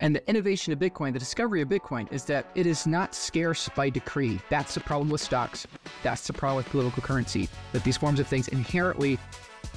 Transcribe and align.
And 0.00 0.16
the 0.16 0.26
innovation 0.28 0.72
of 0.72 0.78
Bitcoin, 0.78 1.12
the 1.12 1.18
discovery 1.18 1.60
of 1.60 1.68
Bitcoin, 1.68 2.10
is 2.10 2.24
that 2.24 2.46
it 2.54 2.66
is 2.66 2.86
not 2.86 3.14
scarce 3.14 3.68
by 3.76 3.90
decree. 3.90 4.40
That's 4.48 4.74
the 4.74 4.80
problem 4.80 5.10
with 5.10 5.20
stocks. 5.20 5.66
That's 6.02 6.26
the 6.26 6.32
problem 6.32 6.56
with 6.56 6.70
political 6.70 7.02
currency. 7.02 7.48
That 7.72 7.84
these 7.84 7.98
forms 7.98 8.18
of 8.18 8.26
things 8.26 8.48
inherently 8.48 9.18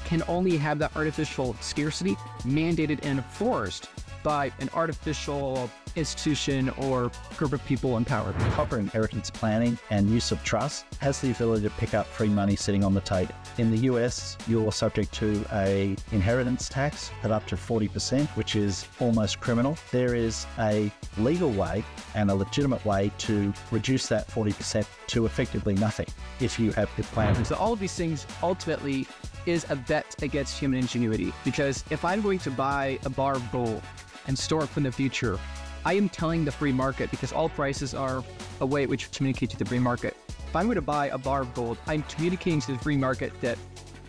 can 0.05 0.23
only 0.27 0.57
have 0.57 0.79
that 0.79 0.95
artificial 0.95 1.55
scarcity 1.59 2.15
mandated 2.43 2.99
and 3.03 3.19
enforced 3.19 3.89
by 4.23 4.51
an 4.59 4.69
artificial 4.73 5.69
institution 5.95 6.69
or 6.71 7.11
group 7.37 7.53
of 7.53 7.63
people 7.65 7.97
in 7.97 8.05
power. 8.05 8.33
Proper 8.51 8.79
inheritance 8.79 9.29
planning 9.29 9.77
and 9.89 10.09
use 10.09 10.31
of 10.31 10.43
trust 10.43 10.85
has 10.99 11.19
the 11.21 11.31
ability 11.31 11.63
to 11.63 11.69
pick 11.71 11.93
up 11.93 12.05
free 12.07 12.29
money 12.29 12.55
sitting 12.55 12.83
on 12.83 12.93
the 12.93 13.01
table. 13.01 13.33
In 13.57 13.71
the 13.71 13.77
US, 13.89 14.37
you're 14.47 14.71
subject 14.71 15.13
to 15.15 15.45
a 15.53 15.95
inheritance 16.11 16.69
tax 16.69 17.11
at 17.23 17.31
up 17.31 17.45
to 17.47 17.55
40%, 17.55 18.27
which 18.29 18.55
is 18.55 18.85
almost 18.99 19.39
criminal. 19.39 19.77
There 19.91 20.15
is 20.15 20.45
a 20.59 20.91
legal 21.17 21.51
way 21.51 21.83
and 22.15 22.31
a 22.31 22.35
legitimate 22.35 22.83
way 22.85 23.11
to 23.19 23.53
reduce 23.71 24.07
that 24.07 24.27
40% 24.27 24.85
to 25.07 25.25
effectively 25.25 25.75
nothing 25.75 26.07
if 26.39 26.59
you 26.59 26.71
have 26.71 26.89
the 26.97 27.03
plan. 27.03 27.43
So 27.45 27.55
all 27.55 27.73
of 27.73 27.79
these 27.79 27.95
things 27.95 28.25
ultimately 28.41 29.07
is 29.45 29.65
a 29.69 29.75
bet 29.75 30.15
against 30.23 30.57
human 30.57 30.79
ingenuity 30.79 31.33
because 31.43 31.83
if 31.89 32.05
I'm 32.05 32.21
going 32.21 32.39
to 32.39 32.51
buy 32.51 32.99
a 33.05 33.09
bar 33.09 33.35
of 33.35 33.51
gold 33.51 33.81
and 34.27 34.37
store 34.37 34.63
it 34.63 34.69
for 34.69 34.79
the 34.79 34.91
future, 34.91 35.37
I 35.85 35.93
am 35.93 36.07
telling 36.07 36.45
the 36.45 36.51
free 36.51 36.71
market 36.71 37.11
because 37.11 37.33
all 37.33 37.49
prices 37.49 37.93
are 37.93 38.23
a 38.61 38.65
way 38.65 38.85
which 38.85 39.11
communicate 39.11 39.49
to 39.49 39.57
the 39.57 39.65
free 39.65 39.79
market. 39.79 40.15
If 40.29 40.55
I'm 40.55 40.65
going 40.65 40.75
to 40.75 40.81
buy 40.81 41.07
a 41.07 41.17
bar 41.17 41.41
of 41.41 41.53
gold, 41.53 41.77
I'm 41.87 42.03
communicating 42.03 42.61
to 42.61 42.73
the 42.73 42.79
free 42.79 42.95
market 42.95 43.33
that 43.41 43.57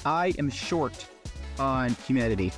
I 0.06 0.34
am 0.38 0.50
short 0.50 1.06
on 1.58 1.90
humanity. 2.06 2.52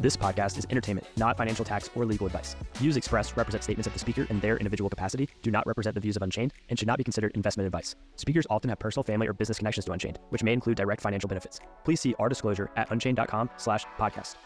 This 0.00 0.16
podcast 0.16 0.56
is 0.56 0.66
entertainment, 0.70 1.06
not 1.18 1.36
financial 1.36 1.62
tax 1.62 1.90
or 1.94 2.06
legal 2.06 2.26
advice. 2.26 2.56
Views 2.78 2.96
expressed 2.96 3.36
represent 3.36 3.62
statements 3.62 3.86
of 3.86 3.92
the 3.92 3.98
speaker 3.98 4.26
in 4.30 4.40
their 4.40 4.56
individual 4.56 4.88
capacity, 4.88 5.28
do 5.42 5.50
not 5.50 5.66
represent 5.66 5.94
the 5.94 6.00
views 6.00 6.16
of 6.16 6.22
Unchained, 6.22 6.54
and 6.70 6.78
should 6.78 6.88
not 6.88 6.96
be 6.96 7.04
considered 7.04 7.32
investment 7.34 7.66
advice. 7.66 7.94
Speakers 8.16 8.46
often 8.48 8.70
have 8.70 8.78
personal, 8.78 9.04
family, 9.04 9.26
or 9.26 9.34
business 9.34 9.58
connections 9.58 9.84
to 9.84 9.92
Unchained, 9.92 10.18
which 10.30 10.42
may 10.42 10.54
include 10.54 10.78
direct 10.78 11.02
financial 11.02 11.28
benefits. 11.28 11.60
Please 11.84 12.00
see 12.00 12.14
our 12.18 12.30
disclosure 12.30 12.70
at 12.76 12.90
unchained.com 12.90 13.50
slash 13.58 13.84
podcast. 13.98 14.36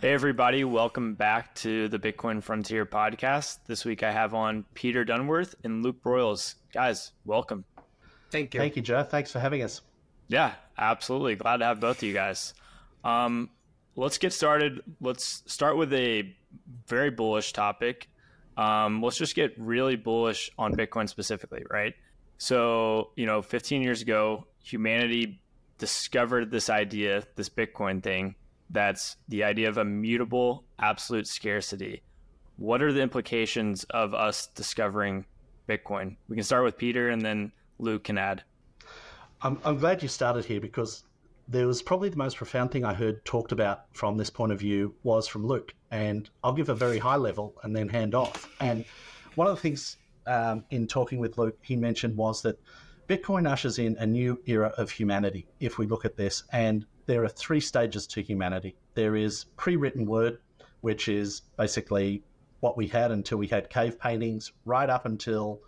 Hey, 0.00 0.12
everybody. 0.12 0.62
Welcome 0.62 1.16
back 1.16 1.52
to 1.56 1.88
the 1.88 1.98
Bitcoin 1.98 2.40
Frontier 2.40 2.86
podcast. 2.86 3.58
This 3.66 3.84
week 3.84 4.04
I 4.04 4.12
have 4.12 4.34
on 4.34 4.64
Peter 4.72 5.04
Dunworth 5.04 5.56
and 5.64 5.82
Luke 5.82 6.00
Broyles. 6.00 6.54
Guys, 6.72 7.10
welcome. 7.24 7.64
Thank 8.30 8.54
you. 8.54 8.60
Thank 8.60 8.76
you, 8.76 8.82
Jeff. 8.82 9.10
Thanks 9.10 9.32
for 9.32 9.40
having 9.40 9.64
us. 9.64 9.80
Yeah, 10.28 10.52
absolutely. 10.78 11.34
Glad 11.34 11.56
to 11.56 11.64
have 11.64 11.80
both 11.80 11.96
of 11.96 12.02
you 12.04 12.14
guys. 12.14 12.54
Um, 13.02 13.50
let's 13.98 14.16
get 14.16 14.32
started. 14.32 14.80
Let's 15.00 15.42
start 15.46 15.76
with 15.76 15.92
a 15.92 16.32
very 16.86 17.10
bullish 17.10 17.52
topic. 17.52 18.08
Um, 18.56 19.02
let's 19.02 19.16
just 19.16 19.34
get 19.34 19.54
really 19.58 19.96
bullish 19.96 20.50
on 20.56 20.74
Bitcoin 20.74 21.08
specifically, 21.08 21.64
right? 21.68 21.94
So, 22.38 23.10
you 23.16 23.26
know, 23.26 23.42
15 23.42 23.82
years 23.82 24.00
ago, 24.00 24.46
humanity 24.62 25.42
discovered 25.78 26.50
this 26.50 26.70
idea, 26.70 27.24
this 27.34 27.48
Bitcoin 27.48 28.00
thing, 28.00 28.36
that's 28.70 29.16
the 29.28 29.42
idea 29.42 29.68
of 29.68 29.78
immutable 29.78 30.64
absolute 30.78 31.26
scarcity. 31.26 32.02
What 32.56 32.82
are 32.82 32.92
the 32.92 33.02
implications 33.02 33.82
of 33.90 34.14
us 34.14 34.46
discovering 34.54 35.24
Bitcoin? 35.68 36.16
We 36.28 36.36
can 36.36 36.44
start 36.44 36.62
with 36.62 36.78
Peter 36.78 37.08
and 37.10 37.20
then 37.20 37.50
Luke 37.80 38.04
can 38.04 38.18
add. 38.18 38.44
I'm, 39.42 39.58
I'm 39.64 39.78
glad 39.78 40.02
you 40.02 40.08
started 40.08 40.44
here 40.44 40.60
because 40.60 41.04
there 41.48 41.66
was 41.66 41.82
probably 41.82 42.10
the 42.10 42.16
most 42.16 42.36
profound 42.36 42.70
thing 42.70 42.84
I 42.84 42.92
heard 42.92 43.24
talked 43.24 43.52
about 43.52 43.84
from 43.92 44.16
this 44.16 44.30
point 44.30 44.52
of 44.52 44.58
view 44.58 44.94
was 45.02 45.26
from 45.26 45.46
Luke. 45.46 45.74
And 45.90 46.28
I'll 46.44 46.52
give 46.52 46.68
a 46.68 46.74
very 46.74 46.98
high 46.98 47.16
level 47.16 47.54
and 47.62 47.74
then 47.74 47.88
hand 47.88 48.14
off. 48.14 48.50
And 48.60 48.84
one 49.34 49.46
of 49.46 49.56
the 49.56 49.62
things 49.62 49.96
um, 50.26 50.64
in 50.70 50.86
talking 50.86 51.18
with 51.18 51.38
Luke, 51.38 51.58
he 51.62 51.74
mentioned 51.74 52.16
was 52.16 52.42
that 52.42 52.60
Bitcoin 53.08 53.50
ushers 53.50 53.78
in 53.78 53.96
a 53.96 54.06
new 54.06 54.38
era 54.44 54.74
of 54.76 54.90
humanity 54.90 55.46
if 55.58 55.78
we 55.78 55.86
look 55.86 56.04
at 56.04 56.16
this. 56.16 56.44
And 56.52 56.84
there 57.06 57.24
are 57.24 57.28
three 57.28 57.60
stages 57.60 58.06
to 58.08 58.20
humanity 58.20 58.76
there 58.98 59.14
is 59.14 59.44
pre 59.56 59.76
written 59.76 60.06
word, 60.06 60.38
which 60.80 61.06
is 61.06 61.42
basically 61.56 62.24
what 62.58 62.76
we 62.76 62.88
had 62.88 63.12
until 63.12 63.38
we 63.38 63.46
had 63.46 63.70
cave 63.70 63.96
paintings, 64.00 64.50
right 64.64 64.90
up 64.90 65.06
until 65.06 65.60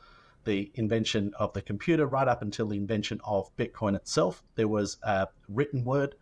the 0.44 0.70
invention 0.74 1.32
of 1.38 1.52
the 1.52 1.62
computer 1.62 2.06
right 2.06 2.28
up 2.28 2.42
until 2.42 2.68
the 2.68 2.76
invention 2.76 3.20
of 3.24 3.54
Bitcoin 3.56 3.94
itself. 3.94 4.42
There 4.54 4.68
was 4.68 4.98
a 5.02 5.28
written 5.48 5.84
word. 5.84 6.14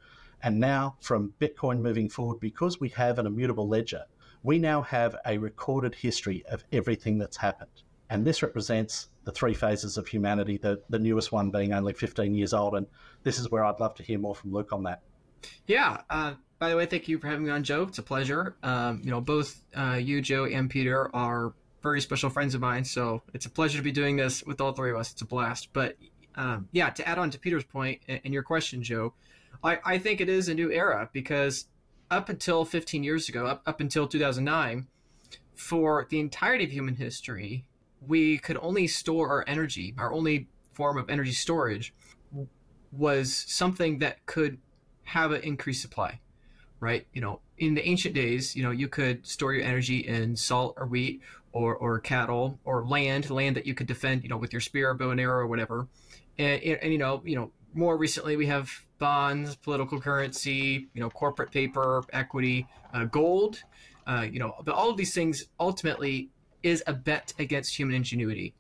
And 0.43 0.61
now, 0.61 0.97
from 1.01 1.35
Bitcoin 1.41 1.81
moving 1.81 2.09
forward, 2.09 2.39
because 2.41 2.79
we 2.79 2.91
have 2.91 3.19
an 3.19 3.27
immutable 3.27 3.69
ledger, 3.69 4.05
we 4.43 4.59
now 4.59 4.83
have 4.83 5.17
a 5.27 5.39
recorded 5.39 5.95
history 5.95 6.45
of 6.47 6.65
everything 6.73 7.19
that's 7.19 7.37
happened. 7.37 7.83
And 8.11 8.25
this 8.25 8.43
represents 8.43 9.09
the 9.25 9.33
three 9.33 9.55
phases 9.55 9.99
of 9.99 10.07
humanity, 10.07 10.57
the, 10.57 10.81
the 10.89 10.99
newest 10.99 11.33
one 11.33 11.51
being 11.51 11.73
only 11.73 11.93
15 11.93 12.35
years 12.35 12.55
old. 12.55 12.75
And 12.75 12.87
this 13.25 13.39
is 13.39 13.51
where 13.51 13.65
I'd 13.65 13.81
love 13.81 13.95
to 13.97 14.03
hear 14.03 14.19
more 14.19 14.35
from 14.35 14.53
Luke 14.53 14.73
on 14.73 14.85
that. 14.85 15.03
Yeah. 15.67 16.01
Uh, 16.09 16.35
by 16.59 16.71
the 16.71 16.77
way, 16.77 16.87
thank 16.87 17.09
you 17.09 17.19
for 17.19 17.29
having 17.29 17.45
me 17.45 17.51
on, 17.51 17.63
Joe. 17.63 17.83
It's 17.83 17.99
a 17.99 18.03
pleasure. 18.03 18.57
Um, 18.63 19.01
you 19.05 19.11
know, 19.11 19.21
both 19.21 19.63
uh, 19.77 19.99
you, 20.01 20.21
Joe, 20.23 20.47
and 20.47 20.71
Peter 20.71 21.15
are 21.15 21.53
very 21.83 22.01
special 22.01 22.31
friends 22.31 22.55
of 22.55 22.61
mine. 22.61 22.85
So 22.85 23.23
it's 23.35 23.47
a 23.47 23.51
pleasure 23.51 23.79
to 23.79 23.85
be 23.85 23.93
doing 23.93 24.17
this 24.17 24.43
with 24.45 24.61
all 24.61 24.73
three 24.73 24.91
of 24.91 24.97
us. 24.97 25.13
It's 25.13 25.23
a 25.23 25.27
blast. 25.27 25.69
But 25.73 25.97
um, 26.35 26.69
yeah, 26.73 26.91
to 26.91 27.09
add 27.09 27.19
on 27.19 27.31
to 27.31 27.39
Peter's 27.39 27.65
point 27.65 28.01
and 28.09 28.33
your 28.33 28.43
question, 28.43 28.83
Joe, 28.83 29.15
I, 29.63 29.79
I 29.85 29.99
think 29.99 30.21
it 30.21 30.29
is 30.29 30.49
a 30.49 30.55
new 30.55 30.71
era 30.71 31.11
because 31.13 31.67
up 32.11 32.29
until 32.29 32.65
15 32.65 33.03
years 33.03 33.29
ago, 33.29 33.47
up, 33.47 33.63
up 33.67 33.81
until 33.81 34.07
2009, 34.07 34.87
for 35.55 36.07
the 36.09 36.21
entirety 36.21 36.65
of 36.65 36.71
human 36.71 36.95
history, 36.95 37.65
we 38.07 38.39
could 38.39 38.57
only 38.63 38.87
store 38.87 39.29
our 39.29 39.45
energy. 39.47 39.95
Our 39.99 40.13
only 40.13 40.49
form 40.73 40.97
of 40.97 41.11
energy 41.11 41.33
storage 41.33 41.93
was 42.93 43.45
something 43.49 43.99
that 43.99 44.25
could 44.27 44.59
have 45.03 45.33
an 45.33 45.43
increased 45.43 45.83
supply, 45.83 46.21
right? 46.81 47.07
You 47.13 47.21
know, 47.21 47.41
in 47.59 47.75
the 47.75 47.87
ancient 47.87 48.15
days, 48.15 48.55
you 48.55 48.63
know, 48.63 48.71
you 48.71 48.89
could 48.89 49.27
store 49.27 49.53
your 49.53 49.65
energy 49.65 49.99
in 49.99 50.37
salt 50.37 50.75
or 50.77 50.87
wheat 50.87 51.21
or, 51.53 51.77
or 51.77 51.99
cattle 51.99 52.59
or 52.65 52.87
land, 52.87 53.31
land 53.31 53.57
that 53.57 53.67
you 53.67 53.75
could 53.75 53.87
defend, 53.87 54.23
you 54.23 54.29
know, 54.29 54.37
with 54.37 54.53
your 54.53 54.61
spear, 54.61 54.95
bow 54.95 55.11
and 55.11 55.21
arrow, 55.21 55.41
or 55.41 55.47
whatever. 55.47 55.89
And, 56.39 56.63
and 56.63 56.93
you 56.93 56.99
know, 56.99 57.23
you 57.25 57.37
know, 57.37 57.51
more 57.75 57.97
recently 57.97 58.37
we 58.37 58.47
have 58.47 58.71
bonds, 58.99 59.57
political 59.57 60.01
currency, 60.01 60.89
you 60.93 61.01
know, 61.01 61.11
corporate 61.11 61.51
paper, 61.51 62.03
equity, 62.13 62.67
uh, 62.93 63.05
gold, 63.05 63.63
uh, 64.07 64.27
you 64.31 64.39
know, 64.39 64.55
but 64.65 64.75
all 64.75 64.91
of 64.91 64.97
these 64.97 65.15
things 65.15 65.45
ultimately 65.61 66.31
is 66.63 66.83
a 66.87 66.93
bet 66.93 67.33
against 67.39 67.77
human 67.79 67.95
ingenuity, 67.95 68.55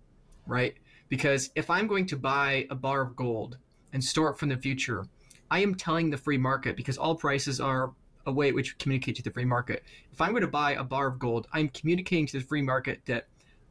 right? 0.46 0.74
Because 1.08 1.50
if 1.54 1.70
I'm 1.70 1.86
going 1.86 2.06
to 2.06 2.16
buy 2.16 2.66
a 2.70 2.74
bar 2.74 3.00
of 3.00 3.16
gold 3.16 3.58
and 3.92 4.02
store 4.04 4.30
it 4.30 4.38
from 4.38 4.50
the 4.50 4.56
future, 4.56 5.06
I 5.50 5.60
am 5.60 5.74
telling 5.74 6.10
the 6.10 6.18
free 6.18 6.38
market 6.38 6.76
because 6.76 6.98
all 6.98 7.14
prices 7.14 7.60
are 7.60 7.92
a 8.28 8.32
way 8.32 8.52
which 8.52 8.78
communicate 8.78 9.16
to 9.16 9.22
the 9.22 9.30
free 9.30 9.44
market. 9.44 9.82
If 10.12 10.20
I'm 10.20 10.30
going 10.30 10.42
to 10.42 10.48
buy 10.48 10.72
a 10.72 10.84
bar 10.84 11.08
of 11.08 11.18
gold, 11.18 11.48
I'm 11.52 11.68
communicating 11.70 12.26
to 12.26 12.38
the 12.38 12.44
free 12.44 12.62
market 12.62 13.00
that 13.06 13.26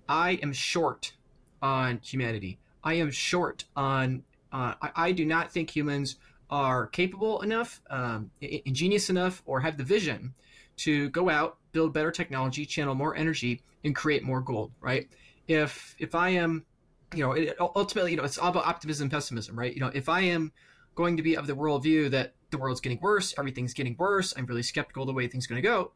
I 0.10 0.32
am 0.42 0.52
short 0.52 1.14
on 1.62 2.00
humanity. 2.04 2.60
I 2.84 2.96
am 2.96 3.12
short 3.12 3.66
on. 3.76 4.24
Uh, 4.52 4.74
I, 4.82 4.92
I, 4.96 5.12
do 5.12 5.26
not 5.26 5.52
think 5.52 5.70
humans 5.70 6.16
are 6.50 6.88
capable 6.88 7.42
enough, 7.42 7.82
um, 7.90 8.32
ingenious 8.42 9.10
enough, 9.10 9.44
or 9.46 9.60
have 9.60 9.78
the 9.78 9.84
vision 9.84 10.34
to 10.78 11.10
go 11.10 11.30
out, 11.30 11.58
build 11.74 11.94
better 11.94 12.12
technology, 12.12 12.66
channel 12.66 12.96
more 12.96 13.16
energy, 13.16 13.62
and 13.84 13.94
create 13.94 14.24
more 14.24 14.42
gold. 14.42 14.72
Right? 14.82 15.08
If 15.48 15.96
if 16.00 16.16
I 16.16 16.30
am, 16.30 16.66
you 17.14 17.24
know, 17.24 17.34
it, 17.34 17.58
ultimately, 17.60 18.12
you 18.12 18.18
know, 18.18 18.24
it's 18.24 18.38
all 18.38 18.50
about 18.50 18.66
optimism, 18.66 19.10
pessimism, 19.10 19.60
right? 19.60 19.74
You 19.74 19.82
know, 19.82 19.92
if 19.94 20.10
I 20.10 20.22
am 20.22 20.52
going 20.98 21.16
to 21.16 21.24
be 21.24 21.38
of 21.38 21.48
the 21.48 21.56
worldview 21.56 22.10
that 22.10 22.34
the 22.50 22.58
world's 22.58 22.82
getting 22.82 23.00
worse, 23.00 23.34
everything's 23.38 23.74
getting 23.74 23.96
worse, 23.98 24.34
I'm 24.36 24.48
really 24.48 24.64
skeptical 24.64 25.04
of 25.04 25.08
the 25.08 25.14
way 25.14 25.28
things 25.28 25.46
are 25.46 25.50
going 25.50 25.62
to 25.62 25.68
go, 25.68 25.92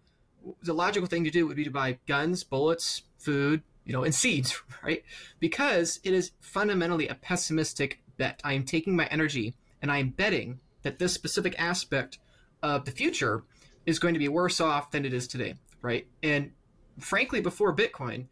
the 0.64 0.74
logical 0.74 1.08
thing 1.08 1.24
to 1.24 1.32
do 1.32 1.48
would 1.48 1.58
be 1.58 1.64
to 1.64 1.72
buy 1.72 1.98
guns, 2.08 2.44
bullets, 2.44 3.04
food, 3.18 3.64
you 3.84 3.94
know, 3.94 4.04
and 4.04 4.14
seeds, 4.14 4.62
right? 4.84 5.04
Because 5.40 6.00
it 6.04 6.14
is 6.14 6.32
fundamentally 6.40 7.08
a 7.08 7.16
pessimistic 7.16 8.00
bet. 8.18 8.40
I 8.44 8.54
am 8.54 8.64
taking 8.64 8.96
my 8.96 9.08
energy 9.08 9.56
and 9.82 9.92
I 9.92 9.98
am 9.98 10.10
betting 10.10 10.60
that 10.84 11.00
this 11.00 11.14
specific 11.14 11.56
aspect 11.58 12.20
of 12.62 12.86
the 12.86 12.92
future 12.92 13.44
is 13.86 13.98
going 13.98 14.14
to 14.14 14.20
be 14.20 14.28
worse 14.28 14.62
off 14.62 14.92
than 14.92 15.04
it 15.04 15.14
is 15.14 15.28
today, 15.28 15.56
right? 15.82 16.08
And 16.22 16.52
frankly, 17.00 17.42
before 17.42 17.76
Bitcoin, 17.76 18.28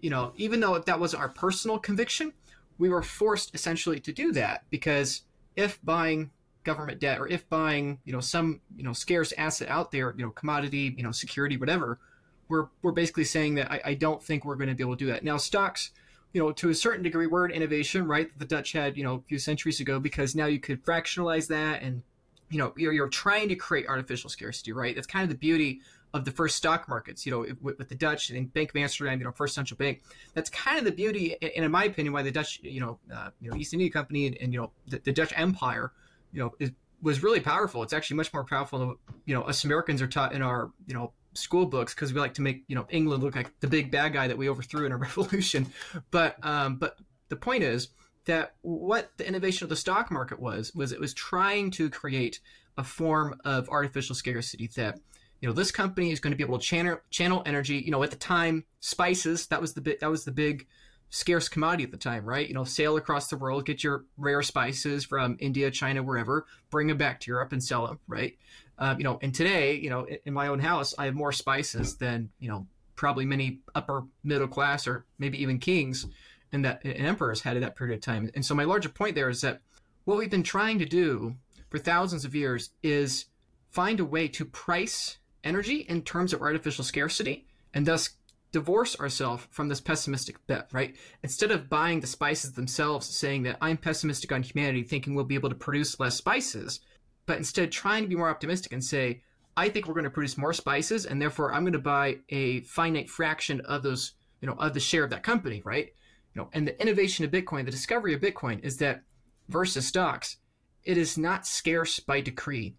you 0.00 0.08
know, 0.08 0.32
even 0.36 0.60
though 0.60 0.78
that 0.78 1.00
wasn't 1.00 1.22
our 1.22 1.28
personal 1.28 1.78
conviction, 1.78 2.32
we 2.78 2.88
were 2.88 3.02
forced 3.02 3.54
essentially 3.54 4.00
to 4.00 4.12
do 4.12 4.32
that 4.32 4.64
because 4.70 5.22
if 5.56 5.78
buying 5.84 6.30
government 6.64 6.98
debt 6.98 7.20
or 7.20 7.28
if 7.28 7.48
buying 7.48 7.98
you 8.04 8.12
know 8.12 8.20
some 8.20 8.60
you 8.76 8.82
know 8.82 8.92
scarce 8.92 9.32
asset 9.36 9.68
out 9.68 9.90
there 9.90 10.14
you 10.16 10.24
know 10.24 10.30
commodity 10.30 10.94
you 10.96 11.02
know 11.02 11.12
security 11.12 11.56
whatever 11.56 11.98
we're 12.48 12.68
we're 12.82 12.92
basically 12.92 13.24
saying 13.24 13.54
that 13.54 13.70
I, 13.70 13.80
I 13.84 13.94
don't 13.94 14.22
think 14.22 14.44
we're 14.44 14.56
going 14.56 14.70
to 14.70 14.74
be 14.74 14.82
able 14.82 14.96
to 14.96 15.04
do 15.04 15.10
that 15.12 15.24
now 15.24 15.36
stocks 15.36 15.90
you 16.32 16.42
know 16.42 16.52
to 16.52 16.70
a 16.70 16.74
certain 16.74 17.02
degree 17.02 17.26
were 17.26 17.44
an 17.44 17.50
innovation 17.50 18.06
right 18.06 18.28
that 18.28 18.38
the 18.38 18.56
dutch 18.56 18.72
had 18.72 18.96
you 18.96 19.04
know 19.04 19.16
a 19.16 19.20
few 19.20 19.38
centuries 19.38 19.80
ago 19.80 20.00
because 20.00 20.34
now 20.34 20.46
you 20.46 20.58
could 20.58 20.82
fractionalize 20.84 21.48
that 21.48 21.82
and 21.82 22.02
you 22.50 22.58
know 22.58 22.72
you're, 22.76 22.92
you're 22.92 23.08
trying 23.08 23.48
to 23.48 23.56
create 23.56 23.86
artificial 23.88 24.30
scarcity, 24.30 24.72
right? 24.72 24.94
That's 24.94 25.06
kind 25.06 25.24
of 25.24 25.28
the 25.28 25.36
beauty 25.36 25.80
of 26.14 26.24
the 26.24 26.30
first 26.30 26.54
stock 26.54 26.88
markets, 26.88 27.26
you 27.26 27.32
know, 27.32 27.40
with, 27.60 27.76
with, 27.78 27.88
the 27.88 27.94
Dutch 27.96 28.30
and 28.30 28.50
Bank 28.54 28.70
of 28.70 28.76
Amsterdam, 28.76 29.18
you 29.18 29.24
know, 29.24 29.32
first 29.32 29.52
central 29.52 29.76
bank. 29.76 30.00
That's 30.32 30.48
kind 30.48 30.78
of 30.78 30.84
the 30.84 30.92
beauty, 30.92 31.36
and 31.42 31.64
in 31.64 31.70
my 31.72 31.84
opinion, 31.84 32.12
why 32.14 32.22
the 32.22 32.30
Dutch, 32.30 32.60
you 32.62 32.80
know, 32.80 33.00
uh, 33.12 33.30
you 33.40 33.50
know, 33.50 33.56
East 33.56 33.72
India 33.72 33.90
Company 33.90 34.28
and, 34.28 34.36
and 34.40 34.52
you 34.52 34.60
know 34.60 34.70
the, 34.86 35.00
the, 35.00 35.12
Dutch 35.12 35.32
Empire, 35.36 35.90
you 36.32 36.40
know, 36.40 36.54
is, 36.60 36.70
was 37.02 37.22
really 37.22 37.40
powerful. 37.40 37.82
It's 37.82 37.92
actually 37.92 38.16
much 38.16 38.32
more 38.32 38.44
powerful 38.44 38.78
than 38.78 38.96
you 39.26 39.34
know 39.34 39.42
us 39.42 39.64
Americans 39.64 40.00
are 40.00 40.06
taught 40.06 40.32
in 40.32 40.40
our 40.40 40.70
you 40.86 40.94
know 40.94 41.12
school 41.32 41.66
books 41.66 41.92
because 41.94 42.12
we 42.12 42.20
like 42.20 42.34
to 42.34 42.42
make 42.42 42.62
you 42.68 42.76
know 42.76 42.86
England 42.90 43.24
look 43.24 43.34
like 43.34 43.50
the 43.58 43.66
big 43.66 43.90
bad 43.90 44.12
guy 44.12 44.28
that 44.28 44.38
we 44.38 44.48
overthrew 44.48 44.86
in 44.86 44.92
a 44.92 44.96
revolution. 45.08 45.66
But 46.12 46.36
um, 46.44 46.76
but 46.76 46.96
the 47.28 47.36
point 47.36 47.64
is 47.64 47.88
that 48.26 48.54
what 48.62 49.10
the 49.16 49.26
innovation 49.26 49.64
of 49.64 49.68
the 49.68 49.76
stock 49.76 50.12
market 50.12 50.38
was 50.38 50.72
was 50.76 50.92
it 50.92 51.00
was 51.00 51.12
trying 51.12 51.72
to 51.72 51.90
create 51.90 52.38
a 52.78 52.84
form 52.84 53.40
of 53.44 53.68
artificial 53.68 54.14
scarcity 54.14 54.68
that 54.76 55.00
you 55.40 55.48
know 55.48 55.54
this 55.54 55.70
company 55.70 56.10
is 56.10 56.20
going 56.20 56.32
to 56.32 56.36
be 56.36 56.44
able 56.44 56.58
to 56.58 56.64
channel 56.64 57.00
channel 57.10 57.42
energy 57.46 57.76
you 57.76 57.90
know 57.90 58.02
at 58.02 58.10
the 58.10 58.16
time 58.16 58.64
spices 58.80 59.46
that 59.48 59.60
was 59.60 59.74
the 59.74 59.80
bit 59.80 60.00
that 60.00 60.10
was 60.10 60.24
the 60.24 60.32
big 60.32 60.66
scarce 61.10 61.48
commodity 61.48 61.84
at 61.84 61.90
the 61.90 61.96
time 61.96 62.24
right? 62.24 62.48
You 62.48 62.54
know 62.54 62.64
sail 62.64 62.96
across 62.96 63.28
the 63.28 63.36
world 63.36 63.66
get 63.66 63.84
your 63.84 64.04
rare 64.16 64.42
spices 64.42 65.04
from 65.04 65.36
india 65.40 65.70
china 65.70 66.02
wherever 66.02 66.46
bring 66.70 66.88
them 66.88 66.96
back 66.96 67.20
to 67.20 67.30
europe 67.30 67.52
and 67.52 67.62
sell 67.62 67.86
them 67.86 67.98
right? 68.06 68.36
Uh, 68.78 68.94
you 68.98 69.04
know 69.04 69.18
and 69.22 69.34
today 69.34 69.76
you 69.76 69.90
know 69.90 70.04
in, 70.04 70.18
in 70.26 70.34
my 70.34 70.48
own 70.48 70.58
house 70.58 70.94
i 70.98 71.04
have 71.04 71.14
more 71.14 71.32
spices 71.32 71.96
than 71.96 72.30
you 72.40 72.48
know 72.48 72.66
probably 72.96 73.24
many 73.24 73.60
upper 73.74 74.04
middle 74.22 74.48
class 74.48 74.86
or 74.86 75.04
maybe 75.18 75.40
even 75.40 75.58
kings 75.58 76.06
and 76.52 76.64
that 76.64 76.82
and 76.84 77.06
emperors 77.06 77.42
had 77.42 77.56
at 77.56 77.60
that 77.60 77.76
period 77.76 77.96
of 77.96 78.00
time. 78.00 78.30
And 78.34 78.44
so 78.44 78.54
my 78.54 78.64
larger 78.64 78.88
point 78.88 79.14
there 79.14 79.28
is 79.28 79.40
that 79.40 79.60
what 80.04 80.16
we've 80.16 80.30
been 80.30 80.42
trying 80.42 80.78
to 80.78 80.84
do 80.84 81.34
for 81.68 81.78
thousands 81.78 82.24
of 82.24 82.34
years 82.34 82.70
is 82.82 83.26
find 83.70 83.98
a 83.98 84.04
way 84.04 84.28
to 84.28 84.44
price 84.44 85.18
energy 85.44 85.86
in 85.88 86.02
terms 86.02 86.32
of 86.32 86.40
artificial 86.40 86.84
scarcity 86.84 87.46
and 87.72 87.86
thus 87.86 88.10
divorce 88.52 88.98
ourselves 89.00 89.46
from 89.50 89.68
this 89.68 89.80
pessimistic 89.80 90.44
bet, 90.46 90.68
right? 90.72 90.96
Instead 91.22 91.50
of 91.50 91.68
buying 91.68 92.00
the 92.00 92.06
spices 92.06 92.52
themselves, 92.52 93.06
saying 93.06 93.42
that 93.42 93.58
I'm 93.60 93.76
pessimistic 93.76 94.30
on 94.30 94.42
humanity, 94.42 94.84
thinking 94.84 95.14
we'll 95.14 95.24
be 95.24 95.34
able 95.34 95.48
to 95.48 95.56
produce 95.56 95.98
less 95.98 96.14
spices, 96.14 96.80
but 97.26 97.36
instead 97.36 97.72
trying 97.72 98.04
to 98.04 98.08
be 98.08 98.14
more 98.14 98.30
optimistic 98.30 98.72
and 98.72 98.84
say, 98.84 99.22
I 99.56 99.68
think 99.68 99.86
we're 99.86 99.94
going 99.94 100.04
to 100.04 100.10
produce 100.10 100.38
more 100.38 100.52
spices, 100.52 101.06
and 101.06 101.20
therefore 101.20 101.52
I'm 101.52 101.64
going 101.64 101.72
to 101.72 101.78
buy 101.78 102.18
a 102.28 102.60
finite 102.62 103.10
fraction 103.10 103.60
of 103.62 103.82
those, 103.82 104.12
you 104.40 104.48
know, 104.48 104.54
of 104.54 104.74
the 104.74 104.80
share 104.80 105.04
of 105.04 105.10
that 105.10 105.22
company, 105.22 105.62
right? 105.64 105.88
You 106.34 106.42
know, 106.42 106.48
and 106.52 106.66
the 106.66 106.80
innovation 106.80 107.24
of 107.24 107.30
Bitcoin, 107.30 107.64
the 107.64 107.70
discovery 107.70 108.14
of 108.14 108.20
Bitcoin, 108.20 108.64
is 108.64 108.76
that 108.78 109.02
versus 109.48 109.86
stocks, 109.86 110.36
it 110.84 110.96
is 110.96 111.18
not 111.18 111.46
scarce 111.46 112.00
by 112.00 112.20
decree. 112.20 112.76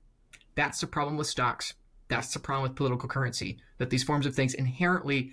That's 0.55 0.79
the 0.79 0.87
problem 0.87 1.17
with 1.17 1.27
stocks. 1.27 1.73
That's 2.07 2.33
the 2.33 2.39
problem 2.39 2.63
with 2.63 2.75
political 2.75 3.09
currency, 3.09 3.57
that 3.77 3.89
these 3.89 4.03
forms 4.03 4.25
of 4.25 4.35
things 4.35 4.53
inherently 4.53 5.31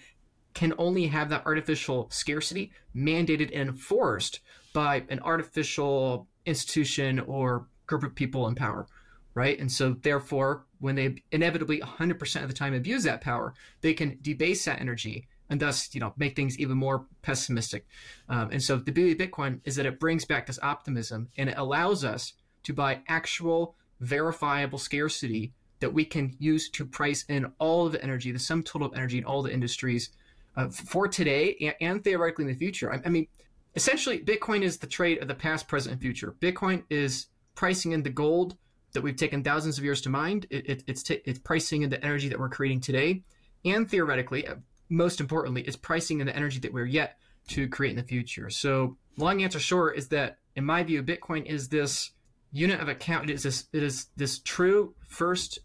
can 0.54 0.74
only 0.78 1.06
have 1.06 1.28
that 1.30 1.46
artificial 1.46 2.08
scarcity 2.10 2.72
mandated 2.94 3.50
and 3.52 3.70
enforced 3.70 4.40
by 4.72 5.04
an 5.08 5.20
artificial 5.20 6.26
institution 6.46 7.20
or 7.20 7.66
group 7.86 8.02
of 8.02 8.14
people 8.14 8.48
in 8.48 8.54
power, 8.54 8.86
right? 9.34 9.58
And 9.58 9.70
so, 9.70 9.96
therefore, 10.02 10.64
when 10.80 10.94
they 10.94 11.16
inevitably 11.30 11.80
100% 11.80 12.42
of 12.42 12.48
the 12.48 12.54
time 12.54 12.74
abuse 12.74 13.04
that 13.04 13.20
power, 13.20 13.54
they 13.80 13.94
can 13.94 14.18
debase 14.22 14.64
that 14.64 14.80
energy 14.80 15.26
and 15.48 15.60
thus, 15.60 15.94
you 15.94 16.00
know, 16.00 16.14
make 16.16 16.34
things 16.34 16.58
even 16.58 16.78
more 16.78 17.06
pessimistic. 17.20 17.86
Um, 18.28 18.50
and 18.52 18.62
so, 18.62 18.76
the 18.76 18.92
beauty 18.92 19.12
of 19.12 19.30
Bitcoin 19.30 19.60
is 19.64 19.76
that 19.76 19.86
it 19.86 20.00
brings 20.00 20.24
back 20.24 20.46
this 20.46 20.58
optimism 20.62 21.28
and 21.36 21.48
it 21.48 21.58
allows 21.58 22.04
us 22.04 22.34
to 22.64 22.72
buy 22.72 23.00
actual 23.08 23.76
verifiable 24.00 24.78
scarcity 24.78 25.52
that 25.82 25.92
we 25.92 26.04
can 26.04 26.34
use 26.38 26.70
to 26.70 26.86
price 26.86 27.24
in 27.28 27.52
all 27.58 27.86
of 27.86 27.92
the 27.92 28.02
energy, 28.02 28.30
the 28.30 28.38
sum 28.38 28.62
total 28.62 28.88
of 28.88 28.94
energy 28.94 29.18
in 29.18 29.24
all 29.24 29.42
the 29.42 29.52
industries 29.52 30.10
uh, 30.56 30.68
for 30.68 31.08
today 31.08 31.56
and, 31.60 31.74
and, 31.80 32.04
theoretically 32.04 32.44
in 32.44 32.52
the 32.52 32.56
future. 32.56 32.92
I, 32.92 33.00
I, 33.04 33.08
mean, 33.08 33.26
essentially, 33.74 34.20
Bitcoin 34.20 34.62
is 34.62 34.78
the 34.78 34.86
trade 34.86 35.20
of 35.20 35.28
the 35.28 35.34
past, 35.34 35.66
present, 35.66 35.94
and 35.94 36.00
future. 36.00 36.34
Bitcoin 36.40 36.84
is 36.88 37.26
pricing 37.54 37.92
in 37.92 38.02
the 38.02 38.10
gold 38.10 38.56
that 38.92 39.02
we've 39.02 39.16
taken 39.16 39.42
thousands 39.42 39.76
of 39.76 39.84
years 39.84 40.00
to 40.02 40.08
mine. 40.08 40.44
It, 40.50 40.68
it, 40.68 40.84
it's 40.86 41.02
t- 41.02 41.22
it's 41.24 41.38
pricing 41.38 41.82
in 41.82 41.90
the 41.90 42.02
energy 42.04 42.28
that 42.28 42.38
we're 42.38 42.48
creating 42.48 42.80
today, 42.80 43.24
and 43.64 43.90
theoretically, 43.90 44.46
uh, 44.46 44.56
most 44.88 45.20
importantly, 45.20 45.62
it's 45.62 45.76
pricing 45.76 46.20
in 46.20 46.26
the 46.26 46.36
energy 46.36 46.60
that 46.60 46.72
we're 46.72 46.86
yet 46.86 47.18
to 47.48 47.68
create 47.68 47.90
in 47.90 47.96
the 47.96 48.02
future. 48.02 48.50
So, 48.50 48.96
long 49.16 49.42
answer 49.42 49.58
short 49.58 49.96
is 49.96 50.08
that, 50.08 50.38
in 50.54 50.64
my 50.64 50.84
view, 50.84 51.02
Bitcoin 51.02 51.44
is 51.46 51.68
this 51.68 52.12
unit 52.52 52.80
of 52.80 52.88
account. 52.88 53.30
It 53.30 53.34
is 53.34 53.42
this 53.42 53.64
it 53.72 53.82
is 53.82 54.06
this 54.16 54.38
true 54.38 54.94
first 55.08 55.58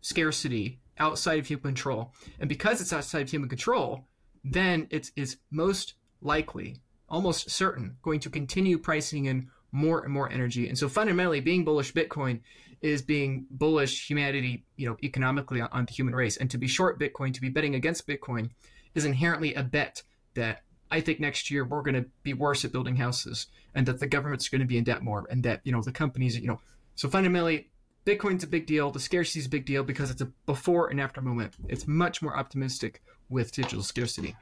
scarcity 0.00 0.80
outside 0.98 1.38
of 1.38 1.46
human 1.46 1.62
control, 1.62 2.12
and 2.38 2.48
because 2.48 2.80
it's 2.80 2.92
outside 2.92 3.22
of 3.22 3.30
human 3.30 3.48
control, 3.48 4.06
then 4.44 4.86
it 4.90 5.10
is 5.16 5.38
most 5.50 5.94
likely, 6.20 6.76
almost 7.08 7.50
certain, 7.50 7.96
going 8.02 8.20
to 8.20 8.30
continue 8.30 8.78
pricing 8.78 9.26
in 9.26 9.48
more 9.72 10.02
and 10.04 10.12
more 10.12 10.30
energy. 10.30 10.68
And 10.68 10.76
so 10.76 10.88
fundamentally, 10.88 11.40
being 11.40 11.64
bullish 11.64 11.92
Bitcoin 11.92 12.40
is 12.80 13.02
being 13.02 13.46
bullish 13.50 14.08
humanity, 14.08 14.64
you 14.76 14.88
know, 14.88 14.96
economically 15.02 15.60
on, 15.60 15.68
on 15.72 15.84
the 15.84 15.92
human 15.92 16.14
race. 16.14 16.36
And 16.36 16.50
to 16.50 16.58
be 16.58 16.66
short 16.66 16.98
Bitcoin, 16.98 17.34
to 17.34 17.40
be 17.40 17.48
betting 17.48 17.74
against 17.74 18.06
Bitcoin, 18.06 18.50
is 18.94 19.04
inherently 19.04 19.54
a 19.54 19.62
bet 19.62 20.02
that 20.34 20.62
I 20.90 21.00
think 21.00 21.20
next 21.20 21.50
year 21.50 21.64
we're 21.64 21.82
going 21.82 22.02
to 22.02 22.06
be 22.22 22.34
worse 22.34 22.64
at 22.64 22.72
building 22.72 22.96
houses, 22.96 23.46
and 23.74 23.86
that 23.86 24.00
the 24.00 24.06
government's 24.06 24.48
going 24.48 24.60
to 24.60 24.66
be 24.66 24.78
in 24.78 24.84
debt 24.84 25.02
more, 25.02 25.26
and 25.30 25.42
that 25.44 25.60
you 25.64 25.72
know 25.72 25.82
the 25.82 25.92
companies, 25.92 26.36
you 26.36 26.48
know. 26.48 26.60
So 26.96 27.08
fundamentally, 27.08 27.69
Bitcoin's 28.06 28.44
a 28.44 28.46
big 28.46 28.66
deal. 28.66 28.90
The 28.90 29.00
scarcity 29.00 29.40
is 29.40 29.46
a 29.46 29.50
big 29.50 29.66
deal 29.66 29.82
because 29.82 30.10
it's 30.10 30.22
a 30.22 30.26
before 30.46 30.88
and 30.88 31.00
after 31.00 31.20
moment. 31.20 31.54
It's 31.68 31.86
much 31.86 32.22
more 32.22 32.36
optimistic 32.36 33.02
with 33.28 33.52
digital 33.52 33.82
scarcity. 33.82 34.36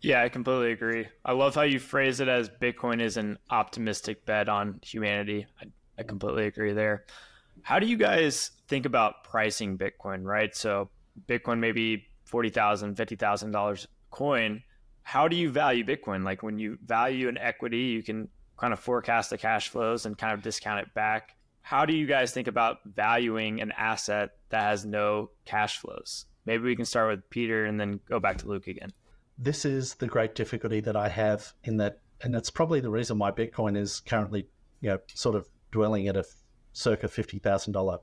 Yeah, 0.00 0.22
I 0.22 0.28
completely 0.28 0.72
agree. 0.72 1.08
I 1.24 1.32
love 1.32 1.54
how 1.54 1.62
you 1.62 1.80
phrase 1.80 2.20
it 2.20 2.28
as 2.28 2.48
Bitcoin 2.48 3.00
is 3.00 3.16
an 3.16 3.38
optimistic 3.50 4.24
bet 4.26 4.48
on 4.48 4.78
humanity. 4.82 5.46
I, 5.60 5.66
I 5.98 6.02
completely 6.04 6.46
agree 6.46 6.72
there. 6.72 7.04
How 7.62 7.78
do 7.80 7.86
you 7.86 7.96
guys 7.96 8.52
think 8.68 8.86
about 8.86 9.24
pricing 9.24 9.76
Bitcoin, 9.76 10.24
right? 10.24 10.54
So 10.54 10.90
Bitcoin 11.26 11.58
maybe 11.58 12.06
$40,000, 12.30 12.94
$50,000 12.94 13.86
coin. 14.10 14.62
How 15.02 15.26
do 15.26 15.34
you 15.34 15.50
value 15.50 15.84
Bitcoin? 15.84 16.24
Like 16.24 16.42
when 16.42 16.58
you 16.58 16.78
value 16.84 17.28
an 17.28 17.38
equity, 17.38 17.78
you 17.78 18.02
can 18.02 18.28
kind 18.56 18.72
of 18.72 18.78
forecast 18.78 19.30
the 19.30 19.38
cash 19.38 19.68
flows 19.68 20.06
and 20.06 20.16
kind 20.16 20.34
of 20.34 20.42
discount 20.42 20.80
it 20.80 20.94
back. 20.94 21.34
How 21.68 21.84
do 21.84 21.94
you 21.94 22.06
guys 22.06 22.32
think 22.32 22.48
about 22.48 22.78
valuing 22.86 23.60
an 23.60 23.72
asset 23.76 24.30
that 24.48 24.62
has 24.62 24.86
no 24.86 25.32
cash 25.44 25.76
flows? 25.76 26.24
Maybe 26.46 26.62
we 26.62 26.74
can 26.74 26.86
start 26.86 27.10
with 27.10 27.28
Peter 27.28 27.66
and 27.66 27.78
then 27.78 28.00
go 28.08 28.18
back 28.18 28.38
to 28.38 28.48
Luke 28.48 28.68
again. 28.68 28.90
This 29.36 29.66
is 29.66 29.92
the 29.96 30.06
great 30.06 30.34
difficulty 30.34 30.80
that 30.80 30.96
I 30.96 31.10
have 31.10 31.52
in 31.64 31.76
that, 31.76 32.00
and 32.22 32.34
it's 32.34 32.48
probably 32.48 32.80
the 32.80 32.88
reason 32.88 33.18
why 33.18 33.32
Bitcoin 33.32 33.76
is 33.76 34.00
currently, 34.00 34.48
you 34.80 34.88
know, 34.88 34.98
sort 35.12 35.36
of 35.36 35.46
dwelling 35.70 36.08
at 36.08 36.16
a 36.16 36.24
circa 36.72 37.06
fifty 37.06 37.38
thousand 37.38 37.74
dollar 37.74 37.98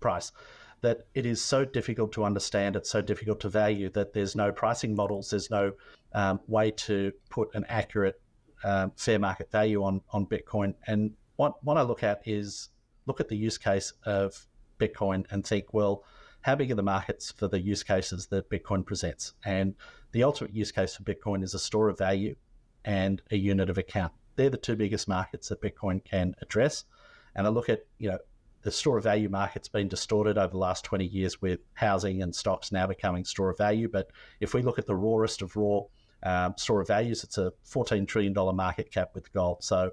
price. 0.00 0.32
That 0.80 1.06
it 1.12 1.26
is 1.26 1.44
so 1.44 1.66
difficult 1.66 2.12
to 2.12 2.24
understand, 2.24 2.74
it's 2.74 2.88
so 2.88 3.02
difficult 3.02 3.40
to 3.40 3.50
value 3.50 3.90
that 3.90 4.14
there's 4.14 4.34
no 4.34 4.50
pricing 4.50 4.94
models, 4.94 5.28
there's 5.28 5.50
no 5.50 5.72
um, 6.14 6.40
way 6.46 6.70
to 6.70 7.12
put 7.28 7.54
an 7.54 7.66
accurate 7.68 8.18
um, 8.64 8.92
fair 8.96 9.18
market 9.18 9.52
value 9.52 9.84
on 9.84 10.00
on 10.10 10.24
Bitcoin. 10.24 10.72
And 10.86 11.10
what 11.36 11.62
what 11.62 11.76
I 11.76 11.82
look 11.82 12.02
at 12.02 12.22
is 12.24 12.70
look 13.10 13.20
at 13.20 13.28
the 13.28 13.36
use 13.36 13.58
case 13.58 13.92
of 14.06 14.46
Bitcoin 14.78 15.26
and 15.32 15.44
think, 15.44 15.74
well, 15.74 16.04
how 16.42 16.54
big 16.54 16.70
are 16.70 16.76
the 16.76 16.82
markets 16.82 17.32
for 17.32 17.48
the 17.48 17.60
use 17.60 17.82
cases 17.82 18.28
that 18.28 18.48
Bitcoin 18.48 18.86
presents? 18.86 19.34
And 19.44 19.74
the 20.12 20.22
ultimate 20.22 20.54
use 20.54 20.70
case 20.70 20.94
for 20.94 21.02
Bitcoin 21.02 21.42
is 21.42 21.52
a 21.52 21.58
store 21.58 21.88
of 21.88 21.98
value 21.98 22.36
and 22.84 23.20
a 23.32 23.36
unit 23.36 23.68
of 23.68 23.78
account. 23.78 24.12
They're 24.36 24.48
the 24.48 24.56
two 24.56 24.76
biggest 24.76 25.08
markets 25.08 25.48
that 25.48 25.60
Bitcoin 25.60 26.04
can 26.04 26.36
address. 26.40 26.84
And 27.34 27.48
I 27.48 27.50
look 27.50 27.68
at, 27.68 27.80
you 27.98 28.10
know, 28.10 28.18
the 28.62 28.70
store 28.70 28.98
of 28.98 29.02
value 29.02 29.28
market's 29.28 29.66
been 29.66 29.88
distorted 29.88 30.38
over 30.38 30.52
the 30.52 30.58
last 30.58 30.84
20 30.84 31.04
years 31.04 31.42
with 31.42 31.58
housing 31.74 32.22
and 32.22 32.32
stocks 32.32 32.70
now 32.70 32.86
becoming 32.86 33.24
store 33.24 33.50
of 33.50 33.58
value. 33.58 33.88
But 33.88 34.06
if 34.38 34.54
we 34.54 34.62
look 34.62 34.78
at 34.78 34.86
the 34.86 34.94
rawest 34.94 35.42
of 35.42 35.56
raw 35.56 35.80
um, 36.22 36.54
store 36.56 36.80
of 36.80 36.86
values, 36.86 37.24
it's 37.24 37.38
a 37.38 37.52
$14 37.68 38.06
trillion 38.06 38.32
market 38.54 38.92
cap 38.92 39.10
with 39.14 39.32
gold. 39.32 39.64
So, 39.64 39.90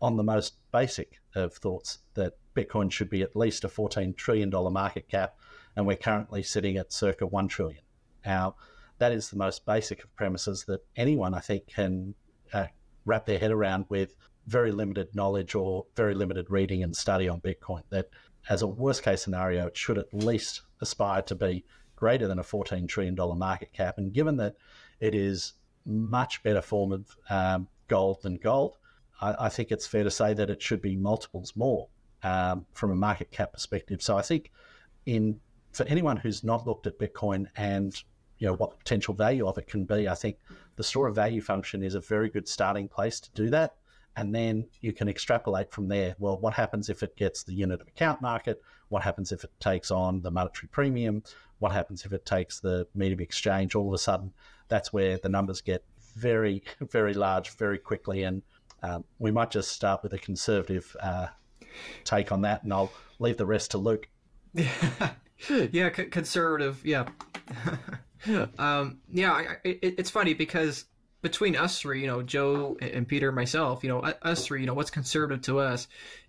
on 0.00 0.16
the 0.16 0.22
most 0.22 0.56
basic 0.72 1.20
of 1.34 1.54
thoughts, 1.54 1.98
that 2.14 2.34
Bitcoin 2.54 2.90
should 2.90 3.10
be 3.10 3.22
at 3.22 3.36
least 3.36 3.64
a 3.64 3.68
$14 3.68 4.16
trillion 4.16 4.50
market 4.50 5.08
cap 5.08 5.36
and 5.76 5.86
we're 5.86 5.96
currently 5.96 6.42
sitting 6.42 6.76
at 6.76 6.92
circa 6.92 7.26
1 7.26 7.48
trillion. 7.48 7.82
Now, 8.24 8.56
that 8.98 9.12
is 9.12 9.30
the 9.30 9.36
most 9.36 9.66
basic 9.66 10.04
of 10.04 10.14
premises 10.16 10.64
that 10.66 10.84
anyone, 10.96 11.34
I 11.34 11.40
think, 11.40 11.66
can 11.66 12.14
uh, 12.52 12.66
wrap 13.04 13.26
their 13.26 13.38
head 13.38 13.50
around 13.50 13.86
with 13.88 14.16
very 14.46 14.72
limited 14.72 15.14
knowledge 15.14 15.54
or 15.54 15.86
very 15.96 16.14
limited 16.14 16.50
reading 16.50 16.82
and 16.82 16.94
study 16.94 17.28
on 17.28 17.40
Bitcoin. 17.40 17.82
That 17.90 18.08
as 18.48 18.62
a 18.62 18.66
worst 18.66 19.02
case 19.02 19.22
scenario, 19.22 19.66
it 19.66 19.76
should 19.76 19.98
at 19.98 20.12
least 20.14 20.62
aspire 20.80 21.22
to 21.22 21.34
be 21.34 21.64
greater 21.96 22.28
than 22.28 22.38
a 22.38 22.44
$14 22.44 22.88
trillion 22.88 23.16
market 23.38 23.72
cap. 23.72 23.98
And 23.98 24.12
given 24.12 24.36
that 24.36 24.56
it 25.00 25.14
is 25.14 25.54
much 25.86 26.42
better 26.42 26.62
form 26.62 26.92
of 26.92 27.16
um, 27.30 27.68
gold 27.88 28.22
than 28.22 28.36
gold, 28.36 28.76
I, 29.20 29.46
I, 29.46 29.48
think 29.48 29.70
it's 29.70 29.86
fair 29.86 30.04
to 30.04 30.10
say 30.10 30.34
that 30.34 30.50
it 30.50 30.62
should 30.62 30.82
be 30.82 30.96
multiples 30.96 31.54
more 31.56 31.88
um, 32.24 32.66
from 32.72 32.90
a 32.90 32.96
market 32.96 33.30
cap 33.30 33.52
perspective. 33.52 34.02
So 34.02 34.16
I 34.16 34.22
think 34.22 34.50
in 35.06 35.38
for 35.72 35.84
anyone 35.86 36.16
who's 36.16 36.42
not 36.42 36.66
looked 36.66 36.86
at 36.86 36.98
Bitcoin 36.98 37.46
and 37.56 37.94
you 38.38 38.46
know 38.46 38.54
what 38.54 38.70
the 38.70 38.76
potential 38.76 39.14
value 39.14 39.46
of 39.46 39.58
it 39.58 39.66
can 39.66 39.84
be, 39.84 40.08
I 40.08 40.14
think 40.14 40.38
the 40.76 40.84
store 40.84 41.06
of 41.06 41.14
value 41.14 41.40
function 41.40 41.82
is 41.82 41.94
a 41.94 42.00
very 42.00 42.28
good 42.28 42.48
starting 42.48 42.88
place 42.88 43.20
to 43.20 43.30
do 43.32 43.50
that. 43.50 43.76
And 44.16 44.32
then 44.34 44.66
you 44.80 44.92
can 44.92 45.08
extrapolate 45.08 45.72
from 45.72 45.88
there. 45.88 46.14
Well, 46.20 46.38
what 46.38 46.54
happens 46.54 46.88
if 46.88 47.02
it 47.02 47.16
gets 47.16 47.42
the 47.42 47.52
unit 47.52 47.80
of 47.80 47.88
account 47.88 48.22
market? 48.22 48.62
What 48.88 49.02
happens 49.02 49.32
if 49.32 49.42
it 49.42 49.50
takes 49.58 49.90
on 49.90 50.22
the 50.22 50.30
monetary 50.30 50.68
premium? 50.68 51.24
What 51.58 51.72
happens 51.72 52.04
if 52.04 52.12
it 52.12 52.24
takes 52.24 52.60
the 52.60 52.86
medium 52.94 53.20
exchange? 53.20 53.74
All 53.74 53.88
of 53.88 53.94
a 53.94 53.98
sudden, 53.98 54.32
that's 54.68 54.92
where 54.92 55.18
the 55.18 55.28
numbers 55.28 55.60
get 55.60 55.84
very, 56.14 56.62
very 56.80 57.14
large 57.14 57.50
very 57.56 57.78
quickly. 57.78 58.22
And 58.22 58.42
um, 58.84 59.04
we 59.18 59.32
might 59.32 59.50
just 59.50 59.72
start 59.72 60.04
with 60.04 60.12
a 60.12 60.18
conservative 60.18 60.94
uh, 61.02 61.26
take 62.04 62.32
on 62.32 62.42
that, 62.42 62.64
and 62.64 62.72
I'll 62.72 62.92
leave 63.18 63.36
the 63.36 63.46
rest 63.46 63.72
to 63.72 63.78
Luke. 63.78 64.08
yeah, 64.54 65.92
c- 65.94 66.04
conservative. 66.04 66.84
Yeah, 66.84 67.08
um, 68.58 68.98
yeah. 69.10 69.32
I, 69.32 69.46
it, 69.64 69.94
it's 69.98 70.10
funny 70.10 70.34
because 70.34 70.86
between 71.22 71.56
us 71.56 71.80
three, 71.80 72.00
you 72.00 72.06
know, 72.06 72.22
Joe 72.22 72.76
and 72.80 73.08
Peter, 73.08 73.28
and 73.28 73.36
myself, 73.36 73.82
you 73.82 73.88
know, 73.88 74.00
us 74.00 74.46
three, 74.46 74.60
you 74.60 74.66
know, 74.66 74.74
what's 74.74 74.90
conservative 74.90 75.42
to 75.42 75.58
us 75.58 75.88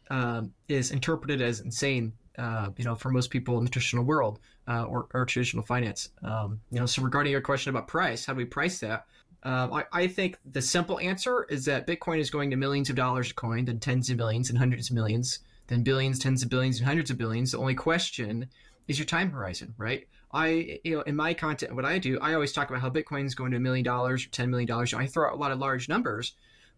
um, 0.10 0.54
is 0.68 0.92
interpreted 0.92 1.42
as 1.42 1.60
insane. 1.60 2.13
Uh, 2.38 2.70
you 2.75 2.84
know, 2.84 2.96
for 2.96 3.10
most 3.10 3.30
people 3.30 3.58
in 3.60 3.63
the 3.63 3.70
traditional 3.70 4.04
world 4.04 4.39
uh, 4.68 4.84
or, 4.84 5.08
or, 5.13 5.24
traditional 5.24 5.63
finance. 5.63 6.10
Um, 6.22 6.60
you 6.70 6.82
know, 6.82 6.86
so 6.86 7.01
regarding 7.01 7.32
your 7.32 7.39
question 7.39 7.70
about 7.70 7.88
price, 7.88 8.25
how 8.25 8.34
do 8.34 8.38
we 8.38 8.44
price 8.44 8.80
that? 8.82 9.06
Um, 9.44 9.74
I, 9.74 9.86
I, 9.92 10.08
think 10.08 10.38
the 10.44 10.62
simple 10.62 11.00
answer 11.00 11.46
is 11.50 11.65
that 11.65 11.86
Bitcoin 11.86 12.20
is 12.20 12.32
going 12.32 12.50
to 12.50 12.58
millions 12.58 12.89
of 12.89 12.96
dollars 12.96 13.30
a 13.30 13.34
coin, 13.34 13.65
then 13.65 13.80
tens 13.80 14.10
of 14.10 14.18
millions 14.18 14.50
and 14.50 14.58
hundreds 14.58 14.89
of 14.89 14.96
millions, 14.96 15.39
then 15.68 15.84
billions, 15.84 16.18
tens 16.18 16.42
of 16.42 16.50
billions, 16.50 16.77
and 16.77 16.88
hundreds 16.88 17.12
of 17.12 17.18
billions. 17.18 17.51
The 17.51 17.60
only 17.60 17.75
question 17.75 18.48
is 18.88 18.98
your 18.98 19.06
time 19.06 19.32
horizon, 19.32 19.75
right? 19.77 20.08
I, 20.32 20.80
you 20.84 20.98
know, 20.98 21.01
in 21.01 21.15
my 21.15 21.34
content, 21.34 21.75
what 21.75 21.86
I 21.86 22.00
do, 22.00 22.20
I 22.20 22.34
always 22.34 22.51
talk 22.51 22.70
about 22.70 22.82
how 22.82 22.89
Bitcoin 22.89 23.25
is 23.25 23.36
going 23.36 23.51
to 23.51 23.58
a 23.58 23.60
million 23.60 23.86
dollars 23.86 24.25
or 24.25 24.30
ten 24.30 24.50
million 24.50 24.68
dollars. 24.68 24.94
I 24.94 25.06
throw 25.06 25.30
out 25.30 25.36
a 25.36 25.38
lot 25.38 25.51
of 25.51 25.60
large 25.60 25.88
numbers, 25.88 26.34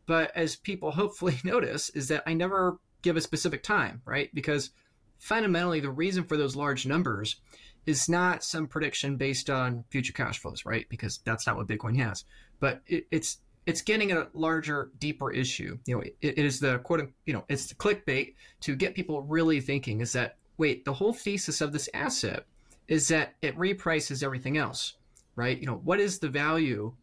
but 0.06 0.32
as 0.36 0.56
people 0.56 0.92
hopefully 1.02 1.38
notice, 1.44 1.90
is 1.92 2.10
that 2.10 2.24
I 2.28 2.34
never 2.34 2.80
give 3.02 3.18
a 3.18 3.22
specific 3.22 3.64
time, 3.64 4.02
right? 4.06 4.30
Because 4.34 4.72
fundamentally, 5.18 5.80
the 5.80 5.90
reason 5.90 6.26
for 6.26 6.38
those 6.38 6.56
large 6.56 6.86
numbers 6.86 7.38
is 7.86 8.10
not 8.10 8.44
some 8.44 8.68
prediction 8.68 9.16
based 9.16 9.50
on 9.50 9.86
future 9.90 10.14
cash 10.14 10.40
flows, 10.40 10.66
right? 10.66 10.86
Because 10.90 11.20
that's 11.24 11.48
not 11.48 11.56
what 11.56 11.68
Bitcoin 11.68 11.98
has 11.98 12.26
but 12.60 12.82
it, 12.88 13.08
it's 13.12 13.40
it's 13.66 13.82
getting 13.82 14.14
a 14.14 14.28
larger, 14.34 14.92
deeper 15.00 15.32
issue. 15.32 15.78
You 15.86 15.96
know, 15.96 16.02
it, 16.02 16.16
it 16.22 16.40
is 16.40 16.60
the 16.60 16.80
quote, 16.80 17.12
you 17.26 17.34
know, 17.34 17.44
it's 17.50 17.68
the 17.68 17.76
clickbait 17.76 18.36
to 18.62 18.76
get 18.76 18.96
people 18.96 19.22
really 19.24 19.60
thinking. 19.60 20.00
Is 20.00 20.14
that 20.14 20.38
wait, 20.58 20.86
the 20.86 20.94
whole 20.94 21.14
thesis 21.14 21.62
of 21.62 21.72
this 21.72 21.90
asset 21.94 22.46
is 22.88 23.08
that 23.10 23.36
it 23.42 23.58
reprices 23.58 24.24
everything 24.24 24.58
else, 24.58 24.94
right? 25.36 25.60
You 25.60 25.68
know, 25.68 25.82
what 25.84 26.00
is 26.00 26.20
the 26.20 26.30
value 26.30 26.94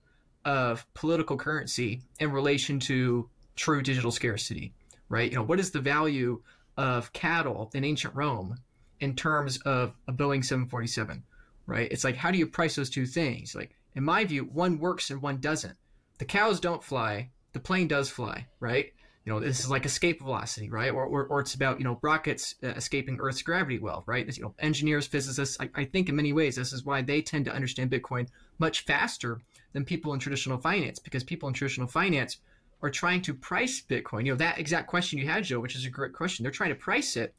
of 0.45 0.87
political 0.95 1.37
currency 1.37 2.03
in 2.21 2.33
relation 2.33 2.79
to 2.81 3.29
true 3.57 3.83
digital 3.83 4.11
scarcity, 4.11 4.73
right? 5.09 5.31
You 5.31 5.39
know, 5.39 5.45
what 5.45 5.61
is 5.61 5.71
the 5.71 5.81
value 5.81 6.43
of 6.77 7.13
cattle 7.13 7.71
in 7.75 7.85
ancient 7.85 8.15
Rome 8.15 8.57
in 9.01 9.15
terms 9.15 9.59
of 9.59 9.95
a 10.09 10.13
Boeing 10.13 10.45
747, 10.45 11.23
right? 11.67 11.91
It's 11.91 12.05
like, 12.05 12.17
how 12.17 12.31
do 12.31 12.39
you 12.39 12.47
price 12.47 12.77
those 12.77 12.91
two 12.91 13.07
things? 13.07 13.55
Like, 13.55 13.77
in 13.95 14.05
my 14.05 14.25
view, 14.25 14.45
one 14.45 14.79
works 14.79 15.11
and 15.11 15.23
one 15.23 15.39
doesn't. 15.39 15.77
The 16.19 16.25
cows 16.25 16.61
don't 16.61 16.83
fly, 16.83 17.31
the 17.53 17.61
plane 17.61 17.89
does 17.89 18.11
fly, 18.11 18.47
right? 18.61 18.93
You 19.25 19.33
know, 19.33 19.41
this 19.41 19.61
is 19.61 19.71
like 19.71 19.87
escape 19.87 20.21
velocity, 20.21 20.69
right? 20.69 20.91
Or, 20.93 21.05
or, 21.05 21.25
or 21.27 21.41
it's 21.41 21.55
about, 21.55 21.79
you 21.79 21.85
know, 21.85 21.99
rockets 22.03 22.57
uh, 22.63 22.69
escaping 22.69 23.19
Earth's 23.21 23.43
gravity 23.43 23.79
well, 23.79 24.05
right? 24.07 24.27
you 24.37 24.43
know, 24.43 24.55
engineers, 24.59 25.07
physicists, 25.07 25.57
I, 25.59 25.71
I 25.75 25.85
think 25.85 26.09
in 26.09 26.17
many 26.17 26.33
ways, 26.33 26.57
this 26.57 26.73
is 26.73 26.85
why 26.85 27.01
they 27.01 27.23
tend 27.23 27.47
to 27.47 27.55
understand 27.55 27.91
Bitcoin 27.91 28.29
much 28.59 28.85
faster 28.85 29.41
than 29.73 29.85
people 29.85 30.13
in 30.13 30.21
traditional 30.21 30.59
finance, 30.59 30.99
because 30.99 31.25
people 31.25 31.49
in 31.49 31.55
traditional 31.55 31.89
finance 31.89 32.39
are 32.83 32.91
trying 32.91 33.23
to 33.23 33.33
price 33.33 33.83
Bitcoin. 33.89 34.27
You 34.27 34.33
know, 34.33 34.39
that 34.39 34.59
exact 34.59 34.89
question 34.89 35.19
you 35.19 35.27
had, 35.27 35.45
Joe, 35.45 35.61
which 35.61 35.75
is 35.75 35.87
a 35.87 35.91
great 35.91 36.13
question. 36.13 36.43
They're 36.43 36.53
trying 36.53 36.71
to 36.71 36.77
price 36.77 37.17
it, 37.17 37.35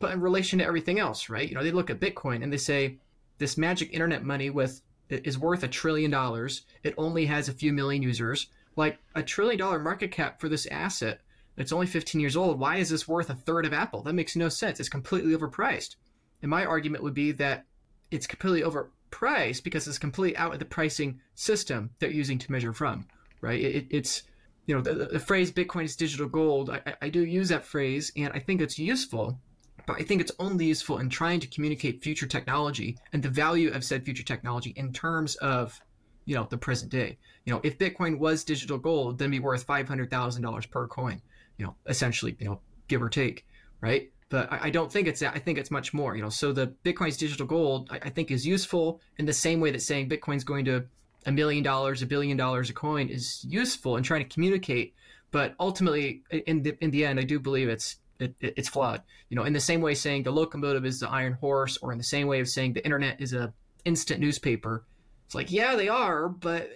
but 0.00 0.10
in 0.10 0.20
relation 0.20 0.58
to 0.58 0.64
everything 0.64 0.98
else, 0.98 1.28
right? 1.28 1.48
You 1.48 1.54
know, 1.54 1.62
they 1.62 1.70
look 1.70 1.90
at 1.90 2.00
Bitcoin 2.00 2.42
and 2.42 2.52
they 2.52 2.58
say, 2.58 2.98
this 3.38 3.56
magic 3.56 3.92
internet 3.92 4.24
money 4.24 4.50
with 4.50 4.82
is 5.08 5.38
worth 5.38 5.62
a 5.62 5.68
trillion 5.68 6.10
dollars. 6.10 6.62
It 6.82 6.94
only 6.96 7.26
has 7.26 7.48
a 7.48 7.52
few 7.52 7.72
million 7.72 8.02
users. 8.02 8.48
Like 8.76 8.98
a 9.14 9.22
trillion 9.22 9.58
dollar 9.58 9.78
market 9.78 10.10
cap 10.10 10.40
for 10.40 10.48
this 10.48 10.66
asset. 10.66 11.20
It's 11.56 11.72
only 11.72 11.86
15 11.86 12.20
years 12.20 12.36
old. 12.36 12.60
Why 12.60 12.76
is 12.76 12.90
this 12.90 13.08
worth 13.08 13.30
a 13.30 13.34
third 13.34 13.66
of 13.66 13.72
Apple? 13.72 14.02
That 14.02 14.12
makes 14.12 14.36
no 14.36 14.48
sense. 14.48 14.78
It's 14.78 14.88
completely 14.88 15.36
overpriced. 15.36 15.96
And 16.40 16.50
my 16.50 16.64
argument 16.64 17.02
would 17.02 17.14
be 17.14 17.32
that 17.32 17.66
it's 18.10 18.28
completely 18.28 18.62
overpriced 18.62 19.64
because 19.64 19.88
it's 19.88 19.98
completely 19.98 20.36
out 20.36 20.52
of 20.52 20.60
the 20.60 20.64
pricing 20.64 21.20
system 21.34 21.90
they're 21.98 22.10
using 22.10 22.38
to 22.38 22.52
measure 22.52 22.72
from, 22.72 23.06
right? 23.40 23.60
It, 23.60 23.86
it's, 23.90 24.22
you 24.66 24.74
know, 24.74 24.80
the, 24.80 25.06
the, 25.06 25.18
phrase 25.18 25.50
Bitcoin 25.50 25.84
is 25.84 25.96
digital 25.96 26.28
gold. 26.28 26.70
I, 26.70 26.94
I 27.02 27.08
do 27.08 27.24
use 27.24 27.48
that 27.48 27.64
phrase 27.64 28.12
and 28.16 28.32
I 28.32 28.38
think 28.38 28.60
it's 28.60 28.78
useful 28.78 29.40
but 29.88 29.98
I 29.98 30.02
think 30.02 30.20
it's 30.20 30.32
only 30.38 30.66
useful 30.66 30.98
in 30.98 31.08
trying 31.08 31.40
to 31.40 31.46
communicate 31.46 32.02
future 32.02 32.26
technology 32.26 32.98
and 33.14 33.22
the 33.22 33.30
value 33.30 33.72
of 33.72 33.82
said 33.82 34.04
future 34.04 34.22
technology 34.22 34.74
in 34.76 34.92
terms 34.92 35.34
of, 35.36 35.80
you 36.26 36.34
know, 36.34 36.46
the 36.50 36.58
present 36.58 36.92
day. 36.92 37.16
You 37.46 37.54
know, 37.54 37.60
if 37.64 37.78
Bitcoin 37.78 38.18
was 38.18 38.44
digital 38.44 38.76
gold, 38.76 39.18
then 39.18 39.30
be 39.30 39.40
worth 39.40 39.62
five 39.62 39.88
hundred 39.88 40.10
thousand 40.10 40.42
dollars 40.42 40.66
per 40.66 40.86
coin. 40.86 41.22
You 41.56 41.64
know, 41.64 41.74
essentially, 41.86 42.36
you 42.38 42.48
know, 42.48 42.60
give 42.88 43.02
or 43.02 43.08
take, 43.08 43.46
right? 43.80 44.10
But 44.28 44.52
I, 44.52 44.64
I, 44.64 44.70
don't 44.70 44.92
think 44.92 45.08
it's 45.08 45.20
that. 45.20 45.34
I 45.34 45.38
think 45.38 45.56
it's 45.56 45.70
much 45.70 45.94
more. 45.94 46.14
You 46.14 46.22
know, 46.22 46.28
so 46.28 46.52
the 46.52 46.74
Bitcoin's 46.84 47.16
digital 47.16 47.46
gold, 47.46 47.88
I, 47.90 47.96
I 47.96 48.10
think, 48.10 48.30
is 48.30 48.46
useful 48.46 49.00
in 49.16 49.24
the 49.24 49.32
same 49.32 49.58
way 49.58 49.70
that 49.70 49.80
saying 49.80 50.10
Bitcoin's 50.10 50.44
going 50.44 50.66
to 50.66 50.84
a 51.24 51.32
million 51.32 51.64
dollars, 51.64 52.02
a 52.02 52.06
billion 52.06 52.36
dollars 52.36 52.68
a 52.68 52.74
coin 52.74 53.08
is 53.08 53.42
useful 53.48 53.96
in 53.96 54.02
trying 54.02 54.22
to 54.22 54.28
communicate. 54.28 54.92
But 55.30 55.54
ultimately, 55.58 56.24
in 56.30 56.62
the 56.62 56.76
in 56.84 56.90
the 56.90 57.06
end, 57.06 57.18
I 57.18 57.22
do 57.24 57.40
believe 57.40 57.70
it's 57.70 57.96
it, 58.18 58.34
it, 58.40 58.54
it's 58.56 58.68
flawed. 58.68 59.02
You 59.28 59.36
know, 59.36 59.44
in 59.44 59.52
the 59.52 59.60
same 59.60 59.80
way 59.80 59.94
saying 59.94 60.22
the 60.22 60.30
locomotive 60.30 60.84
is 60.84 61.00
the 61.00 61.08
iron 61.08 61.34
horse, 61.34 61.78
or 61.82 61.92
in 61.92 61.98
the 61.98 62.04
same 62.04 62.26
way 62.26 62.40
of 62.40 62.48
saying 62.48 62.72
the 62.72 62.84
internet 62.84 63.20
is 63.20 63.32
a 63.32 63.52
instant 63.84 64.20
newspaper. 64.20 64.84
It's 65.26 65.34
like, 65.34 65.52
yeah, 65.52 65.76
they 65.76 65.88
are, 65.88 66.28
but 66.28 66.70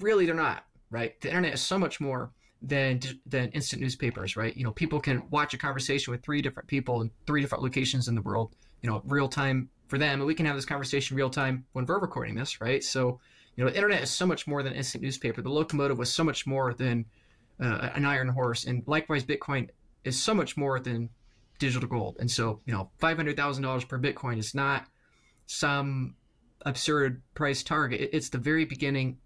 really 0.00 0.26
they're 0.26 0.34
not, 0.34 0.64
right? 0.90 1.20
The 1.20 1.28
internet 1.28 1.54
is 1.54 1.60
so 1.60 1.78
much 1.78 2.00
more 2.00 2.32
than 2.62 3.00
than 3.26 3.50
instant 3.50 3.82
newspapers, 3.82 4.36
right? 4.36 4.56
You 4.56 4.64
know, 4.64 4.72
people 4.72 5.00
can 5.00 5.22
watch 5.30 5.52
a 5.54 5.58
conversation 5.58 6.10
with 6.10 6.22
three 6.22 6.40
different 6.40 6.68
people 6.68 7.02
in 7.02 7.10
three 7.26 7.40
different 7.40 7.62
locations 7.62 8.08
in 8.08 8.14
the 8.14 8.22
world, 8.22 8.54
you 8.82 8.90
know, 8.90 9.02
real 9.04 9.28
time 9.28 9.68
for 9.88 9.98
them, 9.98 10.20
and 10.20 10.26
we 10.26 10.34
can 10.34 10.46
have 10.46 10.56
this 10.56 10.64
conversation 10.64 11.16
real 11.16 11.28
time 11.28 11.66
when 11.72 11.84
we're 11.84 11.98
recording 11.98 12.34
this, 12.34 12.60
right? 12.60 12.82
So, 12.82 13.20
you 13.54 13.64
know, 13.64 13.70
the 13.70 13.76
internet 13.76 14.02
is 14.02 14.10
so 14.10 14.26
much 14.26 14.46
more 14.46 14.62
than 14.62 14.72
instant 14.72 15.04
newspaper. 15.04 15.42
The 15.42 15.50
locomotive 15.50 15.98
was 15.98 16.12
so 16.12 16.24
much 16.24 16.46
more 16.46 16.72
than 16.72 17.04
uh, 17.60 17.90
an 17.94 18.06
iron 18.06 18.28
horse, 18.28 18.64
and 18.64 18.82
likewise, 18.86 19.24
Bitcoin 19.24 19.68
is 20.04 20.20
so 20.20 20.34
much 20.34 20.56
more 20.56 20.78
than 20.78 21.10
digital 21.58 21.88
gold. 21.88 22.16
And 22.20 22.30
so, 22.30 22.60
you 22.66 22.72
know, 22.72 22.90
$500,000 23.00 23.88
per 23.88 23.98
Bitcoin 23.98 24.38
is 24.38 24.54
not 24.54 24.86
some 25.46 26.14
absurd 26.62 27.22
price 27.34 27.62
target. 27.62 28.10
It's 28.12 28.28
the 28.28 28.38
very 28.38 28.64
beginning 28.64 29.18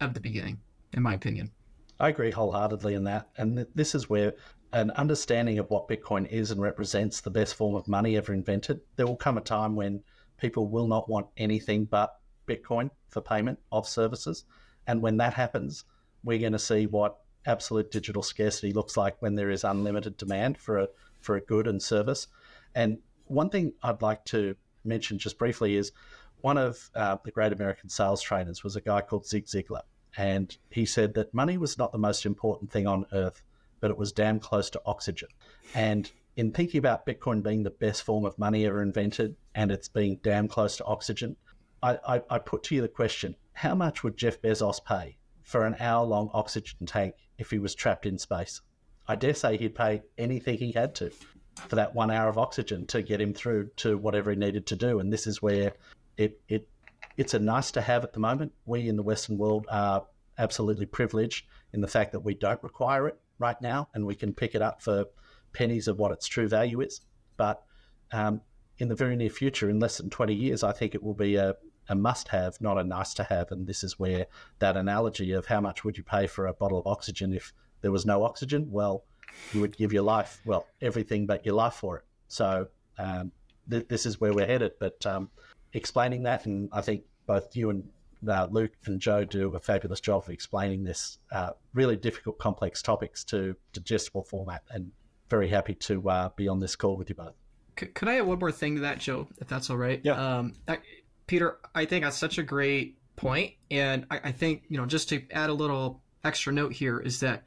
of 0.00 0.14
the 0.14 0.20
beginning, 0.20 0.60
in 0.92 1.02
my 1.02 1.14
opinion. 1.14 1.50
I 1.98 2.08
agree 2.08 2.30
wholeheartedly 2.30 2.94
in 2.94 3.04
that. 3.04 3.28
And 3.36 3.66
this 3.74 3.94
is 3.94 4.08
where 4.10 4.34
an 4.72 4.90
understanding 4.92 5.58
of 5.58 5.70
what 5.70 5.88
Bitcoin 5.88 6.28
is 6.28 6.50
and 6.50 6.60
represents 6.60 7.20
the 7.20 7.30
best 7.30 7.54
form 7.54 7.74
of 7.74 7.88
money 7.88 8.16
ever 8.16 8.34
invented, 8.34 8.80
there 8.96 9.06
will 9.06 9.16
come 9.16 9.38
a 9.38 9.40
time 9.40 9.74
when 9.74 10.02
people 10.38 10.68
will 10.68 10.86
not 10.86 11.08
want 11.08 11.26
anything 11.36 11.84
but 11.84 12.16
Bitcoin 12.46 12.90
for 13.08 13.22
payment 13.22 13.58
of 13.72 13.88
services. 13.88 14.44
And 14.86 15.00
when 15.00 15.16
that 15.16 15.34
happens, 15.34 15.84
we're 16.24 16.38
going 16.38 16.52
to 16.52 16.58
see 16.58 16.86
what 16.86 17.16
absolute 17.46 17.90
digital 17.90 18.22
scarcity 18.22 18.72
looks 18.72 18.96
like 18.96 19.20
when 19.20 19.34
there 19.34 19.50
is 19.50 19.64
unlimited 19.64 20.16
demand 20.16 20.58
for 20.58 20.78
a 20.78 20.88
for 21.20 21.36
a 21.36 21.40
good 21.40 21.66
and 21.66 21.82
service. 21.82 22.28
And 22.74 22.98
one 23.26 23.50
thing 23.50 23.72
I'd 23.82 24.02
like 24.02 24.24
to 24.26 24.54
mention 24.84 25.18
just 25.18 25.38
briefly 25.38 25.76
is 25.76 25.92
one 26.40 26.58
of 26.58 26.90
uh, 26.94 27.16
the 27.24 27.30
great 27.30 27.52
American 27.52 27.88
sales 27.88 28.22
trainers 28.22 28.62
was 28.62 28.76
a 28.76 28.80
guy 28.80 29.00
called 29.00 29.26
Zig 29.26 29.46
Ziglar, 29.46 29.82
and 30.16 30.56
he 30.70 30.84
said 30.86 31.14
that 31.14 31.34
money 31.34 31.58
was 31.58 31.78
not 31.78 31.92
the 31.92 31.98
most 31.98 32.26
important 32.26 32.70
thing 32.70 32.86
on 32.86 33.06
earth, 33.12 33.42
but 33.80 33.90
it 33.90 33.98
was 33.98 34.12
damn 34.12 34.38
close 34.38 34.70
to 34.70 34.82
oxygen. 34.86 35.28
And 35.74 36.10
in 36.36 36.52
thinking 36.52 36.78
about 36.78 37.06
Bitcoin 37.06 37.42
being 37.42 37.62
the 37.62 37.70
best 37.70 38.02
form 38.02 38.24
of 38.24 38.38
money 38.38 38.66
ever 38.66 38.82
invented, 38.82 39.36
and 39.54 39.70
it's 39.70 39.88
being 39.88 40.20
damn 40.22 40.48
close 40.48 40.76
to 40.76 40.84
oxygen, 40.84 41.36
I, 41.82 41.98
I, 42.06 42.22
I 42.30 42.38
put 42.38 42.62
to 42.64 42.74
you 42.74 42.82
the 42.82 42.88
question: 42.88 43.34
How 43.54 43.74
much 43.74 44.04
would 44.04 44.16
Jeff 44.16 44.40
Bezos 44.40 44.84
pay 44.84 45.16
for 45.46 45.64
an 45.64 45.76
hour-long 45.78 46.28
oxygen 46.34 46.86
tank 46.86 47.14
if 47.38 47.50
he 47.50 47.58
was 47.58 47.74
trapped 47.74 48.04
in 48.04 48.18
space. 48.18 48.60
I 49.08 49.14
dare 49.14 49.32
say 49.32 49.56
he'd 49.56 49.76
pay 49.76 50.02
anything 50.18 50.58
he 50.58 50.72
had 50.72 50.94
to 50.96 51.10
for 51.68 51.76
that 51.76 51.94
one 51.94 52.10
hour 52.10 52.28
of 52.28 52.36
oxygen 52.36 52.84
to 52.88 53.00
get 53.00 53.20
him 53.20 53.32
through 53.32 53.70
to 53.76 53.96
whatever 53.96 54.30
he 54.32 54.36
needed 54.36 54.66
to 54.66 54.76
do. 54.76 54.98
And 54.98 55.12
this 55.12 55.26
is 55.26 55.40
where 55.40 55.72
it, 56.16 56.40
it 56.48 56.68
it's 57.16 57.32
a 57.32 57.38
nice 57.38 57.70
to 57.72 57.80
have 57.80 58.02
at 58.02 58.12
the 58.12 58.20
moment. 58.20 58.52
We 58.66 58.88
in 58.88 58.96
the 58.96 59.04
Western 59.04 59.38
world 59.38 59.66
are 59.70 60.04
absolutely 60.36 60.86
privileged 60.86 61.46
in 61.72 61.80
the 61.80 61.88
fact 61.88 62.12
that 62.12 62.20
we 62.20 62.34
don't 62.34 62.62
require 62.62 63.06
it 63.06 63.18
right 63.38 63.60
now 63.62 63.88
and 63.94 64.04
we 64.04 64.16
can 64.16 64.34
pick 64.34 64.54
it 64.54 64.62
up 64.62 64.82
for 64.82 65.04
pennies 65.52 65.86
of 65.88 65.96
what 65.96 66.10
its 66.10 66.26
true 66.26 66.48
value 66.48 66.80
is. 66.80 67.00
but 67.36 67.62
um, 68.12 68.40
in 68.78 68.88
the 68.88 68.94
very 68.94 69.16
near 69.16 69.30
future, 69.30 69.70
in 69.70 69.78
less 69.78 69.96
than 69.96 70.10
20 70.10 70.34
years, 70.34 70.62
I 70.62 70.72
think 70.72 70.94
it 70.94 71.02
will 71.02 71.14
be 71.14 71.36
a, 71.36 71.56
a 71.88 71.94
must 71.94 72.28
have, 72.28 72.60
not 72.60 72.78
a 72.78 72.84
nice 72.84 73.14
to 73.14 73.24
have. 73.24 73.50
And 73.52 73.66
this 73.66 73.84
is 73.84 73.98
where 73.98 74.26
that 74.58 74.76
analogy 74.76 75.32
of 75.32 75.46
how 75.46 75.60
much 75.60 75.84
would 75.84 75.96
you 75.96 76.04
pay 76.04 76.26
for 76.26 76.46
a 76.46 76.52
bottle 76.52 76.78
of 76.78 76.86
oxygen 76.86 77.32
if 77.32 77.52
there 77.80 77.92
was 77.92 78.06
no 78.06 78.24
oxygen? 78.24 78.70
Well, 78.70 79.04
you 79.52 79.60
would 79.60 79.76
give 79.76 79.92
your 79.92 80.02
life, 80.02 80.40
well, 80.44 80.66
everything 80.80 81.26
but 81.26 81.44
your 81.44 81.54
life 81.54 81.74
for 81.74 81.98
it. 81.98 82.04
So 82.28 82.68
um, 82.98 83.32
th- 83.70 83.88
this 83.88 84.06
is 84.06 84.20
where 84.20 84.32
we're 84.32 84.46
headed. 84.46 84.72
But 84.78 85.04
um, 85.06 85.30
explaining 85.72 86.22
that, 86.24 86.46
and 86.46 86.68
I 86.72 86.80
think 86.80 87.04
both 87.26 87.54
you 87.56 87.70
and 87.70 87.88
uh, 88.28 88.48
Luke 88.50 88.72
and 88.86 89.00
Joe 89.00 89.24
do 89.24 89.54
a 89.54 89.60
fabulous 89.60 90.00
job 90.00 90.24
of 90.24 90.30
explaining 90.30 90.84
this 90.84 91.18
uh, 91.30 91.50
really 91.74 91.96
difficult, 91.96 92.38
complex 92.38 92.82
topics 92.82 93.24
to 93.24 93.54
digestible 93.72 94.24
format. 94.24 94.62
And 94.70 94.90
very 95.28 95.48
happy 95.48 95.74
to 95.74 96.08
uh, 96.08 96.28
be 96.36 96.48
on 96.48 96.60
this 96.60 96.76
call 96.76 96.96
with 96.96 97.08
you 97.08 97.16
both. 97.16 97.34
Could 97.76 98.08
I 98.08 98.16
add 98.16 98.26
one 98.26 98.38
more 98.38 98.52
thing 98.52 98.76
to 98.76 98.80
that, 98.82 99.00
Joe, 99.00 99.28
if 99.38 99.48
that's 99.48 99.68
all 99.68 99.76
right? 99.76 100.00
Yeah. 100.02 100.38
Um, 100.38 100.54
Peter, 101.26 101.58
I 101.74 101.84
think 101.84 102.04
that's 102.04 102.16
such 102.16 102.38
a 102.38 102.42
great 102.42 102.98
point, 103.16 103.54
and 103.70 104.06
I, 104.10 104.20
I 104.24 104.32
think 104.32 104.64
you 104.68 104.76
know 104.78 104.86
just 104.86 105.08
to 105.10 105.22
add 105.30 105.50
a 105.50 105.54
little 105.54 106.02
extra 106.24 106.52
note 106.52 106.72
here 106.72 106.98
is 106.98 107.20
that 107.20 107.44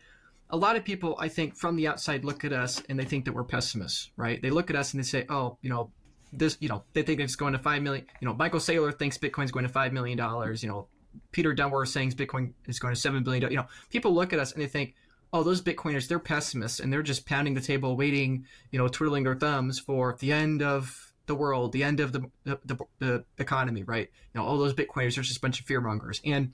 a 0.50 0.58
lot 0.58 0.76
of 0.76 0.84
people, 0.84 1.16
I 1.20 1.28
think, 1.28 1.56
from 1.56 1.76
the 1.76 1.88
outside 1.88 2.26
look 2.26 2.44
at 2.44 2.54
us 2.54 2.82
and 2.90 2.98
they 2.98 3.06
think 3.06 3.26
that 3.26 3.34
we're 3.34 3.44
pessimists, 3.44 4.10
right? 4.18 4.42
They 4.42 4.50
look 4.50 4.70
at 4.70 4.76
us 4.76 4.94
and 4.94 5.04
they 5.04 5.06
say, 5.06 5.26
oh, 5.30 5.58
you 5.62 5.70
know, 5.70 5.92
this, 6.34 6.58
you 6.60 6.70
know, 6.70 6.84
they 6.94 7.04
think 7.04 7.20
it's 7.20 7.36
going 7.36 7.54
to 7.54 7.60
five 7.60 7.84
million. 7.84 8.06
You 8.20 8.28
know, 8.28 8.34
Michael 8.34 8.60
Saylor 8.60 8.98
thinks 8.98 9.18
Bitcoin's 9.18 9.52
going 9.52 9.66
to 9.66 9.72
five 9.72 9.94
million 9.94 10.18
dollars. 10.18 10.64
You 10.64 10.70
know, 10.70 10.88
Peter 11.32 11.54
Dunworth 11.54 11.90
saying 11.90 12.12
Bitcoin 12.14 12.54
is 12.66 12.80
going 12.80 12.94
to 12.94 13.00
seven 13.00 13.24
billion. 13.24 13.44
You 13.52 13.58
know, 13.58 13.68
people 13.92 14.14
look 14.14 14.34
at 14.34 14.40
us 14.40 14.54
and 14.54 14.62
they 14.62 14.68
think, 14.68 14.96
oh, 15.32 15.44
those 15.44 15.62
Bitcoiners, 15.62 16.08
they're 16.08 16.20
pessimists 16.20 16.80
and 16.80 16.92
they're 16.92 17.04
just 17.04 17.26
pounding 17.26 17.54
the 17.54 17.62
table, 17.62 17.96
waiting, 17.96 18.46
you 18.72 18.80
know, 18.80 18.88
twiddling 18.88 19.24
their 19.24 19.36
thumbs 19.36 19.80
for 19.80 20.18
the 20.20 20.32
end 20.32 20.64
of 20.64 21.09
the 21.30 21.36
world, 21.36 21.72
the 21.72 21.84
end 21.84 22.00
of 22.02 22.12
the 22.12 22.30
the, 22.44 22.60
the, 22.66 22.78
the 22.98 23.26
economy, 23.38 23.84
right? 23.84 24.10
You 24.34 24.42
know, 24.42 24.46
all 24.46 24.58
those 24.58 24.74
Bitcoiners 24.74 25.18
are 25.18 25.22
just 25.22 25.38
a 25.38 25.42
bunch 25.42 25.62
of 25.62 25.66
fear 25.66 25.80
mongers. 25.80 26.20
And 26.26 26.54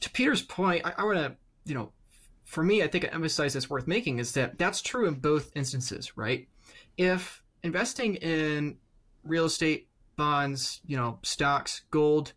to 0.00 0.10
Peter's 0.10 0.42
point, 0.42 0.84
I, 0.84 0.92
I 0.98 1.04
want 1.04 1.18
to, 1.18 1.36
you 1.64 1.74
know, 1.74 1.92
for 2.44 2.62
me, 2.62 2.82
I 2.82 2.88
think 2.88 3.04
an 3.04 3.10
emphasis 3.10 3.54
that's 3.54 3.70
worth 3.70 3.86
making 3.86 4.18
is 4.18 4.32
that 4.32 4.58
that's 4.58 4.82
true 4.82 5.06
in 5.06 5.14
both 5.14 5.52
instances, 5.54 6.16
right? 6.16 6.48
If 6.98 7.42
investing 7.62 8.16
in 8.16 8.78
real 9.24 9.46
estate, 9.46 9.88
bonds, 10.16 10.80
you 10.86 10.96
know, 10.96 11.20
stocks, 11.22 11.82
gold, 11.90 12.32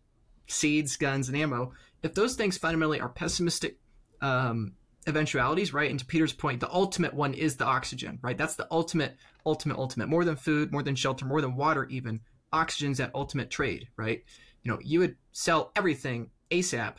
seeds, 0.46 0.96
guns, 0.96 1.28
and 1.28 1.36
ammo, 1.36 1.72
if 2.02 2.14
those 2.14 2.36
things 2.36 2.56
fundamentally 2.56 3.00
are 3.00 3.08
pessimistic 3.08 3.78
um, 4.20 4.74
eventualities, 5.06 5.72
right? 5.72 5.90
And 5.90 5.98
to 5.98 6.04
Peter's 6.04 6.32
point, 6.32 6.60
the 6.60 6.72
ultimate 6.72 7.14
one 7.14 7.34
is 7.34 7.56
the 7.56 7.64
oxygen, 7.64 8.18
right? 8.22 8.36
That's 8.36 8.56
the 8.56 8.68
ultimate, 8.70 9.16
ultimate, 9.46 9.78
ultimate. 9.78 10.08
More 10.08 10.24
than 10.24 10.36
food, 10.36 10.72
more 10.72 10.82
than 10.82 10.94
shelter, 10.94 11.24
more 11.24 11.40
than 11.40 11.56
water, 11.56 11.86
even. 11.86 12.20
Oxygen's 12.52 12.98
that 12.98 13.12
ultimate 13.14 13.50
trade, 13.50 13.88
right? 13.96 14.22
You 14.62 14.72
know, 14.72 14.78
you 14.82 15.00
would 15.00 15.16
sell 15.32 15.72
everything 15.76 16.30
ASAP 16.50 16.96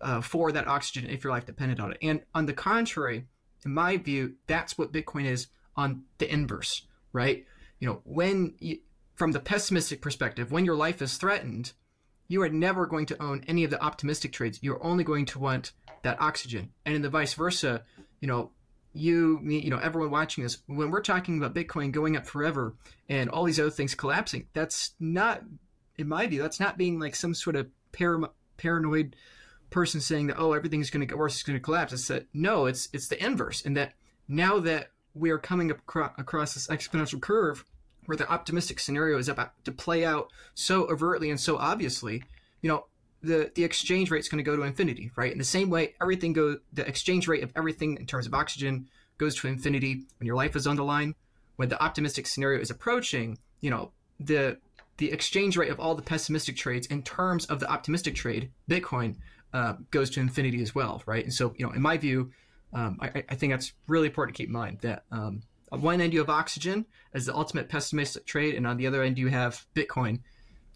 uh, 0.00 0.20
for 0.20 0.52
that 0.52 0.68
oxygen 0.68 1.08
if 1.08 1.24
your 1.24 1.32
life 1.32 1.46
depended 1.46 1.80
on 1.80 1.92
it. 1.92 1.98
And 2.02 2.20
on 2.34 2.46
the 2.46 2.52
contrary, 2.52 3.26
in 3.64 3.72
my 3.72 3.96
view, 3.96 4.34
that's 4.46 4.76
what 4.76 4.92
Bitcoin 4.92 5.24
is 5.24 5.48
on 5.76 6.04
the 6.18 6.32
inverse, 6.32 6.86
right? 7.12 7.44
You 7.80 7.88
know, 7.88 8.00
when 8.04 8.54
you, 8.58 8.78
from 9.14 9.32
the 9.32 9.40
pessimistic 9.40 10.02
perspective, 10.02 10.52
when 10.52 10.64
your 10.64 10.76
life 10.76 11.00
is 11.00 11.16
threatened, 11.16 11.72
you 12.28 12.42
are 12.42 12.48
never 12.48 12.86
going 12.86 13.06
to 13.06 13.22
own 13.22 13.42
any 13.48 13.64
of 13.64 13.70
the 13.70 13.82
optimistic 13.82 14.32
trades. 14.32 14.58
You're 14.62 14.84
only 14.84 15.02
going 15.02 15.24
to 15.26 15.38
want 15.38 15.72
that 16.02 16.20
oxygen. 16.20 16.70
And 16.84 16.94
in 16.94 17.02
the 17.02 17.10
vice 17.10 17.34
versa, 17.34 17.82
you 18.20 18.28
know, 18.28 18.50
you, 18.92 19.38
me, 19.42 19.60
you 19.60 19.70
know, 19.70 19.78
everyone 19.78 20.10
watching 20.10 20.44
this, 20.44 20.58
when 20.66 20.90
we're 20.90 21.02
talking 21.02 21.38
about 21.38 21.54
Bitcoin 21.54 21.92
going 21.92 22.16
up 22.16 22.26
forever 22.26 22.74
and 23.08 23.30
all 23.30 23.44
these 23.44 23.60
other 23.60 23.70
things 23.70 23.94
collapsing, 23.94 24.46
that's 24.54 24.92
not, 24.98 25.42
in 25.96 26.08
my 26.08 26.26
view, 26.26 26.42
that's 26.42 26.60
not 26.60 26.78
being 26.78 26.98
like 26.98 27.14
some 27.14 27.34
sort 27.34 27.56
of 27.56 27.68
para- 27.92 28.30
paranoid 28.56 29.14
person 29.70 30.00
saying 30.00 30.28
that 30.28 30.38
oh 30.38 30.52
everything's 30.52 30.90
going 30.90 31.00
to 31.00 31.06
get 31.06 31.18
worse, 31.18 31.34
it's 31.34 31.42
going 31.42 31.58
to 31.58 31.62
collapse. 31.62 31.92
It's 31.92 32.08
that 32.08 32.26
no, 32.32 32.66
it's 32.66 32.88
it's 32.92 33.08
the 33.08 33.22
inverse, 33.22 33.64
and 33.64 33.76
that 33.76 33.92
now 34.26 34.58
that 34.60 34.90
we 35.14 35.30
are 35.30 35.38
coming 35.38 35.70
acro- 35.70 36.12
across 36.18 36.54
this 36.54 36.68
exponential 36.68 37.20
curve 37.20 37.64
where 38.06 38.16
the 38.16 38.30
optimistic 38.30 38.80
scenario 38.80 39.18
is 39.18 39.28
about 39.28 39.52
to 39.64 39.72
play 39.72 40.04
out 40.04 40.30
so 40.54 40.84
overtly 40.84 41.30
and 41.30 41.38
so 41.38 41.58
obviously, 41.58 42.22
you 42.62 42.68
know, 42.68 42.86
the 43.22 43.50
the 43.54 43.64
exchange 43.64 44.10
rate 44.10 44.20
is 44.20 44.28
going 44.28 44.42
to 44.42 44.48
go 44.48 44.56
to 44.56 44.62
infinity, 44.62 45.10
right? 45.16 45.32
In 45.32 45.38
the 45.38 45.44
same 45.44 45.70
way, 45.70 45.94
everything 46.00 46.32
go 46.32 46.58
the 46.72 46.86
exchange 46.86 47.28
rate 47.28 47.42
of 47.42 47.52
everything 47.56 47.96
in 47.98 48.06
terms 48.06 48.26
of 48.26 48.34
oxygen 48.34 48.88
goes 49.18 49.34
to 49.36 49.48
infinity 49.48 50.04
when 50.18 50.26
your 50.26 50.36
life 50.36 50.56
is 50.56 50.66
on 50.66 50.76
the 50.76 50.84
line. 50.84 51.14
When 51.56 51.68
the 51.68 51.82
optimistic 51.82 52.28
scenario 52.28 52.60
is 52.60 52.70
approaching, 52.70 53.38
you 53.60 53.70
know, 53.70 53.90
the 54.20 54.58
the 54.98 55.10
exchange 55.10 55.56
rate 55.56 55.70
of 55.70 55.80
all 55.80 55.94
the 55.94 56.02
pessimistic 56.02 56.56
trades 56.56 56.86
in 56.86 57.02
terms 57.02 57.46
of 57.46 57.60
the 57.60 57.70
optimistic 57.70 58.14
trade, 58.14 58.50
Bitcoin, 58.68 59.16
uh, 59.52 59.74
goes 59.90 60.10
to 60.10 60.20
infinity 60.20 60.60
as 60.60 60.74
well, 60.74 61.02
right? 61.06 61.24
And 61.24 61.32
so, 61.32 61.54
you 61.56 61.64
know, 61.64 61.72
in 61.72 61.80
my 61.80 61.96
view, 61.96 62.32
um, 62.72 62.98
I, 63.00 63.24
I, 63.28 63.34
think 63.34 63.52
that's 63.52 63.72
really 63.86 64.08
important 64.08 64.36
to 64.36 64.42
keep 64.42 64.48
in 64.48 64.52
mind 64.52 64.78
that 64.82 65.04
um, 65.10 65.42
on 65.72 65.80
one 65.80 66.00
end 66.02 66.12
you 66.12 66.18
have 66.18 66.28
oxygen 66.28 66.84
as 67.14 67.24
the 67.24 67.34
ultimate 67.34 67.68
pessimistic 67.68 68.26
trade, 68.26 68.54
and 68.54 68.66
on 68.66 68.76
the 68.76 68.86
other 68.86 69.02
end 69.02 69.18
you 69.18 69.28
have 69.28 69.64
Bitcoin 69.74 70.20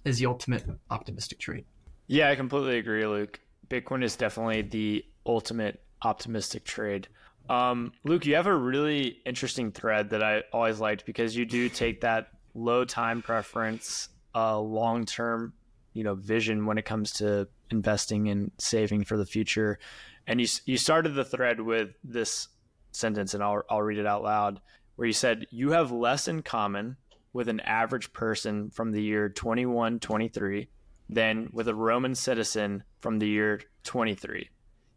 as 0.07 0.18
the 0.18 0.26
ultimate 0.26 0.64
optimistic 0.90 1.38
trade. 1.38 1.66
Yeah, 2.12 2.29
I 2.29 2.35
completely 2.35 2.77
agree, 2.77 3.07
Luke. 3.07 3.40
Bitcoin 3.70 4.05
is 4.05 4.16
definitely 4.16 4.61
the 4.61 5.03
ultimate 5.25 5.81
optimistic 6.03 6.62
trade. 6.62 7.09
Um, 7.48 7.94
Luke, 8.05 8.27
you 8.27 8.35
have 8.35 8.46
a 8.46 8.55
really 8.55 9.22
interesting 9.25 9.72
thread 9.72 10.11
that 10.11 10.22
I 10.22 10.42
always 10.53 10.79
liked 10.79 11.07
because 11.07 11.35
you 11.35 11.46
do 11.46 11.70
take 11.70 12.03
that 12.03 12.29
low 12.55 12.85
time 12.85 13.22
preference, 13.22 14.11
uh, 14.35 14.61
long 14.61 15.07
term, 15.07 15.55
you 15.94 16.05
know, 16.05 16.14
vision 16.14 16.66
when 16.66 16.77
it 16.77 16.85
comes 16.85 17.12
to 17.12 17.48
investing 17.70 18.29
and 18.29 18.51
saving 18.59 19.05
for 19.05 19.16
the 19.16 19.25
future. 19.25 19.79
And 20.27 20.38
you 20.38 20.48
you 20.66 20.77
started 20.77 21.14
the 21.14 21.25
thread 21.25 21.62
with 21.62 21.94
this 22.05 22.48
sentence, 22.90 23.33
and 23.33 23.42
I'll 23.42 23.62
I'll 23.70 23.81
read 23.81 23.96
it 23.96 24.07
out 24.07 24.22
loud, 24.22 24.61
where 24.96 25.07
you 25.07 25.14
said 25.14 25.46
you 25.48 25.70
have 25.70 25.90
less 25.90 26.29
in 26.29 26.42
common 26.42 26.98
with 27.33 27.48
an 27.48 27.61
average 27.61 28.12
person 28.12 28.68
from 28.68 28.92
the 28.92 29.03
year 29.03 29.31
2123 29.31 30.68
than 31.09 31.49
with 31.53 31.69
a 31.69 31.75
Roman 31.75 32.15
citizen 32.15 32.85
from 33.01 33.19
the 33.19 33.29
year 33.29 33.61
23, 33.85 34.49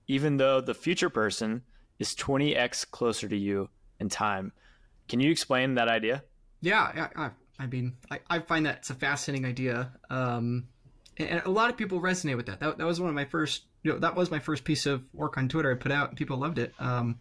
even 0.08 0.38
though 0.38 0.62
the 0.62 0.74
future 0.74 1.10
person 1.10 1.64
is 2.00 2.16
20x 2.16 2.90
closer 2.92 3.28
to 3.28 3.38
you 3.38 3.70
in 4.00 4.10
time. 4.10 4.52
Can 5.08 5.20
you 5.20 5.32
explain 5.32 5.76
that 5.76 5.88
idea? 5.88 6.24
Yeah, 6.62 7.10
I, 7.16 7.30
I 7.60 7.68
mean, 7.68 7.96
I, 8.10 8.20
I 8.30 8.40
find 8.40 8.66
that 8.66 8.78
it's 8.78 8.90
a 8.90 8.96
fascinating 8.96 9.46
idea. 9.46 9.92
Um, 10.10 10.68
and 11.18 11.42
a 11.46 11.50
lot 11.50 11.70
of 11.70 11.78
people 11.78 12.02
resonate 12.02 12.36
with 12.36 12.48
that. 12.48 12.60
That, 12.60 12.78
that 12.78 12.86
was 12.86 13.00
one 13.00 13.10
of 13.10 13.16
my 13.16 13.26
first, 13.26 13.64
you 13.84 13.94
know, 13.94 14.00
that 14.00 14.16
was 14.16 14.32
my 14.32 14.40
first 14.40 14.64
piece 14.64 14.86
of 14.86 15.04
work 15.14 15.38
on 15.38 15.48
Twitter 15.48 15.72
I 15.72 15.76
put 15.76 15.92
out, 15.92 16.10
and 16.10 16.18
people 16.18 16.38
loved 16.38 16.60
it. 16.60 16.74
Um, 16.80 17.20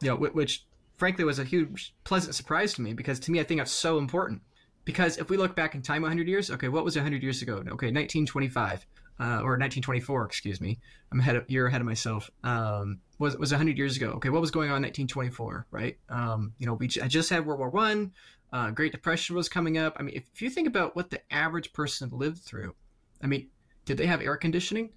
you 0.00 0.08
know, 0.08 0.16
which 0.16 0.64
frankly 0.96 1.24
was 1.24 1.38
a 1.38 1.44
huge 1.44 1.94
pleasant 2.04 2.34
surprise 2.34 2.74
to 2.74 2.82
me 2.82 2.92
because 2.92 3.18
to 3.20 3.32
me 3.32 3.40
I 3.40 3.44
think 3.44 3.60
that's 3.60 3.72
so 3.72 3.98
important. 3.98 4.42
Because 4.84 5.18
if 5.18 5.30
we 5.30 5.36
look 5.36 5.54
back 5.54 5.74
in 5.74 5.82
time 5.82 6.02
100 6.02 6.26
years, 6.26 6.50
okay, 6.50 6.68
what 6.68 6.84
was 6.84 6.96
100 6.96 7.22
years 7.22 7.42
ago? 7.42 7.54
Okay, 7.54 7.90
1925 7.92 8.86
uh, 9.20 9.24
or 9.24 9.54
1924, 9.58 10.24
excuse 10.24 10.60
me. 10.60 10.80
I'm 11.12 11.20
ahead 11.20 11.36
of, 11.36 11.48
year 11.48 11.66
ahead 11.66 11.80
of 11.80 11.86
myself. 11.86 12.30
Um, 12.42 12.98
was 13.18 13.36
was 13.36 13.52
100 13.52 13.78
years 13.78 13.96
ago? 13.96 14.10
Okay, 14.12 14.30
what 14.30 14.40
was 14.40 14.50
going 14.50 14.70
on 14.70 14.78
in 14.78 14.82
1924? 14.82 15.66
Right? 15.70 15.98
Um, 16.08 16.52
you 16.58 16.66
know, 16.66 16.74
we 16.74 16.88
I 17.00 17.06
just 17.06 17.30
had 17.30 17.46
World 17.46 17.60
War 17.60 17.70
One. 17.70 18.12
Uh, 18.52 18.70
Great 18.70 18.92
Depression 18.92 19.36
was 19.36 19.48
coming 19.48 19.78
up. 19.78 19.96
I 19.98 20.02
mean, 20.02 20.14
if, 20.16 20.24
if 20.34 20.42
you 20.42 20.50
think 20.50 20.68
about 20.68 20.94
what 20.94 21.10
the 21.10 21.20
average 21.32 21.72
person 21.72 22.10
lived 22.12 22.42
through, 22.42 22.74
I 23.22 23.26
mean, 23.26 23.48
did 23.84 23.96
they 23.96 24.06
have 24.06 24.20
air 24.20 24.36
conditioning? 24.36 24.90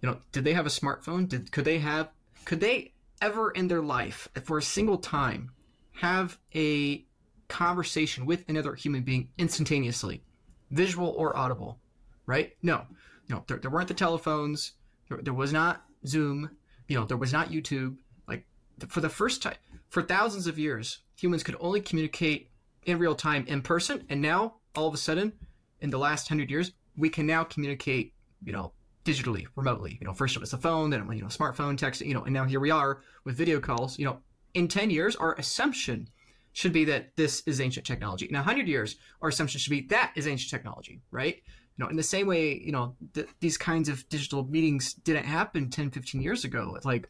You 0.00 0.10
know, 0.10 0.18
did 0.30 0.44
they 0.44 0.52
have 0.52 0.66
a 0.66 0.70
smartphone? 0.70 1.28
Did 1.28 1.50
could 1.50 1.64
they 1.64 1.78
have 1.78 2.10
could 2.44 2.60
they 2.60 2.92
ever 3.22 3.50
in 3.50 3.68
their 3.68 3.82
life, 3.82 4.28
for 4.44 4.58
a 4.58 4.62
single 4.62 4.98
time, 4.98 5.50
have 5.92 6.38
a 6.54 7.04
conversation 7.50 8.24
with 8.24 8.44
another 8.48 8.74
human 8.74 9.02
being 9.02 9.28
instantaneously, 9.36 10.22
visual 10.70 11.14
or 11.16 11.36
audible? 11.36 11.78
Right? 12.26 12.56
No, 12.62 12.86
know, 13.30 13.44
there, 13.46 13.56
there 13.58 13.70
weren't 13.70 13.88
the 13.88 13.94
telephones. 13.94 14.72
There, 15.08 15.18
there 15.22 15.34
was 15.34 15.52
not 15.52 15.84
Zoom. 16.06 16.50
You 16.88 16.98
know, 16.98 17.04
there 17.06 17.16
was 17.16 17.32
not 17.32 17.50
YouTube. 17.50 17.96
Like 18.28 18.44
for 18.88 19.00
the 19.00 19.08
first 19.08 19.42
time, 19.42 19.56
for 19.88 20.02
thousands 20.02 20.46
of 20.46 20.58
years, 20.58 20.98
humans 21.16 21.42
could 21.42 21.56
only 21.60 21.80
communicate 21.80 22.50
in 22.84 22.98
real 22.98 23.14
time 23.14 23.44
in 23.46 23.62
person, 23.62 24.04
and 24.08 24.20
now 24.20 24.54
all 24.74 24.88
of 24.88 24.94
a 24.94 24.98
sudden, 24.98 25.32
in 25.80 25.90
the 25.90 25.98
last 25.98 26.28
hundred 26.28 26.50
years, 26.50 26.72
we 26.96 27.08
can 27.08 27.26
now 27.26 27.44
communicate, 27.44 28.12
you 28.44 28.52
know, 28.52 28.72
digitally, 29.04 29.46
remotely. 29.56 29.96
You 30.00 30.06
know, 30.06 30.14
first 30.14 30.36
it 30.36 30.40
was 30.40 30.50
the 30.50 30.58
phone, 30.58 30.90
then 30.90 31.06
you 31.12 31.22
know, 31.22 31.28
smartphone, 31.28 31.76
text, 31.76 32.00
you 32.00 32.14
know, 32.14 32.24
and 32.24 32.34
now 32.34 32.44
here 32.44 32.60
we 32.60 32.70
are 32.70 33.02
with 33.24 33.36
video 33.36 33.60
calls. 33.60 33.98
You 33.98 34.06
know, 34.06 34.20
in 34.54 34.68
10 34.68 34.90
years, 34.90 35.16
our 35.16 35.34
assumption 35.34 36.08
should 36.52 36.72
be 36.72 36.84
that 36.86 37.16
this 37.16 37.42
is 37.46 37.60
ancient 37.60 37.86
technology. 37.86 38.26
In 38.26 38.34
100 38.34 38.66
years, 38.66 38.96
our 39.22 39.28
assumption 39.28 39.60
should 39.60 39.70
be 39.70 39.82
that 39.82 40.12
is 40.16 40.26
ancient 40.26 40.50
technology, 40.50 41.00
right? 41.10 41.36
You 41.76 41.84
know, 41.84 41.90
in 41.90 41.96
the 41.96 42.02
same 42.02 42.26
way, 42.26 42.58
you 42.58 42.72
know, 42.72 42.96
th- 43.14 43.28
these 43.40 43.56
kinds 43.56 43.88
of 43.88 44.08
digital 44.08 44.44
meetings 44.44 44.94
didn't 44.94 45.24
happen 45.24 45.70
10, 45.70 45.90
15 45.90 46.20
years 46.20 46.44
ago. 46.44 46.74
It's 46.76 46.84
like, 46.84 47.08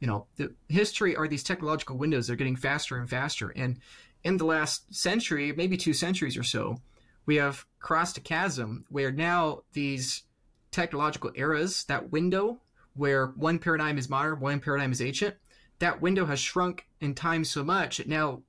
you 0.00 0.06
know, 0.06 0.26
the 0.36 0.52
history 0.68 1.14
are 1.14 1.28
these 1.28 1.42
technological 1.42 1.96
windows. 1.96 2.26
They're 2.26 2.36
getting 2.36 2.56
faster 2.56 2.96
and 2.98 3.08
faster. 3.08 3.50
And 3.50 3.78
in 4.24 4.36
the 4.36 4.44
last 4.44 4.94
century, 4.94 5.52
maybe 5.52 5.76
two 5.76 5.94
centuries 5.94 6.36
or 6.36 6.42
so, 6.42 6.78
we 7.26 7.36
have 7.36 7.64
crossed 7.78 8.18
a 8.18 8.20
chasm 8.20 8.84
where 8.88 9.12
now 9.12 9.62
these 9.72 10.24
technological 10.70 11.30
eras, 11.34 11.84
that 11.84 12.10
window 12.10 12.60
where 12.94 13.28
one 13.28 13.58
paradigm 13.58 13.98
is 13.98 14.10
modern, 14.10 14.40
one 14.40 14.60
paradigm 14.60 14.92
is 14.92 15.00
ancient, 15.00 15.36
that 15.78 16.02
window 16.02 16.26
has 16.26 16.40
shrunk 16.40 16.86
in 17.00 17.14
time 17.14 17.44
so 17.44 17.64
much 17.64 17.98
that 17.98 18.08
now 18.08 18.42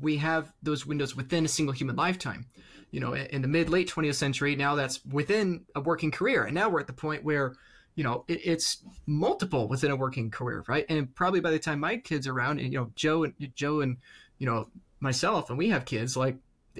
we 0.00 0.16
have 0.16 0.52
those 0.62 0.86
windows 0.86 1.16
within 1.16 1.44
a 1.44 1.48
single 1.48 1.72
human 1.72 1.96
lifetime. 1.96 2.46
You 2.90 3.00
know, 3.00 3.14
in 3.14 3.42
the 3.42 3.48
mid 3.48 3.68
late 3.68 3.90
20th 3.90 4.14
century, 4.14 4.54
now 4.54 4.76
that's 4.76 5.04
within 5.04 5.64
a 5.74 5.80
working 5.80 6.12
career. 6.12 6.44
And 6.44 6.54
now 6.54 6.68
we're 6.68 6.80
at 6.80 6.86
the 6.86 6.92
point 6.92 7.24
where, 7.24 7.54
you 7.96 8.04
know, 8.04 8.24
it, 8.28 8.40
it's 8.44 8.84
multiple 9.06 9.66
within 9.66 9.90
a 9.90 9.96
working 9.96 10.30
career, 10.30 10.64
right? 10.68 10.86
And 10.88 11.12
probably 11.12 11.40
by 11.40 11.50
the 11.50 11.58
time 11.58 11.80
my 11.80 11.96
kids 11.96 12.28
are 12.28 12.32
around, 12.32 12.60
and 12.60 12.72
you 12.72 12.78
know, 12.78 12.90
Joe 12.94 13.24
and 13.24 13.34
Joe 13.54 13.80
and 13.80 13.96
you 14.38 14.46
know 14.46 14.68
myself, 15.00 15.50
and 15.50 15.58
we 15.58 15.70
have 15.70 15.84
kids, 15.84 16.16
like 16.16 16.36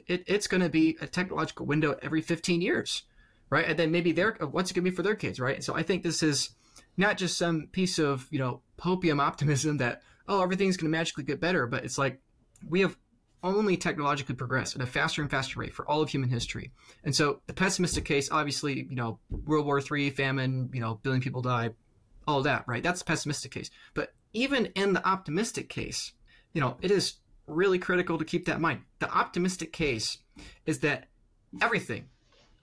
it, 0.07 0.25
it's 0.27 0.47
going 0.47 0.63
to 0.63 0.69
be 0.69 0.97
a 1.01 1.07
technological 1.07 1.67
window 1.67 1.97
every 2.03 2.21
15 2.21 2.61
years, 2.61 3.03
right? 3.51 3.67
And 3.67 3.79
then 3.79 3.91
maybe 3.91 4.13
they're 4.13 4.37
what's 4.41 4.71
it 4.71 4.75
going 4.75 4.85
to 4.85 4.91
be 4.91 4.97
for 4.97 5.03
their 5.03 5.15
kids, 5.15 5.41
right? 5.41 5.63
So 5.65 5.75
I 5.75 5.83
think 5.83 6.03
this 6.03 6.23
is 6.23 6.51
not 6.97 7.17
just 7.17 7.37
some 7.37 7.69
piece 7.73 7.99
of 7.99 8.29
you 8.31 8.39
know 8.39 8.61
hopium 8.79 9.21
optimism 9.21 9.79
that 9.79 10.03
oh 10.29 10.43
everything's 10.43 10.77
going 10.77 10.91
to 10.93 10.97
magically 10.97 11.25
get 11.25 11.41
better, 11.41 11.67
but 11.67 11.85
it's 11.85 11.99
like 11.99 12.21
we 12.69 12.81
have 12.81 12.97
only 13.45 13.77
technologically 13.77 14.35
progress 14.35 14.75
at 14.75 14.81
a 14.81 14.87
faster 14.87 15.23
and 15.23 15.31
faster 15.31 15.61
rate 15.61 15.75
for 15.75 15.89
all 15.89 16.01
of 16.01 16.09
human 16.09 16.31
history. 16.31 16.73
And 17.05 17.15
so 17.15 17.43
the 17.47 17.53
pessimistic 17.53 18.05
case, 18.05 18.31
obviously, 18.33 18.87
you 18.89 18.97
know, 18.97 19.21
World 19.31 19.67
War 19.67 19.81
III, 19.81 20.11
famine, 20.11 20.71
you 20.73 20.81
know, 20.81 20.99
billion 21.03 21.21
people 21.21 21.43
die, 21.43 21.71
all 22.27 22.43
that, 22.43 22.65
right? 22.67 22.83
That's 22.83 23.01
the 23.01 23.05
pessimistic 23.05 23.53
case. 23.53 23.71
But 23.93 24.15
even 24.33 24.67
in 24.75 24.95
the 24.95 25.07
optimistic 25.07 25.69
case, 25.69 26.13
you 26.55 26.61
know, 26.61 26.77
it 26.81 26.91
is 26.91 27.15
really 27.47 27.79
critical 27.79 28.17
to 28.17 28.25
keep 28.25 28.47
that 28.47 28.57
in 28.57 28.63
mind. 28.63 28.81
The 28.99 29.15
optimistic 29.15 29.73
case 29.73 30.19
is 30.65 30.79
that 30.81 31.09
everything 31.61 32.07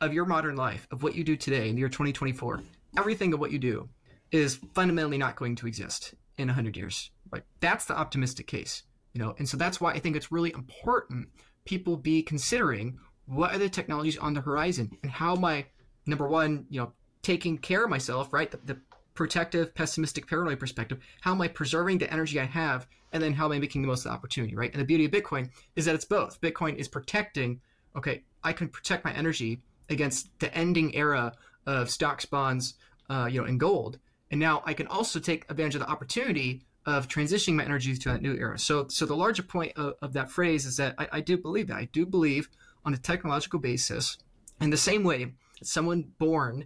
of 0.01 0.13
your 0.13 0.25
modern 0.25 0.55
life, 0.55 0.87
of 0.91 1.03
what 1.03 1.15
you 1.15 1.23
do 1.23 1.35
today 1.35 1.69
in 1.69 1.75
the 1.75 1.79
year 1.79 1.89
2024, 1.89 2.61
everything 2.97 3.33
of 3.33 3.39
what 3.39 3.51
you 3.51 3.59
do 3.59 3.87
is 4.31 4.59
fundamentally 4.73 5.19
not 5.19 5.35
going 5.35 5.55
to 5.57 5.67
exist 5.67 6.15
in 6.37 6.47
100 6.47 6.75
years. 6.75 7.11
Right? 7.29 7.43
That's 7.59 7.85
the 7.85 7.97
optimistic 7.97 8.47
case 8.47 8.83
you 9.13 9.21
know? 9.21 9.35
And 9.37 9.47
so 9.47 9.57
that's 9.57 9.81
why 9.81 9.91
i 9.91 9.99
think 9.99 10.15
it's 10.15 10.31
really 10.31 10.51
important 10.53 11.29
people 11.65 11.97
be 11.97 12.23
considering 12.23 12.97
what 13.25 13.53
are 13.53 13.57
the 13.57 13.69
technologies 13.69 14.17
on 14.17 14.33
the 14.33 14.41
horizon 14.41 14.91
and 15.03 15.11
how 15.11 15.35
my 15.35 15.65
number 16.05 16.27
one 16.27 16.65
you 16.69 16.79
know 16.79 16.91
taking 17.21 17.57
care 17.57 17.83
of 17.83 17.89
myself 17.89 18.33
right? 18.33 18.51
The, 18.51 18.59
the 18.65 18.79
protective 19.13 19.75
pessimistic 19.75 20.25
paranoid 20.27 20.59
perspective. 20.59 20.99
How 21.21 21.33
am 21.33 21.41
i 21.41 21.47
preserving 21.47 21.99
the 21.99 22.11
energy 22.11 22.39
i 22.39 22.45
have? 22.45 22.87
And 23.13 23.21
then 23.21 23.33
how 23.33 23.45
am 23.45 23.51
i 23.51 23.59
making 23.59 23.81
the 23.81 23.87
most 23.87 24.05
of 24.05 24.11
the 24.11 24.17
opportunity 24.17 24.55
right? 24.55 24.71
And 24.71 24.81
the 24.81 24.85
beauty 24.85 25.05
of 25.05 25.11
bitcoin 25.11 25.49
is 25.75 25.85
that 25.85 25.95
it's 25.95 26.05
both. 26.05 26.41
Bitcoin 26.41 26.75
is 26.75 26.87
protecting 26.87 27.61
okay 27.95 28.23
i 28.43 28.53
can 28.53 28.69
protect 28.69 29.03
my 29.03 29.13
energy 29.13 29.61
against 29.89 30.39
the 30.39 30.53
ending 30.57 30.95
era 30.95 31.33
of 31.65 31.89
stocks 31.89 32.25
bonds 32.25 32.75
uh, 33.09 33.27
you 33.29 33.39
know 33.39 33.47
and 33.47 33.59
gold. 33.59 33.99
And 34.31 34.39
now 34.39 34.63
i 34.65 34.73
can 34.73 34.87
also 34.87 35.19
take 35.19 35.45
advantage 35.49 35.75
of 35.75 35.81
the 35.81 35.89
opportunity 35.89 36.63
of 36.85 37.07
transitioning 37.07 37.55
my 37.55 37.65
energy 37.65 37.95
to 37.95 38.09
that 38.09 38.21
new 38.21 38.35
era. 38.35 38.57
So, 38.57 38.87
so 38.87 39.05
the 39.05 39.15
larger 39.15 39.43
point 39.43 39.73
of, 39.75 39.93
of 40.01 40.13
that 40.13 40.31
phrase 40.31 40.65
is 40.65 40.77
that 40.77 40.95
I, 40.97 41.07
I, 41.11 41.21
do 41.21 41.37
believe 41.37 41.67
that. 41.67 41.77
I 41.77 41.85
do 41.85 42.05
believe 42.05 42.49
on 42.83 42.93
a 42.93 42.97
technological 42.97 43.59
basis, 43.59 44.17
in 44.59 44.71
the 44.71 44.77
same 44.77 45.03
way 45.03 45.25
that 45.59 45.67
someone 45.67 46.11
born 46.17 46.65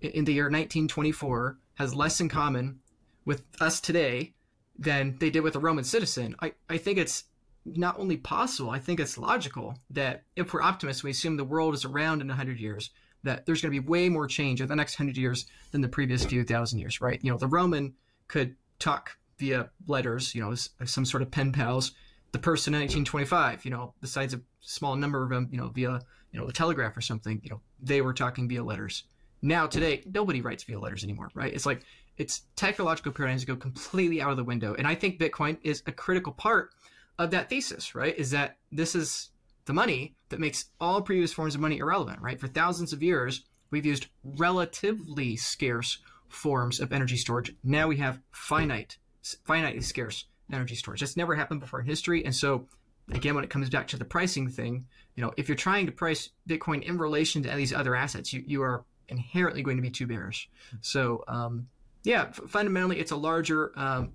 in 0.00 0.24
the 0.24 0.32
year 0.32 0.44
1924 0.44 1.58
has 1.74 1.94
less 1.94 2.20
in 2.20 2.28
common 2.28 2.78
with 3.24 3.42
us 3.60 3.80
today 3.80 4.32
than 4.78 5.16
they 5.18 5.30
did 5.30 5.40
with 5.40 5.56
a 5.56 5.60
Roman 5.60 5.84
citizen. 5.84 6.36
I, 6.40 6.52
I 6.68 6.78
think 6.78 6.98
it's 6.98 7.24
not 7.64 7.98
only 7.98 8.16
possible, 8.16 8.70
I 8.70 8.78
think 8.78 9.00
it's 9.00 9.18
logical 9.18 9.76
that 9.90 10.22
if 10.36 10.52
we're 10.52 10.62
optimists, 10.62 11.02
we 11.02 11.10
assume 11.10 11.36
the 11.36 11.44
world 11.44 11.74
is 11.74 11.84
around 11.84 12.20
in 12.20 12.28
100 12.28 12.60
years, 12.60 12.90
that 13.24 13.44
there's 13.44 13.60
going 13.60 13.74
to 13.74 13.80
be 13.80 13.86
way 13.86 14.08
more 14.08 14.26
change 14.26 14.60
in 14.60 14.68
the 14.68 14.76
next 14.76 14.98
100 14.98 15.16
years 15.16 15.46
than 15.72 15.80
the 15.80 15.88
previous 15.88 16.24
few 16.24 16.44
thousand 16.44 16.78
years, 16.78 17.00
right? 17.00 17.18
You 17.22 17.32
know, 17.32 17.38
the 17.38 17.48
Roman 17.48 17.94
could 18.28 18.54
talk 18.78 19.18
via 19.38 19.70
letters, 19.86 20.34
you 20.34 20.42
know, 20.42 20.54
some 20.84 21.04
sort 21.04 21.22
of 21.22 21.30
pen 21.30 21.52
pals. 21.52 21.92
The 22.32 22.38
person 22.38 22.74
in 22.74 22.80
1925, 22.80 23.64
you 23.64 23.70
know, 23.70 23.94
besides 24.00 24.34
a 24.34 24.40
small 24.60 24.96
number 24.96 25.22
of 25.22 25.30
them, 25.30 25.48
you 25.50 25.58
know, 25.58 25.68
via, 25.68 26.00
you 26.30 26.38
know, 26.38 26.46
the 26.46 26.52
telegraph 26.52 26.96
or 26.96 27.00
something, 27.00 27.40
you 27.42 27.48
know, 27.48 27.60
they 27.80 28.02
were 28.02 28.12
talking 28.12 28.48
via 28.48 28.62
letters. 28.62 29.04
Now 29.40 29.66
today, 29.66 30.02
nobody 30.12 30.42
writes 30.42 30.64
via 30.64 30.78
letters 30.78 31.04
anymore, 31.04 31.30
right? 31.34 31.54
It's 31.54 31.64
like 31.64 31.84
it's 32.18 32.42
technological 32.56 33.12
paradigms 33.12 33.44
go 33.44 33.56
completely 33.56 34.20
out 34.20 34.30
of 34.30 34.36
the 34.36 34.44
window, 34.44 34.74
and 34.74 34.86
I 34.86 34.94
think 34.94 35.18
Bitcoin 35.18 35.56
is 35.62 35.82
a 35.86 35.92
critical 35.92 36.32
part 36.32 36.70
of 37.18 37.30
that 37.30 37.48
thesis, 37.48 37.94
right? 37.94 38.16
Is 38.18 38.30
that 38.32 38.56
this 38.72 38.94
is 38.94 39.30
the 39.64 39.72
money 39.72 40.14
that 40.28 40.40
makes 40.40 40.66
all 40.80 41.00
previous 41.00 41.32
forms 41.32 41.54
of 41.54 41.60
money 41.60 41.78
irrelevant, 41.78 42.20
right? 42.20 42.40
For 42.40 42.48
thousands 42.48 42.92
of 42.92 43.02
years, 43.02 43.44
we've 43.70 43.86
used 43.86 44.06
relatively 44.24 45.36
scarce 45.36 45.98
forms 46.28 46.80
of 46.80 46.92
energy 46.92 47.16
storage. 47.16 47.54
Now 47.62 47.86
we 47.88 47.96
have 47.98 48.20
finite 48.32 48.98
finitely 49.46 49.82
scarce 49.82 50.26
energy 50.52 50.74
storage. 50.74 51.00
That's 51.00 51.16
never 51.16 51.34
happened 51.34 51.60
before 51.60 51.80
in 51.80 51.86
history. 51.86 52.24
And 52.24 52.34
so, 52.34 52.66
again, 53.12 53.34
when 53.34 53.44
it 53.44 53.50
comes 53.50 53.70
back 53.70 53.88
to 53.88 53.96
the 53.96 54.04
pricing 54.04 54.48
thing, 54.48 54.86
you 55.16 55.22
know, 55.22 55.32
if 55.36 55.48
you're 55.48 55.56
trying 55.56 55.86
to 55.86 55.92
price 55.92 56.30
Bitcoin 56.48 56.82
in 56.82 56.98
relation 56.98 57.42
to 57.42 57.54
these 57.54 57.72
other 57.72 57.94
assets, 57.94 58.32
you, 58.32 58.42
you 58.46 58.62
are 58.62 58.84
inherently 59.08 59.62
going 59.62 59.76
to 59.76 59.82
be 59.82 59.90
too 59.90 60.06
bearish. 60.06 60.48
So, 60.80 61.24
um, 61.28 61.68
yeah, 62.04 62.30
fundamentally, 62.30 62.98
it's 62.98 63.10
a 63.10 63.16
larger 63.16 63.72
um, 63.76 64.12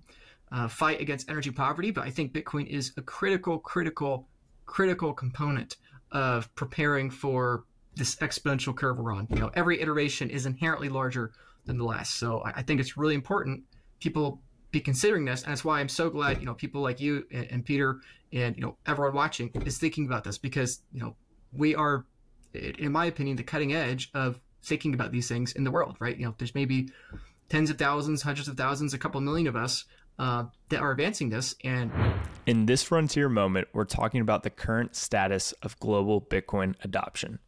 uh, 0.51 0.67
fight 0.67 1.01
against 1.01 1.29
energy 1.29 1.51
poverty, 1.51 1.91
but 1.91 2.03
I 2.05 2.09
think 2.09 2.33
Bitcoin 2.33 2.67
is 2.67 2.93
a 2.97 3.01
critical, 3.01 3.59
critical, 3.59 4.27
critical 4.65 5.13
component 5.13 5.77
of 6.11 6.53
preparing 6.55 7.09
for 7.09 7.65
this 7.95 8.15
exponential 8.17 8.75
curve 8.75 8.97
we're 8.97 9.13
on. 9.13 9.27
You 9.29 9.39
know, 9.39 9.51
every 9.55 9.81
iteration 9.81 10.29
is 10.29 10.45
inherently 10.45 10.89
larger 10.89 11.31
than 11.65 11.77
the 11.77 11.83
last. 11.83 12.15
So 12.15 12.39
I, 12.39 12.51
I 12.57 12.61
think 12.61 12.79
it's 12.79 12.97
really 12.97 13.15
important 13.15 13.63
people 13.99 14.41
be 14.73 14.81
considering 14.81 15.23
this, 15.23 15.43
and 15.43 15.51
that's 15.51 15.63
why 15.63 15.79
I'm 15.79 15.87
so 15.87 16.09
glad 16.09 16.39
you 16.39 16.45
know 16.45 16.55
people 16.55 16.81
like 16.81 16.99
you 16.99 17.25
and, 17.31 17.47
and 17.49 17.65
Peter 17.65 18.01
and 18.33 18.55
you 18.57 18.61
know 18.61 18.75
everyone 18.85 19.13
watching 19.13 19.49
is 19.65 19.77
thinking 19.77 20.05
about 20.05 20.25
this 20.25 20.37
because 20.37 20.81
you 20.91 20.99
know 20.99 21.15
we 21.53 21.75
are, 21.75 22.05
in 22.53 22.91
my 22.91 23.05
opinion, 23.05 23.37
the 23.37 23.43
cutting 23.43 23.73
edge 23.73 24.09
of 24.13 24.41
thinking 24.63 24.95
about 24.95 25.11
these 25.11 25.29
things 25.29 25.53
in 25.53 25.63
the 25.63 25.71
world. 25.71 25.95
Right? 25.99 26.17
You 26.17 26.25
know, 26.25 26.35
there's 26.37 26.55
maybe 26.55 26.89
tens 27.47 27.69
of 27.69 27.77
thousands, 27.77 28.23
hundreds 28.23 28.49
of 28.49 28.57
thousands, 28.57 28.93
a 28.93 28.97
couple 28.97 29.21
million 29.21 29.47
of 29.47 29.55
us 29.55 29.85
uh, 30.17 30.45
that 30.69 30.81
are 30.81 30.91
advancing 30.91 31.29
this. 31.29 31.55
And 31.63 31.91
in 32.47 32.65
this 32.65 32.81
frontier 32.81 33.29
moment, 33.29 33.67
we're 33.73 33.85
talking 33.85 34.21
about 34.21 34.41
the 34.41 34.49
current 34.49 34.95
status 34.95 35.53
of 35.61 35.79
global 35.79 36.19
Bitcoin 36.19 36.73
adoption. 36.83 37.39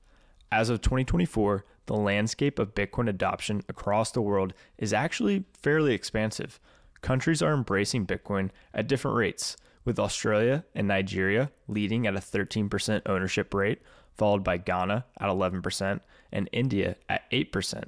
As 0.51 0.69
of 0.69 0.81
2024, 0.81 1.65
the 1.87 1.95
landscape 1.95 2.59
of 2.59 2.75
Bitcoin 2.75 3.09
adoption 3.09 3.63
across 3.67 4.11
the 4.11 4.21
world 4.21 4.53
is 4.77 4.93
actually 4.93 5.45
fairly 5.59 5.95
expansive 5.95 6.59
countries 7.05 7.43
are 7.43 7.53
embracing 7.53 8.07
Bitcoin 8.07 8.49
at 8.73 8.87
different 8.87 9.15
rates, 9.15 9.57
with 9.85 9.99
Australia 9.99 10.65
and 10.73 10.87
Nigeria 10.87 11.51
leading 11.67 12.07
at 12.07 12.15
a 12.15 12.19
13% 12.19 13.03
ownership 13.05 13.53
rate, 13.53 13.79
followed 14.17 14.43
by 14.43 14.57
Ghana 14.57 15.05
at 15.19 15.29
11% 15.29 15.99
and 16.31 16.49
India 16.51 16.95
at 17.07 17.29
8%. 17.29 17.83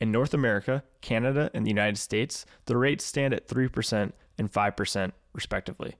In 0.00 0.10
North 0.10 0.32
America, 0.32 0.82
Canada, 1.02 1.50
and 1.52 1.66
the 1.66 1.70
United 1.70 1.98
States, 1.98 2.46
the 2.64 2.78
rates 2.78 3.04
stand 3.04 3.34
at 3.34 3.46
3% 3.46 4.12
and 4.38 4.50
5%, 4.50 5.12
respectively. 5.34 5.96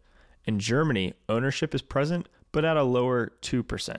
In 0.47 0.59
Germany, 0.59 1.13
ownership 1.29 1.75
is 1.75 1.83
present, 1.83 2.27
but 2.53 2.65
at 2.65 2.79
a 2.79 2.85
lower 2.85 3.33
2%. 3.43 3.99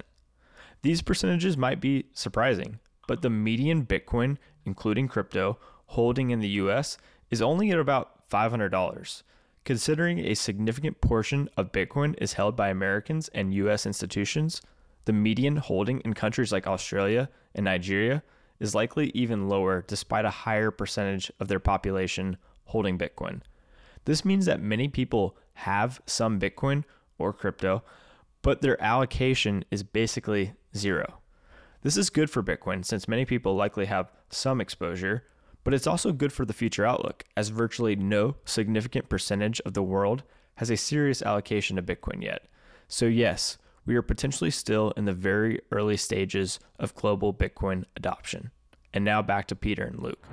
These 0.81 1.03
percentages 1.03 1.57
might 1.57 1.79
be 1.79 2.05
surprising, 2.13 2.79
but 3.07 3.21
the 3.21 3.29
median 3.29 3.85
Bitcoin, 3.85 4.37
including 4.65 5.07
crypto, 5.07 5.59
holding 5.85 6.31
in 6.31 6.39
the 6.39 6.57
US 6.61 6.97
is 7.29 7.39
only 7.39 7.69
at 7.69 7.77
about 7.77 8.16
$500. 8.31 9.23
Considering 9.63 10.19
a 10.19 10.33
significant 10.33 11.01
portion 11.01 11.49
of 11.57 11.71
Bitcoin 11.71 12.15
is 12.19 12.33
held 12.33 12.55
by 12.55 12.69
Americans 12.69 13.29
and 13.29 13.53
US 13.53 13.85
institutions, 13.85 14.61
the 15.05 15.13
median 15.13 15.57
holding 15.57 15.99
in 16.01 16.13
countries 16.13 16.51
like 16.51 16.67
Australia 16.67 17.29
and 17.53 17.65
Nigeria 17.65 18.23
is 18.59 18.75
likely 18.75 19.09
even 19.13 19.47
lower 19.47 19.83
despite 19.87 20.25
a 20.25 20.29
higher 20.29 20.71
percentage 20.71 21.31
of 21.39 21.47
their 21.47 21.59
population 21.59 22.37
holding 22.65 22.97
Bitcoin. 22.97 23.41
This 24.05 24.23
means 24.23 24.45
that 24.45 24.61
many 24.61 24.87
people 24.87 25.37
have 25.53 26.01
some 26.05 26.39
Bitcoin 26.39 26.83
or 27.17 27.33
crypto, 27.33 27.83
but 28.41 28.61
their 28.61 28.81
allocation 28.81 29.65
is 29.71 29.83
basically 29.83 30.53
zero. 30.75 31.19
This 31.81 31.97
is 31.97 32.09
good 32.09 32.29
for 32.29 32.43
Bitcoin 32.43 32.85
since 32.85 33.07
many 33.07 33.25
people 33.25 33.55
likely 33.55 33.85
have 33.85 34.11
some 34.29 34.61
exposure, 34.61 35.23
but 35.67 35.73
it's 35.73 35.85
also 35.85 36.13
good 36.13 36.31
for 36.31 36.45
the 36.45 36.53
future 36.53 36.85
outlook, 36.85 37.25
as 37.35 37.49
virtually 37.49 37.93
no 37.93 38.37
significant 38.45 39.09
percentage 39.09 39.59
of 39.65 39.73
the 39.73 39.83
world 39.83 40.23
has 40.55 40.69
a 40.69 40.77
serious 40.77 41.21
allocation 41.21 41.75
to 41.75 41.81
Bitcoin 41.81 42.23
yet. 42.23 42.47
So, 42.87 43.05
yes, 43.05 43.57
we 43.85 43.97
are 43.97 44.01
potentially 44.01 44.49
still 44.49 44.91
in 44.91 45.03
the 45.03 45.11
very 45.11 45.59
early 45.69 45.97
stages 45.97 46.61
of 46.79 46.95
global 46.95 47.33
Bitcoin 47.33 47.83
adoption. 47.97 48.51
And 48.93 49.03
now 49.03 49.21
back 49.21 49.45
to 49.47 49.57
Peter 49.57 49.83
and 49.83 49.99
Luke. 49.99 50.25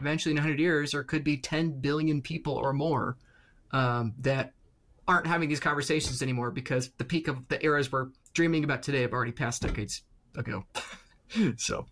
Eventually, 0.00 0.30
in 0.30 0.38
100 0.38 0.58
years, 0.58 0.92
there 0.92 1.04
could 1.04 1.22
be 1.22 1.36
10 1.36 1.82
billion 1.82 2.22
people 2.22 2.54
or 2.54 2.72
more 2.72 3.18
um, 3.72 4.14
that 4.20 4.54
aren't 5.06 5.26
having 5.26 5.50
these 5.50 5.60
conversations 5.60 6.22
anymore 6.22 6.50
because 6.50 6.92
the 6.96 7.04
peak 7.04 7.28
of 7.28 7.46
the 7.48 7.62
eras 7.62 7.92
we're 7.92 8.08
dreaming 8.32 8.64
about 8.64 8.82
today 8.82 9.02
have 9.02 9.12
already 9.12 9.32
passed 9.32 9.60
decades 9.60 10.00
ago. 10.34 10.64
so, 11.58 11.84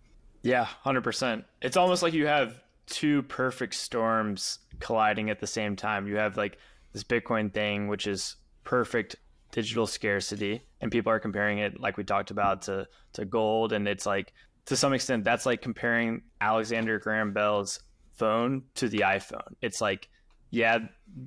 yeah, 0.42 0.66
100%. 0.86 1.44
It's 1.60 1.76
almost 1.76 2.02
like 2.02 2.14
you 2.14 2.26
have 2.26 2.62
two 2.86 3.22
perfect 3.24 3.74
storms 3.74 4.60
colliding 4.80 5.30
at 5.30 5.40
the 5.40 5.46
same 5.46 5.76
time. 5.76 6.06
You 6.06 6.16
have 6.16 6.36
like 6.36 6.58
this 6.92 7.04
Bitcoin 7.04 7.52
thing, 7.52 7.88
which 7.88 8.06
is 8.06 8.36
perfect 8.64 9.16
digital 9.50 9.86
scarcity, 9.86 10.62
and 10.80 10.90
people 10.90 11.12
are 11.12 11.20
comparing 11.20 11.58
it, 11.58 11.80
like 11.80 11.96
we 11.96 12.04
talked 12.04 12.30
about, 12.30 12.62
to 12.62 12.86
to 13.14 13.24
gold, 13.24 13.72
and 13.72 13.88
it's 13.88 14.06
like 14.06 14.32
to 14.66 14.76
some 14.76 14.92
extent 14.92 15.24
that's 15.24 15.46
like 15.46 15.62
comparing 15.62 16.22
Alexander 16.40 16.98
Graham 16.98 17.32
Bell's 17.32 17.80
phone 18.12 18.62
to 18.74 18.88
the 18.88 19.00
iPhone. 19.00 19.54
It's 19.60 19.80
like, 19.80 20.08
yeah, 20.50 20.78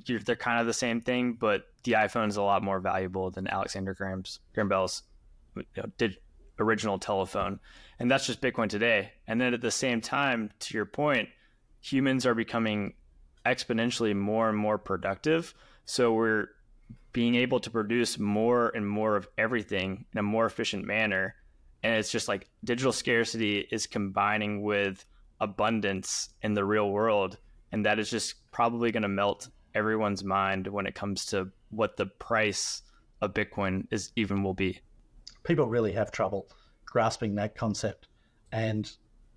they're 0.06 0.36
kind 0.36 0.60
of 0.60 0.67
the 0.67 0.74
same 0.74 1.02
thing, 1.02 1.34
but 1.34 1.63
the 1.84 1.93
iPhone 1.93 2.28
is 2.28 2.38
a 2.38 2.41
lot 2.41 2.63
more 2.63 2.80
valuable 2.80 3.32
than 3.32 3.48
Alexander 3.48 3.93
Graham's 3.93 4.39
Graham 4.54 4.69
Bell's 4.69 5.04
you 5.56 5.63
know, 5.78 5.86
did 5.98 6.17
original 6.60 7.00
telephone, 7.00 7.60
and 8.00 8.12
that's 8.12 8.26
just 8.26 8.41
Bitcoin 8.41 8.69
today. 8.69 9.12
And 9.28 9.39
then 9.39 9.54
at 9.54 9.62
the 9.62 9.72
same 9.72 10.02
time, 10.02 10.52
to 10.60 10.74
your 10.74 10.86
point, 10.86 11.30
humans 11.82 12.26
are 12.26 12.36
becoming 12.36 12.94
exponentially 13.46 14.15
more 14.15 14.50
and 14.50 14.58
more 14.58 14.78
productive. 14.78 15.54
So 15.86 16.13
we're 16.13 16.48
being 17.13 17.36
able 17.36 17.60
to 17.60 17.70
produce 17.70 18.20
more 18.20 18.70
and 18.76 18.88
more 18.88 19.15
of 19.15 19.28
everything 19.38 20.06
in 20.13 20.20
a 20.20 20.24
more 20.24 20.46
efficient 20.46 20.86
manner. 20.86 21.36
And 21.84 21.96
it's 21.96 22.12
just 22.12 22.28
like 22.28 22.48
digital 22.63 22.92
scarcity 22.92 23.68
is 23.72 23.88
combining 23.88 24.62
with 24.62 25.06
abundance 25.39 26.30
in 26.44 26.54
the 26.54 26.65
real 26.65 26.89
world. 26.89 27.38
And 27.72 27.86
that 27.86 28.00
is 28.00 28.10
just 28.10 28.52
probably 28.52 28.92
going 28.92 29.04
to 29.04 29.10
melt 29.10 29.50
everyone's 29.74 30.24
mind 30.24 30.68
when 30.68 30.86
it 30.86 30.96
comes 30.96 31.26
to 31.28 31.50
what 31.70 31.98
the 31.98 32.08
price 32.08 32.82
of 33.22 33.34
Bitcoin 33.34 33.88
is 33.92 34.12
even 34.15 34.44
will 34.44 34.54
be. 34.54 34.80
People 35.44 35.68
really 35.68 35.94
have 35.94 36.12
trouble 36.12 36.50
grasping 36.86 37.36
that 37.36 37.56
concept. 37.56 38.08
And 38.52 38.92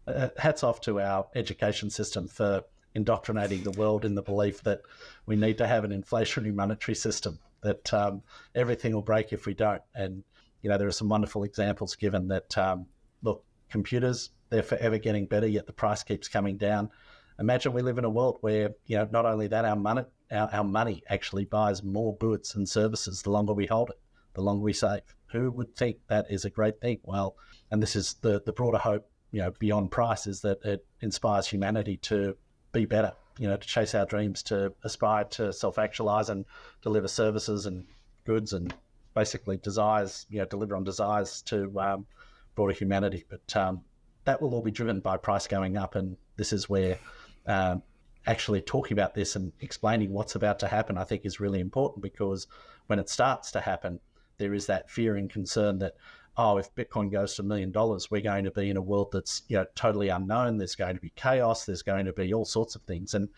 uh, 0.07 0.29
hats 0.37 0.63
off 0.63 0.81
to 0.83 1.01
our 1.01 1.27
education 1.35 1.91
system 1.91 2.29
for 2.29 2.65
indoctrinating 2.95 3.63
the 3.63 3.71
world 3.73 4.05
in 4.05 4.15
the 4.15 4.23
belief 4.23 4.63
that 4.63 4.83
we 5.27 5.37
need 5.37 5.59
to 5.59 5.67
have 5.67 5.85
an 5.85 5.91
inflationary 5.91 6.55
monetary 6.55 6.95
system, 6.95 7.39
that 7.63 7.93
um, 7.95 8.23
everything 8.55 8.93
will 8.93 9.03
break 9.03 9.33
if 9.33 9.47
we 9.47 9.55
don't. 9.55 9.83
And, 9.95 10.23
you 10.61 10.71
know, 10.71 10.77
there 10.79 10.89
are 10.89 10.93
some 10.93 11.09
wonderful 11.09 11.45
examples 11.45 11.97
given 11.97 12.29
that, 12.29 12.57
um, 12.59 12.87
look, 13.23 13.45
computers, 13.71 14.31
they're 14.51 14.63
forever 14.63 14.99
getting 14.99 15.27
better, 15.27 15.47
yet 15.47 15.67
the 15.67 15.73
price 15.73 16.03
keeps 16.03 16.29
coming 16.29 16.59
down. 16.59 16.91
Imagine 17.39 17.73
we 17.73 17.83
live 17.83 17.99
in 17.99 18.05
a 18.05 18.11
world 18.11 18.39
where, 18.43 18.71
you 18.87 18.97
know, 18.97 19.09
not 19.11 19.25
only 19.25 19.47
that, 19.47 19.65
our 19.65 19.77
money, 19.77 20.05
our, 20.31 20.51
our 20.53 20.65
money 20.65 21.03
actually 21.09 21.47
buys 21.47 21.83
more 21.83 22.17
goods 22.19 22.55
and 22.55 22.69
services 22.69 23.23
the 23.23 23.31
longer 23.31 23.55
we 23.55 23.67
hold 23.67 23.89
it, 23.89 23.99
the 24.35 24.43
longer 24.43 24.63
we 24.63 24.75
save. 24.75 25.01
Who 25.29 25.51
would 25.53 25.75
think 25.75 25.97
that 26.09 26.27
is 26.31 26.45
a 26.45 26.51
great 26.51 26.79
thing? 26.81 26.99
Well, 27.05 27.37
and 27.71 27.83
this 27.83 27.97
is 27.97 28.15
the, 28.21 28.43
the 28.45 28.53
broader 28.53 28.77
hope, 28.77 29.09
you 29.33 29.41
know, 29.41 29.51
beyond 29.59 29.91
price 29.91 30.27
is 30.27 30.43
that 30.43 30.63
it 30.65 30.87
inspires 31.01 31.49
humanity 31.49 31.97
to 31.97 32.37
be 32.71 32.85
better, 32.85 33.13
you 33.39 33.49
know, 33.49 33.57
to 33.57 33.67
chase 33.67 33.95
our 33.95 34.07
dreams, 34.07 34.43
to 34.45 34.73
aspire 34.85 35.25
to 35.25 35.53
self 35.53 35.79
actualize 35.79 36.29
and 36.29 36.45
deliver 36.83 37.09
services 37.09 37.67
and 37.67 37.87
goods 38.25 38.53
and 38.53 38.73
basically 39.15 39.57
desires, 39.57 40.27
you 40.31 40.39
know, 40.39 40.45
deliver 40.45 40.77
on 40.77 40.85
desires 40.85 41.43
to 41.43 41.73
um, 41.81 42.07
broader 42.55 42.73
humanity. 42.73 43.25
But 43.29 43.57
um, 43.57 43.81
that 44.25 44.41
will 44.41 44.55
all 44.55 44.63
be 44.63 44.71
driven 44.71 45.01
by 45.01 45.17
price 45.17 45.47
going 45.47 45.77
up. 45.77 45.95
And 45.95 46.17
this 46.37 46.53
is 46.53 46.69
where 46.69 46.99
um, 47.47 47.83
actually 48.27 48.61
talking 48.61 48.93
about 48.93 49.15
this 49.15 49.35
and 49.35 49.53
explaining 49.61 50.13
what's 50.13 50.35
about 50.35 50.59
to 50.61 50.69
happen, 50.69 50.97
I 50.97 51.05
think, 51.05 51.25
is 51.25 51.41
really 51.41 51.61
important 51.61 52.03
because 52.03 52.47
when 52.87 52.99
it 52.99 53.09
starts 53.09 53.51
to 53.53 53.61
happen, 53.61 53.99
there 54.39 54.55
is 54.55 54.67
that 54.67 54.91
fear 54.91 55.17
and 55.17 55.31
concern 55.31 55.79
that 55.79 55.95
oh, 56.37 56.57
if 56.57 56.75
Bitcoin 56.75 57.11
goes 57.11 57.35
to 57.35 57.43
a 57.43 57.45
million 57.45 57.71
dollars, 57.71 58.11
we're 58.11 58.23
going 58.23 58.45
to 58.45 58.51
be 58.51 58.71
in 58.71 58.77
a 58.77 58.83
world 58.83 59.11
that's 59.13 59.43
you 59.49 59.57
know 59.57 59.67
totally 59.75 60.09
unknown. 60.09 60.59
There's 60.59 60.75
going 60.75 60.95
to 60.95 61.01
be 61.01 61.13
chaos. 61.17 61.65
There's 61.65 61.83
going 61.83 62.07
to 62.07 62.13
be 62.13 62.33
all 62.33 62.45
sorts 62.45 62.75
of 62.75 62.83
things. 62.83 63.15
And 63.15 63.29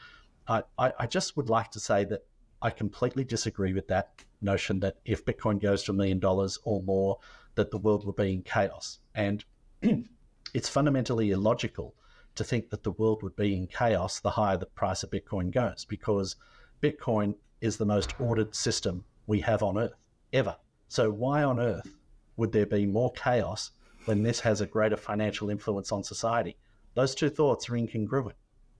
I, 0.46 0.62
I 0.78 1.06
just 1.06 1.36
would 1.36 1.48
like 1.48 1.70
to 1.70 1.80
say 1.80 2.04
that 2.04 2.26
I 2.60 2.70
completely 2.70 3.24
disagree 3.24 3.72
with 3.72 3.88
that 3.88 4.24
notion 4.42 4.80
that 4.80 4.96
if 5.04 5.24
Bitcoin 5.24 5.60
goes 5.60 5.82
to 5.84 5.92
a 5.92 5.94
million 5.94 6.18
dollars 6.18 6.58
or 6.64 6.82
more, 6.82 7.18
that 7.54 7.70
the 7.70 7.78
world 7.78 8.04
will 8.04 8.12
be 8.12 8.34
in 8.34 8.42
chaos. 8.42 8.98
And 9.14 9.44
it's 10.54 10.68
fundamentally 10.68 11.30
illogical 11.30 11.94
to 12.34 12.44
think 12.44 12.70
that 12.70 12.82
the 12.82 12.92
world 12.92 13.22
would 13.22 13.36
be 13.36 13.56
in 13.56 13.66
chaos 13.66 14.20
the 14.20 14.30
higher 14.30 14.56
the 14.56 14.66
price 14.66 15.02
of 15.02 15.10
Bitcoin 15.10 15.50
goes, 15.50 15.84
because 15.84 16.36
Bitcoin 16.82 17.34
is 17.60 17.76
the 17.76 17.86
most 17.86 18.18
ordered 18.20 18.54
system 18.54 19.04
we 19.26 19.40
have 19.40 19.62
on 19.62 19.78
Earth 19.78 19.94
ever. 20.32 20.56
So 20.88 21.10
why 21.10 21.42
on 21.42 21.58
earth 21.58 21.96
would 22.36 22.52
there 22.52 22.66
be 22.66 22.86
more 22.86 23.12
chaos 23.12 23.70
when 24.04 24.22
this 24.22 24.40
has 24.40 24.60
a 24.60 24.66
greater 24.66 24.96
financial 24.96 25.50
influence 25.50 25.92
on 25.92 26.02
society? 26.02 26.56
Those 26.94 27.14
two 27.14 27.30
thoughts 27.30 27.68
are 27.68 27.72
incongruent. 27.72 28.34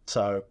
So 0.06 0.44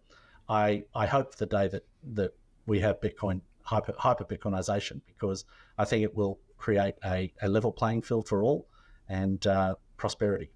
I, 0.48 0.84
I 0.94 1.06
hope 1.06 1.36
the 1.36 1.46
day 1.46 1.68
that, 1.68 1.86
that 2.14 2.34
we 2.66 2.80
have 2.80 3.00
Bitcoin 3.00 3.40
hyper, 3.62 3.94
hyper 3.96 4.24
Bitcoinization 4.24 5.00
because 5.06 5.44
I 5.78 5.84
think 5.84 6.02
it 6.02 6.14
will 6.14 6.38
create 6.58 6.94
a, 7.04 7.32
a 7.42 7.48
level 7.48 7.72
playing 7.72 8.02
field 8.02 8.28
for 8.28 8.42
all 8.42 8.68
and 9.08 9.46
uh, 9.46 9.74
prosperity. 9.96 10.50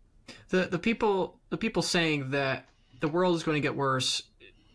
The 0.51 0.67
the 0.67 0.79
people 0.79 1.41
the 1.51 1.57
people 1.57 1.83
saying 1.83 2.31
that 2.31 2.69
the 3.01 3.09
world 3.09 3.37
is 3.37 3.43
going 3.43 3.57
to 3.57 3.61
get 3.61 3.77
worse 3.77 4.23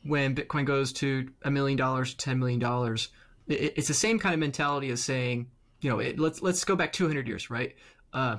when 0.04 0.36
Bitcoin 0.36 0.66
goes 0.66 0.92
to 0.94 1.30
a 1.44 1.52
million 1.52 1.78
dollars, 1.78 2.14
ten 2.16 2.40
million 2.40 2.60
dollars. 2.60 3.10
It's 3.48 3.88
the 3.88 3.94
same 3.94 4.20
kind 4.20 4.34
of 4.34 4.40
mentality 4.40 4.90
as 4.90 5.04
saying 5.04 5.48
you 5.84 5.89
know, 5.89 6.00
it, 6.00 6.19
let's 6.19 6.41
let's 6.41 6.63
go 6.63 6.76
back 6.76 6.93
200 6.93 7.28
years, 7.28 7.50
right? 7.50 7.76
Uh, 8.13 8.38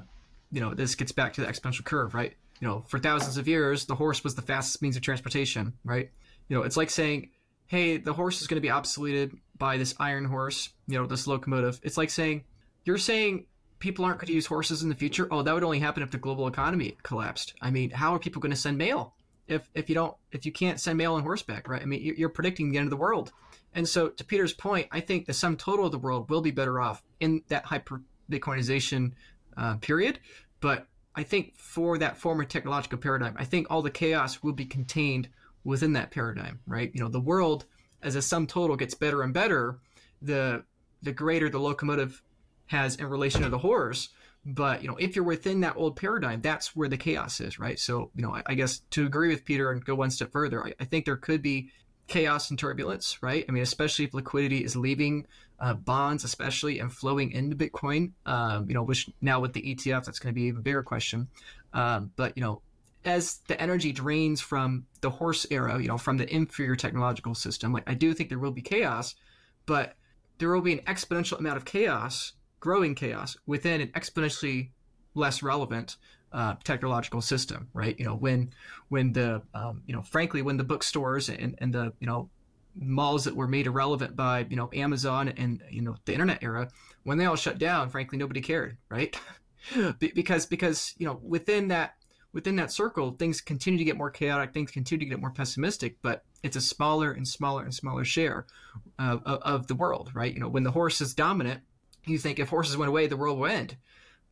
you 0.50 0.60
know, 0.60 0.72
this 0.72 0.94
gets 0.94 1.12
back 1.12 1.34
to 1.34 1.40
the 1.40 1.46
exponential 1.46 1.84
curve, 1.84 2.14
right? 2.14 2.34
You 2.60 2.68
know, 2.68 2.84
for 2.88 2.98
thousands 2.98 3.36
of 3.36 3.46
years, 3.46 3.86
the 3.86 3.94
horse 3.94 4.24
was 4.24 4.34
the 4.34 4.42
fastest 4.42 4.80
means 4.82 4.96
of 4.96 5.02
transportation, 5.02 5.74
right? 5.84 6.10
You 6.48 6.56
know, 6.56 6.62
it's 6.62 6.76
like 6.76 6.90
saying, 6.90 7.30
hey, 7.66 7.96
the 7.96 8.12
horse 8.12 8.40
is 8.40 8.46
going 8.46 8.56
to 8.56 8.66
be 8.66 8.72
obsoleted 8.72 9.36
by 9.58 9.76
this 9.76 9.94
iron 9.98 10.24
horse, 10.24 10.70
you 10.86 10.98
know, 10.98 11.06
this 11.06 11.26
locomotive. 11.26 11.80
It's 11.82 11.96
like 11.96 12.10
saying, 12.10 12.44
you're 12.84 12.98
saying 12.98 13.46
people 13.78 14.04
aren't 14.04 14.18
going 14.18 14.28
to 14.28 14.34
use 14.34 14.46
horses 14.46 14.82
in 14.82 14.88
the 14.88 14.94
future. 14.94 15.28
Oh, 15.30 15.42
that 15.42 15.52
would 15.52 15.64
only 15.64 15.80
happen 15.80 16.02
if 16.02 16.10
the 16.10 16.18
global 16.18 16.46
economy 16.46 16.96
collapsed. 17.02 17.54
I 17.60 17.70
mean, 17.70 17.90
how 17.90 18.14
are 18.14 18.18
people 18.18 18.40
going 18.40 18.52
to 18.52 18.56
send 18.56 18.78
mail 18.78 19.14
if 19.46 19.68
if 19.74 19.90
you 19.90 19.94
don't 19.94 20.16
if 20.32 20.46
you 20.46 20.52
can't 20.52 20.80
send 20.80 20.96
mail 20.96 21.14
on 21.14 21.22
horseback, 21.22 21.68
right? 21.68 21.82
I 21.82 21.84
mean, 21.84 22.14
you're 22.16 22.30
predicting 22.30 22.70
the 22.70 22.78
end 22.78 22.86
of 22.86 22.90
the 22.90 22.96
world. 22.96 23.32
And 23.74 23.88
so, 23.88 24.08
to 24.08 24.24
Peter's 24.24 24.52
point, 24.52 24.88
I 24.92 25.00
think 25.00 25.26
the 25.26 25.32
sum 25.32 25.56
total 25.56 25.86
of 25.86 25.92
the 25.92 25.98
world 25.98 26.30
will 26.30 26.40
be 26.40 26.50
better 26.50 26.80
off 26.80 27.02
in 27.20 27.42
that 27.48 27.64
hyper 27.64 28.02
Bitcoinization 28.30 29.12
uh, 29.56 29.76
period. 29.76 30.20
But 30.60 30.86
I 31.14 31.22
think 31.22 31.56
for 31.56 31.98
that 31.98 32.16
former 32.16 32.44
technological 32.44 32.98
paradigm, 32.98 33.34
I 33.38 33.44
think 33.44 33.66
all 33.70 33.82
the 33.82 33.90
chaos 33.90 34.42
will 34.42 34.52
be 34.52 34.64
contained 34.64 35.28
within 35.64 35.92
that 35.94 36.10
paradigm, 36.10 36.60
right? 36.66 36.90
You 36.94 37.02
know, 37.02 37.08
the 37.08 37.20
world 37.20 37.66
as 38.02 38.16
a 38.16 38.22
sum 38.22 38.46
total 38.46 38.76
gets 38.76 38.94
better 38.94 39.22
and 39.22 39.32
better, 39.32 39.78
the 40.22 40.64
the 41.02 41.12
greater 41.12 41.50
the 41.50 41.58
locomotive 41.58 42.22
has 42.66 42.96
in 42.96 43.06
relation 43.06 43.42
to 43.42 43.48
the 43.48 43.58
horse. 43.58 44.08
But 44.46 44.82
you 44.82 44.88
know, 44.88 44.96
if 44.96 45.16
you're 45.16 45.24
within 45.24 45.60
that 45.60 45.76
old 45.76 45.96
paradigm, 45.96 46.40
that's 46.40 46.76
where 46.76 46.88
the 46.88 46.96
chaos 46.96 47.40
is, 47.40 47.58
right? 47.58 47.78
So, 47.78 48.10
you 48.14 48.22
know, 48.22 48.34
I, 48.34 48.42
I 48.46 48.54
guess 48.54 48.80
to 48.90 49.06
agree 49.06 49.28
with 49.28 49.44
Peter 49.44 49.70
and 49.70 49.84
go 49.84 49.94
one 49.94 50.10
step 50.10 50.32
further, 50.32 50.64
I, 50.64 50.74
I 50.80 50.84
think 50.84 51.04
there 51.04 51.16
could 51.16 51.42
be 51.42 51.70
chaos 52.06 52.50
and 52.50 52.58
turbulence, 52.58 53.22
right? 53.22 53.44
I 53.48 53.52
mean, 53.52 53.62
especially 53.62 54.04
if 54.04 54.14
liquidity 54.14 54.64
is 54.64 54.76
leaving 54.76 55.26
uh, 55.60 55.74
bonds, 55.74 56.24
especially 56.24 56.78
and 56.78 56.92
flowing 56.92 57.32
into 57.32 57.56
Bitcoin. 57.56 58.12
Um, 58.26 58.68
you 58.68 58.74
know, 58.74 58.82
which 58.82 59.08
now 59.20 59.40
with 59.40 59.52
the 59.52 59.62
ETF, 59.62 60.04
that's 60.04 60.18
going 60.18 60.34
to 60.34 60.38
be 60.38 60.48
a 60.48 60.52
bigger 60.52 60.82
question. 60.82 61.28
Um, 61.72 62.12
but 62.16 62.36
you 62.36 62.42
know, 62.42 62.62
as 63.04 63.40
the 63.48 63.60
energy 63.60 63.92
drains 63.92 64.40
from 64.40 64.86
the 65.00 65.10
horse 65.10 65.46
era, 65.50 65.80
you 65.80 65.88
know, 65.88 65.98
from 65.98 66.16
the 66.16 66.32
inferior 66.32 66.76
technological 66.76 67.34
system, 67.34 67.72
like 67.72 67.88
I 67.88 67.94
do 67.94 68.14
think 68.14 68.28
there 68.28 68.38
will 68.38 68.50
be 68.50 68.62
chaos, 68.62 69.14
but 69.66 69.94
there 70.38 70.50
will 70.50 70.62
be 70.62 70.72
an 70.72 70.84
exponential 70.86 71.38
amount 71.38 71.56
of 71.56 71.64
chaos, 71.64 72.32
growing 72.60 72.94
chaos 72.94 73.36
within 73.46 73.80
an 73.80 73.88
exponentially 73.88 74.70
less 75.14 75.42
relevant 75.42 75.96
uh, 76.34 76.56
technological 76.64 77.20
system, 77.20 77.68
right? 77.72 77.98
You 77.98 78.04
know, 78.04 78.16
when 78.16 78.50
when 78.88 79.12
the 79.12 79.40
um, 79.54 79.82
you 79.86 79.94
know, 79.94 80.02
frankly, 80.02 80.42
when 80.42 80.56
the 80.56 80.64
bookstores 80.64 81.28
and, 81.28 81.54
and 81.58 81.72
the 81.72 81.92
you 82.00 82.06
know 82.06 82.28
malls 82.74 83.22
that 83.24 83.36
were 83.36 83.46
made 83.46 83.68
irrelevant 83.68 84.16
by 84.16 84.44
you 84.50 84.56
know 84.56 84.68
Amazon 84.74 85.28
and 85.28 85.62
you 85.70 85.80
know 85.80 85.96
the 86.04 86.12
internet 86.12 86.42
era, 86.42 86.68
when 87.04 87.18
they 87.18 87.24
all 87.26 87.36
shut 87.36 87.58
down, 87.58 87.88
frankly, 87.88 88.18
nobody 88.18 88.40
cared, 88.40 88.76
right? 88.88 89.16
because 89.98 90.44
because 90.44 90.94
you 90.98 91.06
know 91.06 91.20
within 91.22 91.68
that 91.68 91.94
within 92.32 92.56
that 92.56 92.72
circle, 92.72 93.12
things 93.12 93.40
continue 93.40 93.78
to 93.78 93.84
get 93.84 93.96
more 93.96 94.10
chaotic, 94.10 94.52
things 94.52 94.72
continue 94.72 95.06
to 95.06 95.10
get 95.10 95.20
more 95.20 95.30
pessimistic, 95.30 95.98
but 96.02 96.24
it's 96.42 96.56
a 96.56 96.60
smaller 96.60 97.12
and 97.12 97.28
smaller 97.28 97.62
and 97.62 97.72
smaller 97.72 98.04
share 98.04 98.44
uh, 98.98 99.18
of, 99.24 99.40
of 99.42 99.66
the 99.68 99.74
world, 99.76 100.10
right? 100.14 100.34
You 100.34 100.40
know, 100.40 100.48
when 100.48 100.64
the 100.64 100.72
horse 100.72 101.00
is 101.00 101.14
dominant, 101.14 101.60
you 102.06 102.18
think 102.18 102.40
if 102.40 102.48
horses 102.48 102.76
went 102.76 102.88
away, 102.88 103.06
the 103.06 103.16
world 103.16 103.38
will 103.38 103.46
end. 103.46 103.76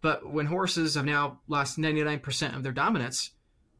But 0.02 0.30
when 0.30 0.46
horses 0.46 0.96
have 0.96 1.04
now 1.04 1.38
lost 1.48 1.78
99% 1.78 2.56
of 2.56 2.62
their 2.62 2.72
dominance, 2.72 3.30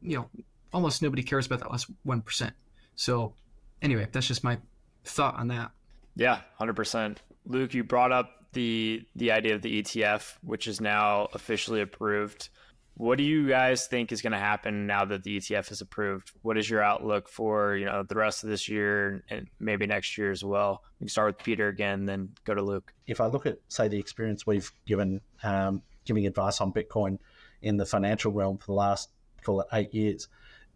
you 0.01 0.17
know, 0.17 0.29
almost 0.73 1.01
nobody 1.01 1.21
cares 1.21 1.45
about 1.45 1.59
that 1.59 1.69
last 1.69 1.91
1%. 2.05 2.51
So, 2.95 3.35
anyway, 3.81 4.07
that's 4.11 4.27
just 4.27 4.43
my 4.43 4.57
thought 5.03 5.35
on 5.35 5.49
that. 5.49 5.71
Yeah, 6.15 6.39
100%. 6.59 7.17
Luke, 7.45 7.73
you 7.73 7.83
brought 7.83 8.11
up 8.11 8.31
the 8.53 9.03
the 9.15 9.31
idea 9.31 9.55
of 9.55 9.61
the 9.61 9.81
ETF, 9.81 10.37
which 10.43 10.67
is 10.67 10.79
now 10.79 11.27
officially 11.33 11.81
approved. 11.81 12.49
What 12.95 13.17
do 13.17 13.23
you 13.23 13.49
guys 13.49 13.87
think 13.87 14.11
is 14.11 14.21
going 14.21 14.33
to 14.33 14.39
happen 14.39 14.85
now 14.85 15.03
that 15.05 15.23
the 15.23 15.37
ETF 15.37 15.71
is 15.71 15.81
approved? 15.81 16.31
What 16.43 16.59
is 16.59 16.69
your 16.69 16.83
outlook 16.83 17.27
for 17.27 17.75
you 17.75 17.85
know 17.85 18.03
the 18.03 18.15
rest 18.15 18.43
of 18.43 18.49
this 18.49 18.69
year 18.69 19.23
and 19.29 19.47
maybe 19.59 19.87
next 19.87 20.17
year 20.17 20.31
as 20.31 20.43
well? 20.43 20.83
We 20.99 21.05
can 21.05 21.09
start 21.09 21.35
with 21.35 21.43
Peter 21.43 21.67
again, 21.67 22.05
then 22.05 22.29
go 22.45 22.53
to 22.53 22.61
Luke. 22.61 22.93
If 23.07 23.19
I 23.19 23.25
look 23.25 23.47
at 23.47 23.57
say 23.67 23.87
the 23.87 23.97
experience 23.97 24.45
we've 24.45 24.71
given 24.85 25.19
um, 25.43 25.81
giving 26.05 26.27
advice 26.27 26.61
on 26.61 26.73
Bitcoin 26.73 27.19
in 27.61 27.77
the 27.77 27.85
financial 27.85 28.31
realm 28.31 28.57
for 28.57 28.67
the 28.67 28.73
last 28.73 29.09
call 29.43 29.61
it 29.61 29.67
eight 29.73 29.93
years, 29.93 30.27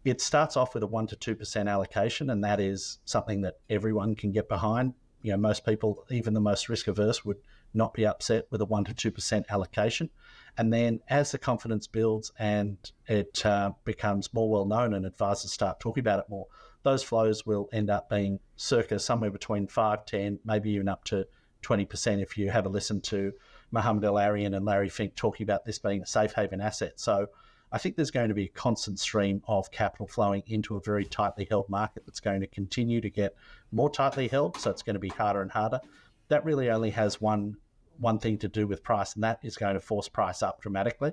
it 0.04 0.20
starts 0.20 0.56
off 0.56 0.74
with 0.74 0.82
a 0.82 0.86
one 0.86 1.06
to 1.08 1.16
two 1.16 1.34
percent 1.34 1.68
allocation, 1.68 2.30
and 2.30 2.42
that 2.44 2.60
is 2.60 2.98
something 3.04 3.42
that 3.42 3.58
everyone 3.68 4.14
can 4.14 4.32
get 4.32 4.48
behind. 4.48 4.94
You 5.22 5.32
know, 5.32 5.38
most 5.38 5.66
people, 5.66 6.04
even 6.10 6.34
the 6.34 6.40
most 6.40 6.68
risk 6.68 6.86
averse, 6.86 7.24
would 7.24 7.38
not 7.74 7.92
be 7.92 8.06
upset 8.06 8.46
with 8.50 8.60
a 8.60 8.64
one 8.64 8.84
to 8.84 8.94
two 8.94 9.10
percent 9.10 9.46
allocation. 9.50 10.10
And 10.56 10.72
then 10.72 11.00
as 11.08 11.30
the 11.30 11.38
confidence 11.38 11.86
builds 11.86 12.32
and 12.38 12.78
it 13.06 13.44
uh, 13.46 13.72
becomes 13.84 14.34
more 14.34 14.50
well 14.50 14.64
known 14.64 14.94
and 14.94 15.06
advisors 15.06 15.52
start 15.52 15.78
talking 15.78 16.00
about 16.00 16.18
it 16.20 16.28
more, 16.28 16.46
those 16.82 17.02
flows 17.02 17.46
will 17.46 17.68
end 17.72 17.90
up 17.90 18.08
being 18.08 18.40
circa 18.56 18.98
somewhere 18.98 19.30
between 19.30 19.68
5, 19.68 20.04
10, 20.04 20.40
maybe 20.44 20.70
even 20.70 20.88
up 20.88 21.04
to 21.04 21.26
20% 21.62 22.22
if 22.22 22.36
you 22.36 22.50
have 22.50 22.66
a 22.66 22.68
listen 22.68 23.00
to 23.02 23.32
Mohamed 23.70 24.04
El-Erian 24.04 24.56
and 24.56 24.64
Larry 24.64 24.88
Fink 24.88 25.14
talking 25.14 25.44
about 25.44 25.64
this 25.64 25.78
being 25.78 26.02
a 26.02 26.06
safe 26.06 26.32
haven 26.32 26.60
asset. 26.60 26.98
So 26.98 27.28
I 27.70 27.78
think 27.78 27.96
there's 27.96 28.10
going 28.10 28.28
to 28.28 28.34
be 28.34 28.44
a 28.44 28.48
constant 28.48 28.98
stream 28.98 29.42
of 29.46 29.70
capital 29.70 30.06
flowing 30.06 30.42
into 30.46 30.76
a 30.76 30.80
very 30.80 31.04
tightly 31.04 31.46
held 31.48 31.68
market 31.68 32.04
that's 32.06 32.20
going 32.20 32.40
to 32.40 32.46
continue 32.46 33.00
to 33.00 33.10
get 33.10 33.34
more 33.72 33.90
tightly 33.90 34.28
held. 34.28 34.56
So 34.56 34.70
it's 34.70 34.82
going 34.82 34.94
to 34.94 35.00
be 35.00 35.08
harder 35.08 35.42
and 35.42 35.50
harder. 35.50 35.80
That 36.28 36.44
really 36.44 36.70
only 36.70 36.90
has 36.90 37.20
one 37.20 37.56
one 37.98 38.18
thing 38.18 38.38
to 38.38 38.48
do 38.48 38.66
with 38.66 38.84
price, 38.84 39.14
and 39.14 39.24
that 39.24 39.40
is 39.42 39.56
going 39.56 39.74
to 39.74 39.80
force 39.80 40.08
price 40.08 40.40
up 40.40 40.62
dramatically. 40.62 41.12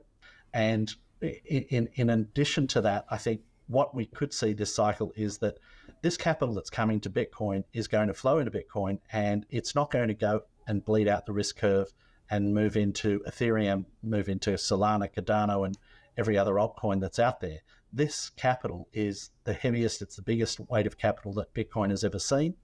And 0.54 0.94
in, 1.22 1.90
in 1.96 2.12
addition 2.12 2.68
to 2.68 2.82
that, 2.82 3.06
I 3.10 3.18
think 3.18 3.42
what 3.68 3.96
we 3.96 4.06
could 4.06 4.32
see 4.32 4.54
this 4.54 4.76
cycle 4.76 5.12
is 5.16 5.40
that 5.40 5.58
this 6.04 6.16
capital 6.16 6.54
that's 6.54 6.70
coming 6.70 7.00
to 7.02 7.10
Bitcoin 7.10 7.64
is 7.74 7.88
going 7.88 8.08
to 8.08 8.14
flow 8.14 8.38
into 8.38 8.52
Bitcoin, 8.52 9.00
and 9.12 9.46
it's 9.50 9.74
not 9.74 9.90
going 9.90 10.10
to 10.10 10.14
go 10.14 10.44
and 10.68 10.86
bleed 10.86 11.08
out 11.08 11.26
the 11.26 11.34
risk 11.34 11.58
curve 11.58 11.92
and 12.30 12.54
move 12.54 12.76
into 12.76 13.22
Ethereum, 13.28 13.86
move 14.04 14.30
into 14.30 14.52
Solana, 14.52 15.14
Cardano, 15.14 15.66
and 15.66 15.78
every 16.18 16.38
other 16.38 16.54
altcoin 16.54 17.00
that's 17.00 17.20
out 17.20 17.40
there. 17.40 17.60
This 17.92 18.30
capital 18.32 18.88
is 18.94 19.32
the 19.44 19.54
heaviest, 19.54 20.02
it's 20.02 20.16
the 20.16 20.22
biggest 20.22 20.60
weight 20.70 20.88
of 20.88 20.98
capital 20.98 21.34
that 21.34 21.54
Bitcoin 21.54 21.90
has 21.90 22.04
ever 22.04 22.20
seen 22.20 22.56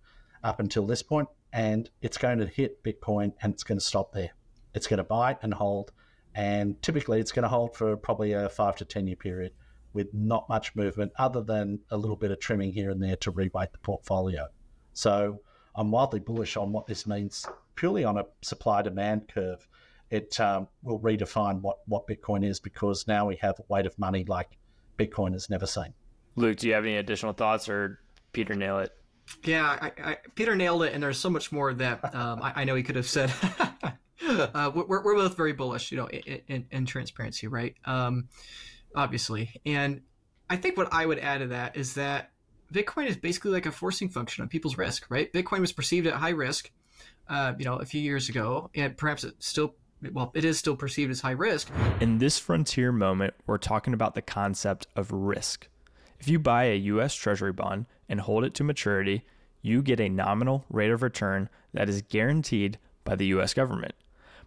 up 0.43 0.60
until 0.60 0.86
this 0.86 1.04
point, 1.04 1.30
and 1.54 1.89
it's 2.02 2.17
going 2.17 2.39
to 2.39 2.45
hit 2.47 2.84
Bitcoin 2.84 3.34
and 3.41 3.54
it's 3.54 3.63
going 3.63 3.78
to 3.78 3.86
stop 3.86 4.13
there. 4.13 4.32
It's 4.74 4.88
going 4.88 4.97
to 4.97 5.04
buy 5.04 5.38
and 5.41 5.54
hold, 5.54 5.91
and 6.34 6.82
typically 6.82 7.19
it's 7.19 7.32
going 7.32 7.43
to 7.43 7.50
hold 7.50 7.76
for 7.76 7.95
probably 7.97 8.34
a 8.34 8.50
five 8.50 8.76
to 8.78 8.86
10 8.86 9.08
year 9.08 9.15
period 9.15 9.54
with 9.93 10.13
not 10.13 10.47
much 10.47 10.76
movement 10.76 11.12
other 11.17 11.41
than 11.41 11.80
a 11.89 11.97
little 11.97 12.15
bit 12.15 12.32
of 12.32 12.39
trimming 12.39 12.71
here 12.71 12.89
and 12.89 13.04
there 13.04 13.17
to 13.17 13.32
reweight 13.32 13.71
the 13.74 13.78
portfolio. 13.80 14.47
So 14.93 15.41
I'm 15.76 15.92
wildly 15.92 16.20
bullish 16.20 16.58
on 16.58 16.72
what 16.72 16.88
this 16.88 17.08
means 17.08 17.46
purely 17.76 18.04
on 18.04 18.18
a 18.18 18.26
supply 18.42 18.82
demand 18.82 19.28
curve. 19.28 19.68
It 20.10 20.40
um, 20.40 20.68
will 20.84 21.00
redefine 21.00 21.62
what, 21.62 21.78
what 21.88 22.06
Bitcoin 22.08 22.46
is 22.46 22.60
because 22.60 23.08
now 23.08 23.26
we 23.28 23.38
have 23.38 23.58
a 23.60 23.64
weight 23.70 23.86
of 23.86 23.98
money 23.98 24.26
like 24.26 24.58
Bitcoin 25.00 25.32
has 25.32 25.50
never 25.50 25.66
seen. 25.66 25.94
Luke, 26.36 26.58
do 26.58 26.68
you 26.68 26.74
have 26.74 26.84
any 26.84 26.98
additional 26.98 27.34
thoughts 27.34 27.70
or 27.70 28.00
Peter 28.34 28.54
nail 28.54 28.80
it? 28.80 28.92
Yeah, 29.44 29.78
I, 29.82 29.92
I, 30.04 30.18
Peter 30.36 30.56
nailed 30.56 30.84
it, 30.84 30.94
and 30.94 31.02
there's 31.02 31.18
so 31.18 31.30
much 31.30 31.52
more 31.52 31.74
that 31.74 32.14
um, 32.14 32.42
I, 32.42 32.62
I, 32.62 32.64
know 32.66 32.76
he 32.76 32.84
could 32.84 32.98
have 32.98 33.08
said. 33.08 33.32
uh, 34.28 34.72
we're, 34.74 35.04
we're 35.04 35.16
both 35.16 35.38
very 35.38 35.54
bullish, 35.54 35.92
you 35.92 35.98
know, 35.98 36.08
in, 36.08 36.42
in, 36.48 36.66
in 36.72 36.86
transparency, 36.86 37.48
right? 37.48 37.76
Um, 37.86 38.28
obviously, 38.96 39.62
and 39.66 40.02
I 40.50 40.58
think 40.58 40.76
what 40.76 40.90
I 40.92 41.06
would 41.06 41.20
add 41.20 41.40
to 41.40 41.48
that 41.48 41.78
is 41.78 41.94
that 41.94 42.31
Bitcoin 42.72 43.08
is 43.08 43.18
basically 43.18 43.52
like 43.52 43.66
a 43.66 43.72
forcing 43.72 44.10
function 44.10 44.42
on 44.42 44.48
people's 44.48 44.78
risk, 44.78 45.06
right? 45.10 45.32
Bitcoin 45.34 45.60
was 45.60 45.72
perceived 45.72 46.08
at 46.08 46.14
high 46.14 46.30
risk, 46.30 46.72
uh, 47.28 47.54
you 47.58 47.66
know, 47.66 47.76
a 47.76 47.86
few 47.86 48.02
years 48.02 48.30
ago, 48.30 48.70
and 48.76 48.98
perhaps 48.98 49.24
it 49.24 49.36
still 49.40 49.76
well, 50.14 50.32
it 50.34 50.44
is 50.44 50.58
still 50.58 50.76
perceived 50.76 51.12
as 51.12 51.22
high 51.22 51.32
risk. 51.32 51.70
In 52.00 52.18
this 52.18 52.40
frontier 52.40 52.92
moment, 52.92 53.36
we're 53.46 53.60
talking 53.60 53.94
about 53.94 54.16
the 54.16 54.22
concept 54.22 54.88
of 54.96 55.12
risk. 55.12 55.68
If 56.20 56.28
you 56.28 56.40
buy 56.40 56.66
a 56.66 56.76
US 56.76 57.14
Treasury 57.14 57.52
bond 57.52 57.86
and 58.10 58.22
hold 58.22 58.44
it 58.44 58.56
to 58.56 58.64
maturity, 58.64 59.26
you 59.62 59.84
get 59.84 60.00
a 60.00 60.10
nominal 60.10 60.66
rate 60.70 60.90
of 60.90 61.04
return 61.04 61.50
that 61.74 61.88
is 61.88 62.02
guaranteed 62.02 62.80
by 63.04 63.16
the 63.16 63.28
US 63.28 63.54
government. 63.54 63.94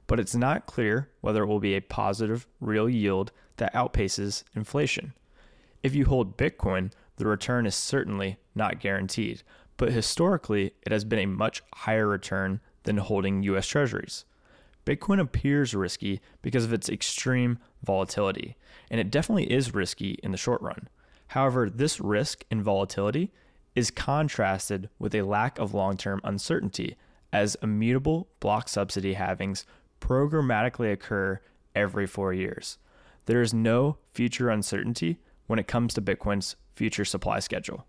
But 0.06 0.18
it's 0.18 0.34
not 0.34 0.66
clear 0.66 1.08
whether 1.20 1.44
it 1.44 1.46
will 1.46 1.60
be 1.60 1.74
a 1.74 1.80
positive 1.80 2.46
real 2.60 2.88
yield 2.88 3.30
that 3.56 3.74
outpaces 3.74 4.42
inflation. 4.54 5.14
If 5.82 5.94
you 5.94 6.06
hold 6.06 6.36
Bitcoin, 6.36 6.90
the 7.16 7.26
return 7.26 7.66
is 7.66 7.74
certainly 7.74 8.38
not 8.54 8.80
guaranteed, 8.80 9.42
but 9.76 9.92
historically 9.92 10.74
it 10.82 10.92
has 10.92 11.04
been 11.04 11.18
a 11.18 11.26
much 11.26 11.62
higher 11.74 12.06
return 12.06 12.60
than 12.84 12.98
holding 12.98 13.42
US 13.42 13.66
Treasuries. 13.66 14.24
Bitcoin 14.84 15.20
appears 15.20 15.74
risky 15.74 16.20
because 16.42 16.64
of 16.64 16.72
its 16.72 16.88
extreme 16.88 17.58
volatility, 17.82 18.56
and 18.90 19.00
it 19.00 19.10
definitely 19.10 19.50
is 19.50 19.74
risky 19.74 20.18
in 20.22 20.30
the 20.30 20.36
short 20.36 20.60
run. 20.60 20.88
However, 21.28 21.70
this 21.70 22.00
risk 22.00 22.44
and 22.50 22.62
volatility 22.62 23.32
is 23.74 23.90
contrasted 23.90 24.88
with 24.98 25.14
a 25.14 25.22
lack 25.22 25.58
of 25.58 25.74
long 25.74 25.96
term 25.96 26.20
uncertainty, 26.22 26.96
as 27.32 27.56
immutable 27.62 28.28
block 28.40 28.68
subsidy 28.68 29.14
halvings 29.14 29.64
programmatically 30.00 30.92
occur 30.92 31.40
every 31.74 32.06
four 32.06 32.32
years. 32.32 32.78
There 33.26 33.40
is 33.40 33.54
no 33.54 33.96
future 34.12 34.50
uncertainty 34.50 35.18
when 35.46 35.58
it 35.58 35.66
comes 35.66 35.94
to 35.94 36.02
Bitcoin's 36.02 36.56
future 36.74 37.04
supply 37.04 37.38
schedule. 37.38 37.86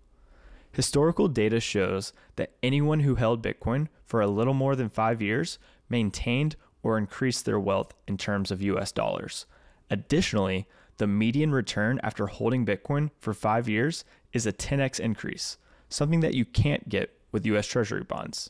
Historical 0.71 1.27
data 1.27 1.59
shows 1.59 2.11
that 2.35 2.51
anyone 2.61 2.99
who 2.99 3.15
held 3.15 3.41
Bitcoin 3.41 3.87
for 4.05 4.21
a 4.21 4.27
little 4.27 4.53
more 4.53 4.75
than 4.75 4.89
five 4.89 5.21
years 5.21 5.57
maintained 5.89 6.55
or 6.83 6.97
increased 6.97 7.45
their 7.45 7.59
wealth 7.59 7.93
in 8.07 8.17
terms 8.17 8.51
of 8.51 8.61
US 8.61 8.91
dollars. 8.91 9.45
Additionally, 9.89 10.67
the 10.97 11.07
median 11.07 11.51
return 11.51 11.99
after 12.03 12.27
holding 12.27 12.65
Bitcoin 12.65 13.09
for 13.19 13.33
five 13.33 13.67
years 13.67 14.05
is 14.33 14.45
a 14.45 14.53
10x 14.53 14.99
increase, 14.99 15.57
something 15.89 16.19
that 16.19 16.33
you 16.33 16.45
can't 16.45 16.89
get 16.89 17.17
with 17.31 17.45
US 17.45 17.67
Treasury 17.67 18.03
bonds. 18.03 18.49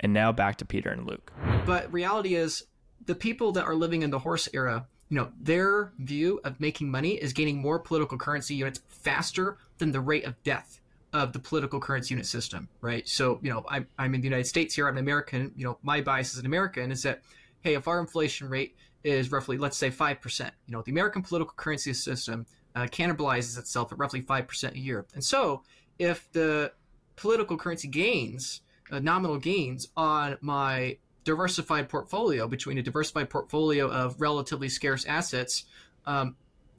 And 0.00 0.12
now 0.12 0.32
back 0.32 0.56
to 0.56 0.64
Peter 0.64 0.90
and 0.90 1.06
Luke. 1.06 1.32
But 1.66 1.92
reality 1.92 2.34
is, 2.34 2.64
the 3.04 3.14
people 3.14 3.52
that 3.52 3.64
are 3.64 3.74
living 3.74 4.02
in 4.02 4.10
the 4.10 4.20
horse 4.20 4.48
era, 4.52 4.86
you 5.08 5.16
know, 5.16 5.30
their 5.40 5.92
view 5.98 6.40
of 6.44 6.60
making 6.60 6.90
money 6.90 7.12
is 7.12 7.32
gaining 7.32 7.58
more 7.58 7.78
political 7.78 8.18
currency 8.18 8.54
units 8.54 8.80
faster 8.88 9.58
than 9.78 9.92
the 9.92 10.00
rate 10.00 10.24
of 10.24 10.40
death 10.42 10.80
of 11.12 11.32
the 11.32 11.38
political 11.38 11.80
currency 11.80 12.14
unit 12.14 12.26
system, 12.26 12.68
right? 12.80 13.08
So, 13.08 13.38
you 13.42 13.50
know, 13.50 13.64
I'm, 13.68 13.86
I'm 13.98 14.14
in 14.14 14.20
the 14.20 14.26
United 14.26 14.46
States 14.46 14.74
here, 14.74 14.86
I'm 14.86 14.96
an 14.96 15.02
American, 15.02 15.52
you 15.56 15.64
know, 15.64 15.78
my 15.82 16.02
bias 16.02 16.34
as 16.34 16.40
an 16.40 16.46
American 16.46 16.92
is 16.92 17.02
that, 17.04 17.22
hey, 17.62 17.74
if 17.74 17.88
our 17.88 17.98
inflation 18.00 18.48
rate 18.48 18.76
is 19.04 19.32
roughly, 19.32 19.56
let's 19.56 19.76
say, 19.76 19.90
5%. 19.90 20.50
You 20.66 20.72
know, 20.72 20.82
the 20.82 20.90
American 20.90 21.22
political 21.22 21.54
currency 21.56 21.94
system 21.94 22.46
uh, 22.74 22.82
cannibalizes 22.82 23.58
itself 23.58 23.92
at 23.92 23.98
roughly 23.98 24.22
5% 24.22 24.72
a 24.72 24.78
year. 24.78 25.06
And 25.14 25.24
so, 25.24 25.62
if 25.98 26.30
the 26.32 26.72
political 27.16 27.56
currency 27.56 27.88
gains, 27.88 28.60
uh, 28.90 28.98
nominal 29.00 29.38
gains 29.38 29.88
on 29.96 30.36
my 30.40 30.98
diversified 31.28 31.90
portfolio, 31.90 32.48
between 32.48 32.78
a 32.78 32.82
diversified 32.82 33.28
portfolio 33.28 33.86
of 33.90 34.18
relatively 34.18 34.70
scarce 34.70 35.04
assets, 35.04 35.66
um, 36.06 36.34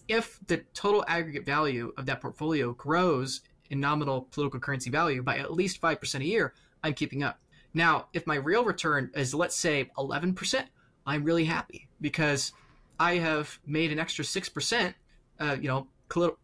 if 0.08 0.40
the 0.48 0.58
total 0.74 1.06
aggregate 1.08 1.46
value 1.46 1.94
of 1.98 2.08
that 2.08 2.20
portfolio 2.20 2.74
grows 2.74 3.42
in 3.70 3.80
nominal 3.80 4.22
political 4.32 4.60
currency 4.60 4.90
value 4.90 5.22
by 5.22 5.38
at 5.38 5.54
least 5.54 5.80
5% 5.80 6.20
a 6.22 6.26
year, 6.26 6.56
I'm 6.84 6.96
keeping 6.96 7.22
up. 7.22 7.40
Now, 7.76 8.08
if 8.12 8.26
my 8.26 8.38
real 8.38 8.64
return 8.66 9.12
is, 9.14 9.36
let's 9.36 9.56
say, 9.56 9.92
11%, 10.00 10.64
I'm 11.06 11.24
really 11.24 11.46
happy 11.46 11.88
because 12.02 12.52
I 13.00 13.18
have 13.18 13.60
made 13.68 13.92
an 13.92 14.00
extra 14.00 14.26
six 14.26 14.50
percent, 14.50 14.96
uh, 15.40 15.58
you 15.62 15.68
know, 15.68 15.88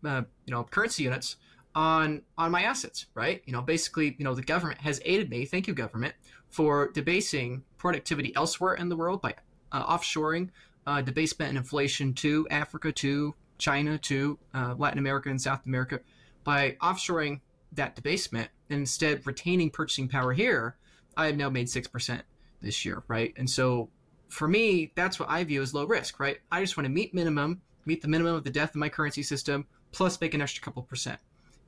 uh, 0.05 0.21
you 0.45 0.53
know, 0.53 0.63
currency 0.63 1.03
units 1.03 1.37
on 1.73 2.21
on 2.37 2.51
my 2.51 2.63
assets, 2.63 3.07
right? 3.15 3.41
You 3.45 3.53
know, 3.53 3.61
basically, 3.61 4.15
you 4.17 4.23
know, 4.23 4.35
the 4.35 4.43
government 4.43 4.79
has 4.81 5.01
aided 5.03 5.29
me. 5.29 5.45
Thank 5.45 5.67
you, 5.67 5.73
government, 5.73 6.15
for 6.49 6.91
debasing 6.93 7.63
productivity 7.85 8.35
elsewhere 8.35 8.73
in 8.73 8.89
the 8.89 8.95
world 8.95 9.21
by 9.21 9.31
uh, 9.71 9.85
offshoring 9.85 10.49
uh, 10.87 11.01
debasement 11.01 11.49
and 11.49 11.57
inflation 11.59 12.15
to 12.15 12.47
Africa, 12.49 12.91
to 12.91 13.35
China, 13.59 13.95
to 13.99 14.39
uh, 14.55 14.73
Latin 14.75 14.97
America 14.97 15.29
and 15.29 15.39
South 15.39 15.63
America, 15.67 15.99
by 16.43 16.75
offshoring 16.81 17.41
that 17.73 17.95
debasement 17.95 18.49
and 18.71 18.79
instead 18.79 19.23
retaining 19.27 19.69
purchasing 19.69 20.07
power 20.07 20.33
here. 20.33 20.75
I 21.15 21.27
have 21.27 21.37
now 21.37 21.51
made 21.51 21.69
six 21.69 21.87
percent 21.87 22.23
this 22.59 22.85
year, 22.85 23.03
right? 23.07 23.35
And 23.37 23.47
so 23.47 23.89
for 24.29 24.47
me, 24.47 24.91
that's 24.95 25.19
what 25.19 25.29
I 25.29 25.43
view 25.43 25.61
as 25.61 25.75
low 25.75 25.85
risk, 25.85 26.19
right? 26.19 26.39
I 26.51 26.61
just 26.61 26.77
want 26.77 26.85
to 26.85 26.91
meet 26.91 27.13
minimum, 27.13 27.61
meet 27.85 28.01
the 28.01 28.07
minimum 28.07 28.33
of 28.33 28.43
the 28.43 28.49
death 28.49 28.69
of 28.69 28.77
my 28.77 28.89
currency 28.89 29.21
system, 29.21 29.67
plus 29.91 30.19
make 30.19 30.33
an 30.33 30.41
extra 30.41 30.63
couple 30.63 30.81
percent. 30.81 31.19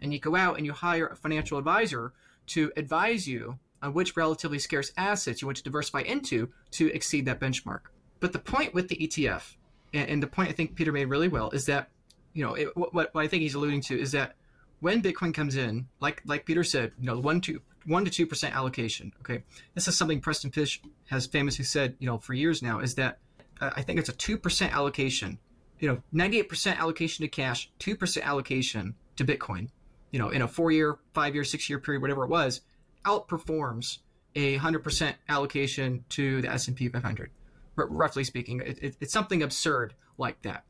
And 0.02 0.12
you 0.12 0.20
go 0.20 0.36
out 0.36 0.58
and 0.58 0.66
you 0.66 0.74
hire 0.74 1.06
a 1.06 1.16
financial 1.16 1.60
advisor 1.60 2.14
to 2.48 2.72
advise 2.76 3.28
you 3.28 3.60
on 3.82 3.94
which 3.94 4.16
relatively 4.16 4.60
scarce 4.60 4.92
assets 4.98 5.42
you 5.42 5.48
want 5.48 5.58
to 5.58 5.64
diversify 5.64 6.02
into 6.02 6.50
to 6.72 6.88
exceed 6.94 7.26
that 7.26 7.40
benchmark. 7.40 7.82
But 8.20 8.34
the 8.34 8.40
point 8.40 8.74
with 8.74 8.88
the 8.88 8.96
ETF, 8.96 9.56
and, 9.94 10.10
and 10.10 10.24
the 10.24 10.28
point 10.28 10.50
I 10.50 10.54
think 10.54 10.76
Peter 10.76 10.92
made 10.92 11.06
really 11.06 11.28
well, 11.28 11.50
is 11.52 11.66
that 11.68 11.90
you 12.34 12.44
know 12.44 12.54
it, 12.56 12.76
what, 12.76 12.94
what 12.94 13.16
I 13.16 13.28
think 13.28 13.42
he's 13.42 13.56
alluding 13.56 13.82
to 13.82 14.00
is 14.00 14.12
that 14.14 14.36
when 14.80 15.02
Bitcoin 15.02 15.34
comes 15.34 15.56
in, 15.56 15.88
like 16.00 16.22
like 16.26 16.46
Peter 16.46 16.64
said, 16.64 16.92
you 17.00 17.06
know 17.06 17.20
one 17.20 17.42
to 17.42 17.62
one 17.86 18.06
to 18.06 18.12
two 18.12 18.26
percent 18.26 18.56
allocation. 18.56 19.12
Okay, 19.22 19.44
this 19.74 19.88
is 19.88 19.98
something 19.98 20.20
Preston 20.20 20.52
Pysh 20.52 20.82
has 21.10 21.26
famously 21.26 21.66
said, 21.66 21.96
you 22.00 22.08
know, 22.08 22.18
for 22.18 22.34
years 22.34 22.62
now, 22.62 22.80
is 22.80 22.96
that 22.96 23.20
uh, 23.62 23.72
I 23.76 23.82
think 23.82 24.00
it's 24.00 24.10
a 24.10 24.16
two 24.16 24.38
percent 24.38 24.74
allocation. 24.74 25.40
You 25.80 25.90
know, 25.90 26.04
ninety 26.12 26.40
eight 26.40 26.50
percent 26.50 26.80
allocation 26.80 27.24
to 27.24 27.30
cash, 27.30 27.72
two 27.80 27.96
percent 27.96 28.26
allocation 28.26 28.96
to 29.16 29.26
Bitcoin. 29.26 29.70
You 30.12 30.20
know, 30.20 30.30
in 30.30 30.42
a 30.42 30.48
four 30.48 30.72
year, 30.72 30.98
five 31.14 31.36
year, 31.36 31.44
six 31.44 31.70
year 31.70 31.80
period, 31.80 32.02
whatever 32.02 32.24
it 32.24 32.30
was, 32.30 32.62
outperforms 33.08 34.00
a 34.36 34.58
100% 34.58 35.14
allocation 35.30 36.04
to 36.10 36.42
the 36.42 36.52
S&P 36.52 36.90
500 36.90 37.32
r- 37.78 37.88
roughly 37.88 38.24
speaking. 38.24 38.62
It, 38.62 38.84
it, 38.84 38.98
it's 39.00 39.14
something 39.14 39.42
absurd 39.42 39.96
like 40.18 40.42
that. 40.44 40.66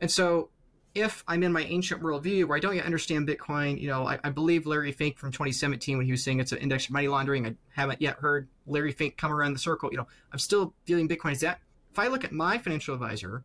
And 0.00 0.10
so 0.10 0.48
if 0.94 1.24
i'm 1.26 1.42
in 1.42 1.52
my 1.52 1.62
ancient 1.62 2.02
worldview 2.02 2.46
where 2.46 2.56
i 2.56 2.60
don't 2.60 2.76
yet 2.76 2.84
understand 2.84 3.26
bitcoin 3.26 3.80
you 3.80 3.88
know 3.88 4.06
i, 4.06 4.18
I 4.22 4.30
believe 4.30 4.66
larry 4.66 4.92
fink 4.92 5.18
from 5.18 5.32
2017 5.32 5.96
when 5.96 6.06
he 6.06 6.12
was 6.12 6.22
saying 6.22 6.40
it's 6.40 6.52
an 6.52 6.58
index 6.58 6.90
money 6.90 7.08
laundering. 7.08 7.46
I 7.46 7.54
haven't 7.70 8.02
yet 8.02 8.16
heard 8.16 8.48
larry 8.66 8.92
fink 8.92 9.16
come 9.16 9.32
around 9.32 9.54
the 9.54 9.58
circle. 9.58 9.90
You 9.90 9.98
know 9.98 10.06
i'm 10.32 10.38
still 10.38 10.74
viewing 10.86 11.08
bitcoin 11.08 11.32
as 11.32 11.40
that 11.40 11.60
if 11.90 11.98
i 11.98 12.08
look 12.08 12.24
at 12.24 12.32
my 12.32 12.58
financial 12.58 12.94
advisor 12.94 13.44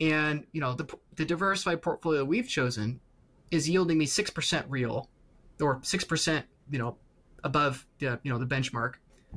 and 0.00 0.44
you 0.52 0.60
know 0.60 0.74
the, 0.74 0.86
the 1.16 1.24
diversified 1.24 1.82
portfolio 1.82 2.24
we've 2.24 2.48
chosen 2.48 3.00
is 3.50 3.68
yielding 3.68 3.98
me 3.98 4.06
6% 4.06 4.64
real 4.68 5.08
or 5.60 5.76
6% 5.80 6.42
you 6.70 6.78
know 6.78 6.96
above 7.44 7.86
the 7.98 8.18
you 8.22 8.32
know 8.32 8.38
the 8.38 8.46
benchmark. 8.46 8.94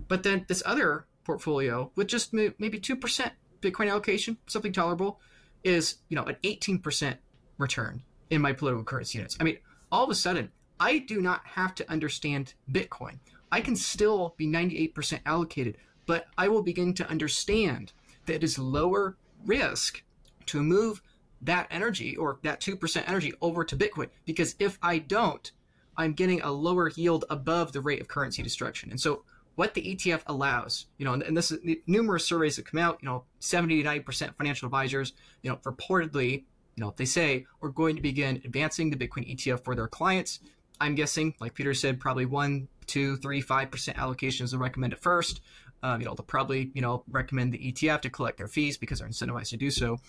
But 0.08 0.24
then 0.24 0.45
this 0.47 0.64
other 0.66 1.06
portfolio 1.24 1.91
with 1.95 2.08
just 2.08 2.34
maybe 2.34 2.80
two 2.80 2.95
percent 2.95 3.34
Bitcoin 3.62 3.89
allocation, 3.89 4.38
something 4.47 4.74
tolerable, 4.74 5.20
is 5.64 5.97
you 6.10 6.16
know 6.16 6.24
an 6.24 6.38
eighteen 6.43 6.80
percent 6.80 7.18
return 7.58 8.01
in 8.30 8.41
my 8.41 8.54
political 8.54 8.84
currency 8.84 9.18
units. 9.18 9.38
I 9.39 9.43
mean, 9.43 9.58
all 9.91 10.04
of 10.04 10.10
a 10.10 10.16
sudden, 10.16 10.51
I 10.80 10.97
do 10.99 11.22
not 11.22 11.41
have 11.45 11.76
to 11.76 11.91
understand 11.91 12.54
Bitcoin. 12.72 13.20
I 13.51 13.62
can 13.62 13.76
still 13.76 14.34
be 14.38 14.47
98% 14.47 15.20
allocated, 15.28 15.78
but 16.08 16.26
I 16.38 16.47
will 16.47 16.64
begin 16.64 16.95
to 16.95 17.08
understand 17.08 17.93
that 18.26 18.38
it 18.38 18.43
is 18.43 18.58
lower 18.58 19.16
risk 19.45 20.04
to 20.47 20.64
move 20.64 21.01
that 21.41 21.68
energy 21.70 22.16
or 22.16 22.39
that 22.41 22.62
2% 22.62 23.04
energy 23.08 23.34
over 23.41 23.64
to 23.64 23.78
Bitcoin. 23.78 24.10
Because 24.26 24.56
if 24.60 24.80
I 24.82 24.97
don't, 24.97 25.51
I'm 25.98 26.14
getting 26.14 26.41
a 26.41 26.52
lower 26.52 26.89
yield 26.89 27.26
above 27.30 27.72
the 27.72 27.82
rate 27.82 28.02
of 28.02 28.08
currency 28.08 28.41
destruction. 28.44 28.89
And 28.89 29.00
so 29.00 29.24
what 29.56 29.74
the 29.74 29.96
ETF 29.96 30.24
allows, 30.28 30.88
you 30.98 31.06
know, 31.06 31.14
and, 31.14 31.24
and 31.24 31.38
this 31.38 31.52
is 31.52 31.60
numerous 31.86 32.26
surveys 32.26 32.56
that 32.56 32.66
come 32.66 32.80
out, 32.80 33.00
you 33.02 33.08
know, 33.08 33.24
70 33.39 33.84
to 33.84 33.89
90% 33.89 34.36
financial 34.36 34.66
advisors, 34.66 35.14
you 35.41 35.50
know, 35.50 35.58
reportedly, 35.58 36.44
you 36.76 36.84
know, 36.84 36.94
they 36.98 37.06
say 37.06 37.46
we're 37.62 37.70
going 37.70 37.96
to 37.96 38.02
begin 38.02 38.41
advancing 38.46 38.89
the 38.89 38.98
Bitcoin 38.98 39.32
ETF 39.32 39.64
for 39.64 39.76
their 39.76 39.88
clients. 39.88 40.39
I'm 40.82 40.96
guessing, 40.96 41.36
like 41.39 41.54
Peter 41.54 41.74
said, 41.74 42.00
probably 42.00 42.26
one, 42.26 42.68
two, 42.88 43.16
three, 43.18 43.41
five 43.41 43.70
percent 43.70 43.98
allocations 43.98 44.54
are 44.54 44.58
recommended 44.58 45.00
first. 45.00 45.41
Um, 45.84 46.02
you 46.02 46.06
know, 46.06 46.16
they'll 46.16 46.26
probably, 46.26 46.72
you 46.74 46.82
know, 46.82 47.04
recommend 47.10 47.54
the 47.54 47.72
ETF 47.72 48.02
to 48.02 48.10
collect 48.10 48.38
their 48.38 48.48
fees 48.48 48.78
because 48.78 49.00
they're 49.00 49.08
incentivized 49.08 49.50
to 49.50 49.58
do 49.58 49.70
so. 49.70 50.00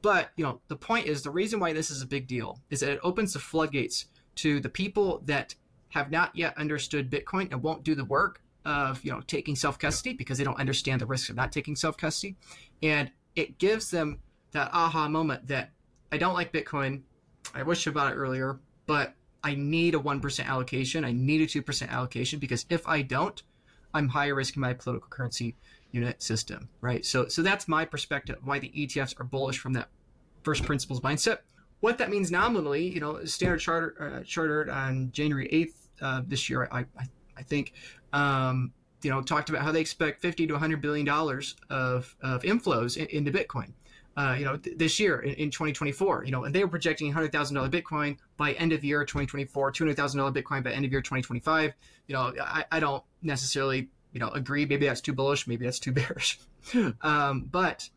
But, 0.00 0.30
you 0.36 0.44
know, 0.44 0.60
the 0.68 0.76
point 0.76 1.06
is 1.06 1.22
the 1.22 1.30
reason 1.30 1.58
why 1.58 1.72
this 1.72 1.90
is 1.90 2.00
a 2.00 2.06
big 2.06 2.26
deal 2.28 2.60
is 2.70 2.80
that 2.80 2.90
it 2.90 3.00
opens 3.02 3.32
the 3.32 3.40
floodgates 3.40 4.06
to 4.36 4.60
the 4.60 4.68
people 4.68 5.22
that 5.24 5.54
have 5.90 6.10
not 6.10 6.34
yet 6.34 6.56
understood 6.58 7.10
Bitcoin 7.10 7.50
and 7.50 7.62
won't 7.62 7.82
do 7.82 7.94
the 7.94 8.04
work 8.04 8.40
of 8.64 9.02
you 9.04 9.12
know 9.12 9.20
taking 9.26 9.56
self 9.56 9.78
custody 9.78 10.14
because 10.14 10.38
they 10.38 10.44
don't 10.44 10.58
understand 10.58 11.00
the 11.00 11.06
risks 11.06 11.30
of 11.30 11.36
not 11.36 11.52
taking 11.52 11.76
self 11.76 11.96
custody, 11.96 12.36
and 12.82 13.10
it 13.34 13.58
gives 13.58 13.90
them 13.90 14.18
that 14.52 14.70
aha 14.72 15.08
moment 15.08 15.46
that 15.48 15.70
I 16.12 16.18
don't 16.18 16.34
like 16.34 16.52
Bitcoin. 16.52 17.02
I 17.54 17.62
wish 17.62 17.86
about 17.86 18.12
it 18.12 18.16
earlier, 18.16 18.58
but 18.86 19.14
I 19.42 19.54
need 19.54 19.94
a 19.94 19.98
one 19.98 20.20
percent 20.20 20.48
allocation. 20.48 21.04
I 21.04 21.12
need 21.12 21.40
a 21.40 21.46
two 21.46 21.62
percent 21.62 21.92
allocation 21.92 22.38
because 22.38 22.66
if 22.68 22.86
I 22.88 23.02
don't, 23.02 23.40
I'm 23.94 24.08
higher 24.08 24.34
risk 24.34 24.56
in 24.56 24.62
my 24.62 24.74
political 24.74 25.08
currency 25.08 25.56
unit 25.92 26.22
system, 26.22 26.68
right? 26.80 27.04
So 27.06 27.28
so 27.28 27.42
that's 27.42 27.68
my 27.68 27.84
perspective 27.84 28.38
why 28.42 28.58
the 28.58 28.70
ETFs 28.76 29.18
are 29.20 29.24
bullish 29.24 29.58
from 29.58 29.72
that 29.74 29.88
first 30.42 30.64
principles 30.64 31.00
mindset 31.00 31.38
what 31.80 31.98
that 31.98 32.10
means 32.10 32.30
nominally, 32.30 32.88
you 32.88 33.00
know, 33.00 33.24
Standard 33.24 33.58
Charter 33.58 34.18
uh, 34.18 34.24
chartered 34.24 34.68
on 34.68 35.10
January 35.12 35.48
8th 35.48 35.74
uh, 36.02 36.22
this 36.26 36.48
year, 36.48 36.68
I, 36.70 36.80
I, 36.80 37.04
I 37.36 37.42
think, 37.42 37.74
um, 38.12 38.72
you 39.02 39.10
know, 39.10 39.22
talked 39.22 39.50
about 39.50 39.62
how 39.62 39.72
they 39.72 39.80
expect 39.80 40.22
50 40.22 40.46
to 40.48 40.54
100 40.54 40.80
billion 40.80 41.06
dollars 41.06 41.56
of, 41.70 42.16
of 42.22 42.42
inflows 42.42 42.96
in, 42.96 43.06
into 43.06 43.30
Bitcoin. 43.30 43.72
Uh, 44.16 44.34
you 44.38 44.46
know, 44.46 44.56
th- 44.56 44.78
this 44.78 44.98
year 44.98 45.20
in, 45.20 45.34
in, 45.34 45.50
2024, 45.50 46.24
you 46.24 46.32
know, 46.32 46.44
and 46.44 46.54
they 46.54 46.64
were 46.64 46.70
projecting 46.70 47.12
$100,000 47.12 47.70
Bitcoin 47.70 48.16
by 48.38 48.52
end 48.52 48.72
of 48.72 48.82
year 48.82 49.04
2024, 49.04 49.72
$200,000 49.72 50.34
Bitcoin 50.34 50.64
by 50.64 50.72
end 50.72 50.86
of 50.86 50.90
year 50.90 51.02
2025. 51.02 51.74
You 52.06 52.14
know, 52.14 52.32
I, 52.40 52.64
I 52.72 52.80
don't 52.80 53.04
necessarily, 53.20 53.90
you 54.12 54.20
know, 54.20 54.30
agree. 54.30 54.64
Maybe 54.64 54.86
that's 54.86 55.02
too 55.02 55.12
bullish. 55.12 55.46
Maybe 55.46 55.66
that's 55.66 55.78
too 55.78 55.92
bearish. 55.92 56.38
um, 57.02 57.42
but 57.50 57.90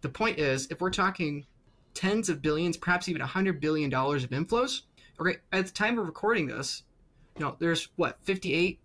the 0.00 0.08
point 0.08 0.38
is, 0.38 0.66
if 0.70 0.80
we're 0.80 0.90
talking 0.90 1.44
tens 1.96 2.28
of 2.28 2.42
billions, 2.42 2.76
perhaps 2.76 3.08
even 3.08 3.22
a 3.22 3.26
hundred 3.26 3.60
billion 3.60 3.90
dollars 3.90 4.22
of 4.22 4.30
inflows. 4.30 4.82
Okay, 5.18 5.38
at 5.50 5.66
the 5.66 5.72
time 5.72 5.98
of 5.98 6.06
recording 6.06 6.46
this, 6.46 6.82
you 7.36 7.44
know, 7.44 7.56
there's 7.58 7.88
what 7.96 8.18
58, 8.22 8.78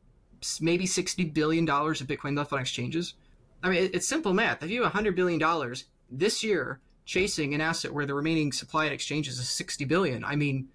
maybe 0.61 0.85
60 0.85 1.25
billion 1.25 1.65
dollars 1.65 2.01
of 2.01 2.07
Bitcoin 2.07 2.37
left 2.37 2.53
on 2.53 2.59
exchanges. 2.59 3.13
I 3.61 3.69
mean, 3.69 3.91
it's 3.93 4.07
simple 4.07 4.33
math. 4.33 4.63
If 4.63 4.71
you 4.71 4.83
have 4.83 4.93
100 4.93 5.15
billion 5.15 5.39
dollars 5.39 5.85
this 6.09 6.43
year 6.43 6.79
chasing 7.05 7.53
an 7.53 7.61
asset 7.61 7.93
where 7.93 8.05
the 8.05 8.13
remaining 8.13 8.51
supply 8.51 8.85
at 8.85 8.91
exchanges 8.93 9.37
is 9.37 9.49
60 9.49 9.85
billion, 9.85 10.23
I 10.23 10.35
mean, 10.35 10.69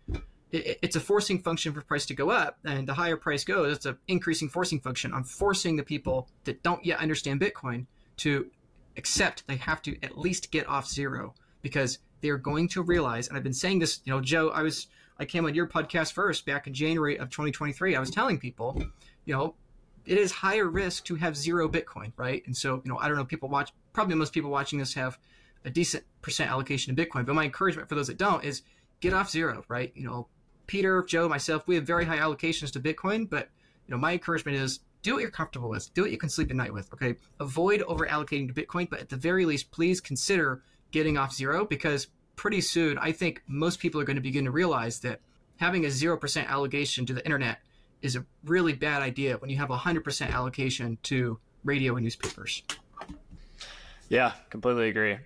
it's 0.53 0.97
a 0.97 1.01
forcing 1.01 1.41
function 1.41 1.72
for 1.72 1.80
price 1.80 2.07
to 2.07 2.14
go 2.14 2.30
up, 2.30 2.59
and 2.64 2.87
the 2.87 2.95
higher 2.95 3.16
price 3.16 3.45
goes, 3.45 3.76
it's 3.76 3.87
an 3.87 3.99
increasing 4.09 4.49
forcing 4.49 4.80
function 4.80 5.12
on 5.12 5.24
forcing 5.24 5.76
the 5.76 5.82
people 5.82 6.28
that 6.45 6.62
don't 6.62 6.84
yet 6.84 7.01
understand 7.01 7.41
Bitcoin 7.41 7.87
to 8.18 8.51
accept 8.97 9.47
they 9.47 9.57
have 9.57 9.82
to 9.82 9.97
at 10.03 10.16
least 10.16 10.51
get 10.51 10.66
off 10.68 10.87
zero 10.87 11.34
because 11.62 11.99
they're 12.20 12.38
going 12.38 12.68
to 12.68 12.82
realize, 12.82 13.28
and 13.28 13.36
I've 13.36 13.42
been 13.42 13.52
saying 13.52 13.80
this, 13.80 14.00
you 14.04 14.12
know, 14.12 14.20
Joe, 14.20 14.50
I 14.50 14.62
was 14.62 14.88
I 15.18 15.24
came 15.24 15.46
on 15.46 15.54
your 15.54 15.66
podcast 15.66 16.12
first 16.12 16.44
back 16.44 16.66
in 16.66 16.74
January 16.74 17.18
of 17.18 17.30
2023. 17.30 17.96
I 17.96 18.00
was 18.00 18.10
telling 18.10 18.38
people, 18.38 18.82
you 19.24 19.34
know, 19.34 19.54
it 20.04 20.18
is 20.18 20.30
higher 20.30 20.68
risk 20.68 21.04
to 21.06 21.14
have 21.16 21.36
zero 21.36 21.68
Bitcoin, 21.68 22.12
right? 22.16 22.42
And 22.46 22.56
so, 22.56 22.82
you 22.84 22.92
know, 22.92 22.98
I 22.98 23.08
don't 23.08 23.16
know, 23.16 23.24
people 23.24 23.48
watch 23.48 23.72
probably 23.92 24.14
most 24.14 24.32
people 24.32 24.50
watching 24.50 24.78
this 24.78 24.94
have 24.94 25.18
a 25.64 25.70
decent 25.70 26.04
percent 26.22 26.50
allocation 26.50 26.94
to 26.94 27.06
Bitcoin. 27.06 27.26
But 27.26 27.34
my 27.34 27.44
encouragement 27.44 27.88
for 27.88 27.94
those 27.94 28.06
that 28.06 28.18
don't 28.18 28.44
is 28.44 28.62
get 29.00 29.14
off 29.14 29.30
zero, 29.30 29.64
right? 29.68 29.92
You 29.94 30.04
know, 30.04 30.28
Peter, 30.66 31.02
Joe, 31.02 31.28
myself, 31.28 31.66
we 31.66 31.74
have 31.76 31.84
very 31.84 32.04
high 32.04 32.18
allocations 32.18 32.70
to 32.72 32.80
Bitcoin, 32.80 33.28
but 33.28 33.48
you 33.86 33.94
know, 33.94 33.98
my 33.98 34.12
encouragement 34.12 34.58
is 34.58 34.80
do 35.02 35.14
what 35.14 35.22
you're 35.22 35.30
comfortable 35.30 35.68
with. 35.68 35.92
Do 35.94 36.02
what 36.02 36.10
you 36.10 36.18
can 36.18 36.28
sleep 36.28 36.50
at 36.50 36.56
night 36.56 36.72
with. 36.72 36.92
Okay. 36.92 37.16
Avoid 37.38 37.82
over 37.82 38.06
allocating 38.06 38.52
to 38.52 38.54
Bitcoin, 38.54 38.90
but 38.90 39.00
at 39.00 39.08
the 39.08 39.16
very 39.16 39.44
least, 39.44 39.70
please 39.70 40.00
consider 40.00 40.62
getting 40.91 41.18
off 41.18 41.34
zero 41.34 41.64
because 41.64 42.09
pretty 42.37 42.61
soon 42.61 42.99
I 42.99 43.12
think 43.12 43.43
most 43.47 43.80
people 43.80 44.01
are 44.01 44.05
going 44.05 44.16
to 44.16 44.22
begin 44.22 44.45
to 44.45 44.51
realize 44.51 45.01
that 45.01 45.20
having 45.57 45.84
a 45.84 45.89
0% 45.89 46.47
allocation 46.47 47.07
to 47.07 47.14
the 47.14 47.24
internet 47.24 47.59
is 48.03 48.14
a 48.14 48.24
really 48.45 48.74
bad 48.74 49.03
idea 49.03 49.37
when 49.39 49.51
you 49.51 49.57
have 49.57 49.70
a 49.70 49.76
100% 49.76 50.32
allocation 50.32 50.99
to 51.05 51.39
radio 51.64 51.97
and 51.97 52.05
newspapers. 52.05 52.62
Yeah, 54.09 54.32
completely 54.51 54.89
agree. 54.89 55.18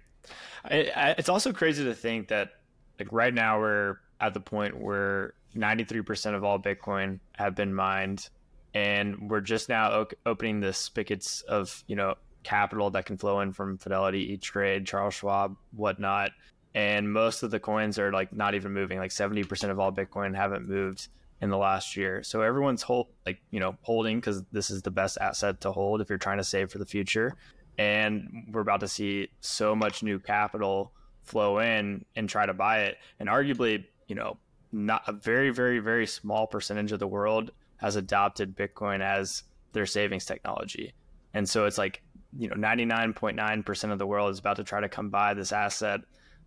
It's 0.65 1.29
also 1.29 1.53
crazy 1.53 1.85
to 1.85 1.95
think 1.95 2.29
that 2.29 2.51
like 2.99 3.09
right 3.13 3.35
now 3.35 3.59
we're 3.59 3.97
at 4.21 4.35
the 4.35 4.41
point 4.41 4.79
where 4.79 5.35
93% 5.57 6.35
of 6.35 6.45
all 6.45 6.59
Bitcoin 6.59 7.19
have 7.35 7.55
been 7.55 7.75
mined 7.75 8.29
and 8.73 9.31
we're 9.31 9.41
just 9.41 9.69
now 9.69 10.07
opening 10.25 10.61
the 10.61 10.73
spigots 10.73 11.43
of, 11.43 11.83
you 11.87 11.97
know, 11.97 12.15
capital 12.43 12.91
that 12.91 13.07
can 13.07 13.17
flow 13.17 13.41
in 13.41 13.53
from 13.53 13.79
Fidelity, 13.79 14.33
E*Trade, 14.33 14.87
Charles 14.87 15.15
Schwab, 15.15 15.57
whatnot. 15.73 16.33
And 16.75 17.13
most 17.13 17.43
of 17.43 17.51
the 17.51 17.61
coins 17.61 17.99
are 17.99 18.13
like 18.13 18.33
not 18.33 18.55
even 18.55 18.73
moving. 18.73 18.99
Like 18.99 19.11
70% 19.11 19.71
of 19.71 19.81
all 19.81 19.93
Bitcoin 19.93 20.35
haven't 20.35 20.69
moved 20.69 21.09
in 21.41 21.51
the 21.51 21.57
last 21.57 21.97
year. 21.97 22.23
So 22.23 22.43
everyone's 22.43 22.83
hold 22.83 23.09
like, 23.27 23.41
you 23.51 23.61
know, 23.61 23.77
holding 23.83 24.19
because 24.19 24.43
this 24.53 24.71
is 24.71 24.83
the 24.83 24.91
best 24.91 25.19
asset 25.21 25.61
to 25.63 25.73
hold 25.73 26.01
if 26.01 26.09
you're 26.09 26.19
trying 26.19 26.39
to 26.39 26.45
save 26.45 26.71
for 26.71 26.79
the 26.79 26.87
future. 26.87 27.37
And 27.79 28.47
we're 28.53 28.61
about 28.61 28.81
to 28.81 28.89
see 28.89 29.29
so 29.41 29.75
much 29.75 30.03
new 30.03 30.19
capital 30.19 30.93
flow 31.23 31.59
in 31.59 32.05
and 32.15 32.29
try 32.29 32.47
to 32.47 32.55
buy 32.55 32.83
it. 32.83 32.99
And 33.19 33.29
arguably, 33.29 33.85
you 34.07 34.15
know, 34.15 34.37
not 34.73 35.03
a 35.07 35.13
very, 35.13 35.51
very, 35.51 35.79
very 35.79 36.07
small 36.07 36.47
percentage 36.47 36.93
of 36.93 36.99
the 36.99 37.09
world 37.09 37.51
has 37.79 37.97
adopted 37.97 38.57
Bitcoin 38.57 39.01
as 39.01 39.45
their 39.73 39.87
savings 39.87 40.27
technology. 40.27 40.93
And 41.33 41.49
so 41.49 41.65
it's 41.65 41.79
like 41.79 42.03
you 42.39 42.49
know 42.49 42.57
99.9% 42.57 43.93
of 43.93 43.99
the 43.99 44.07
world 44.07 44.31
is 44.31 44.39
about 44.39 44.57
to 44.57 44.65
try 44.65 44.81
to 44.81 44.89
come 44.89 45.11
by 45.11 45.35
this 45.35 45.53
asset 45.53 46.01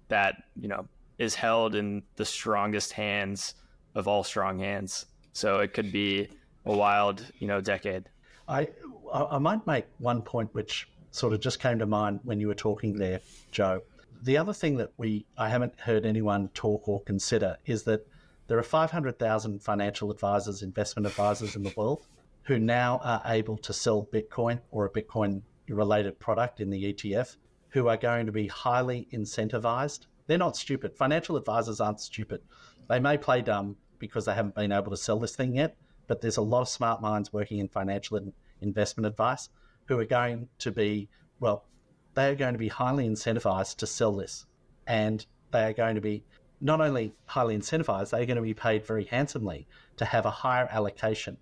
that 0.09 0.35
you 0.59 0.67
know 0.67 0.87
is 1.17 1.35
held 1.35 1.75
in 1.75 2.03
the 2.15 2.25
strongest 2.25 2.93
hands 2.93 3.55
of 3.95 4.07
all 4.07 4.23
strong 4.23 4.59
hands 4.59 5.05
so 5.33 5.59
it 5.59 5.73
could 5.73 5.91
be 5.91 6.27
a 6.65 6.75
wild 6.75 7.25
you 7.39 7.47
know 7.47 7.61
decade 7.61 8.09
I 8.47 8.69
I 9.13 9.37
might 9.37 9.65
make 9.67 9.85
one 9.99 10.21
point 10.21 10.53
which 10.53 10.89
sort 11.11 11.33
of 11.33 11.39
just 11.39 11.59
came 11.59 11.79
to 11.79 11.85
mind 11.85 12.19
when 12.23 12.39
you 12.39 12.47
were 12.47 12.55
talking 12.55 12.97
there, 12.97 13.21
Joe. 13.51 13.81
The 14.23 14.37
other 14.37 14.53
thing 14.53 14.77
that 14.77 14.91
we 14.97 15.25
I 15.37 15.49
haven't 15.49 15.79
heard 15.79 16.05
anyone 16.05 16.49
talk 16.49 16.87
or 16.87 17.01
consider 17.01 17.57
is 17.65 17.83
that 17.83 18.07
there 18.47 18.57
are 18.57 18.63
500,000 18.63 19.61
financial 19.61 20.11
advisors, 20.11 20.61
investment 20.61 21.07
advisors 21.07 21.55
in 21.55 21.63
the 21.63 21.73
world 21.77 22.05
who 22.43 22.59
now 22.59 22.99
are 23.03 23.21
able 23.25 23.57
to 23.57 23.71
sell 23.71 24.07
Bitcoin 24.11 24.59
or 24.71 24.85
a 24.85 24.89
Bitcoin 24.89 25.41
related 25.69 26.19
product 26.19 26.59
in 26.59 26.69
the 26.69 26.93
ETF 26.93 27.37
who 27.69 27.87
are 27.87 27.97
going 27.97 28.25
to 28.25 28.31
be 28.31 28.47
highly 28.47 29.07
incentivized. 29.13 30.05
They're 30.27 30.37
not 30.37 30.57
stupid. 30.57 30.95
Financial 30.95 31.37
advisors 31.37 31.79
aren't 31.79 32.01
stupid. 32.01 32.41
They 32.89 32.99
may 32.99 33.17
play 33.17 33.41
dumb 33.41 33.77
because 33.99 34.25
they 34.25 34.33
haven't 34.33 34.55
been 34.55 34.71
able 34.71 34.91
to 34.91 34.97
sell 34.97 35.19
this 35.19 35.35
thing 35.35 35.55
yet, 35.55 35.75
but 36.07 36.21
there's 36.21 36.37
a 36.37 36.41
lot 36.41 36.61
of 36.61 36.69
smart 36.69 37.01
minds 37.01 37.31
working 37.31 37.59
in 37.59 37.67
financial 37.67 38.19
investment 38.61 39.07
advice 39.07 39.49
who 39.85 39.99
are 39.99 40.05
going 40.05 40.49
to 40.59 40.71
be, 40.71 41.09
well, 41.39 41.65
they 42.13 42.29
are 42.29 42.35
going 42.35 42.53
to 42.53 42.59
be 42.59 42.67
highly 42.67 43.07
incentivized 43.07 43.77
to 43.77 43.87
sell 43.87 44.11
this. 44.11 44.45
And 44.85 45.25
they 45.51 45.63
are 45.63 45.73
going 45.73 45.95
to 45.95 46.01
be 46.01 46.23
not 46.61 46.81
only 46.81 47.13
highly 47.25 47.57
incentivized, 47.57 48.11
they're 48.11 48.25
going 48.25 48.35
to 48.35 48.41
be 48.41 48.53
paid 48.53 48.85
very 48.85 49.05
handsomely 49.05 49.67
to 49.97 50.05
have 50.05 50.25
a 50.25 50.31
higher 50.31 50.67
allocation 50.69 51.37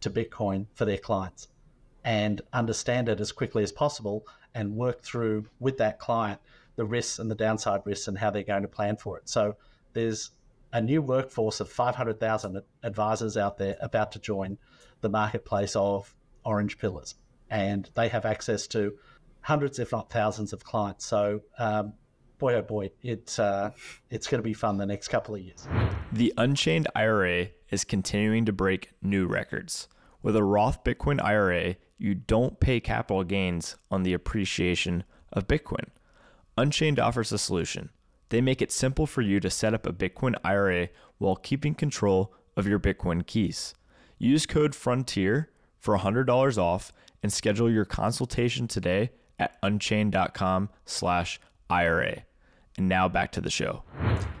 to 0.00 0.10
Bitcoin 0.10 0.66
for 0.74 0.84
their 0.84 0.98
clients 0.98 1.48
and 2.04 2.40
understand 2.52 3.08
it 3.08 3.20
as 3.20 3.32
quickly 3.32 3.62
as 3.62 3.72
possible 3.72 4.26
and 4.54 4.76
work 4.76 5.02
through 5.02 5.46
with 5.58 5.78
that 5.78 5.98
client 5.98 6.40
the 6.76 6.84
risks 6.84 7.18
and 7.18 7.30
the 7.30 7.34
downside 7.34 7.80
risks 7.84 8.08
and 8.08 8.18
how 8.18 8.30
they're 8.30 8.42
going 8.42 8.62
to 8.62 8.68
plan 8.68 8.96
for 8.96 9.18
it. 9.18 9.28
So 9.28 9.56
there's 9.92 10.30
a 10.72 10.80
new 10.80 11.00
workforce 11.00 11.60
of 11.60 11.68
500,000 11.68 12.60
advisors 12.82 13.36
out 13.36 13.58
there 13.58 13.76
about 13.80 14.12
to 14.12 14.18
join 14.18 14.58
the 15.00 15.08
marketplace 15.08 15.76
of 15.76 16.14
Orange 16.44 16.78
Pillars, 16.78 17.14
and 17.48 17.88
they 17.94 18.08
have 18.08 18.24
access 18.24 18.66
to 18.68 18.94
hundreds, 19.40 19.78
if 19.78 19.92
not 19.92 20.10
thousands, 20.10 20.52
of 20.52 20.64
clients. 20.64 21.04
So, 21.06 21.42
um, 21.58 21.92
boy, 22.38 22.54
oh 22.54 22.62
boy, 22.62 22.90
it's 23.02 23.38
uh, 23.38 23.70
it's 24.10 24.26
going 24.26 24.40
to 24.40 24.44
be 24.44 24.54
fun 24.54 24.76
the 24.76 24.86
next 24.86 25.08
couple 25.08 25.34
of 25.34 25.40
years. 25.40 25.68
The 26.12 26.32
Unchained 26.36 26.88
IRA 26.96 27.48
is 27.70 27.84
continuing 27.84 28.44
to 28.46 28.52
break 28.52 28.90
new 29.00 29.26
records. 29.26 29.88
With 30.22 30.36
a 30.36 30.42
Roth 30.42 30.82
Bitcoin 30.82 31.22
IRA, 31.22 31.76
you 32.04 32.14
don't 32.14 32.60
pay 32.60 32.80
capital 32.80 33.24
gains 33.24 33.76
on 33.90 34.02
the 34.02 34.12
appreciation 34.12 35.04
of 35.32 35.48
Bitcoin. 35.48 35.86
Unchained 36.58 37.00
offers 37.00 37.32
a 37.32 37.38
solution. 37.38 37.88
They 38.28 38.42
make 38.42 38.60
it 38.60 38.70
simple 38.70 39.06
for 39.06 39.22
you 39.22 39.40
to 39.40 39.48
set 39.48 39.72
up 39.72 39.86
a 39.86 39.92
Bitcoin 39.92 40.34
IRA 40.44 40.90
while 41.16 41.34
keeping 41.34 41.74
control 41.74 42.34
of 42.58 42.66
your 42.66 42.78
Bitcoin 42.78 43.26
keys. 43.26 43.74
Use 44.18 44.44
code 44.44 44.74
FRONTIER 44.74 45.50
for 45.78 45.96
$100 45.96 46.58
off 46.58 46.92
and 47.22 47.32
schedule 47.32 47.70
your 47.70 47.86
consultation 47.86 48.68
today 48.68 49.10
at 49.38 49.56
unchained.com 49.62 50.68
slash 50.84 51.40
IRA. 51.70 52.24
And 52.76 52.86
now 52.86 53.08
back 53.08 53.32
to 53.32 53.40
the 53.40 53.50
show. 53.50 53.82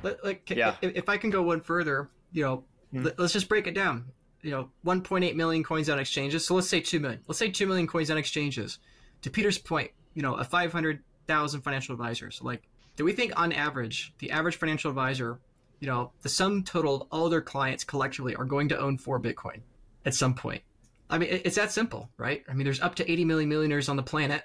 Like, 0.02 0.50
yeah. 0.50 0.74
if 0.82 1.08
I 1.08 1.16
can 1.16 1.30
go 1.30 1.40
one 1.40 1.62
further, 1.62 2.10
you 2.30 2.42
know, 2.42 2.64
mm-hmm. 2.92 3.08
let's 3.16 3.32
just 3.32 3.48
break 3.48 3.66
it 3.66 3.74
down. 3.74 4.12
You 4.44 4.50
know, 4.50 4.70
1.8 4.84 5.34
million 5.34 5.64
coins 5.64 5.88
on 5.88 5.98
exchanges. 5.98 6.46
So 6.46 6.54
let's 6.54 6.68
say 6.68 6.80
2 6.80 7.00
million. 7.00 7.20
Let's 7.26 7.38
say 7.38 7.50
2 7.50 7.66
million 7.66 7.86
coins 7.86 8.10
on 8.10 8.18
exchanges. 8.18 8.78
To 9.22 9.30
Peter's 9.30 9.58
point, 9.58 9.90
you 10.12 10.22
know, 10.22 10.34
a 10.34 10.44
500,000 10.44 11.60
financial 11.62 11.94
advisors. 11.94 12.40
Like, 12.42 12.62
do 12.96 13.04
we 13.04 13.12
think 13.12 13.32
on 13.40 13.52
average, 13.52 14.12
the 14.18 14.30
average 14.30 14.56
financial 14.56 14.90
advisor, 14.90 15.40
you 15.80 15.88
know, 15.88 16.12
the 16.20 16.28
sum 16.28 16.62
total 16.62 16.94
of 16.96 17.08
all 17.10 17.28
their 17.30 17.40
clients 17.40 17.84
collectively 17.84 18.36
are 18.36 18.44
going 18.44 18.68
to 18.68 18.78
own 18.78 18.98
four 18.98 19.18
Bitcoin 19.18 19.62
at 20.04 20.14
some 20.14 20.34
point? 20.34 20.62
I 21.08 21.18
mean, 21.18 21.28
it's 21.30 21.56
that 21.56 21.72
simple, 21.72 22.10
right? 22.18 22.44
I 22.48 22.52
mean, 22.52 22.64
there's 22.64 22.80
up 22.80 22.94
to 22.96 23.10
80 23.10 23.24
million 23.24 23.48
millionaires 23.48 23.88
on 23.88 23.96
the 23.96 24.02
planet, 24.02 24.42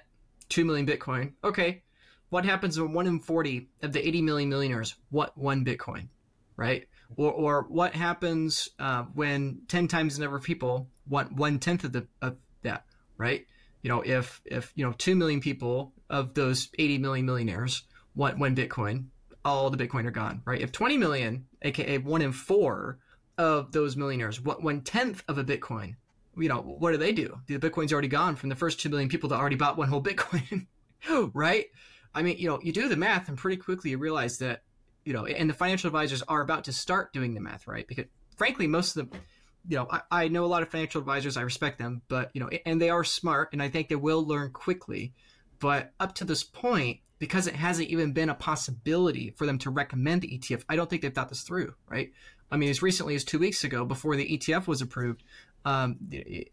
2 0.48 0.64
million 0.64 0.86
Bitcoin. 0.86 1.34
Okay. 1.44 1.82
What 2.30 2.44
happens 2.44 2.80
when 2.80 2.92
one 2.92 3.06
in 3.06 3.20
40 3.20 3.68
of 3.82 3.92
the 3.92 4.06
80 4.06 4.22
million 4.22 4.48
millionaires 4.48 4.94
want 5.10 5.36
one 5.36 5.64
Bitcoin, 5.64 6.08
right? 6.56 6.86
Or, 7.16 7.32
or 7.32 7.66
what 7.68 7.94
happens 7.94 8.68
uh, 8.78 9.04
when 9.14 9.62
10 9.68 9.88
times 9.88 10.16
the 10.16 10.22
number 10.22 10.36
of 10.36 10.42
people 10.44 10.88
want 11.08 11.32
one 11.32 11.58
tenth 11.58 11.84
of, 11.84 11.92
the, 11.92 12.06
of 12.22 12.36
that, 12.62 12.84
right? 13.16 13.46
You 13.82 13.88
know, 13.88 14.02
if, 14.02 14.40
if, 14.44 14.72
you 14.74 14.84
know, 14.84 14.92
2 14.92 15.16
million 15.16 15.40
people 15.40 15.92
of 16.08 16.34
those 16.34 16.68
80 16.78 16.98
million 16.98 17.26
millionaires 17.26 17.82
want 18.14 18.38
one 18.38 18.54
Bitcoin, 18.54 19.06
all 19.44 19.70
the 19.70 19.76
Bitcoin 19.76 20.06
are 20.06 20.10
gone, 20.10 20.42
right? 20.44 20.60
If 20.60 20.72
20 20.72 20.98
million, 20.98 21.46
aka 21.62 21.98
one 21.98 22.22
in 22.22 22.32
four 22.32 22.98
of 23.38 23.72
those 23.72 23.96
millionaires 23.96 24.40
want 24.40 24.62
one 24.62 24.82
tenth 24.82 25.24
of 25.28 25.38
a 25.38 25.44
Bitcoin, 25.44 25.96
you 26.36 26.48
know, 26.48 26.60
what 26.60 26.92
do 26.92 26.98
they 26.98 27.12
do? 27.12 27.38
The 27.46 27.58
Bitcoin's 27.58 27.92
already 27.92 28.08
gone 28.08 28.36
from 28.36 28.48
the 28.48 28.56
first 28.56 28.80
2 28.80 28.88
million 28.88 29.08
people 29.08 29.30
that 29.30 29.36
already 29.36 29.56
bought 29.56 29.76
one 29.76 29.88
whole 29.88 30.02
Bitcoin, 30.02 30.66
right? 31.34 31.66
I 32.14 32.22
mean, 32.22 32.38
you 32.38 32.48
know, 32.48 32.60
you 32.62 32.72
do 32.72 32.88
the 32.88 32.96
math 32.96 33.28
and 33.28 33.38
pretty 33.38 33.56
quickly 33.56 33.90
you 33.90 33.98
realize 33.98 34.38
that, 34.38 34.62
you 35.04 35.12
know, 35.12 35.26
and 35.26 35.48
the 35.48 35.54
financial 35.54 35.88
advisors 35.88 36.22
are 36.22 36.40
about 36.40 36.64
to 36.64 36.72
start 36.72 37.12
doing 37.12 37.34
the 37.34 37.40
math, 37.40 37.66
right? 37.66 37.86
Because 37.86 38.06
frankly, 38.36 38.66
most 38.66 38.96
of 38.96 39.10
them, 39.10 39.20
you 39.68 39.76
know, 39.76 39.86
I, 39.90 40.00
I 40.10 40.28
know 40.28 40.44
a 40.44 40.46
lot 40.46 40.62
of 40.62 40.68
financial 40.68 41.00
advisors, 41.00 41.36
I 41.36 41.42
respect 41.42 41.78
them, 41.78 42.02
but, 42.08 42.30
you 42.34 42.40
know, 42.40 42.50
and 42.64 42.80
they 42.80 42.90
are 42.90 43.04
smart 43.04 43.50
and 43.52 43.62
I 43.62 43.68
think 43.68 43.88
they 43.88 43.96
will 43.96 44.26
learn 44.26 44.50
quickly. 44.50 45.12
But 45.58 45.92
up 46.00 46.14
to 46.16 46.24
this 46.24 46.42
point, 46.42 47.00
because 47.18 47.46
it 47.46 47.54
hasn't 47.54 47.88
even 47.88 48.12
been 48.12 48.30
a 48.30 48.34
possibility 48.34 49.30
for 49.36 49.46
them 49.46 49.58
to 49.58 49.70
recommend 49.70 50.22
the 50.22 50.38
ETF, 50.38 50.64
I 50.68 50.76
don't 50.76 50.88
think 50.88 51.02
they've 51.02 51.12
thought 51.12 51.28
this 51.28 51.42
through, 51.42 51.74
right? 51.86 52.10
I 52.50 52.56
mean, 52.56 52.70
as 52.70 52.82
recently 52.82 53.14
as 53.14 53.24
two 53.24 53.38
weeks 53.38 53.62
ago, 53.62 53.84
before 53.84 54.16
the 54.16 54.38
ETF 54.38 54.66
was 54.66 54.80
approved, 54.80 55.22
um, 55.64 55.98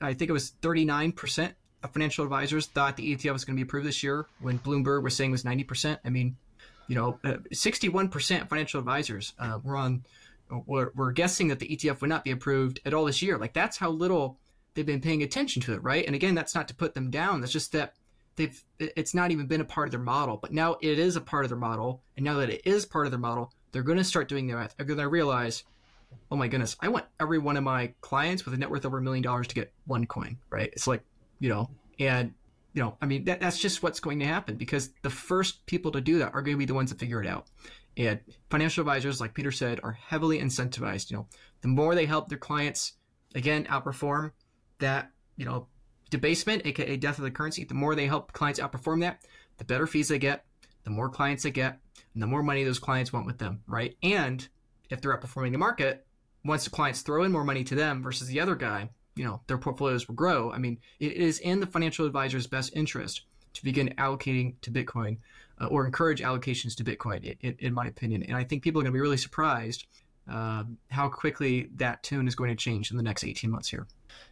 I 0.01 0.13
think 0.13 0.29
it 0.29 0.33
was 0.33 0.51
39% 0.61 1.53
of 1.83 1.93
financial 1.93 2.23
advisors 2.23 2.67
thought 2.67 2.97
the 2.97 3.15
ETF 3.15 3.33
was 3.33 3.45
going 3.45 3.55
to 3.55 3.63
be 3.63 3.67
approved 3.67 3.87
this 3.87 4.03
year 4.03 4.27
when 4.41 4.59
Bloomberg 4.59 5.03
was 5.03 5.15
saying 5.15 5.31
was 5.31 5.43
90%. 5.43 5.99
I 6.03 6.09
mean, 6.09 6.35
you 6.87 6.95
know, 6.95 7.19
uh, 7.23 7.37
61% 7.53 8.49
financial 8.49 8.79
advisors 8.79 9.33
uh, 9.39 9.59
were 9.63 9.75
on, 9.75 10.03
were, 10.65 10.91
were 10.95 11.11
guessing 11.11 11.49
that 11.49 11.59
the 11.59 11.67
ETF 11.67 12.01
would 12.01 12.09
not 12.09 12.23
be 12.23 12.31
approved 12.31 12.79
at 12.85 12.93
all 12.93 13.05
this 13.05 13.21
year. 13.21 13.37
Like 13.37 13.53
that's 13.53 13.77
how 13.77 13.89
little 13.89 14.39
they've 14.73 14.85
been 14.85 15.01
paying 15.01 15.23
attention 15.23 15.61
to 15.63 15.73
it, 15.73 15.83
right? 15.83 16.05
And 16.05 16.15
again, 16.15 16.35
that's 16.35 16.55
not 16.55 16.67
to 16.69 16.75
put 16.75 16.93
them 16.93 17.09
down. 17.09 17.41
That's 17.41 17.51
just 17.51 17.71
that 17.73 17.95
they've, 18.35 18.63
it's 18.79 19.13
not 19.13 19.31
even 19.31 19.47
been 19.47 19.61
a 19.61 19.65
part 19.65 19.87
of 19.87 19.91
their 19.91 19.99
model, 19.99 20.37
but 20.37 20.53
now 20.53 20.77
it 20.81 20.99
is 20.99 21.15
a 21.15 21.21
part 21.21 21.45
of 21.45 21.49
their 21.49 21.57
model. 21.57 22.01
And 22.15 22.23
now 22.23 22.37
that 22.37 22.49
it 22.49 22.61
is 22.65 22.85
part 22.85 23.07
of 23.07 23.11
their 23.11 23.19
model, 23.19 23.51
they're 23.71 23.83
going 23.83 23.97
to 23.97 24.03
start 24.03 24.29
doing 24.29 24.47
their 24.47 24.57
math. 24.57 24.75
They're 24.77 24.85
going 24.85 24.99
to 24.99 25.07
realize, 25.09 25.63
oh 26.31 26.35
my 26.35 26.47
goodness, 26.47 26.77
I 26.79 26.87
want 26.87 27.05
every 27.19 27.39
one 27.39 27.57
of 27.57 27.63
my 27.63 27.93
clients 28.01 28.45
with 28.45 28.53
a 28.53 28.57
net 28.57 28.69
worth 28.69 28.85
over 28.85 28.99
a 28.99 29.01
million 29.01 29.23
dollars 29.23 29.47
to 29.47 29.55
get 29.55 29.73
one 29.85 30.05
coin, 30.05 30.37
right? 30.49 30.69
It's 30.71 30.87
like, 30.87 31.03
you 31.39 31.49
know, 31.49 31.69
and, 31.99 32.33
you 32.73 32.81
know, 32.81 32.97
I 33.01 33.05
mean, 33.05 33.25
that, 33.25 33.39
that's 33.39 33.59
just 33.59 33.81
what's 33.81 33.99
going 33.99 34.19
to 34.19 34.25
happen 34.25 34.55
because 34.55 34.91
the 35.01 35.09
first 35.09 35.65
people 35.65 35.91
to 35.91 36.01
do 36.01 36.19
that 36.19 36.33
are 36.33 36.41
going 36.41 36.55
to 36.55 36.59
be 36.59 36.65
the 36.65 36.73
ones 36.73 36.91
that 36.91 36.99
figure 36.99 37.21
it 37.21 37.27
out. 37.27 37.47
And 37.95 38.19
financial 38.49 38.81
advisors, 38.81 39.19
like 39.19 39.33
Peter 39.33 39.51
said, 39.51 39.79
are 39.83 39.93
heavily 39.93 40.39
incentivized. 40.39 41.09
You 41.09 41.17
know, 41.17 41.27
the 41.61 41.67
more 41.67 41.95
they 41.95 42.05
help 42.05 42.29
their 42.29 42.37
clients, 42.37 42.93
again, 43.33 43.65
outperform 43.65 44.31
that, 44.79 45.11
you 45.35 45.45
know, 45.45 45.67
debasement, 46.11 46.65
aka 46.65 46.97
death 46.97 47.17
of 47.17 47.23
the 47.23 47.31
currency, 47.31 47.63
the 47.63 47.73
more 47.73 47.95
they 47.95 48.05
help 48.05 48.33
clients 48.33 48.59
outperform 48.59 49.01
that, 49.01 49.21
the 49.57 49.65
better 49.65 49.87
fees 49.87 50.07
they 50.07 50.19
get, 50.19 50.45
the 50.83 50.91
more 50.91 51.09
clients 51.09 51.43
they 51.43 51.51
get, 51.51 51.79
and 52.13 52.21
the 52.21 52.27
more 52.27 52.43
money 52.43 52.63
those 52.63 52.79
clients 52.79 53.11
want 53.11 53.25
with 53.25 53.39
them, 53.39 53.61
right? 53.67 53.95
And 54.03 54.47
if 54.89 55.01
they're 55.01 55.17
outperforming 55.17 55.51
the 55.51 55.57
market, 55.57 56.05
once 56.45 56.63
the 56.63 56.69
clients 56.69 57.01
throw 57.01 57.23
in 57.23 57.31
more 57.31 57.43
money 57.43 57.63
to 57.65 57.75
them 57.75 58.03
versus 58.03 58.27
the 58.27 58.39
other 58.39 58.55
guy, 58.55 58.89
you 59.17 59.25
know, 59.25 59.41
their 59.47 59.57
portfolios 59.57 60.07
will 60.07 60.15
grow. 60.15 60.51
I 60.51 60.57
mean, 60.57 60.77
it 60.99 61.13
is 61.13 61.39
in 61.39 61.59
the 61.59 61.67
financial 61.67 62.05
advisor's 62.05 62.47
best 62.47 62.75
interest 62.75 63.21
to 63.53 63.63
begin 63.63 63.93
allocating 63.97 64.55
to 64.61 64.71
Bitcoin 64.71 65.17
uh, 65.59 65.65
or 65.67 65.85
encourage 65.85 66.21
allocations 66.21 66.75
to 66.75 66.83
Bitcoin, 66.83 67.35
in, 67.41 67.55
in, 67.59 67.73
my 67.73 67.87
opinion. 67.87 68.23
And 68.23 68.37
I 68.37 68.43
think 68.43 68.63
people 68.63 68.81
are 68.81 68.83
going 68.83 68.93
to 68.93 68.97
be 68.97 69.01
really 69.01 69.17
surprised 69.17 69.87
uh, 70.31 70.63
how 70.89 71.09
quickly 71.09 71.69
that 71.75 72.03
tune 72.03 72.27
is 72.27 72.35
going 72.35 72.49
to 72.49 72.55
change 72.55 72.91
in 72.91 72.97
the 72.97 73.03
next 73.03 73.23
18 73.23 73.49
months 73.49 73.69
here. 73.69 73.87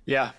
Yeah. 0.06 0.32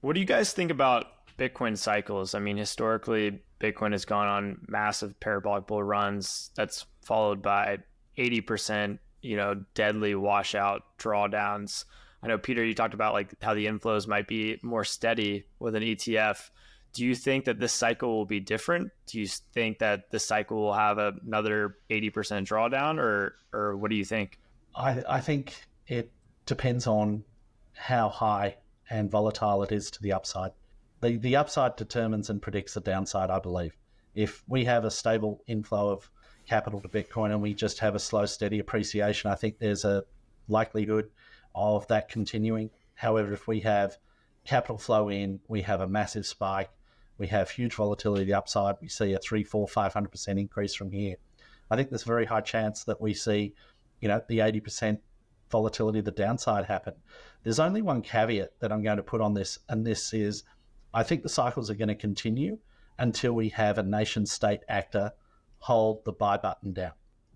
What 0.00 0.14
do 0.14 0.20
you 0.20 0.26
guys 0.26 0.52
think 0.52 0.70
about 0.70 1.06
Bitcoin 1.38 1.76
cycles? 1.76 2.34
I 2.34 2.38
mean, 2.38 2.56
historically, 2.56 3.42
Bitcoin 3.60 3.92
has 3.92 4.04
gone 4.04 4.28
on 4.28 4.58
massive 4.66 5.18
parabolic 5.20 5.66
bull 5.66 5.82
runs 5.82 6.50
that's 6.54 6.86
followed 7.02 7.42
by 7.42 7.78
80% 8.16 8.98
you 9.22 9.36
know, 9.36 9.64
deadly 9.74 10.14
washout 10.14 10.82
drawdowns. 10.98 11.84
I 12.22 12.28
know 12.28 12.38
Peter, 12.38 12.64
you 12.64 12.74
talked 12.74 12.94
about 12.94 13.14
like 13.14 13.34
how 13.40 13.54
the 13.54 13.66
inflows 13.66 14.06
might 14.06 14.28
be 14.28 14.58
more 14.62 14.84
steady 14.84 15.46
with 15.58 15.74
an 15.74 15.82
ETF. 15.82 16.50
Do 16.92 17.04
you 17.04 17.14
think 17.14 17.44
that 17.44 17.60
this 17.60 17.72
cycle 17.72 18.10
will 18.10 18.26
be 18.26 18.40
different? 18.40 18.90
Do 19.06 19.20
you 19.20 19.26
think 19.26 19.78
that 19.78 20.10
this 20.10 20.26
cycle 20.26 20.60
will 20.60 20.74
have 20.74 20.98
another 20.98 21.76
80% 21.88 22.12
drawdown 22.46 22.98
or 22.98 23.36
or 23.52 23.76
what 23.76 23.90
do 23.90 23.96
you 23.96 24.04
think? 24.04 24.38
I, 24.74 25.02
I 25.08 25.20
think 25.20 25.54
it 25.86 26.10
depends 26.46 26.86
on 26.86 27.24
how 27.74 28.08
high 28.08 28.56
and 28.90 29.10
volatile 29.10 29.62
it 29.62 29.72
is 29.72 29.90
to 29.92 30.02
the 30.02 30.12
upside. 30.12 30.52
The 31.00 31.16
the 31.16 31.36
upside 31.36 31.76
determines 31.76 32.28
and 32.28 32.42
predicts 32.42 32.74
the 32.74 32.80
downside, 32.80 33.30
I 33.30 33.38
believe. 33.38 33.76
If 34.14 34.42
we 34.48 34.64
have 34.64 34.84
a 34.84 34.90
stable 34.90 35.42
inflow 35.46 35.90
of 35.90 36.10
capital 36.46 36.80
to 36.80 36.88
Bitcoin 36.88 37.30
and 37.30 37.40
we 37.40 37.54
just 37.54 37.78
have 37.78 37.94
a 37.94 37.98
slow, 37.98 38.26
steady 38.26 38.58
appreciation, 38.58 39.30
I 39.30 39.36
think 39.36 39.58
there's 39.58 39.84
a 39.84 40.04
likelihood 40.48 41.08
of 41.54 41.86
that 41.88 42.08
continuing. 42.08 42.70
However, 42.94 43.32
if 43.32 43.48
we 43.48 43.60
have 43.60 43.96
capital 44.44 44.78
flow 44.78 45.08
in, 45.08 45.40
we 45.48 45.62
have 45.62 45.80
a 45.80 45.88
massive 45.88 46.26
spike, 46.26 46.70
we 47.18 47.26
have 47.28 47.50
huge 47.50 47.74
volatility 47.74 48.24
the 48.24 48.34
upside, 48.34 48.76
we 48.80 48.88
see 48.88 49.12
a 49.12 49.18
three, 49.18 49.44
four, 49.44 49.68
five 49.68 49.92
hundred 49.92 50.10
percent 50.10 50.38
increase 50.38 50.74
from 50.74 50.92
here. 50.92 51.16
I 51.70 51.76
think 51.76 51.90
there's 51.90 52.02
a 52.02 52.06
very 52.06 52.26
high 52.26 52.40
chance 52.40 52.84
that 52.84 53.00
we 53.00 53.14
see, 53.14 53.54
you 54.00 54.08
know, 54.08 54.22
the 54.28 54.40
eighty 54.40 54.60
percent 54.60 55.00
volatility 55.50 56.00
the 56.00 56.10
downside 56.10 56.66
happen. 56.66 56.94
There's 57.42 57.60
only 57.60 57.82
one 57.82 58.02
caveat 58.02 58.60
that 58.60 58.72
I'm 58.72 58.82
going 58.82 58.96
to 58.96 59.02
put 59.02 59.20
on 59.20 59.34
this, 59.34 59.58
and 59.68 59.86
this 59.86 60.12
is 60.12 60.44
I 60.92 61.02
think 61.02 61.22
the 61.22 61.28
cycles 61.28 61.70
are 61.70 61.74
going 61.74 61.88
to 61.88 61.94
continue 61.94 62.58
until 62.98 63.32
we 63.32 63.48
have 63.50 63.78
a 63.78 63.82
nation 63.82 64.26
state 64.26 64.60
actor 64.68 65.12
hold 65.58 66.04
the 66.04 66.12
buy 66.12 66.36
button 66.36 66.72
down 66.72 66.92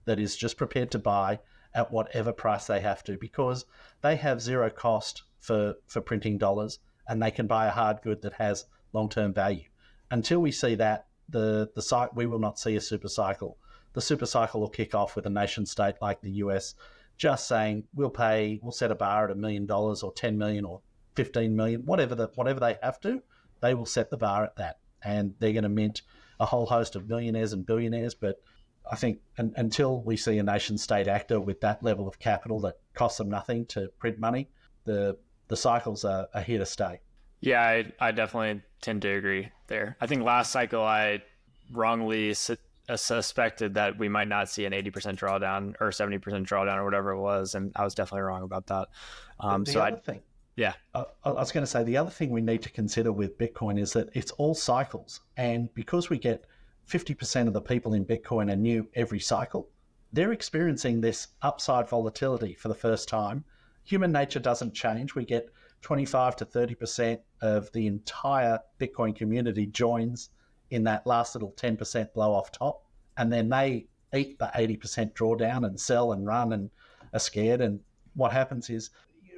that 0.06 0.18
is 0.18 0.36
just 0.36 0.56
prepared 0.56 0.90
to 0.90 0.98
buy 0.98 1.38
at 1.74 1.90
whatever 1.92 2.32
price 2.32 2.66
they 2.66 2.80
have 2.80 3.02
to 3.04 3.18
because 3.18 3.64
they 4.02 4.16
have 4.16 4.40
zero 4.40 4.70
cost 4.70 5.22
for, 5.40 5.74
for 5.86 6.00
printing 6.00 6.38
dollars 6.38 6.78
and 7.08 7.22
they 7.22 7.30
can 7.30 7.46
buy 7.46 7.66
a 7.66 7.70
hard 7.70 7.98
good 8.02 8.22
that 8.22 8.34
has 8.34 8.64
long 8.92 9.08
term 9.08 9.32
value. 9.32 9.64
Until 10.10 10.40
we 10.40 10.52
see 10.52 10.74
that, 10.76 11.06
the, 11.28 11.70
the 11.74 12.10
we 12.14 12.26
will 12.26 12.38
not 12.38 12.58
see 12.58 12.76
a 12.76 12.80
super 12.80 13.08
cycle. 13.08 13.58
The 13.94 14.00
super 14.00 14.26
cycle 14.26 14.60
will 14.60 14.68
kick 14.68 14.94
off 14.94 15.16
with 15.16 15.26
a 15.26 15.30
nation 15.30 15.66
state 15.66 15.96
like 16.00 16.20
the 16.20 16.30
US 16.32 16.74
just 17.16 17.46
saying 17.46 17.84
we'll 17.94 18.10
pay, 18.10 18.58
we'll 18.62 18.72
set 18.72 18.90
a 18.90 18.94
bar 18.94 19.24
at 19.24 19.30
a 19.30 19.34
million 19.34 19.66
dollars 19.66 20.02
or 20.02 20.12
10 20.12 20.36
million 20.36 20.64
or 20.64 20.80
15 21.14 21.54
million, 21.54 21.82
whatever 21.84 22.14
the, 22.14 22.28
whatever 22.34 22.60
they 22.60 22.76
have 22.82 23.00
to, 23.00 23.22
they 23.60 23.74
will 23.74 23.86
set 23.86 24.10
the 24.10 24.16
bar 24.16 24.44
at 24.44 24.56
that. 24.56 24.78
And 25.02 25.34
they're 25.38 25.52
going 25.52 25.64
to 25.64 25.68
mint 25.68 26.02
a 26.40 26.46
whole 26.46 26.66
host 26.66 26.96
of 26.96 27.08
millionaires 27.08 27.52
and 27.52 27.64
billionaires. 27.64 28.14
But 28.14 28.40
I 28.90 28.96
think 28.96 29.20
until 29.38 30.02
we 30.02 30.16
see 30.16 30.38
a 30.38 30.42
nation 30.42 30.76
state 30.76 31.08
actor 31.08 31.40
with 31.40 31.60
that 31.62 31.82
level 31.82 32.06
of 32.06 32.18
capital 32.18 32.60
that 32.60 32.78
costs 32.92 33.18
them 33.18 33.30
nothing 33.30 33.66
to 33.66 33.88
print 33.98 34.18
money, 34.18 34.48
the 34.84 35.16
the 35.48 35.56
cycles 35.56 36.04
are, 36.04 36.28
are 36.34 36.42
here 36.42 36.58
to 36.58 36.66
stay. 36.66 37.00
Yeah, 37.40 37.62
I, 37.62 37.92
I 38.00 38.12
definitely 38.12 38.62
tend 38.80 39.02
to 39.02 39.08
agree 39.08 39.50
there. 39.66 39.96
I 40.00 40.06
think 40.06 40.22
last 40.22 40.52
cycle 40.52 40.82
I 40.82 41.22
wrongly 41.72 42.34
su- 42.34 42.56
uh, 42.88 42.96
suspected 42.96 43.74
that 43.74 43.98
we 43.98 44.08
might 44.08 44.28
not 44.28 44.48
see 44.48 44.64
an 44.64 44.72
80% 44.72 45.16
drawdown 45.16 45.74
or 45.80 45.90
70% 45.90 46.20
drawdown 46.46 46.76
or 46.76 46.84
whatever 46.84 47.10
it 47.12 47.20
was. 47.20 47.54
And 47.54 47.72
I 47.76 47.84
was 47.84 47.94
definitely 47.94 48.22
wrong 48.22 48.42
about 48.42 48.66
that. 48.68 48.88
Um, 49.40 49.66
so 49.66 49.80
I 49.80 49.92
think 49.92 50.22
yeah. 50.56 50.74
I, 50.94 51.04
I 51.24 51.32
was 51.32 51.52
going 51.52 51.64
to 51.64 51.70
say 51.70 51.82
the 51.82 51.96
other 51.96 52.10
thing 52.10 52.30
we 52.30 52.40
need 52.40 52.62
to 52.62 52.70
consider 52.70 53.12
with 53.12 53.38
Bitcoin 53.38 53.78
is 53.78 53.92
that 53.94 54.08
it's 54.14 54.30
all 54.32 54.54
cycles. 54.54 55.20
And 55.36 55.72
because 55.74 56.10
we 56.10 56.18
get 56.18 56.44
50% 56.88 57.46
of 57.46 57.52
the 57.52 57.60
people 57.60 57.94
in 57.94 58.04
Bitcoin 58.04 58.52
are 58.52 58.56
new 58.56 58.88
every 58.94 59.20
cycle, 59.20 59.68
they're 60.12 60.32
experiencing 60.32 61.00
this 61.00 61.28
upside 61.42 61.88
volatility 61.88 62.54
for 62.54 62.68
the 62.68 62.74
first 62.74 63.08
time. 63.08 63.44
Human 63.84 64.12
nature 64.12 64.38
doesn't 64.38 64.74
change. 64.74 65.14
We 65.14 65.24
get 65.24 65.48
25 65.82 66.36
to 66.36 66.46
30% 66.46 67.18
of 67.42 67.70
the 67.72 67.86
entire 67.86 68.60
Bitcoin 68.80 69.14
community 69.14 69.66
joins 69.66 70.30
in 70.70 70.84
that 70.84 71.06
last 71.06 71.34
little 71.34 71.52
10% 71.52 72.12
blow 72.14 72.32
off 72.32 72.52
top. 72.52 72.84
And 73.16 73.32
then 73.32 73.48
they 73.48 73.86
eat 74.14 74.38
the 74.38 74.50
80% 74.54 75.12
drawdown 75.12 75.66
and 75.66 75.78
sell 75.78 76.12
and 76.12 76.26
run 76.26 76.52
and 76.52 76.70
are 77.12 77.18
scared. 77.18 77.60
And 77.60 77.80
what 78.14 78.32
happens 78.32 78.70
is 78.70 78.90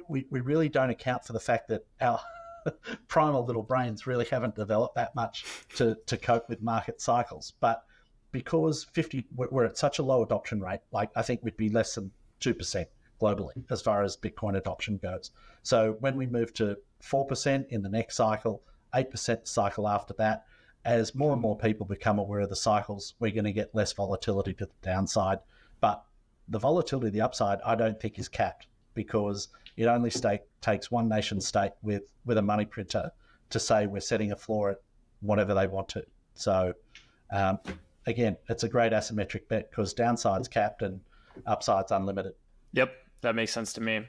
we, 0.07 0.25
we 0.29 0.39
really 0.39 0.69
don't 0.69 0.89
account 0.89 1.25
for 1.25 1.33
the 1.33 1.39
fact 1.39 1.67
that 1.69 1.85
our 2.01 2.19
primal 3.07 3.45
little 3.45 3.63
brains 3.63 4.07
really 4.07 4.25
haven't 4.25 4.55
developed 4.55 4.95
that 4.95 5.15
much 5.15 5.45
to, 5.75 5.97
to 6.05 6.17
cope 6.17 6.47
with 6.49 6.61
market 6.61 7.01
cycles. 7.01 7.53
But 7.59 7.83
because 8.31 8.85
50, 8.93 9.25
we're 9.35 9.65
at 9.65 9.77
such 9.77 9.99
a 9.99 10.03
low 10.03 10.23
adoption 10.23 10.61
rate, 10.61 10.81
like 10.91 11.09
I 11.15 11.21
think 11.21 11.41
we'd 11.43 11.57
be 11.57 11.69
less 11.69 11.95
than 11.95 12.11
2% 12.41 12.85
globally 13.21 13.63
as 13.69 13.81
far 13.81 14.03
as 14.03 14.17
Bitcoin 14.17 14.57
adoption 14.57 14.97
goes. 14.97 15.31
So 15.63 15.97
when 15.99 16.15
we 16.15 16.27
move 16.27 16.53
to 16.55 16.77
4% 17.03 17.67
in 17.69 17.81
the 17.81 17.89
next 17.89 18.15
cycle, 18.15 18.63
8% 18.93 19.47
cycle 19.47 19.87
after 19.87 20.13
that, 20.15 20.45
as 20.85 21.15
more 21.15 21.33
and 21.33 21.41
more 21.41 21.57
people 21.57 21.85
become 21.85 22.19
aware 22.19 22.39
of 22.41 22.49
the 22.49 22.55
cycles, 22.55 23.15
we're 23.19 23.31
going 23.31 23.43
to 23.45 23.51
get 23.51 23.75
less 23.75 23.91
volatility 23.91 24.53
to 24.53 24.65
the 24.65 24.71
downside. 24.81 25.39
But 25.81 26.03
the 26.47 26.59
volatility, 26.59 27.09
the 27.09 27.21
upside, 27.21 27.59
I 27.61 27.75
don't 27.75 27.99
think 27.99 28.17
is 28.17 28.29
capped 28.29 28.67
because 28.97 29.47
it 29.77 29.85
only 29.85 30.09
state, 30.09 30.41
takes 30.59 30.91
one 30.91 31.07
nation 31.07 31.39
state 31.39 31.71
with, 31.81 32.03
with 32.25 32.37
a 32.37 32.41
money 32.41 32.65
printer 32.65 33.11
to 33.51 33.59
say 33.59 33.87
we're 33.87 34.01
setting 34.01 34.33
a 34.33 34.35
floor 34.35 34.71
at 34.71 34.81
whatever 35.21 35.53
they 35.53 35.67
want 35.67 35.87
to. 35.89 36.03
So, 36.33 36.73
um, 37.31 37.59
again, 38.05 38.35
it's 38.49 38.63
a 38.63 38.69
great 38.69 38.91
asymmetric 38.91 39.47
bet 39.47 39.69
because 39.69 39.93
downside's 39.93 40.49
capped 40.49 40.81
and 40.81 40.99
upside's 41.45 41.91
unlimited. 41.91 42.33
Yep, 42.73 42.91
that 43.21 43.35
makes 43.35 43.53
sense 43.53 43.71
to 43.73 43.81
me. 43.81 44.01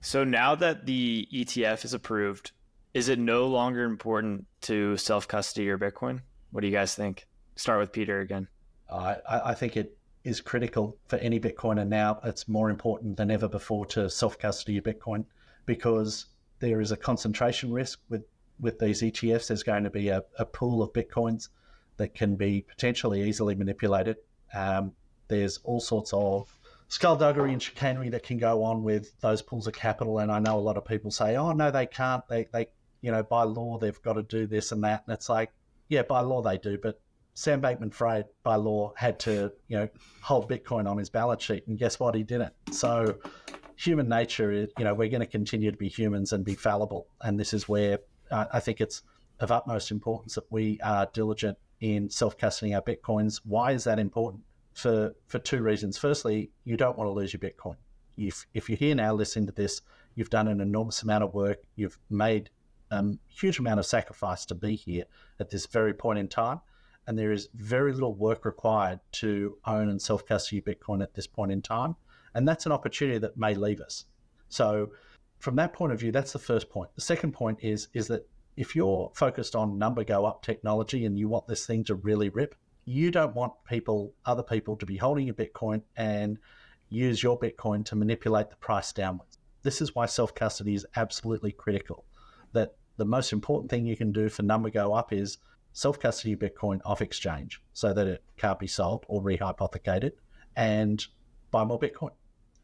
So 0.00 0.22
now 0.22 0.54
that 0.56 0.86
the 0.86 1.26
ETF 1.32 1.84
is 1.84 1.94
approved, 1.94 2.52
is 2.92 3.08
it 3.08 3.18
no 3.18 3.46
longer 3.48 3.84
important 3.84 4.46
to 4.62 4.96
self 4.98 5.26
custody 5.26 5.64
your 5.64 5.78
Bitcoin? 5.78 6.20
What 6.52 6.60
do 6.60 6.66
you 6.66 6.72
guys 6.72 6.94
think? 6.94 7.26
Start 7.56 7.80
with 7.80 7.92
Peter 7.92 8.20
again. 8.20 8.46
I, 8.92 9.16
I 9.28 9.54
think 9.54 9.76
it 9.76 9.96
is 10.24 10.40
critical 10.40 10.96
for 11.06 11.16
any 11.16 11.38
Bitcoiner 11.38 11.86
now. 11.86 12.18
It's 12.24 12.48
more 12.48 12.70
important 12.70 13.16
than 13.16 13.30
ever 13.30 13.48
before 13.48 13.86
to 13.86 14.08
self 14.10 14.38
custody 14.38 14.74
your 14.74 14.82
Bitcoin 14.82 15.24
because 15.66 16.26
there 16.58 16.80
is 16.80 16.90
a 16.92 16.96
concentration 16.96 17.72
risk 17.72 18.00
with, 18.08 18.24
with 18.58 18.78
these 18.78 19.02
ETFs. 19.02 19.48
There's 19.48 19.62
going 19.62 19.84
to 19.84 19.90
be 19.90 20.08
a, 20.08 20.24
a 20.38 20.46
pool 20.46 20.82
of 20.82 20.92
Bitcoins 20.92 21.48
that 21.98 22.14
can 22.14 22.36
be 22.36 22.62
potentially 22.62 23.22
easily 23.22 23.54
manipulated. 23.54 24.16
Um, 24.52 24.92
there's 25.28 25.58
all 25.64 25.80
sorts 25.80 26.12
of 26.12 26.48
skullduggery 26.88 27.52
and 27.52 27.62
chicanery 27.62 28.08
that 28.10 28.22
can 28.22 28.38
go 28.38 28.62
on 28.62 28.82
with 28.82 29.18
those 29.20 29.42
pools 29.42 29.66
of 29.66 29.74
capital. 29.74 30.18
And 30.18 30.32
I 30.32 30.38
know 30.38 30.58
a 30.58 30.60
lot 30.60 30.76
of 30.76 30.84
people 30.84 31.10
say, 31.10 31.36
oh, 31.36 31.52
no, 31.52 31.70
they 31.70 31.86
can't. 31.86 32.26
They, 32.28 32.46
they 32.52 32.68
you 33.00 33.12
know, 33.12 33.22
by 33.22 33.42
law, 33.42 33.78
they've 33.78 34.00
got 34.00 34.14
to 34.14 34.22
do 34.22 34.46
this 34.46 34.72
and 34.72 34.82
that. 34.84 35.04
And 35.06 35.14
it's 35.14 35.28
like, 35.28 35.52
yeah, 35.88 36.02
by 36.02 36.20
law 36.20 36.40
they 36.40 36.56
do, 36.56 36.78
but 36.82 37.00
Sam 37.34 37.60
Bankman-Fried, 37.60 38.26
by 38.44 38.54
law, 38.54 38.92
had 38.96 39.18
to 39.20 39.52
you 39.68 39.76
know 39.76 39.88
hold 40.22 40.48
Bitcoin 40.48 40.88
on 40.88 40.96
his 40.96 41.10
balance 41.10 41.42
sheet, 41.42 41.66
and 41.66 41.76
guess 41.76 41.98
what? 41.98 42.14
He 42.14 42.22
didn't. 42.22 42.54
So, 42.70 43.16
human 43.76 44.08
nature, 44.08 44.52
is, 44.52 44.68
you 44.78 44.84
know, 44.84 44.94
we're 44.94 45.08
going 45.08 45.20
to 45.20 45.26
continue 45.26 45.70
to 45.70 45.76
be 45.76 45.88
humans 45.88 46.32
and 46.32 46.44
be 46.44 46.54
fallible, 46.54 47.08
and 47.22 47.38
this 47.38 47.52
is 47.52 47.68
where 47.68 47.98
uh, 48.30 48.46
I 48.52 48.60
think 48.60 48.80
it's 48.80 49.02
of 49.40 49.50
utmost 49.50 49.90
importance 49.90 50.36
that 50.36 50.44
we 50.50 50.78
are 50.80 51.08
diligent 51.12 51.58
in 51.80 52.08
self-custodying 52.08 52.74
our 52.74 52.82
bitcoins. 52.82 53.40
Why 53.44 53.72
is 53.72 53.84
that 53.84 53.98
important? 53.98 54.42
For 54.74 55.14
for 55.26 55.38
two 55.38 55.62
reasons. 55.62 55.98
Firstly, 55.98 56.50
you 56.64 56.76
don't 56.76 56.98
want 56.98 57.06
to 57.06 57.12
lose 57.12 57.32
your 57.32 57.38
Bitcoin. 57.38 57.76
If 58.16 58.44
if 58.54 58.68
you're 58.68 58.76
here 58.76 58.96
now 58.96 59.14
listening 59.14 59.46
to 59.46 59.52
this, 59.52 59.82
you've 60.16 60.30
done 60.30 60.48
an 60.48 60.60
enormous 60.60 61.02
amount 61.02 61.22
of 61.22 61.32
work. 61.32 61.58
You've 61.76 61.96
made 62.10 62.50
a 62.90 62.96
um, 62.96 63.20
huge 63.28 63.60
amount 63.60 63.78
of 63.78 63.86
sacrifice 63.86 64.44
to 64.46 64.54
be 64.56 64.74
here 64.74 65.04
at 65.38 65.50
this 65.50 65.66
very 65.66 65.94
point 65.94 66.18
in 66.18 66.26
time 66.26 66.60
and 67.06 67.18
there 67.18 67.32
is 67.32 67.48
very 67.54 67.92
little 67.92 68.14
work 68.14 68.44
required 68.44 69.00
to 69.12 69.58
own 69.66 69.88
and 69.88 70.00
self 70.00 70.26
custody 70.26 70.60
Bitcoin 70.60 71.02
at 71.02 71.14
this 71.14 71.26
point 71.26 71.52
in 71.52 71.62
time. 71.62 71.96
And 72.34 72.48
that's 72.48 72.66
an 72.66 72.72
opportunity 72.72 73.18
that 73.18 73.36
may 73.36 73.54
leave 73.54 73.80
us. 73.80 74.06
So, 74.48 74.90
from 75.38 75.56
that 75.56 75.72
point 75.72 75.92
of 75.92 76.00
view, 76.00 76.10
that's 76.10 76.32
the 76.32 76.38
first 76.38 76.70
point. 76.70 76.90
The 76.94 77.00
second 77.00 77.32
point 77.32 77.58
is 77.62 77.88
is 77.92 78.08
that 78.08 78.28
if 78.56 78.74
you're 78.76 79.10
focused 79.14 79.56
on 79.56 79.78
number 79.78 80.04
go 80.04 80.24
up 80.24 80.42
technology 80.42 81.04
and 81.06 81.18
you 81.18 81.28
want 81.28 81.46
this 81.48 81.66
thing 81.66 81.84
to 81.84 81.96
really 81.96 82.28
rip, 82.28 82.54
you 82.84 83.10
don't 83.10 83.34
want 83.34 83.52
people, 83.68 84.14
other 84.24 84.42
people, 84.42 84.76
to 84.76 84.86
be 84.86 84.96
holding 84.96 85.26
your 85.26 85.34
Bitcoin 85.34 85.82
and 85.96 86.38
use 86.88 87.22
your 87.22 87.38
Bitcoin 87.38 87.84
to 87.86 87.96
manipulate 87.96 88.50
the 88.50 88.56
price 88.56 88.92
downwards. 88.92 89.38
This 89.62 89.80
is 89.80 89.94
why 89.94 90.06
self 90.06 90.34
custody 90.34 90.74
is 90.74 90.86
absolutely 90.96 91.52
critical. 91.52 92.04
That 92.52 92.76
the 92.96 93.04
most 93.04 93.32
important 93.32 93.70
thing 93.70 93.86
you 93.86 93.96
can 93.96 94.12
do 94.12 94.28
for 94.28 94.42
number 94.42 94.70
go 94.70 94.92
up 94.92 95.12
is 95.12 95.38
self 95.74 96.00
custody 96.00 96.34
Bitcoin 96.34 96.80
off 96.86 97.02
exchange 97.02 97.60
so 97.74 97.92
that 97.92 98.06
it 98.06 98.24
can't 98.38 98.58
be 98.58 98.66
sold 98.66 99.04
or 99.08 99.20
rehypothecated 99.20 100.12
and 100.56 101.06
buy 101.50 101.64
more 101.64 101.78
Bitcoin. 101.78 102.12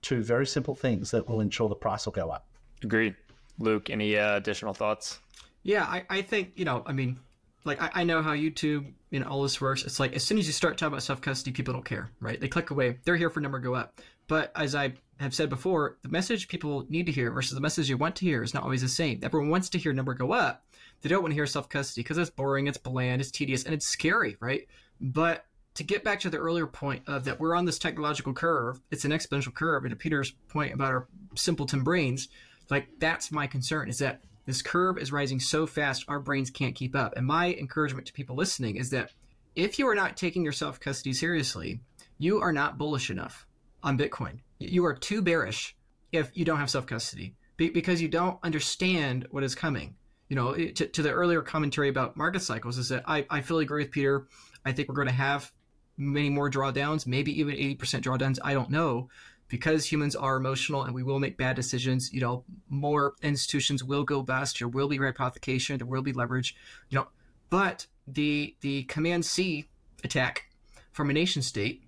Two 0.01 0.23
very 0.23 0.47
simple 0.47 0.75
things 0.75 1.11
that 1.11 1.29
will 1.29 1.41
ensure 1.41 1.69
the 1.69 1.75
price 1.75 2.07
will 2.07 2.13
go 2.13 2.31
up. 2.31 2.47
Agreed. 2.83 3.15
Luke, 3.59 3.91
any 3.91 4.17
uh, 4.17 4.37
additional 4.37 4.73
thoughts? 4.73 5.19
Yeah, 5.63 5.85
I, 5.85 6.05
I 6.09 6.23
think, 6.23 6.53
you 6.55 6.65
know, 6.65 6.83
I 6.87 6.93
mean, 6.93 7.19
like 7.65 7.83
I, 7.83 7.91
I 7.97 8.05
know 8.05 8.23
how 8.23 8.31
YouTube, 8.31 8.91
you 9.11 9.21
know, 9.21 9.27
all 9.27 9.43
this 9.43 9.61
works. 9.61 9.85
It's 9.85 10.01
like 10.01 10.15
as 10.15 10.25
soon 10.25 10.39
as 10.39 10.47
you 10.47 10.55
start 10.55 10.79
talking 10.79 10.95
about 10.95 11.03
self 11.03 11.21
custody, 11.21 11.53
people 11.53 11.75
don't 11.75 11.85
care, 11.85 12.09
right? 12.21 12.41
They 12.41 12.49
click 12.49 12.71
away. 12.71 12.99
They're 13.05 13.17
here 13.17 13.29
for 13.29 13.41
number 13.41 13.59
go 13.59 13.75
up. 13.75 14.01
But 14.29 14.53
as 14.57 14.75
I 14.75 14.95
have 15.19 15.35
said 15.35 15.51
before, 15.51 15.99
the 16.03 16.09
message 16.09 16.49
people 16.49 16.87
need 16.89 17.07
to 17.07 17.13
hear 17.13 17.31
versus 17.31 17.53
the 17.53 17.61
message 17.61 17.91
you 17.91 17.99
want 17.99 18.17
to 18.17 18.25
hear 18.25 18.43
is 18.43 18.55
not 18.55 18.63
always 18.63 18.81
the 18.81 18.89
same. 18.89 19.21
Everyone 19.23 19.51
wants 19.51 19.69
to 19.71 19.79
hear 19.79 19.93
number 19.93 20.15
go 20.15 20.33
up, 20.33 20.65
they 21.03 21.09
don't 21.09 21.23
want 21.23 21.33
to 21.33 21.37
hear 21.37 21.47
self 21.47 21.69
custody 21.69 22.03
because 22.03 22.19
it's 22.19 22.31
boring, 22.31 22.67
it's 22.67 22.79
bland, 22.79 23.21
it's 23.21 23.31
tedious, 23.31 23.65
and 23.65 23.75
it's 23.75 23.87
scary, 23.87 24.37
right? 24.41 24.67
But 25.01 25.45
to 25.75 25.85
get 25.85 26.05
back 26.05 26.21
to 26.21 26.31
the 26.31 26.37
earlier 26.37 26.67
point 26.67 27.03
of 27.07 27.25
that 27.25 27.41
we're 27.41 27.55
on 27.55 27.65
this 27.65 27.79
technological 27.79 28.33
curve, 28.33 28.81
it's 28.91 29.05
an 29.05 29.13
exponential 29.13 29.55
curve. 29.55 29.85
And 29.85 29.91
to 29.91 29.97
Peter's 29.97 30.33
point 30.49 30.75
about 30.75 30.93
our 30.93 31.09
simpleton 31.37 31.83
brains, 31.83 32.29
like 32.69 32.89
that's 32.99 33.33
my 33.33 33.47
concern 33.47 33.89
is 33.89 33.99
that 33.99 34.23
this 34.47 34.63
curve 34.63 34.99
is 34.99 35.13
rising 35.13 35.41
so 35.41 35.67
fast 35.67 36.05
our 36.09 36.21
brains 36.21 36.51
can't 36.51 36.75
keep 36.75 36.97
up. 36.97 37.15
And 37.17 37.27
my 37.27 37.55
encouragement 37.55 38.07
to 38.09 38.13
people 38.13 38.37
listening 38.37 38.77
is 38.77 38.91
that 38.91 39.13
if 39.55 39.79
you 39.79 39.89
are 39.89 39.95
not 39.95 40.17
taking 40.17 40.43
your 40.43 40.53
self 40.53 40.81
custody 40.81 41.13
seriously, 41.13 41.81
you 42.19 42.41
are 42.41 42.53
not 42.53 42.79
bullish 42.79 43.11
enough 43.11 43.47
on 43.83 43.97
Bitcoin. 43.97 44.41
You 44.59 44.85
are 44.85 44.95
too 44.95 45.23
bearish 45.23 45.77
if 46.13 46.31
you 46.37 46.45
don't 46.45 46.59
have 46.59 46.71
self 46.71 46.87
custody 46.87 47.35
because 47.57 48.01
you 48.01 48.09
don't 48.09 48.39
understand 48.43 49.27
what 49.31 49.45
is 49.45 49.55
coming 49.55 49.95
you 50.31 50.37
know, 50.37 50.55
to, 50.55 50.87
to 50.87 51.03
the 51.03 51.11
earlier 51.11 51.43
commentary 51.43 51.89
about 51.89 52.17
market 52.17 52.41
cycles, 52.41 52.79
is 52.79 52.89
that 52.89 53.03
I, 53.07 53.27
I 53.29 53.43
fully 53.43 53.65
agree 53.65 53.83
with 53.83 53.91
Peter. 53.91 54.29
I 54.65 54.71
think 54.73 54.89
we're 54.89 54.95
going 54.95 55.09
to 55.09 55.13
have 55.13 55.53
many 55.99 56.31
more 56.31 56.49
drawdowns, 56.49 57.05
maybe 57.05 57.39
even 57.39 57.57
80% 57.57 58.01
drawdowns. 58.01 58.39
I 58.43 58.55
don't 58.55 58.71
know. 58.71 59.11
Because 59.49 59.85
humans 59.85 60.15
are 60.15 60.37
emotional 60.37 60.85
and 60.85 60.95
we 60.95 61.03
will 61.03 61.19
make 61.19 61.37
bad 61.37 61.57
decisions, 61.57 62.13
you 62.13 62.21
know, 62.21 62.45
more 62.69 63.15
institutions 63.21 63.83
will 63.83 64.05
go 64.05 64.23
bust. 64.23 64.61
There 64.61 64.69
will 64.69 64.87
be 64.87 64.97
hypothecation. 64.97 65.79
There 65.79 65.89
will 65.89 66.03
be 66.03 66.13
leverage, 66.13 66.55
you 66.89 66.97
know. 66.97 67.09
But 67.51 67.89
the 68.07 68.55
the 68.61 68.85
Command 68.85 69.25
C 69.25 69.67
attack 70.05 70.45
from 70.93 71.11
a 71.11 71.13
nation 71.13 71.43
state, 71.43 71.83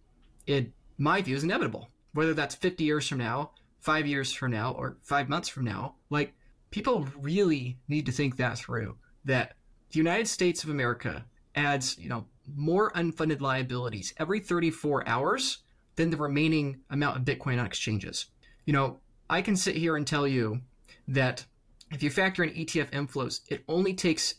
in 0.48 0.72
my 0.98 1.22
view, 1.22 1.36
is 1.36 1.44
inevitable. 1.44 1.88
Whether 2.14 2.34
that's 2.34 2.56
50 2.56 2.82
years 2.82 3.06
from 3.06 3.18
now, 3.18 3.52
five 3.78 4.08
years 4.08 4.32
from 4.32 4.50
now, 4.50 4.72
or 4.72 4.96
five 5.04 5.28
months 5.28 5.48
from 5.48 5.64
now, 5.64 5.94
like 6.10 6.34
people 6.72 7.06
really 7.20 7.78
need 7.86 8.06
to 8.06 8.12
think 8.12 8.36
that 8.36 8.58
through. 8.58 8.96
That 9.24 9.54
the 9.92 9.98
United 9.98 10.26
States 10.26 10.64
of 10.64 10.70
America 10.70 11.24
adds, 11.54 11.96
you 11.98 12.08
know, 12.08 12.26
more 12.56 12.90
unfunded 12.92 13.40
liabilities 13.40 14.12
every 14.18 14.40
34 14.40 15.06
hours 15.06 15.58
than 15.94 16.10
the 16.10 16.16
remaining 16.16 16.80
amount 16.90 17.16
of 17.18 17.24
Bitcoin 17.24 17.60
on 17.60 17.66
exchanges. 17.66 18.26
You 18.66 18.72
know, 18.72 18.98
I 19.30 19.42
can 19.42 19.54
sit 19.54 19.76
here 19.76 19.96
and 19.96 20.06
tell 20.06 20.26
you 20.26 20.62
that 21.06 21.44
if 21.92 22.02
you 22.02 22.10
factor 22.10 22.42
in 22.42 22.54
ETF 22.54 22.90
inflows, 22.90 23.40
it 23.48 23.62
only 23.68 23.94
takes 23.94 24.36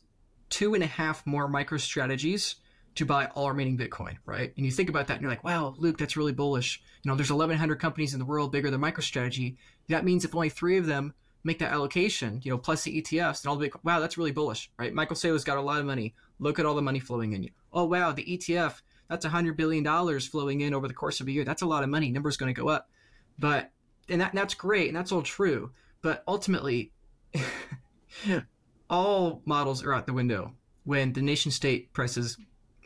two 0.50 0.74
and 0.74 0.84
a 0.84 0.88
half 0.88 1.26
more 1.26 1.50
MicroStrategies 1.50 2.56
to 2.96 3.06
buy 3.06 3.28
all 3.28 3.50
remaining 3.50 3.78
Bitcoin, 3.78 4.18
right? 4.26 4.54
And 4.58 4.66
you 4.66 4.72
think 4.72 4.90
about 4.90 5.08
that 5.08 5.14
and 5.14 5.22
you're 5.22 5.32
like, 5.32 5.44
wow, 5.44 5.74
Luke, 5.78 5.98
that's 5.98 6.18
really 6.18 6.34
bullish. 6.34 6.82
You 7.04 7.10
know, 7.10 7.16
there's 7.16 7.32
1,100 7.32 7.80
companies 7.80 8.14
in 8.14 8.20
the 8.20 8.26
world 8.26 8.52
bigger 8.52 8.70
than 8.70 8.82
MicroStrategy. 8.82 9.56
That 9.90 10.06
means 10.06 10.26
if 10.26 10.36
only 10.36 10.50
three 10.50 10.78
of 10.78 10.86
them 10.86 11.14
make 11.44 11.60
that 11.60 11.72
allocation, 11.72 12.40
you 12.44 12.52
know, 12.52 12.58
plus 12.58 12.84
the 12.84 13.02
ETFs 13.02 13.44
and 13.44 13.50
all 13.50 13.56
the 13.56 13.70
Bitcoin, 13.70 13.84
wow, 13.84 14.00
that's 14.00 14.18
really 14.18 14.32
bullish, 14.32 14.72
right? 14.78 14.94
Michael 14.94 15.16
Saylor's 15.16 15.44
got 15.44 15.58
a 15.58 15.62
lot 15.62 15.80
of 15.80 15.86
money. 15.86 16.16
Look 16.40 16.60
at 16.60 16.66
all 16.66 16.76
the 16.76 16.82
money 16.82 17.00
flowing 17.00 17.34
in. 17.34 17.50
Oh, 17.72 17.86
wow, 17.86 18.12
the 18.12 18.24
ETF, 18.24 18.82
that's 19.10 19.26
$100 19.26 19.58
billion 19.58 20.20
flowing 20.20 20.62
in 20.62 20.74
over 20.74 20.88
the 20.88 20.94
course 20.94 21.20
of 21.20 21.28
a 21.28 21.32
year. 21.32 21.44
That's 21.44 21.62
a 21.62 21.68
lot 21.68 21.84
of 21.84 21.90
money. 21.90 22.12
Number's 22.12 22.38
going 22.38 22.54
to 22.54 22.60
go 22.60 22.70
up. 22.70 22.90
But, 23.38 23.72
and 24.10 24.22
that, 24.22 24.34
that's 24.34 24.54
great. 24.54 24.88
And 24.88 24.96
that's 24.96 25.12
all 25.12 25.22
true. 25.22 25.72
But 26.02 26.24
ultimately, 26.28 26.92
all 28.90 29.42
models 29.46 29.84
are 29.84 29.94
out 29.94 30.06
the 30.06 30.14
window 30.14 30.54
when 30.84 31.14
the 31.14 31.22
nation 31.22 31.52
state 31.52 31.94
presses 31.94 32.38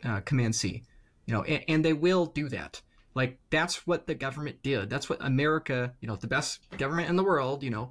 uh, 0.04 0.20
Command 0.20 0.54
C, 0.54 0.84
you 1.26 1.34
know, 1.34 1.42
and, 1.42 1.64
and 1.68 1.84
they 1.84 1.92
will 1.92 2.26
do 2.26 2.48
that. 2.48 2.80
Like 3.14 3.38
that's 3.50 3.86
what 3.86 4.06
the 4.06 4.14
government 4.14 4.62
did. 4.62 4.88
That's 4.88 5.08
what 5.08 5.18
America, 5.20 5.92
you 6.00 6.08
know, 6.08 6.16
the 6.16 6.28
best 6.28 6.60
government 6.78 7.08
in 7.08 7.16
the 7.16 7.24
world, 7.24 7.62
you 7.64 7.70
know, 7.70 7.90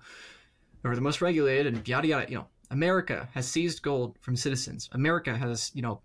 or 0.88 0.96
the 0.96 1.02
most 1.02 1.22
regulated 1.22 1.74
and 1.74 1.88
yada 1.88 2.08
yada. 2.08 2.30
You 2.30 2.38
know, 2.38 2.48
America 2.72 3.30
has 3.34 3.48
seized 3.48 3.82
gold 3.82 4.18
from 4.22 4.36
citizens. 4.36 4.90
America 4.92 5.36
has, 5.36 5.72
you 5.74 5.82
know, 5.82 6.02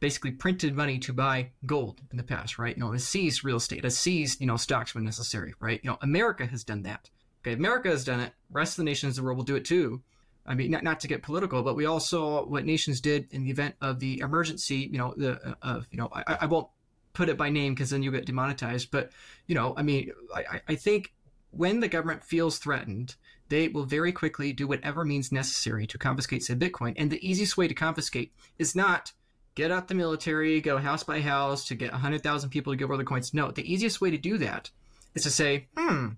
basically 0.00 0.32
printed 0.32 0.74
money 0.74 0.98
to 0.98 1.12
buy 1.12 1.50
gold 1.64 2.00
in 2.10 2.16
the 2.16 2.24
past, 2.24 2.58
right? 2.58 2.76
You 2.76 2.82
know, 2.82 2.92
has 2.92 3.06
seized 3.06 3.44
real 3.44 3.56
estate, 3.56 3.84
has 3.84 3.96
seized, 3.96 4.40
you 4.40 4.46
know, 4.46 4.56
stocks 4.56 4.94
when 4.94 5.04
necessary, 5.04 5.54
right? 5.60 5.80
You 5.82 5.90
know, 5.90 5.98
America 6.02 6.44
has 6.46 6.64
done 6.64 6.82
that. 6.82 7.08
Okay, 7.40 7.52
America 7.52 7.88
has 7.88 8.04
done 8.04 8.20
it. 8.20 8.32
Rest 8.50 8.72
of 8.72 8.76
the 8.78 8.84
nations 8.84 9.12
of 9.12 9.22
the 9.22 9.26
world 9.26 9.38
will 9.38 9.44
do 9.44 9.56
it 9.56 9.64
too. 9.64 10.02
I 10.44 10.54
mean, 10.54 10.72
not, 10.72 10.82
not 10.82 11.00
to 11.00 11.08
get 11.08 11.22
political, 11.22 11.62
but 11.62 11.76
we 11.76 11.86
all 11.86 12.00
saw 12.00 12.44
what 12.44 12.64
nations 12.64 13.00
did 13.00 13.28
in 13.30 13.44
the 13.44 13.50
event 13.50 13.76
of 13.80 14.00
the 14.00 14.18
emergency. 14.18 14.88
You 14.90 14.98
know, 14.98 15.14
the 15.16 15.40
uh, 15.46 15.54
of 15.62 15.86
you 15.90 15.98
know, 15.98 16.08
I, 16.12 16.38
I 16.42 16.46
won't 16.46 16.68
put 17.12 17.28
it 17.28 17.36
by 17.36 17.50
name 17.50 17.74
because 17.74 17.90
then 17.90 18.02
you 18.02 18.10
get 18.10 18.26
demonetized. 18.26 18.90
But 18.90 19.12
you 19.46 19.54
know, 19.54 19.74
I 19.76 19.82
mean, 19.82 20.10
I, 20.34 20.60
I 20.68 20.74
think 20.74 21.12
when 21.50 21.80
the 21.80 21.88
government 21.88 22.24
feels 22.24 22.58
threatened, 22.58 23.14
they 23.52 23.68
will 23.68 23.84
very 23.84 24.12
quickly 24.12 24.52
do 24.52 24.66
whatever 24.66 25.04
means 25.04 25.30
necessary 25.30 25.86
to 25.86 25.98
confiscate 25.98 26.42
said 26.42 26.58
Bitcoin. 26.58 26.94
And 26.96 27.10
the 27.10 27.26
easiest 27.28 27.56
way 27.56 27.68
to 27.68 27.74
confiscate 27.74 28.32
is 28.58 28.74
not 28.74 29.12
get 29.54 29.70
out 29.70 29.88
the 29.88 29.94
military, 29.94 30.60
go 30.60 30.78
house 30.78 31.02
by 31.02 31.20
house 31.20 31.66
to 31.66 31.74
get 31.74 31.92
100,000 31.92 32.50
people 32.50 32.72
to 32.72 32.76
give 32.76 32.90
over 32.90 32.96
the 32.96 33.04
coins. 33.04 33.34
No, 33.34 33.50
the 33.50 33.70
easiest 33.70 34.00
way 34.00 34.10
to 34.10 34.18
do 34.18 34.38
that 34.38 34.70
is 35.14 35.22
to 35.24 35.30
say, 35.30 35.66
hmm, 35.76 36.08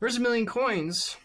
there's 0.00 0.16
a 0.16 0.20
million 0.20 0.46
coins 0.46 1.16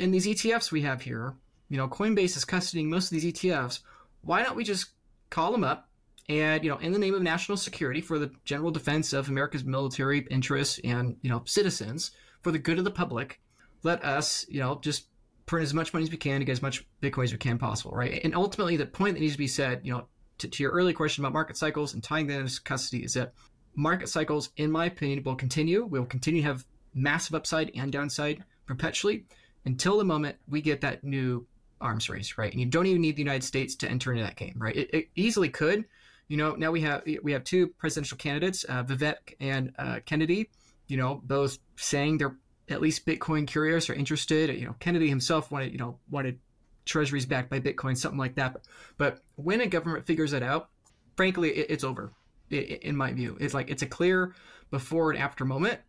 in 0.00 0.10
these 0.10 0.26
ETFs 0.26 0.72
we 0.72 0.82
have 0.82 1.02
here 1.02 1.34
you 1.68 1.76
know, 1.76 1.88
Coinbase 1.88 2.36
is 2.36 2.44
custodying 2.44 2.86
most 2.86 3.12
of 3.12 3.20
these 3.20 3.32
ETFs. 3.32 3.80
Why 4.22 4.42
don't 4.42 4.56
we 4.56 4.64
just 4.64 4.90
call 5.30 5.52
them 5.52 5.64
up 5.64 5.88
and, 6.28 6.64
you 6.64 6.70
know, 6.70 6.78
in 6.78 6.92
the 6.92 6.98
name 6.98 7.14
of 7.14 7.22
national 7.22 7.58
security 7.58 8.00
for 8.00 8.18
the 8.18 8.30
general 8.44 8.70
defense 8.70 9.12
of 9.12 9.28
America's 9.28 9.64
military 9.64 10.26
interests 10.30 10.80
and, 10.82 11.16
you 11.22 11.30
know, 11.30 11.42
citizens 11.44 12.10
for 12.42 12.50
the 12.50 12.58
good 12.58 12.78
of 12.78 12.84
the 12.84 12.90
public, 12.90 13.40
let 13.82 14.04
us, 14.04 14.46
you 14.48 14.60
know, 14.60 14.78
just 14.82 15.06
print 15.46 15.64
as 15.64 15.74
much 15.74 15.92
money 15.92 16.04
as 16.04 16.10
we 16.10 16.16
can 16.16 16.40
to 16.40 16.44
get 16.44 16.52
as 16.52 16.62
much 16.62 16.86
Bitcoin 17.02 17.24
as 17.24 17.32
we 17.32 17.38
can 17.38 17.58
possible, 17.58 17.92
right? 17.92 18.20
And 18.22 18.34
ultimately, 18.34 18.76
the 18.76 18.86
point 18.86 19.14
that 19.14 19.20
needs 19.20 19.32
to 19.32 19.38
be 19.38 19.48
said, 19.48 19.80
you 19.84 19.92
know, 19.92 20.06
to, 20.38 20.48
to 20.48 20.62
your 20.62 20.72
early 20.72 20.92
question 20.92 21.24
about 21.24 21.32
market 21.32 21.56
cycles 21.56 21.94
and 21.94 22.02
tying 22.02 22.26
that 22.28 22.40
into 22.40 22.62
custody 22.62 23.02
is 23.02 23.14
that 23.14 23.32
market 23.74 24.08
cycles, 24.08 24.50
in 24.56 24.70
my 24.70 24.86
opinion, 24.86 25.22
will 25.24 25.36
continue. 25.36 25.84
We'll 25.84 26.04
continue 26.04 26.42
to 26.42 26.48
have 26.48 26.64
massive 26.94 27.34
upside 27.34 27.70
and 27.74 27.90
downside 27.90 28.44
perpetually 28.66 29.24
until 29.64 29.98
the 29.98 30.04
moment 30.04 30.36
we 30.48 30.60
get 30.60 30.80
that 30.82 31.04
new 31.04 31.46
arms 31.80 32.08
race, 32.08 32.36
right? 32.38 32.50
And 32.50 32.60
you 32.60 32.66
don't 32.66 32.86
even 32.86 33.00
need 33.00 33.16
the 33.16 33.22
United 33.22 33.44
States 33.44 33.74
to 33.76 33.88
enter 33.88 34.12
into 34.12 34.24
that 34.24 34.36
game, 34.36 34.54
right? 34.56 34.76
It, 34.76 34.90
it 34.92 35.08
easily 35.14 35.48
could. 35.48 35.84
You 36.28 36.36
know, 36.36 36.54
now 36.54 36.70
we 36.70 36.82
have 36.82 37.02
we 37.22 37.32
have 37.32 37.44
two 37.44 37.68
presidential 37.68 38.18
candidates, 38.18 38.64
uh, 38.68 38.84
Vivek 38.84 39.34
and 39.40 39.72
uh, 39.78 40.00
Kennedy. 40.04 40.50
You 40.86 40.96
know, 40.96 41.20
both 41.24 41.58
saying 41.76 42.18
they're 42.18 42.36
at 42.68 42.80
least 42.80 43.06
Bitcoin 43.06 43.46
curious 43.46 43.88
or 43.88 43.94
interested. 43.94 44.50
You 44.58 44.66
know, 44.66 44.76
Kennedy 44.80 45.08
himself 45.08 45.50
wanted 45.50 45.72
you 45.72 45.78
know 45.78 45.98
wanted 46.10 46.38
treasuries 46.84 47.26
backed 47.26 47.50
by 47.50 47.60
Bitcoin, 47.60 47.96
something 47.96 48.18
like 48.18 48.36
that. 48.36 48.66
But 48.96 49.20
when 49.36 49.60
a 49.60 49.66
government 49.66 50.06
figures 50.06 50.32
it 50.32 50.42
out, 50.42 50.70
frankly, 51.16 51.50
it, 51.50 51.66
it's 51.70 51.84
over. 51.84 52.12
in 52.50 52.96
my 52.96 53.12
view, 53.12 53.36
it's 53.40 53.54
like 53.54 53.70
it's 53.70 53.82
a 53.82 53.86
clear 53.86 54.34
before 54.70 55.10
and 55.10 55.20
after 55.20 55.44
moment. 55.44 55.80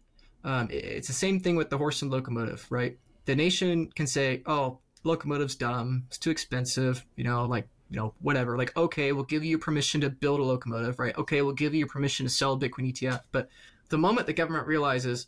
Um, 0.43 0.69
it's 0.71 1.07
the 1.07 1.13
same 1.13 1.41
thing 1.41 1.55
with 1.57 1.69
the 1.69 1.77
horse 1.77 2.01
and 2.01 2.11
locomotive, 2.11 2.65
right? 2.69 2.97
The 3.25 3.35
nation 3.35 3.87
can 3.93 4.07
say, 4.07 4.41
"Oh, 4.45 4.79
locomotive's 5.03 5.55
dumb. 5.55 6.03
It's 6.07 6.17
too 6.17 6.29
expensive. 6.29 7.05
You 7.15 7.25
know, 7.25 7.45
like 7.45 7.67
you 7.89 7.97
know, 7.97 8.13
whatever. 8.21 8.57
Like, 8.57 8.75
okay, 8.77 9.11
we'll 9.11 9.23
give 9.23 9.43
you 9.43 9.57
permission 9.57 10.01
to 10.01 10.09
build 10.09 10.39
a 10.39 10.43
locomotive, 10.43 10.99
right? 10.99 11.17
Okay, 11.17 11.41
we'll 11.41 11.53
give 11.53 11.73
you 11.73 11.87
permission 11.87 12.25
to 12.25 12.29
sell 12.29 12.59
Bitcoin 12.59 12.93
ETF. 12.93 13.21
But 13.31 13.49
the 13.89 13.97
moment 13.97 14.27
the 14.27 14.33
government 14.33 14.67
realizes, 14.67 15.27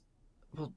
well, 0.55 0.71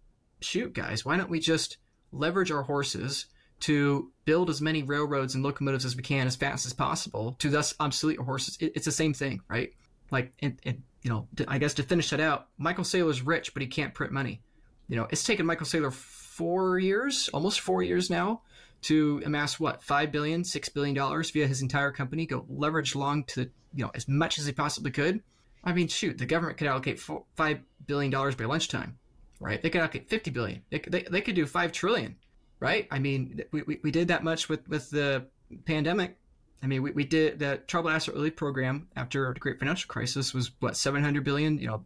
shoot, 0.44 0.72
guys, 0.72 1.04
why 1.04 1.16
don't 1.16 1.30
we 1.30 1.40
just 1.40 1.78
leverage 2.12 2.50
our 2.50 2.62
horses 2.62 3.26
to 3.60 4.12
build 4.24 4.50
as 4.50 4.60
many 4.60 4.82
railroads 4.82 5.34
and 5.34 5.42
locomotives 5.42 5.84
as 5.84 5.96
we 5.96 6.02
can 6.02 6.26
as 6.26 6.36
fast 6.36 6.66
as 6.66 6.72
possible 6.72 7.34
to 7.38 7.50
thus 7.50 7.74
obsolete 7.80 8.18
our 8.18 8.24
horses? 8.24 8.56
It, 8.60 8.72
it's 8.74 8.84
the 8.84 8.92
same 8.92 9.14
thing, 9.14 9.40
right? 9.48 9.72
Like, 10.10 10.32
and, 10.40 10.58
and 10.64 10.82
you 11.02 11.10
know, 11.10 11.28
I 11.48 11.58
guess 11.58 11.74
to 11.74 11.82
finish 11.82 12.10
that 12.10 12.20
out, 12.20 12.48
Michael 12.58 12.84
Saylor's 12.84 13.22
rich, 13.22 13.52
but 13.54 13.62
he 13.62 13.68
can't 13.68 13.94
print 13.94 14.12
money. 14.12 14.42
You 14.88 14.96
know, 14.96 15.06
it's 15.10 15.24
taken 15.24 15.46
Michael 15.46 15.66
Saylor 15.66 15.92
four 15.92 16.78
years, 16.78 17.30
almost 17.32 17.60
four 17.60 17.82
years 17.82 18.10
now, 18.10 18.42
to 18.82 19.22
amass 19.24 19.58
what 19.58 19.82
five 19.82 20.12
billion, 20.12 20.44
six 20.44 20.68
billion 20.68 20.94
dollars 20.94 21.30
via 21.30 21.46
his 21.46 21.62
entire 21.62 21.90
company, 21.90 22.26
go 22.26 22.44
leverage 22.48 22.94
long 22.94 23.24
to 23.24 23.50
you 23.74 23.84
know 23.84 23.90
as 23.94 24.06
much 24.08 24.38
as 24.38 24.46
he 24.46 24.52
possibly 24.52 24.90
could. 24.90 25.22
I 25.62 25.72
mean, 25.72 25.88
shoot, 25.88 26.18
the 26.18 26.26
government 26.26 26.58
could 26.58 26.66
allocate 26.66 27.00
four, 27.00 27.24
five 27.34 27.60
billion 27.86 28.10
dollars 28.10 28.34
by 28.34 28.44
lunchtime, 28.44 28.98
right? 29.44 29.60
They 29.60 29.70
could 29.70 29.80
allocate 29.80 30.08
fifty 30.08 30.30
billion. 30.30 30.62
They, 30.70 30.78
they, 30.78 31.02
they 31.02 31.20
could 31.20 31.34
do 31.34 31.46
five 31.46 31.72
trillion, 31.72 32.16
right? 32.60 32.86
I 32.90 32.98
mean, 32.98 33.42
we, 33.52 33.62
we, 33.62 33.80
we 33.82 33.90
did 33.90 34.08
that 34.08 34.24
much 34.24 34.48
with 34.48 34.68
with 34.68 34.90
the 34.90 35.26
pandemic. 35.64 36.16
I 36.62 36.66
mean, 36.66 36.82
we, 36.82 36.92
we 36.92 37.04
did 37.04 37.38
the 37.38 37.60
troubled 37.66 37.92
asset 37.92 38.14
relief 38.14 38.36
program 38.36 38.88
after 38.96 39.32
the 39.34 39.40
great 39.40 39.58
financial 39.58 39.86
crisis 39.86 40.32
was 40.32 40.50
what 40.60 40.78
700 40.78 41.22
billion, 41.22 41.58
you 41.58 41.66
know, 41.66 41.84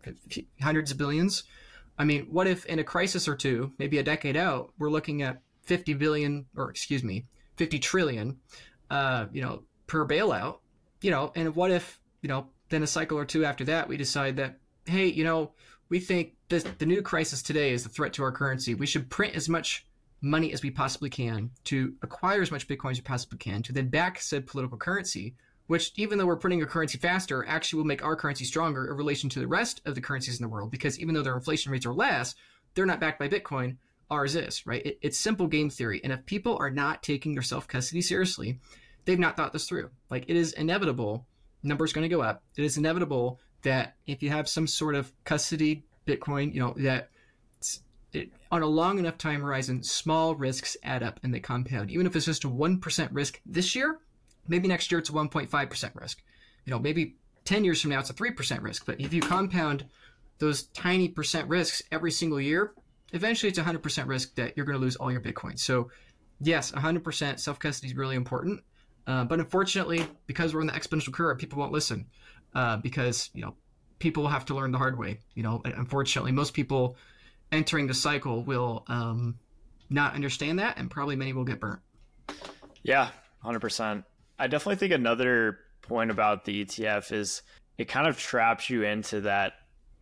hundreds 0.62 0.92
of 0.92 0.98
billions. 0.98 1.42
I 1.98 2.04
mean, 2.04 2.26
what 2.30 2.46
if 2.46 2.64
in 2.66 2.78
a 2.78 2.84
crisis 2.84 3.26
or 3.26 3.34
two, 3.34 3.72
maybe 3.78 3.98
a 3.98 4.04
decade 4.04 4.36
out, 4.36 4.72
we're 4.78 4.90
looking 4.90 5.22
at 5.22 5.42
50 5.68 5.94
billion 5.94 6.46
or 6.56 6.70
excuse 6.70 7.04
me 7.04 7.26
50 7.56 7.78
trillion 7.78 8.38
uh, 8.90 9.26
you 9.32 9.42
know 9.42 9.64
per 9.86 10.06
bailout 10.06 10.60
you 11.02 11.10
know 11.10 11.30
and 11.36 11.54
what 11.54 11.70
if 11.70 12.00
you 12.22 12.28
know 12.28 12.46
then 12.70 12.82
a 12.82 12.86
cycle 12.86 13.18
or 13.18 13.26
two 13.26 13.44
after 13.44 13.64
that 13.64 13.86
we 13.86 13.98
decide 13.98 14.36
that 14.36 14.58
hey 14.86 15.06
you 15.06 15.24
know 15.24 15.52
we 15.88 16.00
think 16.00 16.34
this, 16.48 16.64
the 16.78 16.86
new 16.86 17.02
crisis 17.02 17.42
today 17.42 17.72
is 17.72 17.86
a 17.86 17.88
threat 17.88 18.12
to 18.14 18.22
our 18.22 18.32
currency 18.32 18.74
we 18.74 18.86
should 18.86 19.10
print 19.10 19.34
as 19.34 19.48
much 19.48 19.86
money 20.20 20.52
as 20.52 20.62
we 20.62 20.70
possibly 20.70 21.10
can 21.10 21.50
to 21.64 21.94
acquire 22.02 22.42
as 22.42 22.50
much 22.50 22.66
bitcoin 22.66 22.92
as 22.92 22.98
we 22.98 23.02
possibly 23.02 23.38
can 23.38 23.62
to 23.62 23.72
then 23.72 23.88
back 23.88 24.20
said 24.20 24.46
political 24.46 24.78
currency 24.78 25.34
which 25.66 25.92
even 25.96 26.16
though 26.16 26.26
we're 26.26 26.36
printing 26.36 26.62
a 26.62 26.66
currency 26.66 26.98
faster 26.98 27.44
actually 27.46 27.76
will 27.76 27.86
make 27.86 28.04
our 28.04 28.16
currency 28.16 28.44
stronger 28.44 28.86
in 28.86 28.96
relation 28.96 29.28
to 29.28 29.38
the 29.38 29.46
rest 29.46 29.80
of 29.84 29.94
the 29.94 30.00
currencies 30.00 30.38
in 30.38 30.42
the 30.42 30.48
world 30.48 30.70
because 30.70 30.98
even 30.98 31.14
though 31.14 31.22
their 31.22 31.36
inflation 31.36 31.70
rates 31.70 31.86
are 31.86 31.94
less 31.94 32.34
they're 32.74 32.86
not 32.86 33.00
backed 33.00 33.18
by 33.18 33.28
bitcoin 33.28 33.76
ours 34.10 34.36
is, 34.36 34.66
right? 34.66 34.84
It, 34.84 34.98
it's 35.02 35.18
simple 35.18 35.46
game 35.46 35.70
theory. 35.70 36.00
And 36.02 36.12
if 36.12 36.24
people 36.26 36.56
are 36.58 36.70
not 36.70 37.02
taking 37.02 37.34
their 37.34 37.42
self 37.42 37.68
custody 37.68 38.02
seriously, 38.02 38.58
they've 39.04 39.18
not 39.18 39.36
thought 39.36 39.52
this 39.52 39.68
through. 39.68 39.90
Like 40.10 40.24
it 40.28 40.36
is 40.36 40.52
inevitable, 40.52 41.26
numbers 41.62 41.92
going 41.92 42.08
to 42.08 42.14
go 42.14 42.22
up. 42.22 42.42
It 42.56 42.64
is 42.64 42.78
inevitable 42.78 43.40
that 43.62 43.96
if 44.06 44.22
you 44.22 44.30
have 44.30 44.48
some 44.48 44.66
sort 44.66 44.94
of 44.94 45.12
custody 45.24 45.84
Bitcoin, 46.06 46.54
you 46.54 46.60
know, 46.60 46.74
that 46.78 47.10
it, 48.12 48.32
on 48.50 48.62
a 48.62 48.66
long 48.66 48.98
enough 48.98 49.18
time 49.18 49.42
horizon, 49.42 49.82
small 49.82 50.34
risks 50.34 50.76
add 50.82 51.02
up 51.02 51.20
and 51.22 51.34
they 51.34 51.40
compound. 51.40 51.90
Even 51.90 52.06
if 52.06 52.16
it's 52.16 52.26
just 52.26 52.44
a 52.44 52.48
1% 52.48 53.08
risk 53.12 53.40
this 53.44 53.74
year, 53.74 53.98
maybe 54.46 54.68
next 54.68 54.90
year 54.90 54.98
it's 54.98 55.10
a 55.10 55.12
1.5% 55.12 56.00
risk. 56.00 56.22
You 56.64 56.70
know, 56.70 56.78
maybe 56.78 57.16
10 57.44 57.64
years 57.64 57.80
from 57.80 57.90
now 57.90 58.00
it's 58.00 58.10
a 58.10 58.14
3% 58.14 58.62
risk. 58.62 58.86
But 58.86 59.00
if 59.00 59.12
you 59.12 59.20
compound 59.20 59.84
those 60.38 60.64
tiny 60.68 61.08
percent 61.08 61.48
risks 61.48 61.82
every 61.92 62.10
single 62.10 62.40
year, 62.40 62.72
eventually 63.12 63.50
it's 63.50 63.58
100% 63.58 64.06
risk 64.06 64.34
that 64.36 64.56
you're 64.56 64.66
going 64.66 64.78
to 64.78 64.82
lose 64.82 64.96
all 64.96 65.12
your 65.12 65.20
Bitcoin. 65.20 65.58
So, 65.58 65.90
yes, 66.40 66.72
100% 66.72 67.38
self 67.38 67.58
custody 67.58 67.88
is 67.88 67.96
really 67.96 68.16
important. 68.16 68.60
Uh, 69.06 69.24
but 69.24 69.40
unfortunately, 69.40 70.06
because 70.26 70.54
we're 70.54 70.60
in 70.60 70.66
the 70.66 70.72
exponential 70.74 71.12
curve, 71.12 71.38
people 71.38 71.58
won't 71.58 71.72
listen 71.72 72.06
uh, 72.58 72.76
because 72.76 73.30
you 73.34 73.42
know 73.42 73.54
people 74.00 74.26
have 74.26 74.44
to 74.44 74.54
learn 74.54 74.72
the 74.72 74.78
hard 74.78 74.98
way. 74.98 75.20
You 75.34 75.44
know, 75.44 75.62
unfortunately, 75.64 76.32
most 76.32 76.54
people 76.54 76.96
entering 77.52 77.86
the 77.86 77.94
cycle 77.94 78.42
will 78.42 78.84
um, 78.88 79.38
not 79.90 80.14
understand 80.14 80.58
that, 80.58 80.76
and 80.76 80.90
probably 80.90 81.14
many 81.14 81.32
will 81.32 81.44
get 81.44 81.60
burnt. 81.60 81.78
Yeah, 82.82 83.10
hundred 83.44 83.60
percent. 83.60 84.04
I 84.40 84.48
definitely 84.48 84.74
think 84.76 84.92
another 84.92 85.60
point 85.82 86.10
about 86.10 86.44
the 86.44 86.64
ETF 86.64 87.12
is 87.12 87.42
it 87.78 87.86
kind 87.86 88.08
of 88.08 88.18
traps 88.18 88.68
you 88.68 88.82
into 88.82 89.20
that 89.20 89.52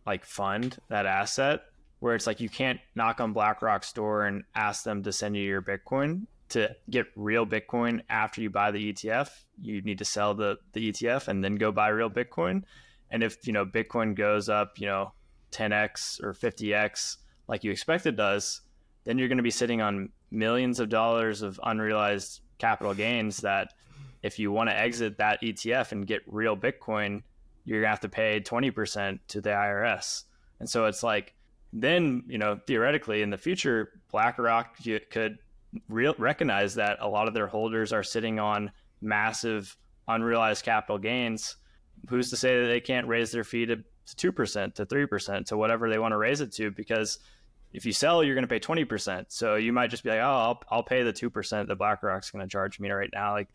like 0.07 0.25
fund, 0.25 0.77
that 0.89 1.05
asset, 1.05 1.61
where 1.99 2.15
it's 2.15 2.25
like 2.25 2.39
you 2.39 2.49
can't 2.49 2.79
knock 2.95 3.21
on 3.21 3.33
BlackRock's 3.33 3.93
door 3.93 4.25
and 4.25 4.43
ask 4.55 4.83
them 4.83 5.03
to 5.03 5.11
send 5.11 5.37
you 5.37 5.43
your 5.43 5.61
Bitcoin 5.61 6.25
to 6.49 6.75
get 6.89 7.07
real 7.15 7.45
Bitcoin 7.45 8.01
after 8.09 8.41
you 8.41 8.49
buy 8.49 8.71
the 8.71 8.93
ETF. 8.93 9.29
You 9.61 9.81
need 9.81 9.97
to 9.99 10.05
sell 10.05 10.33
the 10.33 10.57
the 10.73 10.91
ETF 10.91 11.27
and 11.27 11.43
then 11.43 11.55
go 11.55 11.71
buy 11.71 11.89
real 11.89 12.09
Bitcoin. 12.09 12.63
And 13.11 13.23
if 13.23 13.45
you 13.47 13.53
know 13.53 13.65
Bitcoin 13.65 14.15
goes 14.15 14.49
up, 14.49 14.79
you 14.79 14.87
know, 14.87 15.13
10x 15.51 16.21
or 16.23 16.33
50x 16.33 17.17
like 17.47 17.63
you 17.63 17.71
expect 17.71 18.05
it 18.05 18.15
does, 18.15 18.61
then 19.05 19.17
you're 19.17 19.27
going 19.27 19.37
to 19.37 19.43
be 19.43 19.51
sitting 19.51 19.81
on 19.81 20.09
millions 20.31 20.79
of 20.79 20.89
dollars 20.89 21.41
of 21.41 21.59
unrealized 21.63 22.41
capital 22.57 22.93
gains 22.93 23.37
that 23.37 23.73
if 24.23 24.39
you 24.39 24.51
want 24.51 24.69
to 24.69 24.77
exit 24.77 25.17
that 25.17 25.41
ETF 25.41 25.91
and 25.91 26.07
get 26.07 26.21
real 26.27 26.57
Bitcoin, 26.57 27.23
you're 27.63 27.79
going 27.79 27.85
to 27.85 27.89
have 27.89 27.99
to 28.01 28.09
pay 28.09 28.41
20% 28.41 29.19
to 29.29 29.41
the 29.41 29.49
IRS. 29.49 30.23
And 30.59 30.69
so 30.69 30.85
it's 30.85 31.03
like, 31.03 31.35
then, 31.71 32.23
you 32.27 32.37
know, 32.37 32.59
theoretically 32.65 33.21
in 33.21 33.29
the 33.29 33.37
future, 33.37 33.91
BlackRock 34.11 34.77
could 35.11 35.37
recognize 35.89 36.75
that 36.75 36.97
a 37.01 37.07
lot 37.07 37.27
of 37.27 37.33
their 37.33 37.47
holders 37.47 37.93
are 37.93 38.03
sitting 38.03 38.39
on 38.39 38.71
massive 39.01 39.75
unrealized 40.07 40.63
capital 40.63 40.97
gains. 40.97 41.57
Who's 42.09 42.29
to 42.29 42.37
say 42.37 42.61
that 42.61 42.67
they 42.67 42.79
can't 42.79 43.07
raise 43.07 43.31
their 43.31 43.43
fee 43.43 43.65
to, 43.65 43.77
to 43.77 44.31
2%, 44.31 44.73
to 44.75 44.85
3%, 44.85 45.45
to 45.47 45.57
whatever 45.57 45.89
they 45.89 45.99
want 45.99 46.11
to 46.13 46.17
raise 46.17 46.41
it 46.41 46.51
to? 46.53 46.71
Because 46.71 47.19
if 47.73 47.85
you 47.85 47.91
sell, 47.91 48.23
you're 48.23 48.35
going 48.35 48.47
to 48.47 48.47
pay 48.47 48.59
20%. 48.59 49.25
So 49.29 49.55
you 49.55 49.73
might 49.73 49.89
just 49.89 50.03
be 50.03 50.09
like, 50.09 50.19
oh, 50.19 50.23
I'll, 50.23 50.63
I'll 50.69 50.83
pay 50.83 51.03
the 51.03 51.13
2% 51.13 51.67
that 51.67 51.75
BlackRock's 51.75 52.31
going 52.31 52.45
to 52.45 52.49
charge 52.49 52.79
me 52.79 52.89
right 52.89 53.09
now. 53.13 53.33
Like, 53.33 53.49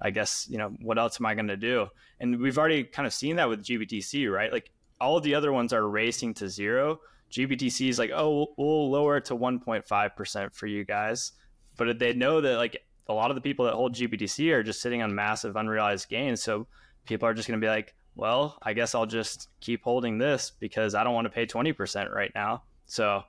I 0.00 0.10
guess, 0.10 0.46
you 0.48 0.58
know, 0.58 0.74
what 0.82 0.98
else 0.98 1.20
am 1.20 1.26
I 1.26 1.34
going 1.34 1.48
to 1.48 1.56
do? 1.56 1.88
And 2.20 2.40
we've 2.40 2.58
already 2.58 2.84
kind 2.84 3.06
of 3.06 3.14
seen 3.14 3.36
that 3.36 3.48
with 3.48 3.64
GBTC, 3.64 4.30
right? 4.30 4.52
Like 4.52 4.70
all 5.00 5.20
the 5.20 5.34
other 5.34 5.52
ones 5.52 5.72
are 5.72 5.88
racing 5.88 6.34
to 6.34 6.48
zero. 6.48 7.00
GBTC 7.30 7.88
is 7.88 7.98
like, 7.98 8.10
oh, 8.14 8.48
we'll 8.56 8.90
lower 8.90 9.16
it 9.16 9.24
to 9.26 9.36
1.5% 9.36 10.54
for 10.54 10.66
you 10.66 10.84
guys. 10.84 11.32
But 11.76 11.98
they 11.98 12.12
know 12.12 12.40
that 12.40 12.56
like 12.56 12.82
a 13.08 13.12
lot 13.12 13.30
of 13.30 13.34
the 13.34 13.40
people 13.40 13.64
that 13.66 13.74
hold 13.74 13.94
GBTC 13.94 14.52
are 14.52 14.62
just 14.62 14.80
sitting 14.80 15.02
on 15.02 15.14
massive 15.14 15.56
unrealized 15.56 16.08
gains. 16.08 16.42
So 16.42 16.66
people 17.06 17.28
are 17.28 17.34
just 17.34 17.48
going 17.48 17.60
to 17.60 17.64
be 17.64 17.70
like, 17.70 17.94
well, 18.14 18.58
I 18.62 18.72
guess 18.72 18.94
I'll 18.94 19.06
just 19.06 19.48
keep 19.60 19.82
holding 19.84 20.18
this 20.18 20.50
because 20.58 20.94
I 20.94 21.04
don't 21.04 21.14
want 21.14 21.26
to 21.26 21.30
pay 21.30 21.46
20% 21.46 22.12
right 22.12 22.32
now. 22.34 22.62
So 22.86 23.22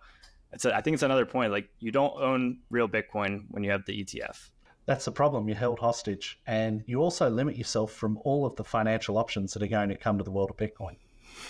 it's 0.54 0.66
a, 0.66 0.76
I 0.76 0.82
think 0.82 0.96
it's 0.96 1.04
another 1.04 1.26
point. 1.26 1.52
Like 1.52 1.70
you 1.80 1.92
don't 1.92 2.14
own 2.22 2.60
real 2.70 2.88
Bitcoin 2.88 3.46
when 3.50 3.64
you 3.64 3.72
have 3.72 3.86
the 3.86 4.04
ETF. 4.04 4.50
That's 4.86 5.06
the 5.06 5.12
problem. 5.12 5.50
You're 5.50 5.58
held 5.58 5.80
hostage, 5.80 6.40
and 6.48 6.82
you 6.88 7.02
also 7.02 7.30
limit 7.30 7.58
yourself 7.58 7.92
from 7.92 8.18
all 8.24 8.46
of 8.46 8.56
the 8.56 8.64
financial 8.64 9.18
options 9.18 9.54
that 9.54 9.62
are 9.62 9.68
going 9.68 9.90
to 9.90 9.98
come 9.98 10.18
to 10.18 10.24
the 10.24 10.32
world 10.32 10.50
of 10.50 10.56
Bitcoin. 10.56 10.96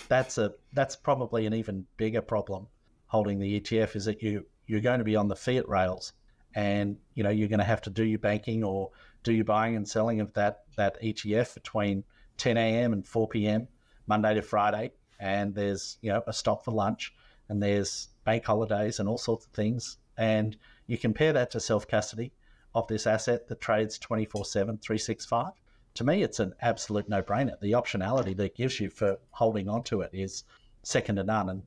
That's 0.08 0.38
a 0.38 0.54
that's 0.72 0.96
probably 0.96 1.46
an 1.46 1.54
even 1.54 1.86
bigger 1.96 2.20
problem. 2.20 2.66
Holding 3.06 3.38
the 3.38 3.60
ETF 3.60 3.94
is 3.94 4.06
that 4.06 4.22
you 4.22 4.44
you're 4.66 4.80
going 4.80 4.98
to 4.98 5.04
be 5.04 5.14
on 5.14 5.28
the 5.28 5.36
fiat 5.36 5.68
rails, 5.68 6.12
and 6.54 6.96
you 7.14 7.22
know 7.22 7.30
you're 7.30 7.48
going 7.48 7.58
to 7.58 7.64
have 7.64 7.82
to 7.82 7.90
do 7.90 8.04
your 8.04 8.18
banking 8.18 8.64
or 8.64 8.90
do 9.22 9.32
your 9.32 9.44
buying 9.44 9.76
and 9.76 9.88
selling 9.88 10.20
of 10.20 10.32
that 10.34 10.62
that 10.76 11.00
ETF 11.02 11.54
between 11.54 12.04
10 12.38 12.56
a.m. 12.56 12.92
and 12.92 13.06
4 13.06 13.28
p.m. 13.28 13.68
Monday 14.06 14.34
to 14.34 14.42
Friday, 14.42 14.92
and 15.20 15.54
there's 15.54 15.98
you 16.00 16.10
know 16.10 16.22
a 16.26 16.32
stop 16.32 16.64
for 16.64 16.70
lunch, 16.72 17.12
and 17.48 17.62
there's 17.62 18.08
bank 18.24 18.44
holidays 18.44 19.00
and 19.00 19.08
all 19.08 19.18
sorts 19.18 19.46
of 19.46 19.52
things. 19.52 19.98
And 20.16 20.56
you 20.86 20.98
compare 20.98 21.32
that 21.32 21.50
to 21.52 21.60
self 21.60 21.86
custody 21.86 22.32
of 22.74 22.86
this 22.88 23.06
asset 23.06 23.48
that 23.48 23.60
trades 23.60 23.98
24 23.98 24.44
7, 24.44 24.78
365. 24.78 25.52
To 25.94 26.04
me, 26.04 26.22
it's 26.22 26.38
an 26.38 26.54
absolute 26.60 27.08
no 27.08 27.22
brainer. 27.22 27.58
The 27.60 27.72
optionality 27.72 28.36
that 28.36 28.54
gives 28.54 28.78
you 28.78 28.90
for 28.90 29.18
holding 29.30 29.68
on 29.68 29.82
to 29.84 30.02
it 30.02 30.10
is 30.12 30.44
second 30.82 31.16
to 31.16 31.24
none. 31.24 31.48
And 31.48 31.62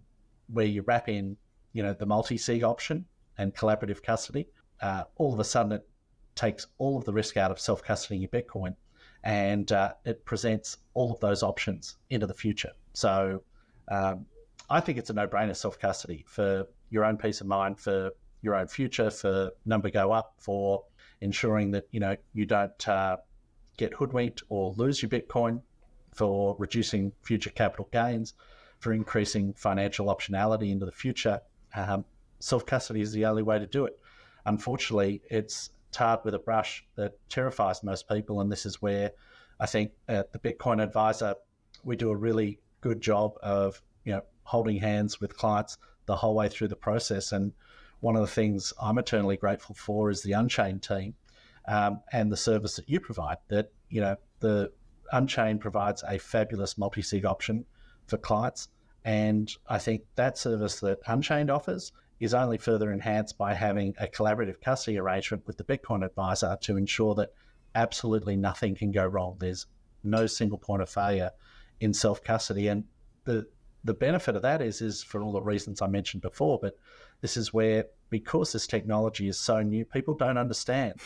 where 0.48 0.66
you 0.66 0.84
wrap 0.84 1.10
in, 1.10 1.38
you 1.74 1.84
know, 1.84 1.94
the 1.94 2.06
multi 2.06 2.38
sig 2.38 2.64
option 2.64 3.06
and 3.38 3.54
collaborative 3.56 4.04
custody, 4.04 4.48
uh, 4.82 5.04
all 5.16 5.34
of 5.34 5.40
a 5.40 5.44
sudden 5.44 5.72
it 5.74 5.88
takes 6.36 6.68
all 6.78 6.98
of 6.98 7.06
the 7.06 7.14
risk 7.14 7.38
out 7.38 7.52
of 7.52 7.60
self 7.60 7.84
custody 7.84 8.20
your 8.20 8.30
Bitcoin 8.30 8.76
and 9.24 9.72
uh, 9.72 9.94
it 10.06 10.26
presents 10.26 10.78
all 10.94 11.14
of 11.14 11.20
those 11.20 11.44
options 11.44 11.98
into 12.10 12.26
the 12.26 12.34
future. 12.34 12.72
So 12.94 13.44
um, 13.90 14.26
I 14.70 14.80
think 14.80 14.98
it's 14.98 15.10
a 15.10 15.14
no 15.14 15.28
brainer 15.28 15.56
self 15.56 15.80
custody 15.80 16.26
for 16.28 16.68
your 16.90 17.06
own 17.06 17.18
peace 17.18 17.42
of 17.42 17.48
mind, 17.48 17.80
for 17.80 18.12
your 18.42 18.56
own 18.56 18.68
future, 18.68 19.10
for 19.12 19.52
number 19.66 19.90
go 19.90 20.12
up, 20.12 20.34
for 20.38 20.84
ensuring 21.22 21.72
that 21.72 21.88
you 21.92 22.00
know 22.00 22.16
you 22.34 22.46
don't 22.46 22.88
uh, 22.88 23.18
get 23.78 23.94
hoodwinked 23.94 24.44
or 24.50 24.74
lose 24.78 25.02
your 25.02 25.10
Bitcoin, 25.10 25.62
for 26.14 26.56
reducing 26.58 27.12
future 27.22 27.52
capital 27.52 27.88
gains, 27.92 28.34
for 28.80 28.94
increasing 28.94 29.54
financial 29.54 30.08
optionality 30.08 30.72
into 30.72 30.86
the 30.86 30.92
future. 30.92 31.40
Um, 31.76 32.06
self 32.40 32.66
custody 32.66 33.02
is 33.02 33.12
the 33.12 33.26
only 33.26 33.44
way 33.44 33.60
to 33.60 33.68
do 33.68 33.86
it. 33.86 34.00
Unfortunately, 34.46 35.22
it's 35.30 35.72
tarred 35.92 36.22
with 36.24 36.34
a 36.34 36.40
brush 36.40 36.86
that 36.96 37.14
terrifies 37.30 37.84
most 37.84 38.08
people, 38.08 38.42
and 38.42 38.52
this 38.52 38.66
is 38.66 38.82
where 38.82 39.12
I 39.60 39.66
think 39.66 39.92
at 40.08 40.32
the 40.32 40.40
Bitcoin 40.40 40.82
Adviser 40.82 41.36
we 41.84 41.96
do 41.96 42.10
a 42.10 42.16
really 42.16 42.60
good 42.82 43.02
job 43.02 43.34
of 43.42 43.82
you 44.04 44.14
know 44.14 44.24
holding 44.44 44.78
hands 44.78 45.22
with 45.22 45.38
clients 45.38 45.78
the 46.06 46.16
whole 46.16 46.36
way 46.36 46.50
through 46.50 46.68
the 46.68 46.76
process. 46.76 47.32
And 47.32 47.54
one 48.00 48.16
of 48.16 48.22
the 48.22 48.28
things 48.28 48.74
I'm 48.82 48.98
eternally 48.98 49.38
grateful 49.38 49.76
for 49.76 50.10
is 50.10 50.24
the 50.24 50.34
Unchained 50.34 50.82
team 50.82 51.14
um, 51.68 52.02
and 52.12 52.32
the 52.32 52.38
service 52.38 52.76
that 52.76 52.90
you 52.90 53.00
provide. 53.00 53.38
That 53.50 53.72
you 53.90 54.02
know 54.02 54.16
the 54.40 54.72
Unchained 55.12 55.62
provides 55.62 56.04
a 56.08 56.18
fabulous 56.18 56.78
multi-sig 56.78 57.26
option 57.26 57.66
for 58.08 58.18
clients, 58.18 58.70
and 59.06 59.52
I 59.68 59.78
think 59.78 60.04
that 60.16 60.38
service 60.38 60.80
that 60.80 61.00
Unchained 61.06 61.52
offers 61.52 61.92
is 62.22 62.36
only 62.36 62.58
further 62.58 62.92
enhanced 62.92 63.36
by 63.36 63.54
having 63.54 63.96
a 64.00 64.06
collaborative 64.06 64.62
custody 64.62 64.98
arrangement 64.98 65.46
with 65.48 65.58
the 65.58 65.64
Bitcoin 65.64 66.06
Adviser 66.06 66.56
to 66.62 66.78
ensure 66.78 67.16
that 67.16 67.34
absolutely 67.74 68.36
nothing 68.36 68.76
can 68.76 68.92
go 68.92 69.06
wrong. 69.06 69.36
There's 69.40 69.66
no 70.04 70.28
single 70.28 70.60
point 70.60 70.84
of 70.84 70.90
failure 70.90 71.32
in 71.80 71.94
self 71.94 72.24
custody, 72.24 72.68
and 72.68 72.86
the 73.26 73.48
the 73.84 73.96
benefit 73.96 74.36
of 74.36 74.44
that 74.44 74.62
is 74.62 74.82
is 74.82 75.02
for 75.02 75.24
all 75.24 75.32
the 75.32 75.42
reasons 75.42 75.82
I 75.82 75.88
mentioned 75.88 76.22
before, 76.22 76.60
but 76.62 76.78
this 77.22 77.36
is 77.36 77.52
where 77.52 77.86
because 78.12 78.52
this 78.52 78.68
technology 78.68 79.28
is 79.28 79.40
so 79.40 79.64
new, 79.64 79.84
people 79.84 80.14
don't 80.14 80.38
understand 80.38 81.00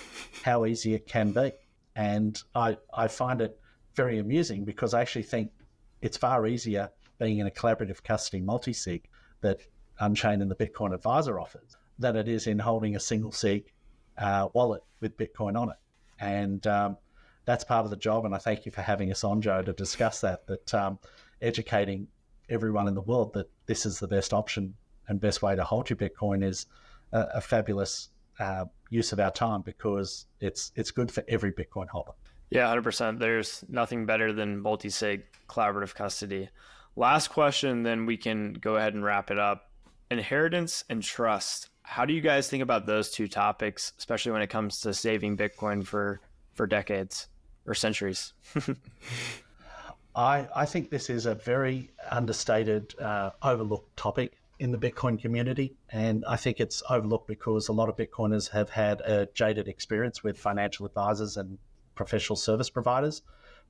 how 0.43 0.65
easy 0.65 0.93
it 0.95 1.07
can 1.07 1.31
be. 1.31 1.53
And 1.95 2.37
I, 2.53 2.77
I 2.93 3.07
find 3.07 3.39
it 3.39 3.57
very 3.93 4.19
amusing 4.19 4.65
because 4.65 4.93
I 4.93 5.01
actually 5.01 5.23
think 5.23 5.51
it's 6.01 6.17
far 6.17 6.45
easier 6.45 6.89
being 7.19 7.37
in 7.37 7.47
a 7.47 7.51
collaborative 7.51 8.03
custody 8.03 8.41
multi-sig 8.41 9.07
that 9.41 9.61
Unchained 9.99 10.41
and 10.41 10.51
the 10.51 10.55
Bitcoin 10.55 10.93
Adviser 10.93 11.39
offers 11.39 11.77
than 11.97 12.15
it 12.15 12.27
is 12.27 12.47
in 12.47 12.59
holding 12.59 12.95
a 12.95 12.99
single 12.99 13.31
sig 13.31 13.71
uh, 14.17 14.49
wallet 14.53 14.83
with 14.99 15.17
Bitcoin 15.17 15.59
on 15.59 15.69
it. 15.69 15.77
And 16.19 16.65
um, 16.67 16.97
that's 17.45 17.63
part 17.63 17.85
of 17.85 17.91
the 17.91 17.97
job. 17.97 18.25
And 18.25 18.35
I 18.35 18.37
thank 18.37 18.65
you 18.65 18.71
for 18.71 18.81
having 18.81 19.11
us 19.11 19.23
on, 19.23 19.41
Joe, 19.41 19.61
to 19.61 19.73
discuss 19.73 20.21
that. 20.21 20.47
That 20.47 20.73
um, 20.73 20.99
educating 21.41 22.07
everyone 22.49 22.87
in 22.87 22.95
the 22.95 23.01
world 23.01 23.33
that 23.33 23.49
this 23.65 23.85
is 23.85 23.99
the 23.99 24.07
best 24.07 24.33
option 24.33 24.73
and 25.07 25.19
best 25.19 25.41
way 25.41 25.55
to 25.55 25.63
hold 25.63 25.89
your 25.89 25.97
Bitcoin 25.97 26.43
is 26.43 26.65
a, 27.11 27.27
a 27.35 27.41
fabulous 27.41 28.09
uh, 28.39 28.65
use 28.89 29.11
of 29.11 29.19
our 29.19 29.31
time 29.31 29.61
because 29.61 30.25
it's 30.39 30.71
it's 30.75 30.91
good 30.91 31.11
for 31.11 31.23
every 31.27 31.51
Bitcoin 31.51 31.87
holder. 31.87 32.11
Yeah, 32.49 32.67
hundred 32.67 32.83
percent. 32.83 33.19
There's 33.19 33.63
nothing 33.67 34.05
better 34.05 34.31
than 34.31 34.59
multi-sig 34.59 35.23
collaborative 35.49 35.95
custody. 35.95 36.49
Last 36.95 37.29
question, 37.29 37.83
then 37.83 38.05
we 38.05 38.17
can 38.17 38.53
go 38.53 38.75
ahead 38.75 38.93
and 38.93 39.03
wrap 39.03 39.31
it 39.31 39.39
up. 39.39 39.71
Inheritance 40.17 40.85
and 40.89 41.03
trust. 41.03 41.69
How 41.83 42.05
do 42.05 42.13
you 42.13 42.21
guys 42.21 42.49
think 42.49 42.63
about 42.63 42.85
those 42.85 43.11
two 43.11 43.27
topics, 43.27 43.91
especially 43.97 44.31
when 44.31 44.41
it 44.41 44.49
comes 44.49 44.79
to 44.81 44.93
saving 44.93 45.35
Bitcoin 45.35 45.85
for 45.85 46.21
for 46.53 46.65
decades 46.65 47.27
or 47.65 47.73
centuries? 47.73 48.33
I, 50.15 50.47
I 50.55 50.65
think 50.65 50.89
this 50.89 51.09
is 51.09 51.25
a 51.25 51.35
very 51.35 51.91
understated, 52.09 52.97
uh, 52.99 53.31
overlooked 53.43 53.97
topic 53.97 54.37
in 54.59 54.71
the 54.71 54.77
Bitcoin 54.77 55.19
community. 55.19 55.75
And 55.89 56.23
I 56.25 56.37
think 56.37 56.61
it's 56.61 56.81
overlooked 56.89 57.27
because 57.27 57.67
a 57.67 57.73
lot 57.73 57.89
of 57.89 57.97
Bitcoiners 57.97 58.49
have 58.51 58.69
had 58.69 59.01
a 59.01 59.27
jaded 59.33 59.67
experience 59.67 60.23
with 60.23 60.37
financial 60.37 60.85
advisors 60.85 61.35
and 61.35 61.57
professional 61.95 62.37
service 62.37 62.69
providers, 62.69 63.23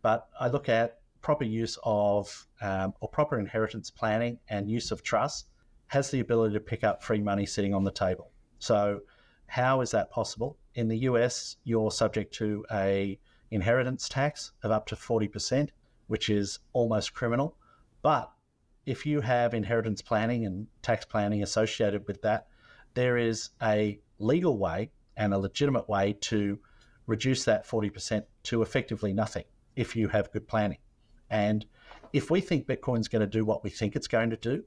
but 0.04 0.28
I 0.40 0.50
look 0.50 0.70
at 0.70 1.00
proper 1.22 1.44
use 1.44 1.80
of 1.84 2.46
um, 2.62 2.94
or 3.00 3.10
proper 3.10 3.40
inheritance 3.40 3.90
planning 3.90 4.38
and 4.48 4.70
use 4.70 4.92
of 4.92 5.02
trust 5.02 5.48
has 5.88 6.12
the 6.12 6.20
ability 6.20 6.54
to 6.54 6.60
pick 6.60 6.84
up 6.84 7.04
free 7.04 7.22
money 7.22 7.46
sitting 7.46 7.74
on 7.74 7.84
the 7.84 7.92
table. 7.92 8.32
So, 8.60 9.02
how 9.48 9.82
is 9.82 9.92
that 9.92 10.10
possible? 10.12 10.58
In 10.74 10.88
the 10.88 10.98
US, 11.00 11.58
you're 11.64 11.92
subject 11.92 12.34
to 12.36 12.66
a 12.72 13.20
inheritance 13.52 14.10
tax 14.10 14.52
of 14.64 14.72
up 14.72 14.88
to 14.88 14.96
40%, 14.96 15.70
which 16.08 16.30
is 16.30 16.60
almost 16.74 17.14
criminal. 17.14 17.56
But 18.02 18.32
if 18.86 19.06
you 19.06 19.22
have 19.22 19.54
inheritance 19.54 20.02
planning 20.02 20.46
and 20.46 20.68
tax 20.82 21.06
planning 21.06 21.44
associated 21.44 22.08
with 22.08 22.22
that, 22.24 22.48
there 22.94 23.18
is 23.18 23.50
a 23.62 24.00
legal 24.20 24.58
way 24.58 24.92
and 25.18 25.34
a 25.34 25.38
legitimate 25.38 25.88
way 25.88 26.14
to 26.22 26.60
reduce 27.08 27.46
that 27.46 27.68
40% 27.68 28.24
to 28.44 28.62
effectively 28.62 29.14
nothing 29.14 29.44
if 29.76 29.96
you 29.96 30.08
have 30.08 30.32
good 30.32 30.48
planning. 30.48 30.78
And 31.30 31.66
if 32.14 32.30
we 32.30 32.42
think 32.42 32.68
Bitcoin's 32.68 33.08
going 33.08 33.22
to 33.22 33.28
do 33.28 33.46
what 33.46 33.64
we 33.64 33.70
think 33.70 33.96
it's 33.96 34.08
going 34.08 34.30
to 34.30 34.38
do, 34.38 34.64